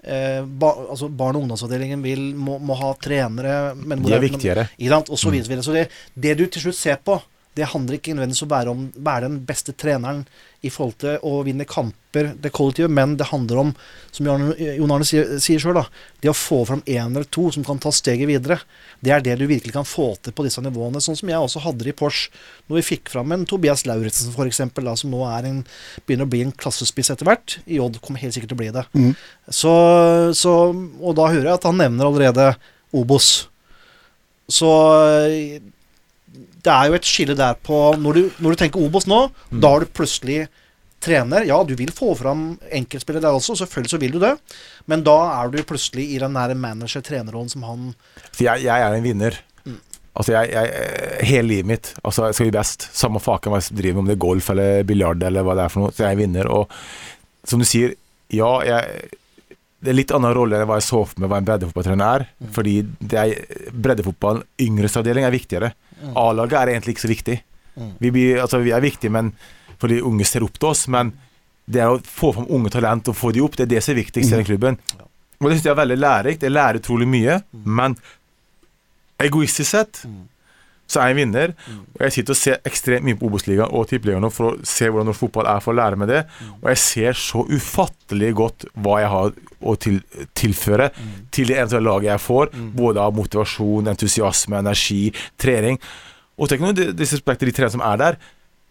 Eh, 0.03 0.45
ba, 0.47 0.71
altså 0.93 1.09
barn- 1.11 1.37
og 1.37 1.43
ungdomsavdelingen 1.43 2.03
vil, 2.05 2.31
må, 2.39 2.59
må 2.63 2.77
ha 2.79 2.93
trenere 3.03 3.75
men 3.75 4.05
De 4.05 4.15
er 4.15 4.23
viktigere. 4.23 4.69
Og 5.09 5.19
så 5.19 5.33
videre. 5.33 5.45
så 5.45 5.51
videre. 5.51 5.65
Så 5.67 5.75
det, 5.75 5.89
det 6.15 6.37
du 6.39 6.47
til 6.47 6.69
slutt 6.69 6.79
ser 6.79 7.01
på, 7.03 7.19
det 7.59 7.73
handler 7.73 7.99
ikke 7.99 8.15
nødvendigvis 8.15 8.45
om 8.45 8.49
å 8.49 8.55
være, 8.55 8.73
om, 8.73 8.85
være 8.95 9.27
den 9.27 9.41
beste 9.47 9.75
treneren 9.75 10.23
i 10.67 10.71
forhold 10.75 10.97
til 11.03 11.23
å 11.27 11.41
vinne 11.47 11.67
kamper, 11.69 12.33
det 12.39 12.51
kollektive, 12.55 12.89
men 12.91 13.13
det 13.19 13.29
handler 13.31 13.61
om, 13.61 13.73
som 14.15 14.27
Jon 14.27 14.95
Arne 14.95 15.07
sier, 15.07 15.37
sier 15.43 15.63
sjøl, 15.63 15.79
det 16.23 16.33
å 16.33 16.35
få 16.35 16.65
fram 16.67 16.83
én 16.83 17.13
eller 17.13 17.29
to 17.31 17.47
som 17.55 17.67
kan 17.67 17.79
ta 17.83 17.93
steget 17.95 18.31
videre. 18.31 18.59
Det 18.99 19.13
er 19.15 19.23
det 19.23 19.37
du 19.39 19.47
virkelig 19.47 19.75
kan 19.77 19.87
få 19.87 20.11
til 20.23 20.35
på 20.35 20.47
disse 20.47 20.63
nivåene. 20.65 21.03
Sånn 21.05 21.19
som 21.19 21.31
jeg 21.31 21.39
også 21.39 21.63
hadde 21.63 21.87
det 21.87 21.95
i 21.95 21.99
Porsche, 21.99 22.33
når 22.67 22.81
vi 22.81 22.87
fikk 22.89 23.13
fram 23.15 23.35
en 23.35 23.47
Tobias 23.47 23.87
Lauritzen 23.87 24.35
f.eks., 24.35 24.63
som 25.03 25.15
nå 25.15 25.23
er 25.31 25.51
en, 25.53 25.63
begynner 26.07 26.27
å 26.27 26.33
bli 26.35 26.43
en 26.47 26.55
klassespiss 26.65 27.15
etter 27.15 27.29
hvert. 27.29 27.61
I 27.71 27.79
Odd 27.83 28.01
kommer 28.03 28.23
helt 28.25 28.35
sikkert 28.35 28.55
til 28.55 28.59
å 28.59 28.63
bli 28.65 28.73
det. 28.75 28.87
Mm. 28.99 29.13
Så, 29.47 29.75
så, 30.39 30.59
og 30.75 31.19
da 31.19 31.31
hører 31.31 31.53
jeg 31.53 31.61
at 31.61 31.71
han 31.71 31.79
nevner 31.79 32.11
allerede 32.11 32.51
Obos. 32.99 33.47
Så 34.51 34.69
eh, 35.29 35.61
det 36.69 36.75
er 36.77 36.91
jo 36.93 36.97
et 36.99 37.09
skille 37.09 37.35
der 37.39 37.57
på 37.65 37.77
Når 37.99 38.19
du, 38.19 38.23
når 38.45 38.55
du 38.55 38.61
tenker 38.61 38.85
Obos 38.85 39.09
nå, 39.09 39.25
Mm. 39.51 39.61
da 39.65 39.69
har 39.73 39.81
du 39.85 39.87
plutselig 39.97 40.43
trener. 41.01 41.45
Ja, 41.47 41.63
du 41.65 41.75
vil 41.79 41.93
få 41.95 42.11
fram 42.19 42.59
enkeltspillere 42.75 43.23
der 43.23 43.37
også, 43.39 43.55
selvfølgelig 43.61 43.93
så 43.93 44.01
vil 44.03 44.17
du 44.17 44.19
det. 44.19 44.33
Men 44.91 45.05
da 45.07 45.15
er 45.39 45.53
du 45.53 45.61
plutselig 45.63 46.09
i 46.11 46.19
den 46.19 46.35
nære 46.35 46.57
manager-trenerrollen 46.59 47.53
som 47.53 47.63
han 47.69 47.85
Så 48.33 48.43
jeg, 48.45 48.65
jeg 48.67 48.83
er 48.83 48.97
en 48.97 49.05
vinner. 49.07 49.39
Mm. 49.65 49.77
Altså 50.19 50.35
jeg, 50.35 50.51
jeg, 50.57 51.29
Hele 51.29 51.49
livet 51.49 51.67
mitt 51.71 51.93
altså 52.03 52.27
jeg 52.27 52.35
skal 52.35 52.49
bli 52.51 52.57
best. 52.59 52.89
Samme 52.99 53.23
faken 53.23 53.55
hva 53.55 53.63
jeg 53.63 53.79
driver 53.79 53.95
med, 53.95 54.03
om 54.03 54.11
det 54.11 54.17
er 54.19 54.27
golf 54.27 54.51
eller 54.51 54.83
biljard 54.91 55.23
eller 55.23 55.47
hva 55.47 55.55
det 55.55 55.65
er 55.69 55.73
for 55.77 55.85
noe. 55.85 55.95
Så 55.95 56.03
jeg 56.03 56.11
er 56.11 56.19
en 56.19 56.23
vinner. 56.25 56.51
Og 56.51 57.47
som 57.49 57.63
du 57.63 57.69
sier, 57.69 57.95
ja, 58.35 58.51
jeg 58.67 59.09
det 59.79 59.93
er 59.93 59.95
litt 59.95 60.11
annen 60.11 60.35
rolle 60.35 60.59
enn 60.59 60.67
hva 60.67 60.81
jeg 60.81 60.89
så 60.89 61.05
for 61.07 61.21
meg 61.23 61.31
hva 61.31 61.39
en 61.39 61.47
breddefotballtrener 61.47 62.17
er. 62.19 62.25
Mm. 62.43 62.49
Fordi 62.57 62.73
breddefotballen, 63.71 64.43
yngresavdeling, 64.67 65.23
er 65.29 65.31
viktigere. 65.35 65.71
A-laget 66.19 66.59
er 66.61 66.73
egentlig 66.75 66.97
ikke 66.97 67.07
så 67.07 67.13
viktig. 67.13 67.39
Mm. 67.79 67.91
Vi, 67.99 68.11
blir, 68.15 68.43
altså, 68.43 68.61
vi 68.63 68.75
er 68.75 68.85
viktige 68.85 69.13
men, 69.15 69.33
fordi 69.79 70.01
unge 70.03 70.27
ser 70.27 70.47
opp 70.47 70.59
til 70.59 70.71
oss, 70.71 70.87
men 70.91 71.13
det 71.69 71.85
å 71.85 71.99
få 72.01 72.33
fram 72.35 72.49
unge 72.55 72.73
talent 72.73 73.11
og 73.11 73.17
få 73.19 73.33
de 73.35 73.43
opp, 73.45 73.59
det 73.59 73.67
er 73.67 73.75
det 73.77 73.85
som 73.85 73.95
er 73.95 74.01
viktigst 74.03 74.33
i 74.33 74.39
den 74.39 74.49
klubben. 74.49 74.79
Og 75.39 75.47
det 75.47 75.59
synes 75.59 75.69
jeg 75.69 75.75
er 75.75 75.83
veldig 75.83 75.99
lærerikt. 76.01 76.47
Jeg 76.47 76.55
lærer 76.55 76.81
utrolig 76.81 77.07
mye, 77.11 77.37
men 77.53 77.95
egoistisk 79.23 79.71
sett 79.71 80.01
så 80.89 81.03
er 81.03 81.11
jeg 81.11 81.17
en 81.17 81.21
vinner. 81.21 81.55
Og 81.97 82.05
jeg 82.07 82.15
sitter 82.17 82.35
og 82.35 82.41
ser 82.41 82.61
ekstremt 82.69 83.07
mye 83.07 83.19
på 83.21 83.29
Obos-ligaen 83.29 83.75
og 83.77 83.89
Tippeligaen 83.91 84.25
nå 84.25 84.31
for 84.33 84.55
å 84.55 84.67
se 84.67 84.89
hvordan 84.89 85.11
norsk 85.11 85.27
fotball 85.27 85.51
er 85.53 85.65
for 85.65 85.75
å 85.75 85.79
lære 85.79 86.01
meg 86.01 86.11
det. 86.13 86.23
Og 86.63 86.71
jeg 86.73 86.83
ser 86.85 87.19
så 87.21 87.45
ufattelig 87.51 88.33
godt 88.41 88.69
hva 88.81 88.99
jeg 89.03 89.13
har 89.13 89.37
å 89.69 89.75
til, 89.77 90.01
tilføre 90.39 90.89
til 91.35 91.53
det 91.53 91.59
eventuelle 91.59 91.91
laget 91.91 92.13
jeg 92.15 92.25
får. 92.25 92.55
Både 92.79 93.05
av 93.05 93.17
motivasjon, 93.19 93.93
entusiasme, 93.93 94.63
energi, 94.65 95.03
trening. 95.37 95.77
Og 96.39 96.49
ikke 96.55 96.65
noe 96.65 96.95
disrespekt 96.97 97.43
til 97.43 97.51
de 97.51 97.57
trenerne 97.59 97.77
som 97.77 97.85
er 97.85 98.01
der, 98.01 98.19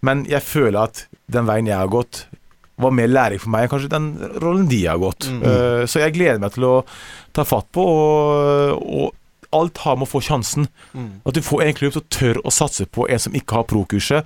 men 0.05 0.25
jeg 0.29 0.45
føler 0.45 0.83
at 0.87 1.05
den 1.31 1.47
veien 1.49 1.69
jeg 1.69 1.77
har 1.77 1.89
gått, 1.91 2.25
var 2.77 2.93
mer 2.93 3.09
læring 3.09 3.41
for 3.41 3.49
meg 3.49 3.65
enn 3.65 3.71
kanskje 3.71 3.89
den 3.89 4.09
rollen 4.43 4.67
de 4.69 4.83
har 4.85 4.99
gått. 5.01 5.25
Eh, 5.25 5.83
så 5.89 6.03
jeg 6.03 6.13
gleder 6.13 6.41
meg 6.41 6.53
til 6.53 6.67
å 6.67 6.75
ta 7.33 7.45
fatt 7.47 7.71
på, 7.73 7.81
og, 7.81 8.83
og 8.85 9.16
alt 9.53 9.77
har 9.77 9.95
med 9.95 10.07
å 10.07 10.11
få 10.11 10.21
sjansen. 10.21 10.67
Mm. 10.93 11.21
At 11.25 11.33
du 11.33 11.41
får 11.41 11.63
en 11.67 11.73
klubb 11.73 11.93
som 11.93 12.05
tør 12.09 12.39
å 12.43 12.51
satse 12.51 12.85
på 12.85 13.07
en 13.09 13.19
som 13.19 13.33
ikke 13.33 13.55
har 13.59 13.63
pro-kurset. 13.69 14.25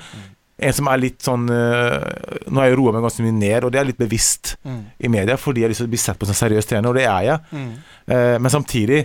En 0.61 0.73
som 0.73 0.87
er 0.91 0.97
litt 1.01 1.23
sånn 1.25 1.47
eh, 1.49 2.03
Nå 2.51 2.59
har 2.61 2.67
jeg 2.69 2.77
roa 2.77 2.91
meg 2.93 3.01
ganske 3.01 3.23
mye 3.25 3.33
ned, 3.33 3.63
og 3.65 3.71
det 3.73 3.79
er 3.81 3.85
litt 3.89 3.97
bevisst 3.97 4.55
Mm. 4.65 4.83
i 4.99 5.07
media, 5.07 5.35
fordi 5.37 5.61
jeg 5.61 5.65
har 5.65 5.69
lyst 5.73 5.81
til 5.81 5.87
å 5.87 5.93
bli 5.95 5.97
sett 5.97 6.19
på 6.19 6.25
som 6.29 6.35
seriøs 6.37 6.65
trener, 6.69 6.89
og 6.89 6.95
det 6.95 7.05
er 7.09 7.21
jeg. 7.25 7.39
Mm. 7.51 7.71
samtidig, 8.07 8.37
men 8.41 8.49
samtidig, 8.51 8.99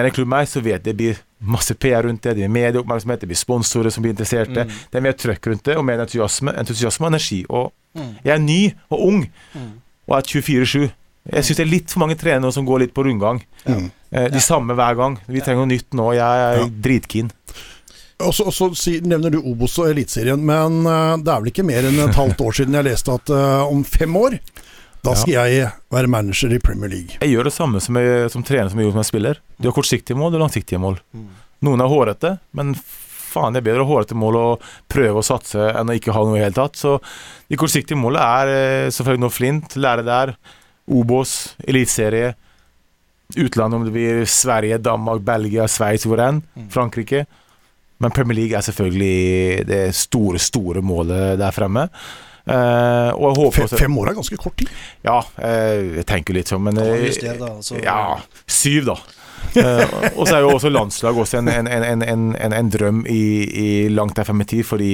er 0.00 0.04
en 0.04 0.10
klubb 0.16 0.28
meg, 0.28 0.48
så 0.48 0.60
vet 0.60 0.82
jeg 0.82 0.84
det 0.84 0.96
blir 0.96 1.20
masse 1.40 1.74
PR 1.74 2.02
rundt 2.04 2.22
det, 2.22 2.34
det 2.36 2.42
blir 2.42 2.48
medieoppmerksomhet, 2.56 3.20
det 3.20 3.28
blir 3.30 3.38
sponsorer 3.38 3.90
som 3.90 4.02
blir 4.02 4.12
interesserte. 4.12 4.64
Mm. 4.66 4.74
Det 4.90 4.98
er 4.98 5.00
mer 5.06 5.12
trøkk 5.12 5.46
rundt 5.46 5.64
det, 5.64 5.76
og 5.76 5.84
mer 5.84 6.02
entusiasme, 6.02 6.52
entusiasme 6.58 7.06
og 7.06 7.12
energi. 7.12 7.44
Og 7.48 7.72
Mm. 7.94 8.14
jeg 8.24 8.32
er 8.34 8.38
ny 8.38 8.74
og 8.90 9.00
ung, 9.06 9.30
Mm. 9.54 9.72
og 10.08 10.16
er 10.18 10.22
24-7. 10.22 10.90
Jeg 11.30 11.46
syns 11.46 11.60
det 11.60 11.64
er 11.66 11.70
litt 11.70 11.92
for 11.92 12.02
mange 12.02 12.16
trenere 12.18 12.50
som 12.54 12.66
går 12.66 12.82
litt 12.82 12.94
på 12.96 13.04
rundgang. 13.06 13.38
Mm. 13.68 13.90
Eh, 14.10 14.28
de 14.32 14.40
samme 14.42 14.74
hver 14.74 14.96
gang. 14.98 15.18
Vi 15.30 15.42
trenger 15.44 15.62
noe 15.62 15.70
nytt 15.70 15.94
nå. 15.94 16.08
Jeg 16.16 16.46
er 16.48 16.62
Ja. 16.64 16.66
dritkeen. 16.66 17.30
Og 18.22 18.34
så, 18.34 19.00
nevner 19.02 19.30
du 19.30 19.38
Obos 19.40 19.78
og 19.78 19.88
Eliteserien, 19.90 20.42
men 20.46 20.86
eh, 20.86 21.16
det 21.22 21.32
er 21.32 21.40
vel 21.40 21.50
ikke 21.50 21.66
mer 21.66 21.86
enn 21.88 21.98
et 22.04 22.18
halvt 22.18 22.42
år 22.44 22.58
siden 22.58 22.74
jeg 22.78 22.86
leste 22.86 23.14
at 23.14 23.30
uh, 23.34 23.66
om 23.66 23.82
fem 23.82 24.14
år, 24.16 24.38
da 25.02 25.14
skal 25.18 25.48
jeg 25.50 25.70
være 25.90 26.10
manager 26.10 26.52
i 26.54 26.60
Premier 26.62 26.90
League. 26.90 27.18
Jeg 27.18 27.32
gjør 27.32 27.48
det 27.48 27.54
samme 27.56 27.80
som, 27.82 27.96
jeg, 27.98 28.30
som 28.30 28.44
trener 28.46 28.70
som 28.70 28.78
jeg 28.78 28.86
gjorde 28.86 28.94
som 28.94 29.02
jeg 29.02 29.10
spiller. 29.10 29.40
Du 29.58 29.66
har 29.66 29.74
kortsiktige 29.74 30.18
mål 30.18 30.36
og 30.36 30.44
langsiktige 30.44 30.78
mål. 30.78 31.00
Mm. 31.10 31.24
Noen 31.66 31.82
er 31.82 31.90
hårete, 31.90 32.32
men 32.54 32.76
faen, 32.78 33.54
det 33.56 33.62
er 33.62 33.66
bedre 33.72 33.82
å 33.82 33.88
ha 33.88 33.96
hårete 33.96 34.18
mål 34.18 34.38
og 34.38 34.68
prøve 34.92 35.18
å 35.18 35.26
satse 35.26 35.72
enn 35.72 35.90
å 35.90 35.96
ikke 35.98 36.14
ha 36.14 36.22
noe 36.22 36.36
i 36.36 36.42
det 36.42 36.46
hele 36.46 36.58
tatt. 36.60 36.78
Så 36.78 37.00
de 37.50 37.58
kortsiktige 37.58 37.98
målene 37.98 38.22
er 38.22 38.94
selvfølgelig 38.94 39.24
noe 39.24 39.34
Flint, 39.34 39.74
lære 39.74 40.06
der. 40.06 40.36
Obos, 40.90 41.56
eliteserie. 41.66 42.32
Utlandet, 43.36 43.78
om 43.78 43.84
det 43.86 43.94
blir 43.94 44.24
Sverige, 44.28 44.80
Danmark, 44.82 45.22
Belgia, 45.24 45.68
Sveits, 45.70 46.04
hvor 46.08 46.20
enn. 46.20 46.42
Mm. 46.56 46.66
Frankrike. 46.74 47.24
Men 48.02 48.10
Premier 48.10 48.36
League 48.40 48.58
er 48.58 48.66
selvfølgelig 48.66 49.64
det 49.68 49.80
store, 49.94 50.40
store 50.42 50.82
målet 50.82 51.38
der 51.40 51.54
fremme. 51.54 51.86
Uh, 52.42 53.14
og 53.14 53.28
jeg 53.28 53.36
håper 53.38 53.66
Fem, 53.70 53.78
fem 53.78 53.98
år 54.02 54.08
er 54.10 54.16
ganske 54.18 54.36
kort 54.36 54.56
tid. 54.58 54.70
Ja, 55.06 55.20
uh, 55.22 55.98
jeg 56.00 56.06
tenker 56.10 56.34
litt 56.34 56.50
sånn, 56.50 56.64
men 56.66 56.80
altså. 56.82 57.78
Ja, 57.78 58.18
syv, 58.50 58.90
da. 58.90 58.96
Og 60.16 60.26
så 60.26 60.36
er 60.36 60.42
jo 60.42 60.50
også 60.56 60.72
landslag 60.72 61.18
også 61.18 61.38
en, 61.38 61.50
en, 61.52 61.70
en, 61.70 61.86
en, 61.86 62.02
en, 62.02 62.24
en, 62.34 62.56
en 62.58 62.70
drøm 62.72 63.04
i, 63.06 63.22
i 63.46 63.68
langt 63.94 64.18
der 64.18 64.26
frem 64.26 64.42
i 64.42 64.48
tid, 64.50 64.66
fordi 64.66 64.92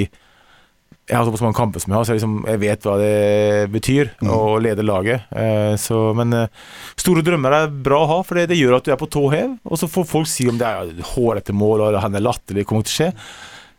jeg 1.08 1.16
har 1.16 1.24
såpass 1.24 1.40
mange 1.44 1.56
kamper 1.56 1.80
som 1.80 1.92
jeg 1.92 1.96
har, 1.98 2.04
så 2.04 2.12
jeg, 2.14 2.20
liksom, 2.20 2.34
jeg 2.50 2.60
vet 2.62 2.84
hva 2.84 2.96
det 3.00 3.12
betyr 3.72 4.10
Mm. 4.20 4.30
å 4.34 4.58
lede 4.60 4.84
laget. 4.84 5.24
Eh, 5.32 5.74
så, 5.80 6.00
men 6.18 6.32
eh, 6.36 6.48
store 7.00 7.22
drømmer 7.24 7.54
er 7.62 7.68
bra 7.72 8.02
å 8.04 8.08
ha, 8.10 8.18
for 8.28 8.36
det, 8.36 8.48
det 8.52 8.58
gjør 8.60 8.76
at 8.78 8.84
du 8.84 8.92
er 8.92 9.00
på 9.00 9.08
tå 9.08 9.24
hev. 9.32 9.54
Og 9.64 9.80
så 9.80 9.88
får 9.88 10.04
folk 10.10 10.28
si 10.28 10.48
om 10.52 10.58
det 10.60 10.68
er 10.68 10.92
hårete 11.14 11.54
mål 11.56 11.86
eller 11.88 12.04
han 12.04 12.14
er 12.18 12.24
latterlig, 12.26 12.66
kommer 12.68 12.84
til 12.84 12.92
å 12.92 12.98
skje. 12.98 13.10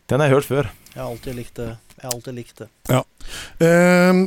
Den 0.09 0.19
har 0.23 0.29
jeg 0.31 0.39
hørt 0.39 0.49
før. 0.49 0.71
Jeg 0.95 1.03
har 1.03 1.11
alltid 1.11 1.37
likt 1.37 1.55
det. 1.61 1.69
Jeg 1.99 2.07
har 2.07 2.13
alltid 2.15 2.35
likt 2.37 2.61
det. 2.61 2.67
Eh, 3.59 4.19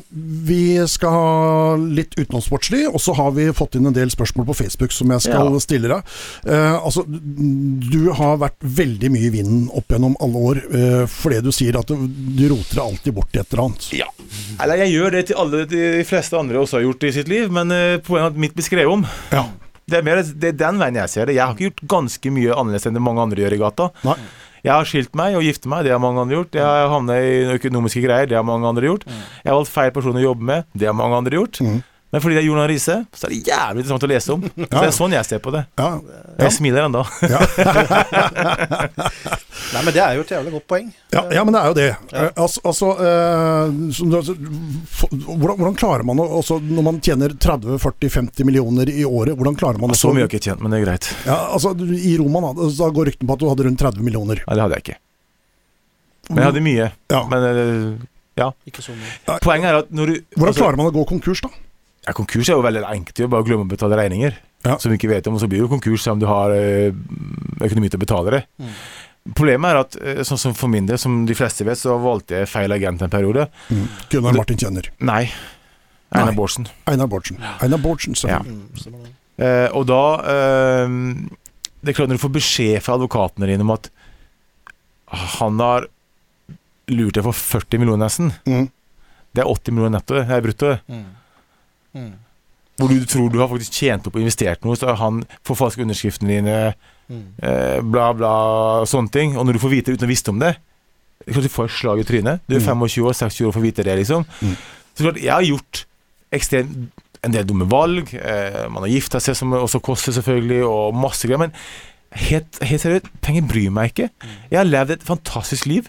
vi 0.46 0.86
skal 0.88 1.10
ha 1.14 1.76
litt 1.80 2.12
utenomsportslig, 2.18 2.84
og 2.92 3.00
så 3.00 3.14
har 3.16 3.30
vi 3.36 3.46
fått 3.56 3.78
inn 3.78 3.88
en 3.88 3.96
del 3.96 4.10
spørsmål 4.12 4.46
på 4.50 4.56
Facebook 4.60 4.92
som 4.92 5.10
jeg 5.14 5.24
skal 5.24 5.48
Ja. 5.52 5.58
stille 5.64 5.88
deg. 5.88 6.02
Eh, 6.46 6.76
altså, 6.84 7.04
du 7.08 8.12
har 8.12 8.36
vært 8.38 8.60
veldig 8.60 9.10
mye 9.10 9.26
i 9.30 9.32
vinden 9.34 9.70
opp 9.72 9.88
gjennom 9.88 10.16
alle 10.20 10.44
år, 10.52 10.56
eh, 10.68 11.06
fordi 11.06 11.40
du 11.42 11.50
sier 11.50 11.78
at 11.80 11.86
du, 11.88 11.96
du 12.06 12.44
roter 12.52 12.76
deg 12.76 12.84
alltid 12.84 13.14
bort 13.14 13.34
i 13.34 13.40
et 13.40 13.52
eller 13.52 13.64
annet. 13.64 13.88
Ja. 13.96 14.06
Eller 14.62 14.76
jeg 14.84 14.92
gjør 14.98 15.10
det 15.16 15.26
til 15.32 15.36
alle 15.36 15.64
de 15.66 16.04
fleste 16.04 16.38
andre 16.38 16.58
også 16.62 16.78
har 16.78 16.86
gjort 16.86 17.04
i 17.08 17.12
sitt 17.12 17.28
liv, 17.32 17.50
men 17.50 17.72
eh, 17.72 17.98
poenget 18.04 18.36
mitt 18.36 18.54
blir 18.54 18.64
skrevet 18.68 18.92
om. 19.00 19.06
Ja. 19.32 19.46
Det 19.88 19.98
er, 19.98 20.04
mer, 20.06 20.22
det 20.22 20.44
er 20.52 20.52
den 20.60 20.78
veien 20.78 20.94
jeg 20.94 21.10
ser 21.10 21.26
det. 21.26 21.34
Jeg 21.34 21.42
har 21.44 21.56
ikke 21.56 21.66
gjort 21.72 21.80
ganske 21.90 22.30
mye 22.32 22.54
annerledes 22.54 22.86
enn 22.86 22.94
det 22.94 23.02
mange 23.02 23.20
andre 23.24 23.42
gjør 23.42 23.56
i 23.56 23.58
gata. 23.60 23.88
Nei. 24.06 24.14
Jeg 24.62 24.70
har 24.72 24.86
skilt 24.86 25.16
meg 25.18 25.34
og 25.34 25.42
giftet 25.42 25.66
meg, 25.66 25.82
det 25.84 25.90
har 25.90 25.98
mange 26.02 26.22
andre 26.22 26.36
gjort. 26.38 26.54
Jeg 26.54 26.62
har 26.62 26.90
havnet 26.92 27.24
i 27.26 27.38
økonomiske 27.56 28.02
greier, 28.04 28.28
det 28.30 28.36
har 28.38 28.44
mange 28.46 28.68
andre 28.68 28.86
gjort. 28.86 29.06
Jeg 29.08 29.50
har 29.50 29.56
valgt 29.58 29.72
feil 29.74 29.90
person 29.96 30.18
å 30.20 30.22
jobbe 30.22 30.46
med, 30.52 30.68
det 30.78 30.86
har 30.86 30.94
mange 30.94 31.18
andre 31.18 31.40
gjort. 31.40 31.58
Men 32.12 32.20
fordi 32.20 32.36
det 32.36 32.42
er 32.42 32.44
Jonas 32.44 32.66
Riise, 32.68 32.94
så 33.16 33.24
er 33.24 33.32
det 33.32 33.38
jævlig 33.48 33.80
interessant 33.80 34.04
å 34.04 34.08
lese 34.10 34.34
om. 34.34 34.42
Så 34.60 34.66
det 34.68 34.80
er 34.84 34.90
sånn 34.92 35.14
jeg 35.16 35.24
ser 35.24 35.40
på 35.40 35.52
det. 35.54 35.62
Ja. 35.80 35.86
Jeg 36.42 36.52
smiler 36.58 36.84
ennå. 36.84 37.00
Nei, 39.72 39.80
men 39.86 39.94
det 39.96 40.02
er 40.04 40.18
jo 40.18 40.24
et 40.26 40.32
jævlig 40.34 40.52
godt 40.58 40.66
poeng. 40.68 40.90
Ja, 41.14 41.22
ja, 41.32 41.44
men 41.48 41.56
det 41.56 41.62
er 41.62 41.70
jo 41.70 41.76
det. 41.78 41.86
Eh, 42.12 42.28
altså, 42.44 42.60
altså, 42.68 42.90
eh, 43.00 43.72
altså, 44.18 44.36
hvordan, 44.36 45.56
hvordan 45.62 45.78
klarer 45.80 46.04
man 46.04 46.20
å 46.20 46.28
altså, 46.42 46.58
Når 46.60 46.86
man 46.90 47.00
tjener 47.04 47.32
30-40-50 47.32 48.44
millioner 48.44 48.92
i 48.92 49.06
året, 49.08 49.32
hvordan 49.38 49.56
klarer 49.56 49.80
man 49.80 49.96
å 49.96 49.96
Så 49.96 50.12
mye 50.12 50.26
har 50.26 50.28
jeg 50.28 50.34
ikke 50.34 50.50
tjent, 50.50 50.60
men 50.60 50.76
det 50.76 50.82
er 50.82 50.86
greit. 50.90 51.08
Ja, 51.24 51.38
altså, 51.56 51.72
I 51.80 52.14
Roma 52.20 52.44
da, 52.50 52.68
da 52.76 52.92
går 52.92 53.12
ryktene 53.12 53.32
på 53.32 53.38
at 53.38 53.44
du 53.44 53.48
hadde 53.54 53.68
rundt 53.70 53.80
30 53.88 54.04
millioner. 54.04 54.44
Nei, 54.44 54.52
det 54.58 54.66
hadde 54.66 54.76
jeg 54.82 54.84
ikke. 54.90 55.00
Men 56.28 56.44
jeg 56.44 56.50
hadde 56.52 56.66
mye. 56.68 56.92
Ja. 57.16 57.24
Men 57.32 57.40
ja. 58.36 58.52
Ikke 58.68 58.84
så 58.84 58.92
mye. 58.96 59.38
poenget 59.44 59.72
er 59.72 59.82
at 59.82 59.92
når 59.92 60.06
du 60.06 60.14
Hvordan 60.36 60.48
altså- 60.52 60.64
klarer 60.66 60.76
man 60.80 60.92
å 60.92 60.96
gå 61.00 61.08
konkurs, 61.08 61.40
da? 61.40 61.48
Ja, 62.06 62.12
Konkurs 62.18 62.48
er 62.50 62.56
jo 62.58 62.64
veldig 62.64 62.82
enkelt. 62.88 63.14
Det 63.14 63.24
er 63.24 63.30
bare 63.30 63.44
å 63.44 63.46
glemme 63.46 63.66
å 63.66 63.70
betale 63.70 63.98
regninger. 64.00 64.34
Ja. 64.66 64.76
Som 64.78 64.90
vi 64.92 64.98
ikke 64.98 65.10
vet 65.12 65.26
om, 65.30 65.34
og 65.38 65.42
så 65.42 65.48
blir 65.50 65.60
det 65.60 65.66
jo 65.66 65.70
konkurs 65.70 66.02
selv 66.04 66.16
om 66.16 66.20
du 66.22 66.26
har 66.30 66.50
eh, 66.54 66.90
økonomi 67.62 67.88
til 67.90 67.98
å 67.98 68.02
betale 68.02 68.34
det. 68.34 68.40
Mm. 68.62 68.72
Problemet 69.38 69.70
er 69.70 69.78
at, 69.80 69.96
eh, 70.02 70.22
sånn 70.26 70.38
som 70.38 70.54
for 70.58 70.70
min 70.70 70.86
del, 70.86 70.98
som 70.98 71.20
de 71.26 71.34
fleste 71.38 71.66
vet, 71.66 71.78
så 71.78 71.94
valgte 72.02 72.40
jeg 72.40 72.50
feil 72.50 72.74
agent 72.74 73.02
en 73.06 73.10
periode. 73.12 73.48
Mm. 73.70 73.84
Gunnar 74.10 74.38
Martin 74.38 74.58
Kjenner. 74.62 74.90
Nei. 75.02 75.24
Einar 76.12 76.34
Bårdsen. 76.36 76.66
Einar 76.90 77.08
Bårdsen. 77.08 77.38
Einar 77.62 77.78
Bårdsen, 77.82 78.18
Ja. 78.28 78.38
selvfølgelig. 78.42 79.12
Mm. 79.14 79.18
Eh, 79.42 79.68
og 79.72 79.86
da 79.88 80.00
eh, 80.28 80.88
Det 81.82 81.88
er 81.88 81.96
klart 81.96 82.10
Når 82.12 82.18
du 82.18 82.22
får 82.26 82.32
beskjed 82.36 82.82
fra 82.84 82.98
advokatene 82.98 83.46
dine 83.48 83.64
om 83.64 83.70
at 83.72 83.88
han 85.40 85.56
har 85.58 85.86
lurt 86.92 87.16
deg 87.16 87.24
for 87.24 87.32
40 87.32 87.80
millioner 87.80 88.04
nesten 88.06 88.30
Mm. 88.46 88.68
Det 89.34 89.40
er 89.42 89.48
80 89.48 89.72
millioner 89.72 89.96
netto, 89.96 90.14
det 90.20 90.28
er 90.30 90.44
brutto. 90.44 90.74
Mm. 90.92 91.04
Mm. 91.94 92.12
Hvor 92.80 92.88
du 92.88 93.04
tror 93.06 93.28
du 93.30 93.38
har 93.38 93.48
faktisk 93.52 93.72
tjent 93.72 94.06
opp 94.08 94.16
og 94.16 94.22
investert 94.24 94.64
noe, 94.64 94.76
så 94.80 94.88
har 94.90 94.96
han 95.02 95.22
forfalsket 95.46 95.84
underskriftene 95.84 96.38
dine. 96.38 96.58
Mm. 97.12 97.24
eh, 97.42 97.80
bla, 97.84 98.12
bla, 98.16 98.30
sånne 98.88 99.12
ting. 99.12 99.34
Og 99.36 99.44
når 99.46 99.58
du 99.58 99.62
får 99.62 99.74
vite 99.74 99.90
det 99.92 99.98
uten 100.00 100.08
å 100.08 100.12
visste 100.12 100.32
om 100.32 100.38
det 100.40 100.54
klart 101.22 101.44
Du 101.44 101.48
får 101.52 101.64
et 101.68 101.70
slag 101.70 102.00
i 102.00 102.04
trynet. 102.08 102.40
Du 102.48 102.56
er 102.56 102.60
Mm. 102.60 102.66
25 102.82 103.04
år, 103.06 103.12
26 103.14 103.40
år 103.44 103.46
og 103.46 103.54
får 103.54 103.62
vite 103.62 103.84
det, 103.84 103.96
liksom. 104.00 104.24
Mm. 104.42 104.56
Så 104.96 105.04
klart, 105.04 105.22
jeg 105.22 105.32
har 105.32 105.42
gjort 105.42 105.84
ekstremt 106.32 106.90
en 107.22 107.30
del 107.32 107.44
dumme 107.46 107.68
valg. 107.70 108.12
Eh, 108.14 108.68
man 108.68 108.82
har 108.82 108.90
gifta 108.90 109.20
seg, 109.20 109.36
som 109.36 109.52
også 109.52 109.80
koster, 109.80 110.12
selvfølgelig, 110.12 110.64
og 110.66 110.94
masse 110.94 111.28
greier. 111.28 111.38
Men 111.38 111.52
helt, 112.12 112.58
helt 112.62 112.80
seriøst, 112.82 113.06
penger 113.22 113.46
bryr 113.46 113.70
meg 113.70 113.92
ikke. 113.92 114.08
Jeg 114.50 114.58
har 114.58 114.66
levd 114.66 114.90
et 114.90 115.02
fantastisk 115.06 115.66
liv. 115.66 115.86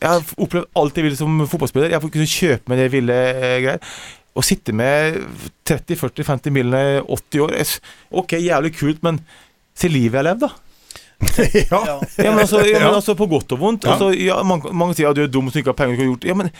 Jeg 0.00 0.08
har 0.10 0.22
opplevd 0.38 0.66
alt 0.76 0.94
jeg 0.94 1.04
ville 1.08 1.16
som 1.18 1.46
fotballspiller. 1.48 1.90
Jeg 1.90 1.98
har 2.00 2.08
kunnet 2.08 2.28
kjøpe 2.36 2.68
meg 2.68 2.78
det 2.78 2.86
jeg 2.86 2.92
ville. 2.92 3.12
Eh, 3.14 3.60
greier. 3.64 3.80
Å 4.36 4.44
sitte 4.44 4.74
med 4.76 5.16
30-40-50 5.68 6.52
millioner 6.52 7.00
80 7.08 7.44
år 7.46 7.54
Ok, 8.20 8.36
jævlig 8.36 8.74
kult, 8.76 9.02
men 9.06 9.20
se 9.76 9.88
livet 9.88 10.18
jeg 10.18 10.20
har 10.20 10.28
levd, 10.30 10.44
da. 10.46 10.50
ja. 11.72 11.78
Ja. 11.88 11.94
Men 12.20 12.42
altså, 12.42 12.60
ja, 12.60 12.78
men 12.78 12.90
Ja. 12.90 12.94
altså 12.98 13.14
på 13.16 13.28
godt 13.30 13.54
og 13.56 13.62
vondt. 13.62 13.86
Ja. 13.86 13.94
Altså, 13.94 14.10
ja, 14.12 14.36
mange, 14.44 14.72
mange 14.76 14.96
sier 14.96 15.08
at 15.10 15.16
du 15.16 15.22
er 15.24 15.32
dum 15.32 15.48
som 15.48 15.60
ikke 15.62 15.72
har 15.72 15.78
penger 15.78 15.96
du 15.96 16.02
har 16.02 16.10
gjort. 16.10 16.28
Ja, 16.28 16.36
men 16.36 16.50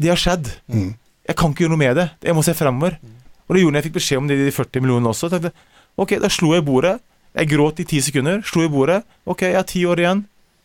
det 0.00 0.10
har 0.10 0.18
skjedd. 0.18 0.50
Mm. 0.72 0.90
Jeg 1.30 1.38
kan 1.38 1.52
ikke 1.54 1.64
gjøre 1.66 1.74
noe 1.76 1.82
med 1.84 1.96
det. 2.00 2.08
Jeg 2.26 2.34
må 2.34 2.42
se 2.46 2.56
fremover. 2.58 2.98
Og 3.46 3.54
det 3.54 3.62
gjorde 3.62 3.70
jeg 3.70 3.74
når 3.74 3.80
jeg 3.82 3.88
fikk 3.88 3.98
beskjed 3.98 4.20
om 4.22 4.30
de, 4.30 4.38
de 4.46 4.54
40 4.54 4.82
millionene 4.84 5.12
også. 5.12 5.30
Tenkte, 5.30 5.52
ok, 6.00 6.16
da 6.22 6.30
slo 6.32 6.54
jeg 6.56 6.64
i 6.64 6.66
bordet. 6.66 6.96
Jeg 7.38 7.50
gråt 7.52 7.82
i 7.82 7.86
ti 7.86 8.00
sekunder. 8.02 8.42
Slo 8.46 8.64
i 8.66 8.70
bordet. 8.72 9.02
Ok, 9.30 9.44
jeg 9.46 9.58
har 9.58 9.66
ti 9.68 9.84
år 9.86 10.02
igjen. 10.02 10.24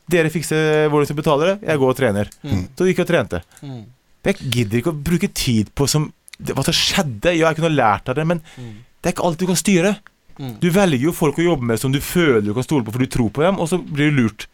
Dere 0.09 0.29
fikser 0.33 0.87
hvor 0.89 1.01
dere 1.01 1.09
skal 1.09 1.19
betale 1.19 1.49
det. 1.51 1.55
Jeg 1.65 1.81
går 1.81 1.93
og 1.93 1.97
trener. 1.97 2.29
Mm. 2.45 2.63
Så 2.77 2.87
gikk 2.89 3.01
jeg 3.01 3.05
og 3.07 3.11
trente. 3.11 3.41
Mm. 3.61 3.83
Jeg 4.25 4.39
gidder 4.51 4.79
ikke 4.81 4.91
å 4.93 5.03
bruke 5.11 5.29
tid 5.33 5.69
på 5.77 5.87
som, 5.89 6.09
det, 6.39 6.55
hva 6.57 6.63
som 6.65 6.73
skjedde. 6.75 7.35
Ja, 7.37 7.49
jeg 7.51 7.59
kunne 7.61 7.75
lært 7.75 8.09
av 8.09 8.15
det, 8.19 8.25
men 8.27 8.41
Mm. 8.57 8.73
det 9.01 9.09
er 9.09 9.13
ikke 9.15 9.25
alt 9.27 9.39
du 9.39 9.45
kan 9.47 9.55
styre. 9.59 9.95
Mm. 10.39 10.57
Du 10.59 10.69
velger 10.69 10.99
jo 11.05 11.13
folk 11.15 11.37
å 11.39 11.45
jobbe 11.45 11.63
med 11.63 11.79
som 11.79 11.91
du 11.93 12.01
føler 12.03 12.41
du 12.43 12.53
kan 12.53 12.63
stole 12.65 12.83
på, 12.83 12.91
for 12.91 12.99
du 12.99 13.07
tror 13.07 13.29
på 13.31 13.41
dem, 13.45 13.59
og 13.59 13.69
så 13.71 13.77
blir 13.79 14.11
du 14.11 14.23
lurt. 14.23 14.47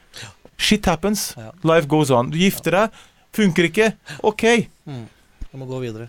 Shit 0.61 0.85
happens. 0.85 1.31
Ja. 1.37 1.51
Life 1.65 1.87
goes 1.89 2.11
on. 2.13 2.29
Du 2.29 2.37
gifter 2.37 2.71
deg. 2.71 2.99
Funker 3.33 3.65
ikke. 3.65 3.93
Ok. 4.27 4.43
Mm. 4.85 5.07
Jeg 5.51 5.59
må 5.59 5.65
gå 5.65 5.79
videre. 5.81 6.05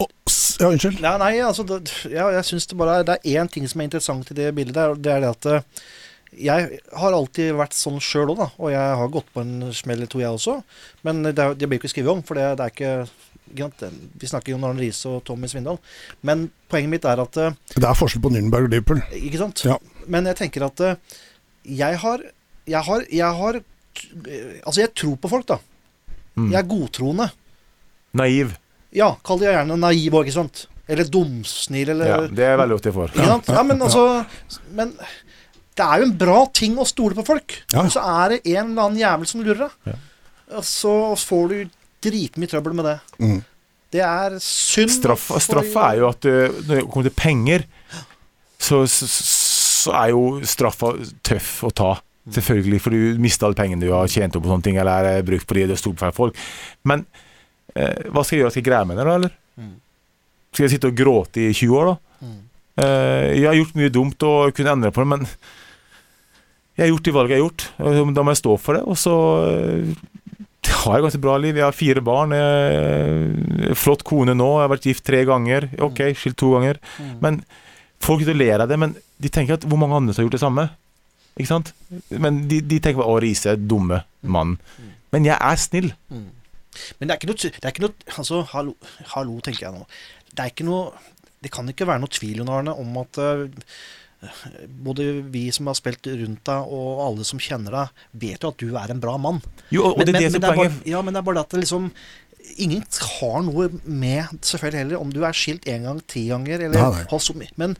Oh, 0.00 0.08
ja, 0.60 0.70
unnskyld. 0.70 1.00
Nei, 1.02 1.16
nei 1.18 1.32
altså 1.42 1.66
det, 1.66 1.82
ja, 2.08 2.30
jeg 2.30 2.44
synes 2.46 2.66
det 2.70 2.78
bare 2.78 3.00
er 3.00 3.04
Det 3.08 3.16
er 3.18 3.42
én 3.42 3.50
ting 3.50 3.66
som 3.68 3.80
er 3.82 3.88
interessant 3.90 4.30
i 4.30 4.34
det 4.38 4.54
bildet 4.54 4.78
og 4.94 5.02
det 5.02 5.12
er 5.12 5.20
det 5.26 5.30
at 5.34 5.46
eh, 5.50 5.60
jeg 6.36 6.80
har 7.00 7.12
alltid 7.16 7.54
vært 7.56 7.72
sånn 7.78 8.00
sjøl 8.04 8.34
òg, 8.34 8.38
da. 8.42 8.48
Og 8.58 8.70
jeg 8.74 8.96
har 9.00 9.08
gått 9.14 9.30
på 9.32 9.40
en 9.40 9.72
smell 9.72 9.96
eller 10.02 10.10
to, 10.12 10.20
jeg 10.20 10.28
også. 10.36 10.58
Men 11.06 11.22
det, 11.24 11.38
er- 11.38 11.54
det 11.56 11.68
blir 11.68 11.78
ikke 11.80 11.88
skrevet 11.92 12.12
om, 12.12 12.22
for 12.22 12.34
det, 12.36 12.50
det 12.58 12.66
er 12.66 12.74
ikke 12.74 13.08
Vi 14.20 14.26
snakker 14.28 14.52
jo 14.52 14.58
om 14.58 14.64
Arne 14.68 14.82
Riise 14.84 15.08
og 15.08 15.22
Tommy 15.24 15.48
Svindal. 15.48 15.78
Men 16.20 16.50
poenget 16.68 16.90
mitt 16.92 17.04
er 17.08 17.22
at 17.22 17.36
eh, 17.40 17.54
Det 17.74 17.84
er 17.88 17.96
forskjell 17.96 18.20
på 18.26 18.28
Nürnberg 18.34 18.66
og 18.68 18.74
Liverpool. 18.74 19.00
Ikke 19.16 19.40
sant? 19.40 19.62
Ja. 19.64 19.78
Men 20.06 20.28
jeg 20.28 20.36
tenker 20.36 20.66
at 20.68 20.80
eh, 20.84 20.96
jeg 21.64 21.96
har 22.02 22.20
Jeg 22.68 22.82
har, 22.84 23.04
jeg 23.08 23.34
har 23.40 23.60
Altså, 24.66 24.80
jeg 24.82 24.92
tror 24.94 25.16
på 25.16 25.30
folk, 25.32 25.46
da. 25.48 25.56
Mm. 26.36 26.50
Jeg 26.52 26.58
er 26.60 26.68
godtroende. 26.70 27.30
Naiv. 28.20 28.52
Ja, 28.94 29.14
kall 29.24 29.40
det 29.40 29.48
gjerne 29.50 29.76
naiv 29.80 30.14
òg, 30.20 30.28
ikke 30.28 30.36
sant? 30.36 30.66
Eller 30.88 31.04
dumsnill, 31.12 31.90
eller 31.92 32.08
Ja, 32.08 32.20
det 32.28 32.44
er 32.46 32.56
veldig 32.60 32.76
ofte 32.78 32.88
jeg 32.92 32.96
får. 32.96 33.10
Ikke 33.16 33.26
sant? 33.32 33.48
Ja, 33.52 33.62
men 33.66 33.82
altså 33.84 34.04
Men 34.76 34.92
Det 35.78 35.86
er 35.86 36.02
jo 36.02 36.08
en 36.08 36.16
bra 36.18 36.38
ting 36.54 36.78
å 36.80 36.86
stole 36.88 37.14
på 37.18 37.24
folk. 37.26 37.54
Ja. 37.70 37.84
Men 37.84 37.92
så 37.94 38.02
er 38.02 38.34
det 38.34 38.40
en 38.56 38.72
eller 38.72 38.88
annen 38.88 38.98
jævel 39.00 39.30
som 39.30 39.44
lurer 39.44 39.68
deg. 39.68 40.00
Og 40.58 40.64
så 40.66 40.94
får 41.20 41.52
du 41.52 41.58
dritmye 42.08 42.50
trøbbel 42.50 42.74
med 42.78 42.88
det. 42.88 42.96
Mm. 43.22 43.38
Det 43.94 44.02
er 44.04 44.36
synd 44.44 44.92
Straff, 44.92 45.30
straffa 45.40 45.86
er 45.92 46.02
jo 46.02 46.10
at 46.10 46.26
uh, 46.28 46.58
når 46.66 46.74
det 46.74 46.84
kommer 46.90 47.08
til 47.08 47.16
penger, 47.16 47.64
så, 48.60 48.82
så, 48.90 49.06
så 49.08 49.94
er 50.02 50.12
jo 50.12 50.24
straffa 50.44 50.92
tøff 51.24 51.52
å 51.68 51.72
ta. 51.72 51.94
Selvfølgelig, 52.28 52.80
for 52.84 52.92
du 52.92 53.20
mister 53.22 53.48
alle 53.48 53.56
pengene 53.56 53.86
du 53.86 53.92
har 53.94 54.10
tjent 54.12 54.34
opp 54.36 54.44
på 54.44 54.50
sånne 54.50 54.66
ting, 54.66 54.80
eller 54.80 55.06
er 55.08 55.24
brukt 55.24 55.48
på 55.48 55.56
de 55.56 55.68
det 55.70 55.78
sto 55.80 55.94
på 55.94 56.02
feil 56.02 56.16
folk. 56.16 56.42
Men 56.88 57.06
eh, 57.72 58.10
hva 58.12 58.20
skal 58.20 58.36
jeg 58.36 58.42
gjøre? 58.42 58.52
Skal 58.52 58.62
jeg 58.62 58.68
greie 58.68 58.88
med 58.90 59.00
det, 59.00 59.06
da, 59.08 59.14
eller? 59.16 59.32
Mm. 59.56 59.72
Skal 60.52 60.66
jeg 60.66 60.74
sitte 60.74 60.90
og 60.90 60.98
gråte 60.98 61.46
i 61.46 61.54
20 61.54 61.78
år, 61.78 61.88
da? 61.88 62.26
Mm. 62.26 62.36
Eh, 62.84 63.24
jeg 63.38 63.48
har 63.48 63.56
gjort 63.56 63.80
mye 63.80 63.94
dumt 63.94 64.28
og 64.28 64.52
kunne 64.58 64.76
endre 64.76 64.92
på 64.92 65.06
det, 65.06 65.10
men 65.14 65.24
jeg 66.78 66.84
har 66.84 66.92
gjort 66.92 67.08
de 67.08 67.14
valgene 67.16 67.34
jeg 67.34 67.42
har 67.42 67.48
gjort. 67.48 68.14
Da 68.14 68.22
må 68.22 68.32
jeg 68.32 68.38
stå 68.38 68.52
for 68.62 68.78
det. 68.78 68.84
Og 68.86 68.98
så 69.00 69.14
eh, 69.48 69.88
har 70.84 70.94
jeg 70.94 71.06
ganske 71.08 71.22
bra 71.24 71.34
liv. 71.42 71.58
Jeg 71.58 71.66
har 71.66 71.74
fire 71.74 72.02
barn. 72.06 72.34
Jeg, 72.38 73.74
flott 73.78 74.04
kone 74.06 74.36
nå. 74.36 74.50
Jeg 74.60 74.66
har 74.68 74.72
vært 74.76 74.86
gift 74.86 75.06
tre 75.08 75.24
ganger. 75.26 75.66
Ok, 75.84 76.04
skilt 76.18 76.38
to 76.38 76.52
ganger. 76.54 76.78
Mm. 77.02 77.16
Men 77.24 77.40
folk 78.04 78.22
ler 78.30 78.62
av 78.62 78.70
det, 78.70 78.78
men 78.78 78.94
de 79.18 79.32
tenker 79.34 79.58
at 79.58 79.66
hvor 79.66 79.80
mange 79.80 79.98
andre 79.98 80.14
som 80.14 80.22
har 80.22 80.28
gjort 80.28 80.38
det 80.38 80.44
samme? 80.44 80.68
Ikke 81.34 81.50
sant? 81.50 81.74
Men 82.14 82.44
de, 82.50 82.60
de 82.62 82.78
tenker 82.78 83.02
bare 83.02 83.10
'Å, 83.10 83.20
Riise 83.22 83.56
dumme 83.58 84.02
mann'. 84.22 84.58
Men 85.14 85.26
jeg 85.26 85.38
er 85.38 85.58
snill. 85.58 85.92
Mm. 86.14 86.28
Men 86.98 87.08
det 87.08 87.14
er 87.14 87.18
ikke 87.18 87.30
noe, 87.32 87.42
det 87.42 87.64
er 87.64 87.72
ikke 87.74 87.86
noe 87.88 88.18
Altså, 88.20 88.42
hallo, 88.52 88.74
hallo, 89.14 89.38
tenker 89.42 89.66
jeg 89.66 89.74
nå. 89.74 89.86
Det 90.30 90.44
er 90.44 90.52
ikke 90.52 90.66
noe 90.68 90.92
Det 91.42 91.50
kan 91.54 91.70
ikke 91.70 91.86
være 91.86 92.02
noe 92.02 92.12
tvil, 92.12 92.42
Arne, 92.46 92.74
om 92.74 92.96
at 93.02 93.18
eh, 93.22 93.46
både 94.66 95.08
vi 95.30 95.44
som 95.54 95.68
har 95.70 95.76
spilt 95.78 96.06
rundt 96.10 96.44
deg, 96.48 96.72
og 96.74 97.02
alle 97.06 97.26
som 97.28 97.38
kjenner 97.42 97.76
deg, 97.76 98.04
vet 98.24 98.42
jo 98.42 98.50
at 98.52 98.58
du 98.62 98.72
er 98.76 98.90
en 98.94 99.02
bra 99.02 99.16
mann. 99.20 99.42
Jo, 99.70 99.84
og, 99.90 99.98
og 100.00 100.06
det 100.06 100.14
men, 100.16 100.22
det 100.22 100.32
som 100.34 100.42
er 100.44 100.56
bare, 100.56 100.72
ja, 100.88 101.02
men 101.02 101.14
det 101.14 101.22
er 101.22 101.28
bare 101.28 101.40
det 101.40 101.46
at 101.46 101.56
det 101.58 101.66
liksom 101.66 101.92
Ingen 102.58 102.80
har 103.20 103.42
noe 103.44 103.66
med, 103.84 104.30
selvfølgelig 104.40 104.78
heller, 104.80 105.00
om 105.02 105.10
du 105.12 105.18
er 105.26 105.36
skilt 105.36 105.66
én 105.68 105.82
gang, 105.84 105.98
ti 106.08 106.22
ganger, 106.30 106.62
eller 106.64 106.80
Nei, 106.80 107.02
nei. 107.04 107.48
Men 107.60 107.74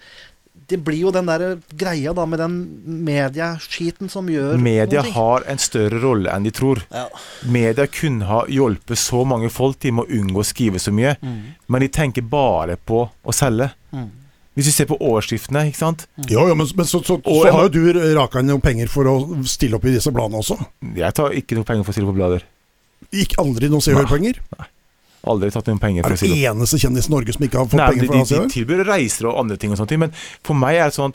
det 0.69 0.77
blir 0.85 0.99
jo 1.07 1.13
den 1.15 1.31
der 1.31 1.55
greia 1.79 2.13
da 2.13 2.27
med 2.29 2.43
den 2.43 2.57
medieskiten 3.07 4.11
som 4.13 4.29
gjør 4.29 4.59
Media 4.61 5.03
har 5.15 5.47
en 5.49 5.61
større 5.63 6.01
rolle 6.03 6.33
enn 6.35 6.45
de 6.45 6.53
tror. 6.53 6.83
ja. 6.93 7.07
Media 7.49 7.87
kunne 7.89 8.29
ha 8.29 8.43
hjulpet 8.51 9.01
så 9.01 9.25
mange 9.25 9.49
folk 9.55 9.79
til 9.81 9.97
med 9.97 10.05
å 10.05 10.21
unngå 10.21 10.43
å 10.43 10.47
skrive 10.47 10.83
så 10.83 10.93
mye, 10.93 11.17
Mm. 11.23 11.55
men 11.67 11.81
de 11.81 11.89
tenker 11.89 12.23
bare 12.23 12.77
på 12.77 13.07
å 13.25 13.33
selge. 13.33 13.71
Mm. 13.93 14.11
Hvis 14.59 14.67
vi 14.73 14.73
ser 14.75 14.89
på 14.91 14.97
årsskiftene, 15.07 15.61
ikke 15.71 15.79
sant. 15.79 16.01
Jo, 16.27 16.49
jo, 16.51 16.55
men, 16.59 16.67
men 16.75 16.87
så, 16.89 16.99
så, 17.07 17.15
så, 17.23 17.35
så 17.47 17.53
har 17.55 17.69
jo 17.69 17.75
du 17.77 18.01
raka 18.19 18.41
inn 18.43 18.49
noen 18.51 18.63
penger 18.65 18.91
for 18.91 19.07
å 19.07 19.13
stille 19.47 19.79
opp 19.79 19.85
i 19.87 19.93
disse 19.95 20.11
bladene 20.11 20.41
også. 20.43 20.57
Jeg 20.99 21.15
tar 21.15 21.37
ikke 21.39 21.55
noe 21.61 21.69
penger 21.69 21.87
for 21.87 21.95
å 21.95 21.97
stille 21.97 22.11
på 22.11 22.17
blader. 22.19 22.43
Ikke 23.15 23.39
aldri 23.45 23.71
noen 23.71 23.85
Se 23.85 23.95
og 23.95 24.01
Hør-penger. 24.03 24.41
Aldri 25.31 25.53
tatt 25.55 25.71
noen 25.71 25.79
penger 25.83 26.03
for 26.03 26.11
Er 26.11 26.19
å 26.19 26.19
stille 26.19 26.35
opp. 26.51 26.59
eneste 26.59 26.81
kjendis 26.83 27.07
i 27.07 27.13
Norge 27.15 27.37
som 27.37 27.47
ikke 27.47 27.61
har 27.63 27.71
fått 27.71 27.79
Nei, 27.81 27.87
penger 27.95 28.11
for 28.11 28.19
å 28.19 28.25
stille 28.27 28.27
opp? 28.27 28.35
de 28.35 28.43
Hør? 28.43 28.51
tilbyr 28.57 28.83
reiser 28.91 29.29
og 29.31 29.39
andre 29.45 29.57
ting 29.63 29.73
og 29.75 29.79
sånne 29.81 29.93
ting, 29.95 30.03
men 30.03 30.19
for 30.47 30.59
meg 30.59 30.79
er 30.83 30.91
det 30.91 30.97
sånn 30.99 31.15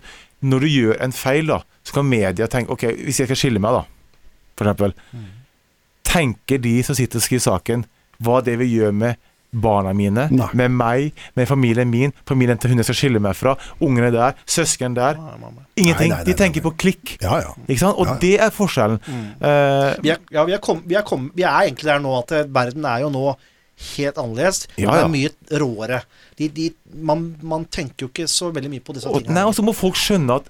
Når 0.53 0.63
du 0.65 0.69
gjør 0.71 0.97
en 1.05 1.15
feil, 1.15 1.51
da, 1.51 1.59
så 1.87 1.97
kan 1.99 2.07
media 2.09 2.47
tenke 2.51 2.75
Ok, 2.75 2.83
hvis 3.03 3.19
jeg 3.23 3.29
skal 3.31 3.39
skille 3.43 3.61
meg, 3.63 3.75
da, 3.75 3.83
for 4.59 4.67
eksempel. 4.71 4.95
Tenker 6.07 6.59
de 6.61 6.73
som 6.85 6.95
sitter 6.97 7.19
og 7.19 7.25
skriver 7.25 7.45
saken, 7.47 7.85
hva 8.23 8.41
det 8.45 8.57
vil 8.59 8.69
gjøre 8.71 8.95
med 9.03 9.21
barna 9.53 9.93
mine, 9.93 10.27
Nei. 10.33 10.47
med 10.57 10.71
meg, 10.73 11.21
med 11.37 11.47
familien 11.47 11.89
min, 11.91 12.13
familien 12.29 12.57
til 12.57 12.71
hun 12.73 12.81
jeg 12.81 12.87
skal 12.89 12.97
skille 12.97 13.21
meg 13.21 13.35
fra, 13.37 13.53
ungene 13.85 14.09
der, 14.13 14.33
søsken 14.49 14.95
der. 14.97 15.19
Nei, 15.21 15.37
nei, 15.41 15.51
nei. 15.53 15.65
Ingenting. 15.83 16.09
Nei, 16.09 16.17
nei, 16.17 16.25
de 16.25 16.33
tenker 16.39 16.63
nei. 16.63 16.65
på 16.67 16.73
klikk. 16.83 17.15
Ja, 17.21 17.37
ja. 17.43 17.53
Ikke 17.67 17.79
sant? 17.83 17.97
Og 18.01 18.07
Ja, 18.07 18.13
ja. 18.13 18.19
det 18.23 18.33
er 18.47 18.53
forskjellen. 18.55 18.99
Eh, 19.07 20.01
Vi 20.03 20.09
er, 20.13 20.19
ja, 20.33 20.43
vi 20.49 20.53
er, 20.57 20.61
kom, 20.63 20.81
vi, 20.85 20.95
er 20.97 21.05
kom, 21.07 21.31
vi 21.35 21.43
er 21.45 21.67
egentlig 21.67 21.89
der 21.91 22.01
nå 22.03 22.15
at 22.19 22.31
eh, 22.31 22.47
verden 22.49 22.85
er 22.89 23.05
jo 23.05 23.09
nå 23.13 23.25
helt 23.97 24.17
annerledes. 24.21 24.67
Ja. 24.77 24.93
er 25.03 25.07
mye 25.11 25.31
råere. 25.61 26.01
De, 26.37 26.47
de, 26.49 26.71
man, 27.01 27.35
man 27.41 27.65
tenker 27.65 28.05
jo 28.07 28.11
ikke 28.11 28.27
så 28.29 28.51
veldig 28.53 28.69
mye 28.73 28.83
på 28.85 28.93
disse 28.97 29.09
og, 29.09 29.21
tingene. 29.21 29.37
nei, 29.39 29.45
og 29.49 29.55
så 29.57 29.65
må 29.65 29.73
folk 29.77 29.97
skjønne 29.99 30.39
at 30.41 30.49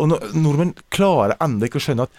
Og 0.00 0.08
nordmenn 0.38 0.70
klarer 0.94 1.34
ennå 1.42 1.66
ikke 1.66 1.76
å 1.80 1.82
skjønne 1.84 2.06
at 2.06 2.14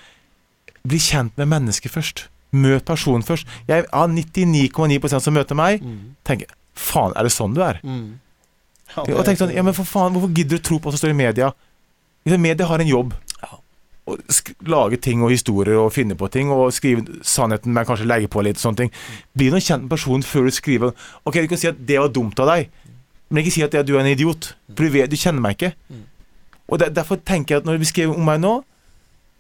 Bli 0.84 0.98
kjent 1.02 1.36
med 1.38 1.48
mennesket 1.52 1.94
først. 1.94 2.24
Møt 2.52 2.84
personen 2.86 3.24
først. 3.24 3.48
Jeg 3.68 3.86
har 3.94 4.08
99,9% 4.12 5.22
som 5.24 5.34
møter 5.34 5.56
meg, 5.56 5.82
Mm. 5.82 6.16
tenker 6.26 6.46
Faen, 6.76 7.14
er 7.16 7.24
det 7.24 7.32
sånn 7.32 7.54
du 7.54 7.62
er? 7.62 7.80
Mm. 7.84 8.20
Ja, 8.96 9.04
Og 9.16 9.26
tenk 9.26 9.38
sånn, 9.40 9.54
ja, 9.54 9.62
men 9.64 9.74
for 9.74 9.84
faen, 9.86 10.14
Hvorfor 10.14 10.34
gidder 10.34 10.58
du 10.58 10.64
tro 10.64 10.80
på 10.80 10.90
hva 10.90 10.92
som 10.98 11.00
står 11.08 11.12
i 11.12 11.14
media? 11.20 11.52
Liksom, 12.26 12.42
Media 12.42 12.66
har 12.68 12.80
en 12.80 12.88
jobb. 12.88 13.14
Ja. 13.42 13.58
Å 14.08 14.18
lage 14.68 15.00
ting 15.02 15.22
og 15.24 15.30
historier 15.32 15.78
og 15.80 15.94
finne 15.94 16.16
på 16.16 16.30
ting 16.32 16.50
og 16.52 16.72
skrive 16.74 17.06
sannheten, 17.24 17.72
men 17.74 17.86
kanskje 17.86 18.06
legge 18.08 18.28
på 18.30 18.44
litt 18.44 18.58
sånne 18.58 18.78
ting. 18.78 18.92
Bli 19.36 19.50
noen 19.50 19.62
kjent 19.62 19.82
med 19.82 19.90
personen 19.90 20.24
før 20.24 20.44
du 20.46 20.52
skriver 20.52 20.94
Ok, 21.26 21.34
du 21.42 21.48
kan 21.48 21.58
si 21.58 21.68
at 21.68 21.86
det 21.86 22.00
var 22.00 22.10
dumt 22.10 22.40
av 22.40 22.48
deg, 22.48 22.70
men 23.30 23.44
ikke 23.44 23.52
si 23.54 23.64
at 23.64 23.72
du 23.72 23.96
er 23.96 24.00
en 24.02 24.08
idiot. 24.12 24.54
For 24.76 24.84
du, 24.84 24.90
vet, 24.90 25.10
du 25.10 25.16
kjenner 25.16 25.42
meg 25.42 25.58
ikke. 25.58 25.74
Mm. 25.92 26.04
Og 26.70 26.80
der, 26.80 26.90
Derfor 26.90 27.16
tenker 27.18 27.56
jeg 27.56 27.62
at 27.62 27.66
når 27.66 27.78
du 27.80 27.86
skriver 27.86 28.16
om 28.16 28.26
meg 28.26 28.40
nå 28.42 28.64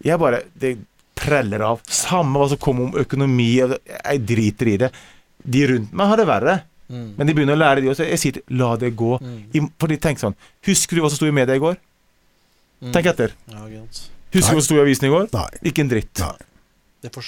Jeg 0.03 0.17
bare 0.19 0.41
Det 0.59 0.77
preller 1.21 1.63
av. 1.67 1.81
Samme 1.87 2.41
hva 2.41 2.47
som 2.51 2.59
kommer 2.61 2.89
om 2.89 2.97
økonomi, 3.03 3.49
jeg 3.61 4.21
driter 4.27 4.71
i 4.73 4.77
det. 4.81 4.91
De 5.41 5.63
rundt 5.69 5.93
meg 5.97 6.09
har 6.11 6.21
det 6.21 6.27
verre. 6.29 6.57
Mm. 6.91 7.05
Men 7.17 7.29
de 7.29 7.33
begynner 7.37 7.55
å 7.55 7.61
lære, 7.61 7.81
de 7.85 7.91
også. 7.93 8.03
Jeg 8.09 8.19
sier 8.19 8.37
til 8.39 8.57
la 8.59 8.73
det 8.81 8.89
gå. 8.99 9.13
Mm. 9.23 9.69
For 9.79 9.87
de 9.91 9.95
tenker 10.01 10.25
sånn 10.25 10.35
Husker 10.67 10.97
du 10.97 11.03
hva 11.05 11.09
som 11.13 11.21
sto 11.21 11.29
i 11.29 11.35
media 11.35 11.55
i 11.55 11.61
går? 11.63 11.77
Mm. 12.81 12.91
Tenk 12.95 13.11
etter. 13.13 13.35
Ja. 13.53 13.61
Husker 14.33 14.51
du 14.51 14.57
hva 14.57 14.59
som 14.59 14.65
sto 14.67 14.79
i 14.79 14.81
avisen 14.83 15.07
i 15.07 15.11
går? 15.13 15.29
Nei. 15.37 15.47
Ikke 15.71 15.85
en 15.85 15.91
dritt. 15.93 16.11
Nei. 16.19 16.33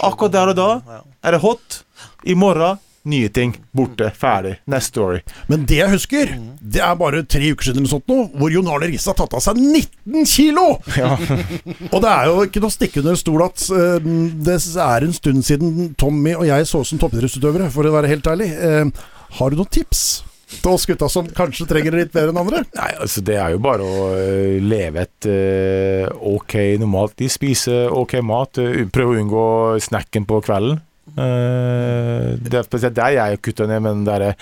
Akkurat 0.06 0.34
der 0.36 0.52
og 0.52 0.58
da 0.60 0.68
Ja. 0.86 1.00
er 1.24 1.32
det 1.38 1.41
hot. 1.41 1.80
I 2.26 2.36
morgen 2.38 2.78
nye 3.10 3.30
ting. 3.30 3.54
Borte. 3.72 4.12
Ferdig. 4.16 4.56
Next 4.66 4.93
story. 4.93 5.22
Men 5.47 5.66
det 5.70 5.80
jeg 5.80 5.91
husker, 5.91 6.34
det 6.60 6.82
er 6.84 6.97
bare 6.99 7.24
tre 7.28 7.51
uker 7.51 7.70
siden 7.70 7.84
eller 7.84 7.91
sånt 7.91 8.10
nå, 8.12 8.20
hvor 8.39 8.54
Jon 8.54 8.70
Arne 8.72 8.89
Riise 8.91 9.12
har 9.12 9.18
tatt 9.20 9.36
av 9.36 9.43
seg 9.43 9.60
19 9.60 10.28
kilo! 10.30 10.68
Ja. 10.99 11.16
Og 11.91 11.99
det 12.04 12.12
er 12.12 12.30
jo 12.30 12.43
ikke 12.47 12.62
noe 12.64 12.72
å 12.72 12.76
stikke 12.76 13.01
under 13.01 13.18
stol 13.20 13.43
at 13.45 13.64
uh, 13.74 13.97
det 13.99 14.60
er 14.84 15.08
en 15.08 15.16
stund 15.16 15.45
siden 15.45 15.93
Tommy 15.99 16.36
og 16.38 16.45
jeg 16.47 16.68
så 16.70 16.84
ut 16.84 16.89
som 16.89 17.01
toppidrettsutøvere, 17.01 17.72
for 17.74 17.88
å 17.88 17.95
være 17.95 18.12
helt 18.12 18.30
ærlig. 18.30 18.51
Uh, 18.56 18.88
har 19.39 19.51
du 19.51 19.60
noen 19.60 19.74
tips 19.74 20.24
til 20.54 20.70
oss 20.70 20.86
gutta 20.86 21.10
som 21.10 21.28
kanskje 21.34 21.66
trenger 21.68 21.95
det 21.95 22.04
litt 22.04 22.14
bedre 22.14 22.30
enn 22.30 22.39
andre? 22.43 22.62
Nei, 22.78 22.91
altså 23.01 23.24
det 23.26 23.39
er 23.41 23.56
jo 23.56 23.62
bare 23.64 23.88
å 23.88 24.04
øh, 24.14 24.58
leve 24.62 25.08
et 25.08 25.28
ok 26.14 26.54
normalt 26.84 27.18
liv. 27.24 27.32
Spise 27.34 27.88
ok 27.89 28.20
mat. 28.22 28.60
Prøver 28.60 28.91
prøve 28.93 29.16
å 29.16 29.24
unngå 29.24 29.45
snacken 29.82 30.28
på 30.30 30.43
kvelden. 30.45 30.78
Eh, 31.14 32.30
det 32.41 32.57
er 32.59 32.66
spesielt 32.66 32.97
der 32.97 33.18
jeg 33.18 33.41
kutter 33.45 33.70
ned 33.70 33.84
men 33.86 34.01
det 34.07 34.16
er 34.18 34.39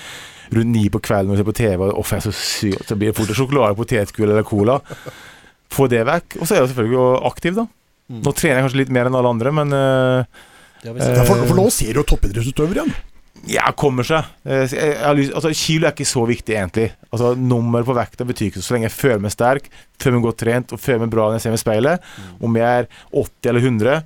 rundt 0.52 0.72
ni 0.72 0.86
på 0.92 1.02
kvelden 1.04 1.32
når 1.32 1.40
du 1.40 1.42
ser 1.42 1.50
på 1.50 1.58
TV, 1.62 1.84
og 1.88 2.00
«Åh, 2.00 2.10
jeg 2.12 2.22
er 2.22 2.26
så 2.28 2.34
syk, 2.36 2.80
så 2.88 2.98
blir 3.00 3.12
det 3.12 3.18
fort 3.20 3.36
sjokolade, 3.36 3.78
potetgull 3.80 4.32
eller 4.34 4.48
cola. 4.48 4.80
Få 5.72 5.88
det 5.92 6.02
vekk. 6.08 6.42
Og 6.42 6.44
så 6.44 6.56
er 6.56 6.62
jeg 6.62 6.74
selvfølgelig 6.74 7.06
aktiv, 7.32 7.56
da. 7.62 7.68
Mm. 8.12 8.20
Nå 8.26 8.34
trener 8.36 8.60
jeg 8.60 8.66
kanskje 8.66 8.82
litt 8.82 8.92
mer 8.92 9.08
enn 9.08 9.16
alle 9.16 9.32
andre, 9.32 9.54
men 9.56 9.72
Det 9.72 10.90
har 10.90 10.98
vi 10.98 11.06
sett. 11.06 11.22
Ja, 11.22 11.24
for, 11.30 11.46
for 11.48 11.60
nå 11.62 11.70
ser 11.72 11.96
du 11.96 12.02
jo 12.02 12.10
toppidrettsutøver 12.12 12.82
igjen. 12.82 12.92
Ja, 13.50 13.72
kommer 13.74 14.06
seg. 14.06 14.28
Eh, 14.46 14.66
så 14.70 14.78
Jeg, 14.78 14.94
jeg 14.94 15.06
har 15.06 15.18
lyst, 15.18 15.34
altså, 15.38 15.52
kilo 15.58 15.88
er 15.88 15.96
ikke 15.96 16.10
så 16.10 16.26
viktig, 16.30 16.56
egentlig. 16.56 16.90
Altså, 17.10 17.34
Nummer 17.40 17.86
på 17.88 17.96
vekta 17.98 18.28
betyr 18.28 18.52
ikke 18.52 18.64
så 18.64 18.76
lenge 18.76 18.90
jeg 18.90 18.98
føler 18.98 19.24
meg 19.24 19.34
sterk, 19.34 19.70
føler 20.02 20.20
meg 20.20 20.28
godt 20.28 20.42
trent 20.44 20.74
og 20.76 20.82
føler 20.82 21.06
meg 21.06 21.14
bra 21.14 21.30
når 21.30 21.40
jeg 21.40 21.46
ser 21.46 21.56
meg 21.56 21.62
i 21.62 21.64
speilet. 21.64 22.10
Om 22.44 22.60
jeg 22.60 22.84
er 22.84 22.90
80 23.24 23.52
eller 23.54 23.66
100, 23.72 24.04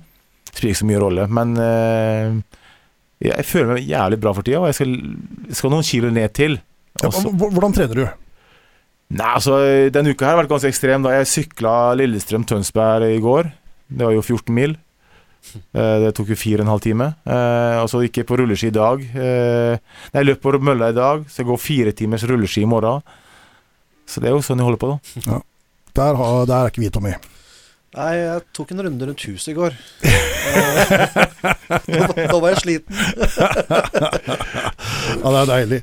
spiller 0.58 0.72
ikke 0.74 0.82
så 0.82 0.88
mye 0.90 1.00
rolle. 1.02 1.26
Men 1.38 1.56
eh, 1.62 2.36
jeg 3.30 3.46
føler 3.48 3.74
meg 3.74 3.88
jævlig 3.88 4.18
bra 4.22 4.32
for 4.36 4.46
tida, 4.46 4.60
og 4.62 4.70
jeg 4.70 4.78
skal, 4.80 4.94
skal 5.56 5.72
noen 5.72 5.86
kilo 5.88 6.10
ned 6.12 6.32
til. 6.36 6.58
Ja, 7.02 7.10
Også, 7.10 7.30
hvordan 7.36 7.74
trener 7.76 8.00
du? 8.00 8.06
nei, 9.16 9.28
altså, 9.36 9.58
Denne 9.94 10.10
uka 10.16 10.24
her 10.26 10.34
har 10.34 10.40
vært 10.42 10.50
ganske 10.54 10.70
ekstrem. 10.72 11.04
da 11.04 11.12
Jeg 11.18 11.28
sykla 11.30 11.74
Lillestrøm-Tønsberg 12.00 13.12
i 13.14 13.20
går. 13.22 13.52
Det 13.86 14.08
var 14.08 14.16
jo 14.16 14.24
14 14.24 14.54
mil. 14.56 14.74
Eh, 15.76 15.98
Det 16.02 16.14
tok 16.16 16.32
jo 16.32 16.38
fire 16.40 16.60
og 16.64 16.66
en 16.66 16.72
halv 16.74 16.82
time. 16.88 17.10
Eh, 17.24 17.76
og 17.84 17.88
så 17.92 18.00
gikk 18.02 18.22
jeg 18.22 18.28
på 18.32 18.40
rulleski 18.40 18.72
i 18.72 18.74
dag. 18.74 19.04
Nei, 19.14 19.78
jeg 20.16 20.26
løp 20.26 20.42
på 20.42 20.56
mølla 20.58 20.90
i 20.90 20.96
dag, 20.96 21.22
så 21.30 21.44
jeg 21.44 21.50
går 21.52 21.62
fire 21.62 21.92
timers 21.96 22.24
rulleski 22.26 22.64
i 22.64 22.68
morgen. 22.72 23.04
Så 24.06 24.20
det 24.22 24.28
er 24.30 24.36
jo 24.36 24.42
sånn 24.44 24.58
jeg 24.62 24.66
holder 24.68 24.82
på, 24.82 24.90
da. 24.96 25.38
Der, 25.96 26.14
har, 26.18 26.44
der 26.46 26.56
er 26.66 26.70
ikke 26.70 26.82
vi, 26.84 26.90
Tommy. 26.94 27.14
Nei, 27.96 28.12
jeg 28.20 28.42
tok 28.52 28.72
en 28.74 28.82
runde 28.84 29.06
rundt 29.08 29.22
huset 29.24 29.48
i 29.52 29.56
går. 29.56 29.76
Eh, 30.04 30.90
da, 31.86 32.26
da 32.28 32.36
var 32.42 32.52
jeg 32.52 32.60
sliten. 32.64 32.92
Ja, 35.06 35.30
det 35.30 35.38
er 35.38 35.48
deilig. 35.48 35.78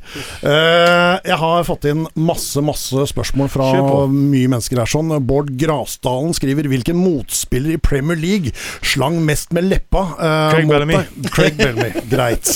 Eh, 0.45 1.14
jeg 1.30 1.38
har 1.40 1.64
fått 1.68 1.85
inn 1.90 2.03
masse, 2.19 2.60
masse 2.64 3.06
spørsmål 3.10 3.49
fra 3.52 3.68
mye 4.11 4.49
mennesker 4.52 4.81
her. 4.81 4.90
sånn 4.90 5.11
Bård 5.27 5.53
Grasdalen 5.60 6.35
skriver 6.35 6.68
hvilken 6.72 6.99
motspiller 6.99 7.77
i 7.77 7.81
Premier 7.81 8.19
League 8.19 8.52
slang 8.84 9.22
mest 9.26 9.53
med 9.56 9.69
leppa? 9.72 10.03
eh, 10.19 10.53
Craig 10.53 10.69
Bellamy. 10.69 10.99
Craig 11.34 11.60
Bellamy, 11.60 11.90
Greit. 12.11 12.52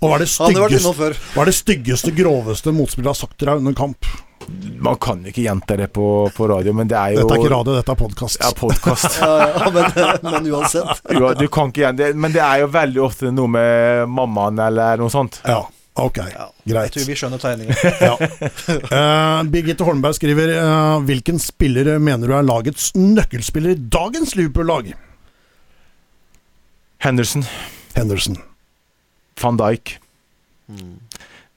Og 0.00 0.08
hva 0.08 0.16
er 0.16 0.24
det 0.24 0.30
styggeste, 0.38 0.94
hva 1.34 1.44
er 1.44 1.50
det 1.52 1.58
styggeste 1.58 2.14
groveste 2.16 2.74
motspillet 2.74 3.12
har 3.12 3.18
sagt 3.24 3.38
til 3.42 3.50
deg 3.50 3.62
under 3.64 3.76
kamp? 3.78 4.06
Man 4.82 4.96
kan 4.98 5.20
jo 5.22 5.30
ikke 5.30 5.44
gjenta 5.44 5.76
det 5.78 5.86
på, 5.94 6.06
på 6.34 6.46
radio, 6.50 6.72
men 6.74 6.88
det 6.90 6.96
er 6.98 7.12
jo 7.14 7.22
Dette 7.22 7.36
er 7.36 7.42
ikke 7.44 7.52
radio, 7.52 7.74
dette 7.78 7.92
er 7.94 7.98
podkast. 8.00 8.40
Ja, 8.42 8.50
podkast. 8.58 9.18
Ja, 9.22 9.34
ja, 9.52 9.68
men, 9.70 10.24
men 10.26 10.48
uansett. 10.52 11.02
Jo, 11.18 11.30
du 11.38 11.44
kan 11.54 11.70
ikke 11.70 11.84
gjenta 11.84 12.02
det, 12.08 12.16
men 12.18 12.34
det 12.34 12.42
er 12.42 12.64
jo 12.64 12.70
veldig 12.74 13.04
ofte 13.04 13.30
noe 13.34 13.52
med 13.54 14.10
mammaen 14.10 14.58
eller 14.66 14.98
noe 15.02 15.12
sånt. 15.14 15.38
Ja, 15.46 15.60
ok, 16.02 16.18
Ja, 16.32 16.48
greit. 16.66 16.90
Jeg 16.90 16.94
tror 16.96 17.08
vi 17.12 17.18
skjønner 17.20 17.42
tegningen. 17.42 17.78
Ja. 18.08 18.16
uh, 18.18 19.46
Birgitte 19.52 19.86
Holmberg 19.86 20.16
skriver 20.18 20.50
uh, 20.56 20.98
Hvilken 21.06 21.38
spiller 21.42 21.94
mener 22.02 22.30
du 22.32 22.36
er 22.40 22.46
lagets 22.48 22.90
nøkkelspiller 22.98 23.76
i 23.76 23.80
dagens 23.94 24.34
Liverpool-lag? 24.38 24.90
Henderson, 27.02 27.42
Henderson. 27.96 28.36
van 29.42 29.56
Dijk. 29.58 29.96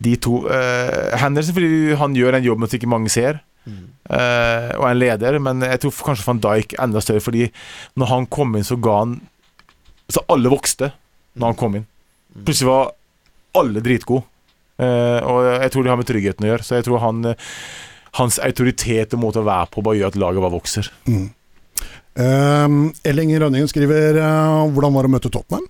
De 0.05 0.15
to. 0.21 0.43
uh, 0.45 1.15
Henderson 1.17 1.57
fordi 1.57 1.97
han 1.97 2.17
gjør 2.17 2.37
en 2.37 2.45
jobb 2.45 2.65
som 2.65 2.77
ikke 2.77 2.91
mange 2.91 3.11
ser, 3.13 3.41
eh, 3.65 4.69
og 4.77 4.83
er 4.85 4.91
en 4.91 4.99
leder, 5.01 5.39
men 5.41 5.63
jeg 5.65 5.81
tror 5.81 5.95
kanskje 6.11 6.27
van 6.27 6.41
Dijk 6.43 6.75
enda 6.83 7.01
større, 7.01 7.23
fordi 7.25 7.47
når 7.97 8.11
han 8.11 8.27
kom 8.29 8.53
inn, 8.55 8.67
så 8.67 8.77
ga 8.77 8.99
han 9.01 9.15
Så 10.05 10.21
alle 10.29 10.51
vokste 10.53 10.91
når 11.33 11.47
han 11.47 11.57
kom 11.57 11.75
inn. 11.79 11.85
Plutselig 12.45 12.69
var 12.69 12.91
alle 13.57 13.81
dritgode. 13.81 14.27
Uh, 14.75 15.19
og 15.23 15.37
jeg 15.63 15.71
tror 15.71 15.85
det 15.85 15.91
har 15.93 15.99
med 16.01 16.07
tryggheten 16.09 16.45
å 16.45 16.49
gjøre, 16.49 16.65
så 16.67 16.77
jeg 16.77 16.85
tror 16.85 16.99
han 16.99 17.29
eh, 17.29 17.51
hans 18.19 18.37
autoritet 18.43 19.13
og 19.15 19.21
måte 19.21 19.39
å 19.39 19.47
være 19.47 19.69
på 19.71 19.83
bare 19.85 20.01
gjør 20.01 20.11
at 20.11 20.17
laget 20.19 20.43
bare 20.43 20.55
vokser. 20.55 20.89
Mm. 21.07 21.29
Uh, 22.19 22.75
Elling 23.07 23.31
Rønningen 23.39 23.67
skriver 23.71 24.19
uh, 24.19 24.67
Hvordan 24.71 24.93
var 24.95 25.03
det 25.03 25.09
å 25.09 25.13
møte 25.15 25.31
Tottenham? 25.31 25.65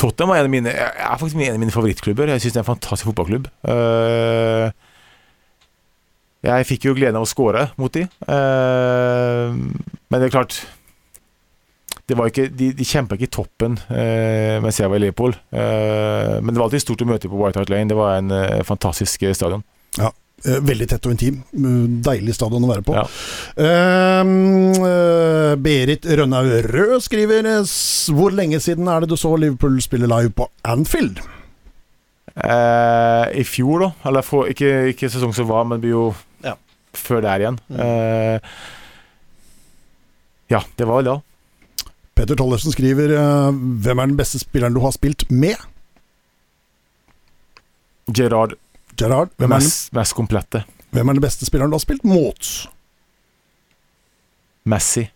Tottenham 0.00 0.34
er 0.34 0.48
mine, 0.50 0.72
er 0.74 1.18
faktisk 1.20 1.38
en 1.38 1.54
av 1.54 1.60
mine 1.62 1.74
favorittklubber. 1.74 2.32
Jeg 2.34 2.42
syns 2.42 2.56
det 2.56 2.60
er 2.60 2.64
en 2.64 2.72
fantastisk 2.72 3.08
fotballklubb. 3.10 3.50
Eh, 3.70 4.70
jeg 6.44 6.68
fikk 6.68 6.88
jo 6.88 6.96
gleden 6.96 7.16
av 7.16 7.24
å 7.24 7.30
score 7.30 7.68
mot 7.80 7.92
de 7.94 8.04
Eh, 8.04 9.54
men 9.54 10.20
det 10.20 10.28
er 10.28 10.34
klart 10.34 10.58
det 12.08 12.16
var 12.18 12.28
ikke, 12.28 12.50
De, 12.52 12.72
de 12.76 12.84
kjempa 12.84 13.16
ikke 13.16 13.28
i 13.28 13.32
toppen 13.32 13.78
uh, 13.88 14.60
mens 14.60 14.80
jeg 14.80 14.90
var 14.92 15.00
i. 15.00 15.08
Eh, 15.08 16.34
men 16.42 16.50
det 16.52 16.58
var 16.58 16.66
alltid 16.66 16.84
stort 16.84 17.04
å 17.04 17.08
møte 17.08 17.30
på 17.32 17.38
White 17.40 17.62
Hart 17.62 17.72
Lane. 17.72 17.88
Det 17.88 17.96
var 17.96 18.18
en 18.18 18.34
eh, 18.34 18.60
fantastisk 18.66 19.24
eh, 19.24 19.32
stadion. 19.36 19.64
Eh, 19.96 20.12
veldig 20.44 20.86
tett 20.90 21.06
og 21.08 21.14
intim. 21.14 21.38
Mm, 21.56 22.00
Deilig 22.04 22.34
stadion 22.36 22.64
å 22.66 22.70
være 22.70 22.84
på. 22.84 22.94
Ja. 22.96 23.04
Eh, 23.56 24.32
eh, 24.88 25.54
Berit 25.64 26.04
Rønnaug 26.06 26.50
Rød 26.68 27.00
skriver 27.06 27.46
eh, 27.48 27.72
Hvor 28.14 28.34
lenge 28.36 28.60
siden 28.60 28.88
er 28.92 29.00
det 29.04 29.10
du 29.12 29.16
så 29.20 29.32
Liverpool 29.40 29.80
spille 29.84 30.08
live 30.10 30.30
på 30.36 30.48
Anfield? 30.68 31.22
Uh, 32.34 33.30
I 33.30 33.44
fjor, 33.46 33.84
da. 33.84 33.88
Eller 34.10 34.24
for, 34.26 34.48
ikke, 34.50 34.88
ikke 34.90 35.06
sesong 35.12 35.30
som 35.36 35.46
var, 35.46 35.62
men 35.68 35.78
det 35.78 35.84
blir 35.86 35.92
jo 35.94 36.06
Ja. 36.42 36.56
før 36.98 37.20
der 37.22 37.44
igjen. 37.44 37.58
Eh, 37.70 38.40
ja, 40.50 40.60
det 40.76 40.88
var 40.88 40.98
vel 40.98 41.12
da. 41.12 41.14
Petter 42.18 42.34
Tollefsen 42.38 42.74
skriver 42.74 43.14
eh, 43.14 43.52
Hvem 43.86 44.02
er 44.02 44.10
den 44.10 44.18
beste 44.18 44.38
spilleren 44.42 44.74
du 44.74 44.80
har 44.82 44.92
spilt 44.94 45.24
med? 45.30 45.56
Gerard 48.14 48.54
Gerard. 48.96 49.32
Hvem 49.36 49.52
er, 49.52 49.62
den, 49.62 49.68
mest, 49.68 49.92
mest 49.96 50.16
komplette. 50.16 50.64
hvem 50.94 51.08
er 51.10 51.18
den 51.18 51.24
beste 51.24 51.46
spilleren 51.48 51.72
du 51.72 51.78
har 51.78 51.84
spilt 51.84 52.04
mot? 52.08 52.50
Messi. 54.70 55.08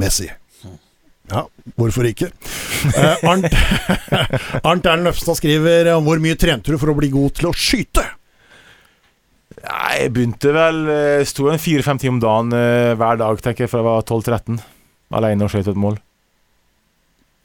Messi. 0.00 0.28
Ja, 1.32 1.46
hvorfor 1.78 2.06
ikke? 2.08 2.30
Eh, 2.86 3.22
Arnt 3.26 3.46
Arnt 4.68 4.84
Erlend 4.86 5.08
Løfstad 5.08 5.38
skriver 5.40 5.88
eh, 5.88 5.96
Hvor 6.04 6.20
mye 6.22 6.36
trente 6.38 6.70
du 6.70 6.76
for 6.78 6.92
å 6.92 6.94
bli 6.94 7.08
god 7.10 7.32
til 7.38 7.48
å 7.48 7.54
skyte? 7.56 8.04
Jeg 9.56 10.12
begynte 10.14 10.52
vel 10.54 10.82
eh, 10.92 11.24
Sto 11.26 11.48
en 11.50 11.58
fire-fem 11.58 11.98
timer 11.98 12.14
om 12.14 12.20
dagen 12.22 12.52
eh, 12.54 12.92
hver 13.00 13.18
dag, 13.18 13.40
tenker 13.42 13.64
jeg, 13.64 13.72
fra 13.72 13.80
jeg 13.80 13.88
var 13.88 14.04
12-13. 14.06 14.60
Alene 15.18 15.48
og 15.48 15.50
skjøt 15.50 15.72
et 15.72 15.80
mål. 15.86 15.96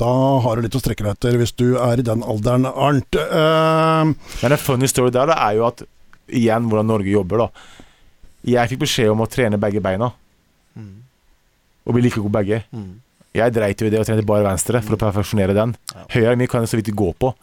Da 0.01 0.11
har 0.41 0.57
du 0.57 0.65
litt 0.65 0.75
å 0.77 0.81
strekke 0.81 1.05
deg 1.05 1.13
etter 1.13 1.35
hvis 1.37 1.53
du 1.59 1.75
er 1.77 2.01
i 2.01 2.05
den 2.05 2.23
alderen, 2.25 2.65
Arnt. 2.65 3.13
Uh, 3.21 4.09
Men 4.41 4.55
en 4.55 4.61
funny 4.61 4.89
story 4.89 5.13
der 5.13 5.29
da, 5.29 5.37
er 5.49 5.59
jo 5.59 5.67
at 5.69 5.83
Igjen 6.31 6.69
hvordan 6.71 6.87
Norge 6.87 7.11
jobber, 7.11 7.43
da. 7.43 7.47
Jeg 8.47 8.71
fikk 8.71 8.79
beskjed 8.85 9.11
om 9.13 9.21
å 9.21 9.29
trene 9.29 9.59
begge 9.61 9.81
beina, 9.83 10.13
Mm. 10.71 11.01
og 11.85 11.93
bli 11.97 12.01
like 12.05 12.21
god 12.23 12.31
begge. 12.31 12.61
Mm. 12.71 13.01
Jeg 13.35 13.51
dreit 13.53 13.81
jo 13.83 13.87
i 13.87 13.91
det 13.91 13.99
og 13.99 14.05
trente 14.07 14.23
bare 14.25 14.45
venstre 14.47 14.79
for 14.81 14.95
å 14.95 14.99
perfeksjonere 15.01 15.53
den. 15.53 15.73
Ja. 15.91 16.05
Høyre 16.15 16.37
min 16.39 16.47
kan 16.47 16.63
jeg 16.63 16.71
så 16.71 16.79
vidt 16.79 16.93
gå 16.95 17.09
på. 17.19 17.33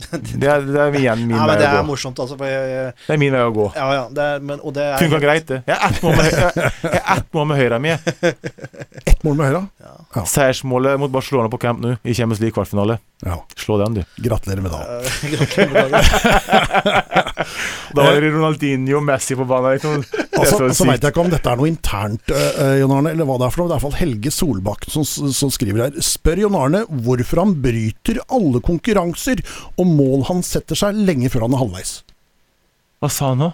Det 0.40 0.48
er, 0.48 0.64
det 0.66 0.80
er 0.80 0.96
igjen 1.00 1.22
min 1.26 1.36
Ja, 1.36 1.44
vei 1.48 1.56
gå. 1.56 1.60
det 1.62 1.68
å 1.70 1.78
er 1.80 1.86
morsomt, 1.88 2.18
altså. 2.22 2.36
For 2.40 2.48
jeg, 2.48 2.70
jeg, 2.72 2.94
Det 3.06 3.14
er 3.16 3.20
min 3.22 3.34
vei 3.36 3.42
å 3.46 3.52
gå. 3.56 3.66
ja, 3.76 3.88
ja, 3.98 4.04
det 4.16 4.26
er, 4.34 4.40
men, 4.50 4.62
og 4.64 4.74
det 4.76 4.86
er 4.86 4.96
Funka 5.02 5.20
greit, 5.22 5.46
det. 5.50 5.60
Jeg 5.68 5.76
er 5.76 5.86
ett 5.90 6.02
mål 6.06 6.16
med, 6.16 6.30
jeg, 6.32 6.72
jeg 6.86 7.02
er 7.02 7.12
ett 7.18 7.30
mål 7.36 7.48
med 7.52 7.60
høyra 7.60 7.78
mi. 7.84 7.94
Ett 9.04 9.24
mål 9.26 9.36
med 9.40 9.50
høyre. 9.50 9.62
Ja. 9.84 10.24
Seiersmålet 10.26 10.98
mot 11.02 11.12
Barcelona 11.12 11.50
på 11.52 11.60
Camp 11.62 11.80
Nou 11.84 11.96
i 12.04 12.14
Champions 12.16 12.40
League 12.42 12.56
kvartfinale. 12.56 12.98
Ja, 13.20 13.34
Slå 13.56 13.76
den, 13.76 13.94
du. 13.98 14.04
gratulerer 14.24 14.62
med 14.64 14.72
dagen. 14.72 15.04
Eh. 15.04 15.10
Da 17.94 18.04
var 18.06 18.20
det 18.20 18.30
Ronaldinho 18.30 19.00
Messi 19.04 19.36
på 19.36 19.44
banen. 19.44 19.72
Liksom. 19.76 20.04
Altså, 20.40 20.56
så 20.56 20.72
så 20.72 20.84
veit 20.88 21.02
jeg 21.04 21.12
ikke 21.12 21.20
om 21.20 21.28
dette 21.28 21.50
er 21.52 21.58
noe 21.60 21.68
internt, 21.68 22.30
uh, 22.32 22.70
Jon 22.80 22.92
Arne, 22.96 23.10
eller 23.12 23.26
hva 23.28 23.34
det 23.36 23.44
er 23.44 23.52
for 23.52 23.60
noe. 23.60 23.68
Det 23.68 23.74
er 23.74 23.76
i 23.76 23.82
hvert 23.82 23.84
fall 23.90 23.98
Helge 24.00 24.30
Solbakken 24.32 24.94
som, 24.94 25.04
som 25.36 25.50
skriver 25.52 25.82
her. 25.84 25.98
Spør 26.00 26.40
Jon 26.46 26.56
Arne 26.56 26.80
hvorfor 26.88 27.42
han 27.42 27.52
bryter 27.60 28.22
alle 28.32 28.62
konkurranser 28.64 29.42
og 29.74 29.84
mål 29.90 30.24
han 30.30 30.40
setter 30.46 30.78
seg 30.80 30.96
lenge 30.96 31.28
før 31.28 31.44
han 31.44 31.58
er 31.58 31.60
halvveis. 31.60 31.92
Hva 33.04 33.12
sa 33.12 33.34
han 33.34 33.42
nå? 33.44 33.50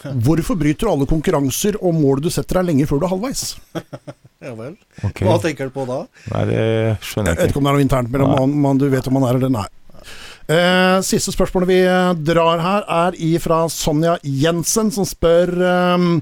Hvorfor 0.26 0.56
bryter 0.60 0.86
du 0.86 0.92
alle 0.94 1.06
konkurranser 1.10 1.76
og 1.80 1.94
mål 1.96 2.22
du 2.24 2.30
setter 2.32 2.60
deg 2.60 2.70
lenge 2.72 2.88
før 2.90 3.02
du 3.02 3.06
er 3.08 3.14
halvveis? 3.16 3.44
Ja 4.40 4.54
vel. 4.56 4.70
Okay. 5.04 5.26
Hva 5.28 5.34
tenker 5.36 5.68
du 5.68 5.72
på 5.74 5.82
da? 5.84 5.98
Nei, 6.30 6.44
det 6.48 6.60
skjønner 7.04 7.34
Jeg 7.34 7.36
vet 7.36 7.42
jeg 7.42 7.50
ikke 7.50 7.50
ikke. 7.50 7.58
om 7.60 7.66
det 7.66 7.68
er 7.68 7.76
noe 7.76 7.84
internt 7.84 8.12
mellom 8.14 8.30
man, 8.32 8.54
man, 8.64 8.78
du 8.80 8.86
vet 8.88 9.08
om 9.10 9.18
man 9.18 9.26
er 9.28 9.36
eller 9.36 9.50
nei. 9.52 9.66
Eh, 10.48 10.96
siste 11.04 11.34
spørsmålet 11.34 11.68
vi 11.68 11.76
eh, 11.84 12.12
drar 12.24 12.62
her, 12.64 12.86
er 13.04 13.18
ifra 13.20 13.58
Sonja 13.68 14.14
Jensen, 14.24 14.88
som 14.96 15.04
spør 15.04 15.52
ehm, 15.60 16.14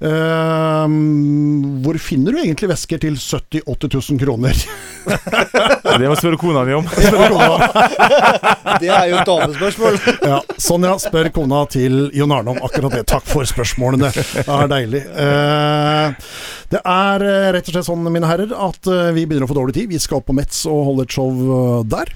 Hvor 0.00 1.98
finner 2.00 2.32
du 2.32 2.40
egentlig 2.40 2.70
vesker 2.70 3.00
til 3.02 3.18
70 3.20 3.66
000-80 3.66 4.12
000 4.14 4.20
kroner? 4.22 4.56
Det 6.00 6.06
må 6.06 6.14
jeg 6.14 6.20
spørre 6.22 6.38
kona 6.40 6.62
mi 6.64 6.76
om. 6.78 6.86
Det 8.80 8.88
er 8.88 9.10
jo 9.10 9.18
et 9.20 9.28
damespørsmål. 9.28 9.98
Ja, 10.24 10.38
Sonja 10.60 10.94
spør 11.02 11.30
kona 11.34 11.64
til 11.72 12.06
Jon 12.16 12.32
Arne 12.32 12.54
om 12.54 12.62
akkurat 12.64 12.96
det. 12.96 13.04
Takk 13.10 13.26
for 13.28 13.48
spørsmålene. 13.48 14.08
Det 14.14 14.46
er 14.46 14.70
deilig. 14.72 15.02
Eh, 15.04 16.26
det 16.70 16.80
er 16.86 17.24
eh, 17.26 17.48
rett 17.56 17.68
og 17.68 17.74
slett 17.74 17.88
sånn, 17.88 18.04
mine 18.14 18.28
herrer, 18.30 18.52
at 18.54 18.90
eh, 18.90 19.10
vi 19.16 19.26
begynner 19.26 19.48
å 19.48 19.50
få 19.50 19.58
dårlig 19.58 19.76
tid. 19.76 19.90
Vi 19.90 20.00
skal 20.00 20.20
opp 20.20 20.28
på 20.30 20.36
Metz 20.36 20.62
og 20.70 20.84
holde 20.92 21.06
et 21.08 21.16
show 21.16 21.30
eh, 21.34 21.80
der. 21.90 22.12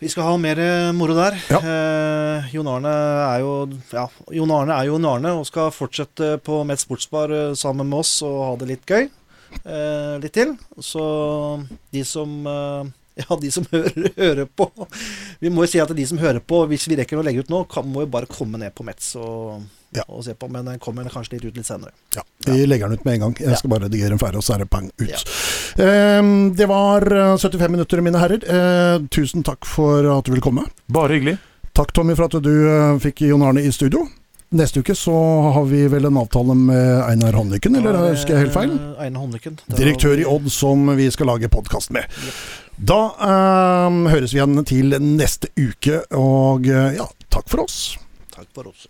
Vi 0.00 0.08
skal 0.08 0.24
ha 0.24 0.36
mer 0.40 0.56
eh, 0.56 0.90
moro 0.96 1.12
der. 1.12 1.34
Ja. 1.50 1.58
Eh, 1.60 2.46
Jon 2.54 2.68
Arne 2.72 2.92
er 3.26 3.42
jo 3.42 3.50
ja, 3.92 4.06
Jon 4.32 4.52
Arne 4.56 4.78
er 4.78 4.88
Jon 4.88 5.04
Arne 5.04 5.34
og 5.36 5.44
skal 5.44 5.68
fortsette 5.76 6.38
på 6.40 6.62
Met 6.64 6.80
Sportsbar 6.80 7.34
eh, 7.36 7.50
sammen 7.52 7.90
med 7.90 8.00
oss 8.00 8.14
og 8.24 8.38
ha 8.46 8.54
det 8.62 8.70
litt 8.70 8.88
gøy. 8.88 9.10
Eh, 9.60 10.14
litt 10.22 10.32
til. 10.32 10.54
Så 10.80 11.04
de 11.92 12.06
som 12.08 12.32
eh, 12.48 12.88
ja, 13.20 13.36
de 13.42 13.50
som 13.52 13.66
hører, 13.68 14.08
hører 14.16 14.48
på 14.48 14.70
Vi 15.42 15.52
må 15.52 15.66
jo 15.66 15.72
si 15.74 15.82
at 15.82 15.92
de 15.92 16.06
som 16.08 16.20
hører 16.22 16.40
på, 16.40 16.62
hvis 16.70 16.88
vi 16.88 16.96
rekker 16.96 17.20
å 17.20 17.26
legge 17.26 17.44
ut 17.44 17.52
nå, 17.52 17.66
kan, 17.68 17.84
må 17.84 18.06
jo 18.06 18.12
bare 18.14 18.30
komme 18.30 18.62
ned 18.62 18.72
på 18.72 18.86
Metz 18.88 19.12
og, 19.20 19.66
Ja. 19.92 20.04
å 20.08 20.22
se 20.22 20.34
på. 20.38 20.48
Men 20.50 20.64
den 20.64 20.78
kommer 20.78 21.04
kanskje 21.10 21.32
litt 21.38 21.44
ut 21.50 21.56
litt 21.56 21.66
senere. 21.66 21.90
Ja, 22.14 22.22
Vi 22.46 22.66
legger 22.66 22.88
den 22.88 22.98
ut 22.98 23.04
med 23.04 23.14
en 23.14 23.20
gang. 23.20 23.34
Jeg 23.40 23.48
Ja. 23.50 23.56
skal 23.56 23.70
bare 23.70 23.88
redigere 23.88 24.08
den 24.10 24.18
ferdig, 24.18 24.36
og 24.36 24.44
så 24.44 24.54
er 24.54 24.58
det 24.58 24.70
pang 24.70 24.90
ut. 24.98 25.08
Ja. 25.08 25.16
Eh, 25.84 26.22
det 26.54 26.68
var 26.68 27.02
eh, 27.02 27.36
75 27.36 27.70
minutter, 27.72 28.00
mine 28.00 28.18
herrer. 28.18 28.40
Eh, 28.44 28.98
tusen 29.10 29.42
takk 29.42 29.64
for 29.66 30.06
at 30.18 30.24
du 30.24 30.30
ville 30.32 30.42
komme. 30.42 30.64
Bare 30.88 31.08
hyggelig. 31.18 31.38
Takk, 31.74 31.92
Tommy, 31.92 32.14
for 32.14 32.24
at 32.24 32.42
du 32.42 32.50
eh, 32.68 32.98
fikk 32.98 33.20
Jon 33.28 33.42
Arne 33.42 33.60
i 33.66 33.70
studio. 33.70 34.08
Neste 34.52 34.80
uke 34.82 34.96
så 34.98 35.12
har 35.54 35.64
vi 35.70 35.84
vel 35.86 36.06
en 36.08 36.16
avtale 36.18 36.56
med 36.58 37.02
Einar 37.06 37.32
Håndlykken, 37.38 37.76
eller 37.78 37.94
er 37.94 38.14
husker 38.16 38.34
jeg 38.34 38.48
helt 38.48 38.52
feil? 38.56 38.72
eh, 38.98 39.04
Einar 39.06 39.20
Håndlykken. 39.22 39.58
Direktør 39.70 40.18
i 40.18 40.24
Odd, 40.26 40.50
som 40.50 40.86
vi 40.96 41.06
skal 41.14 41.26
lage 41.30 41.48
podkast 41.48 41.90
med. 41.94 42.06
Da 42.82 42.98
eh, 43.14 44.10
høres 44.10 44.32
vi 44.34 44.40
igjen 44.40 44.64
til 44.66 44.90
neste 45.14 45.52
uke, 45.56 46.02
og 46.18 46.66
eh, 46.66 46.96
ja, 46.98 47.06
takk 47.30 47.46
for 47.52 47.62
oss. 47.62 47.96
Takk 48.34 48.48
for 48.56 48.66
oss. 48.72 48.88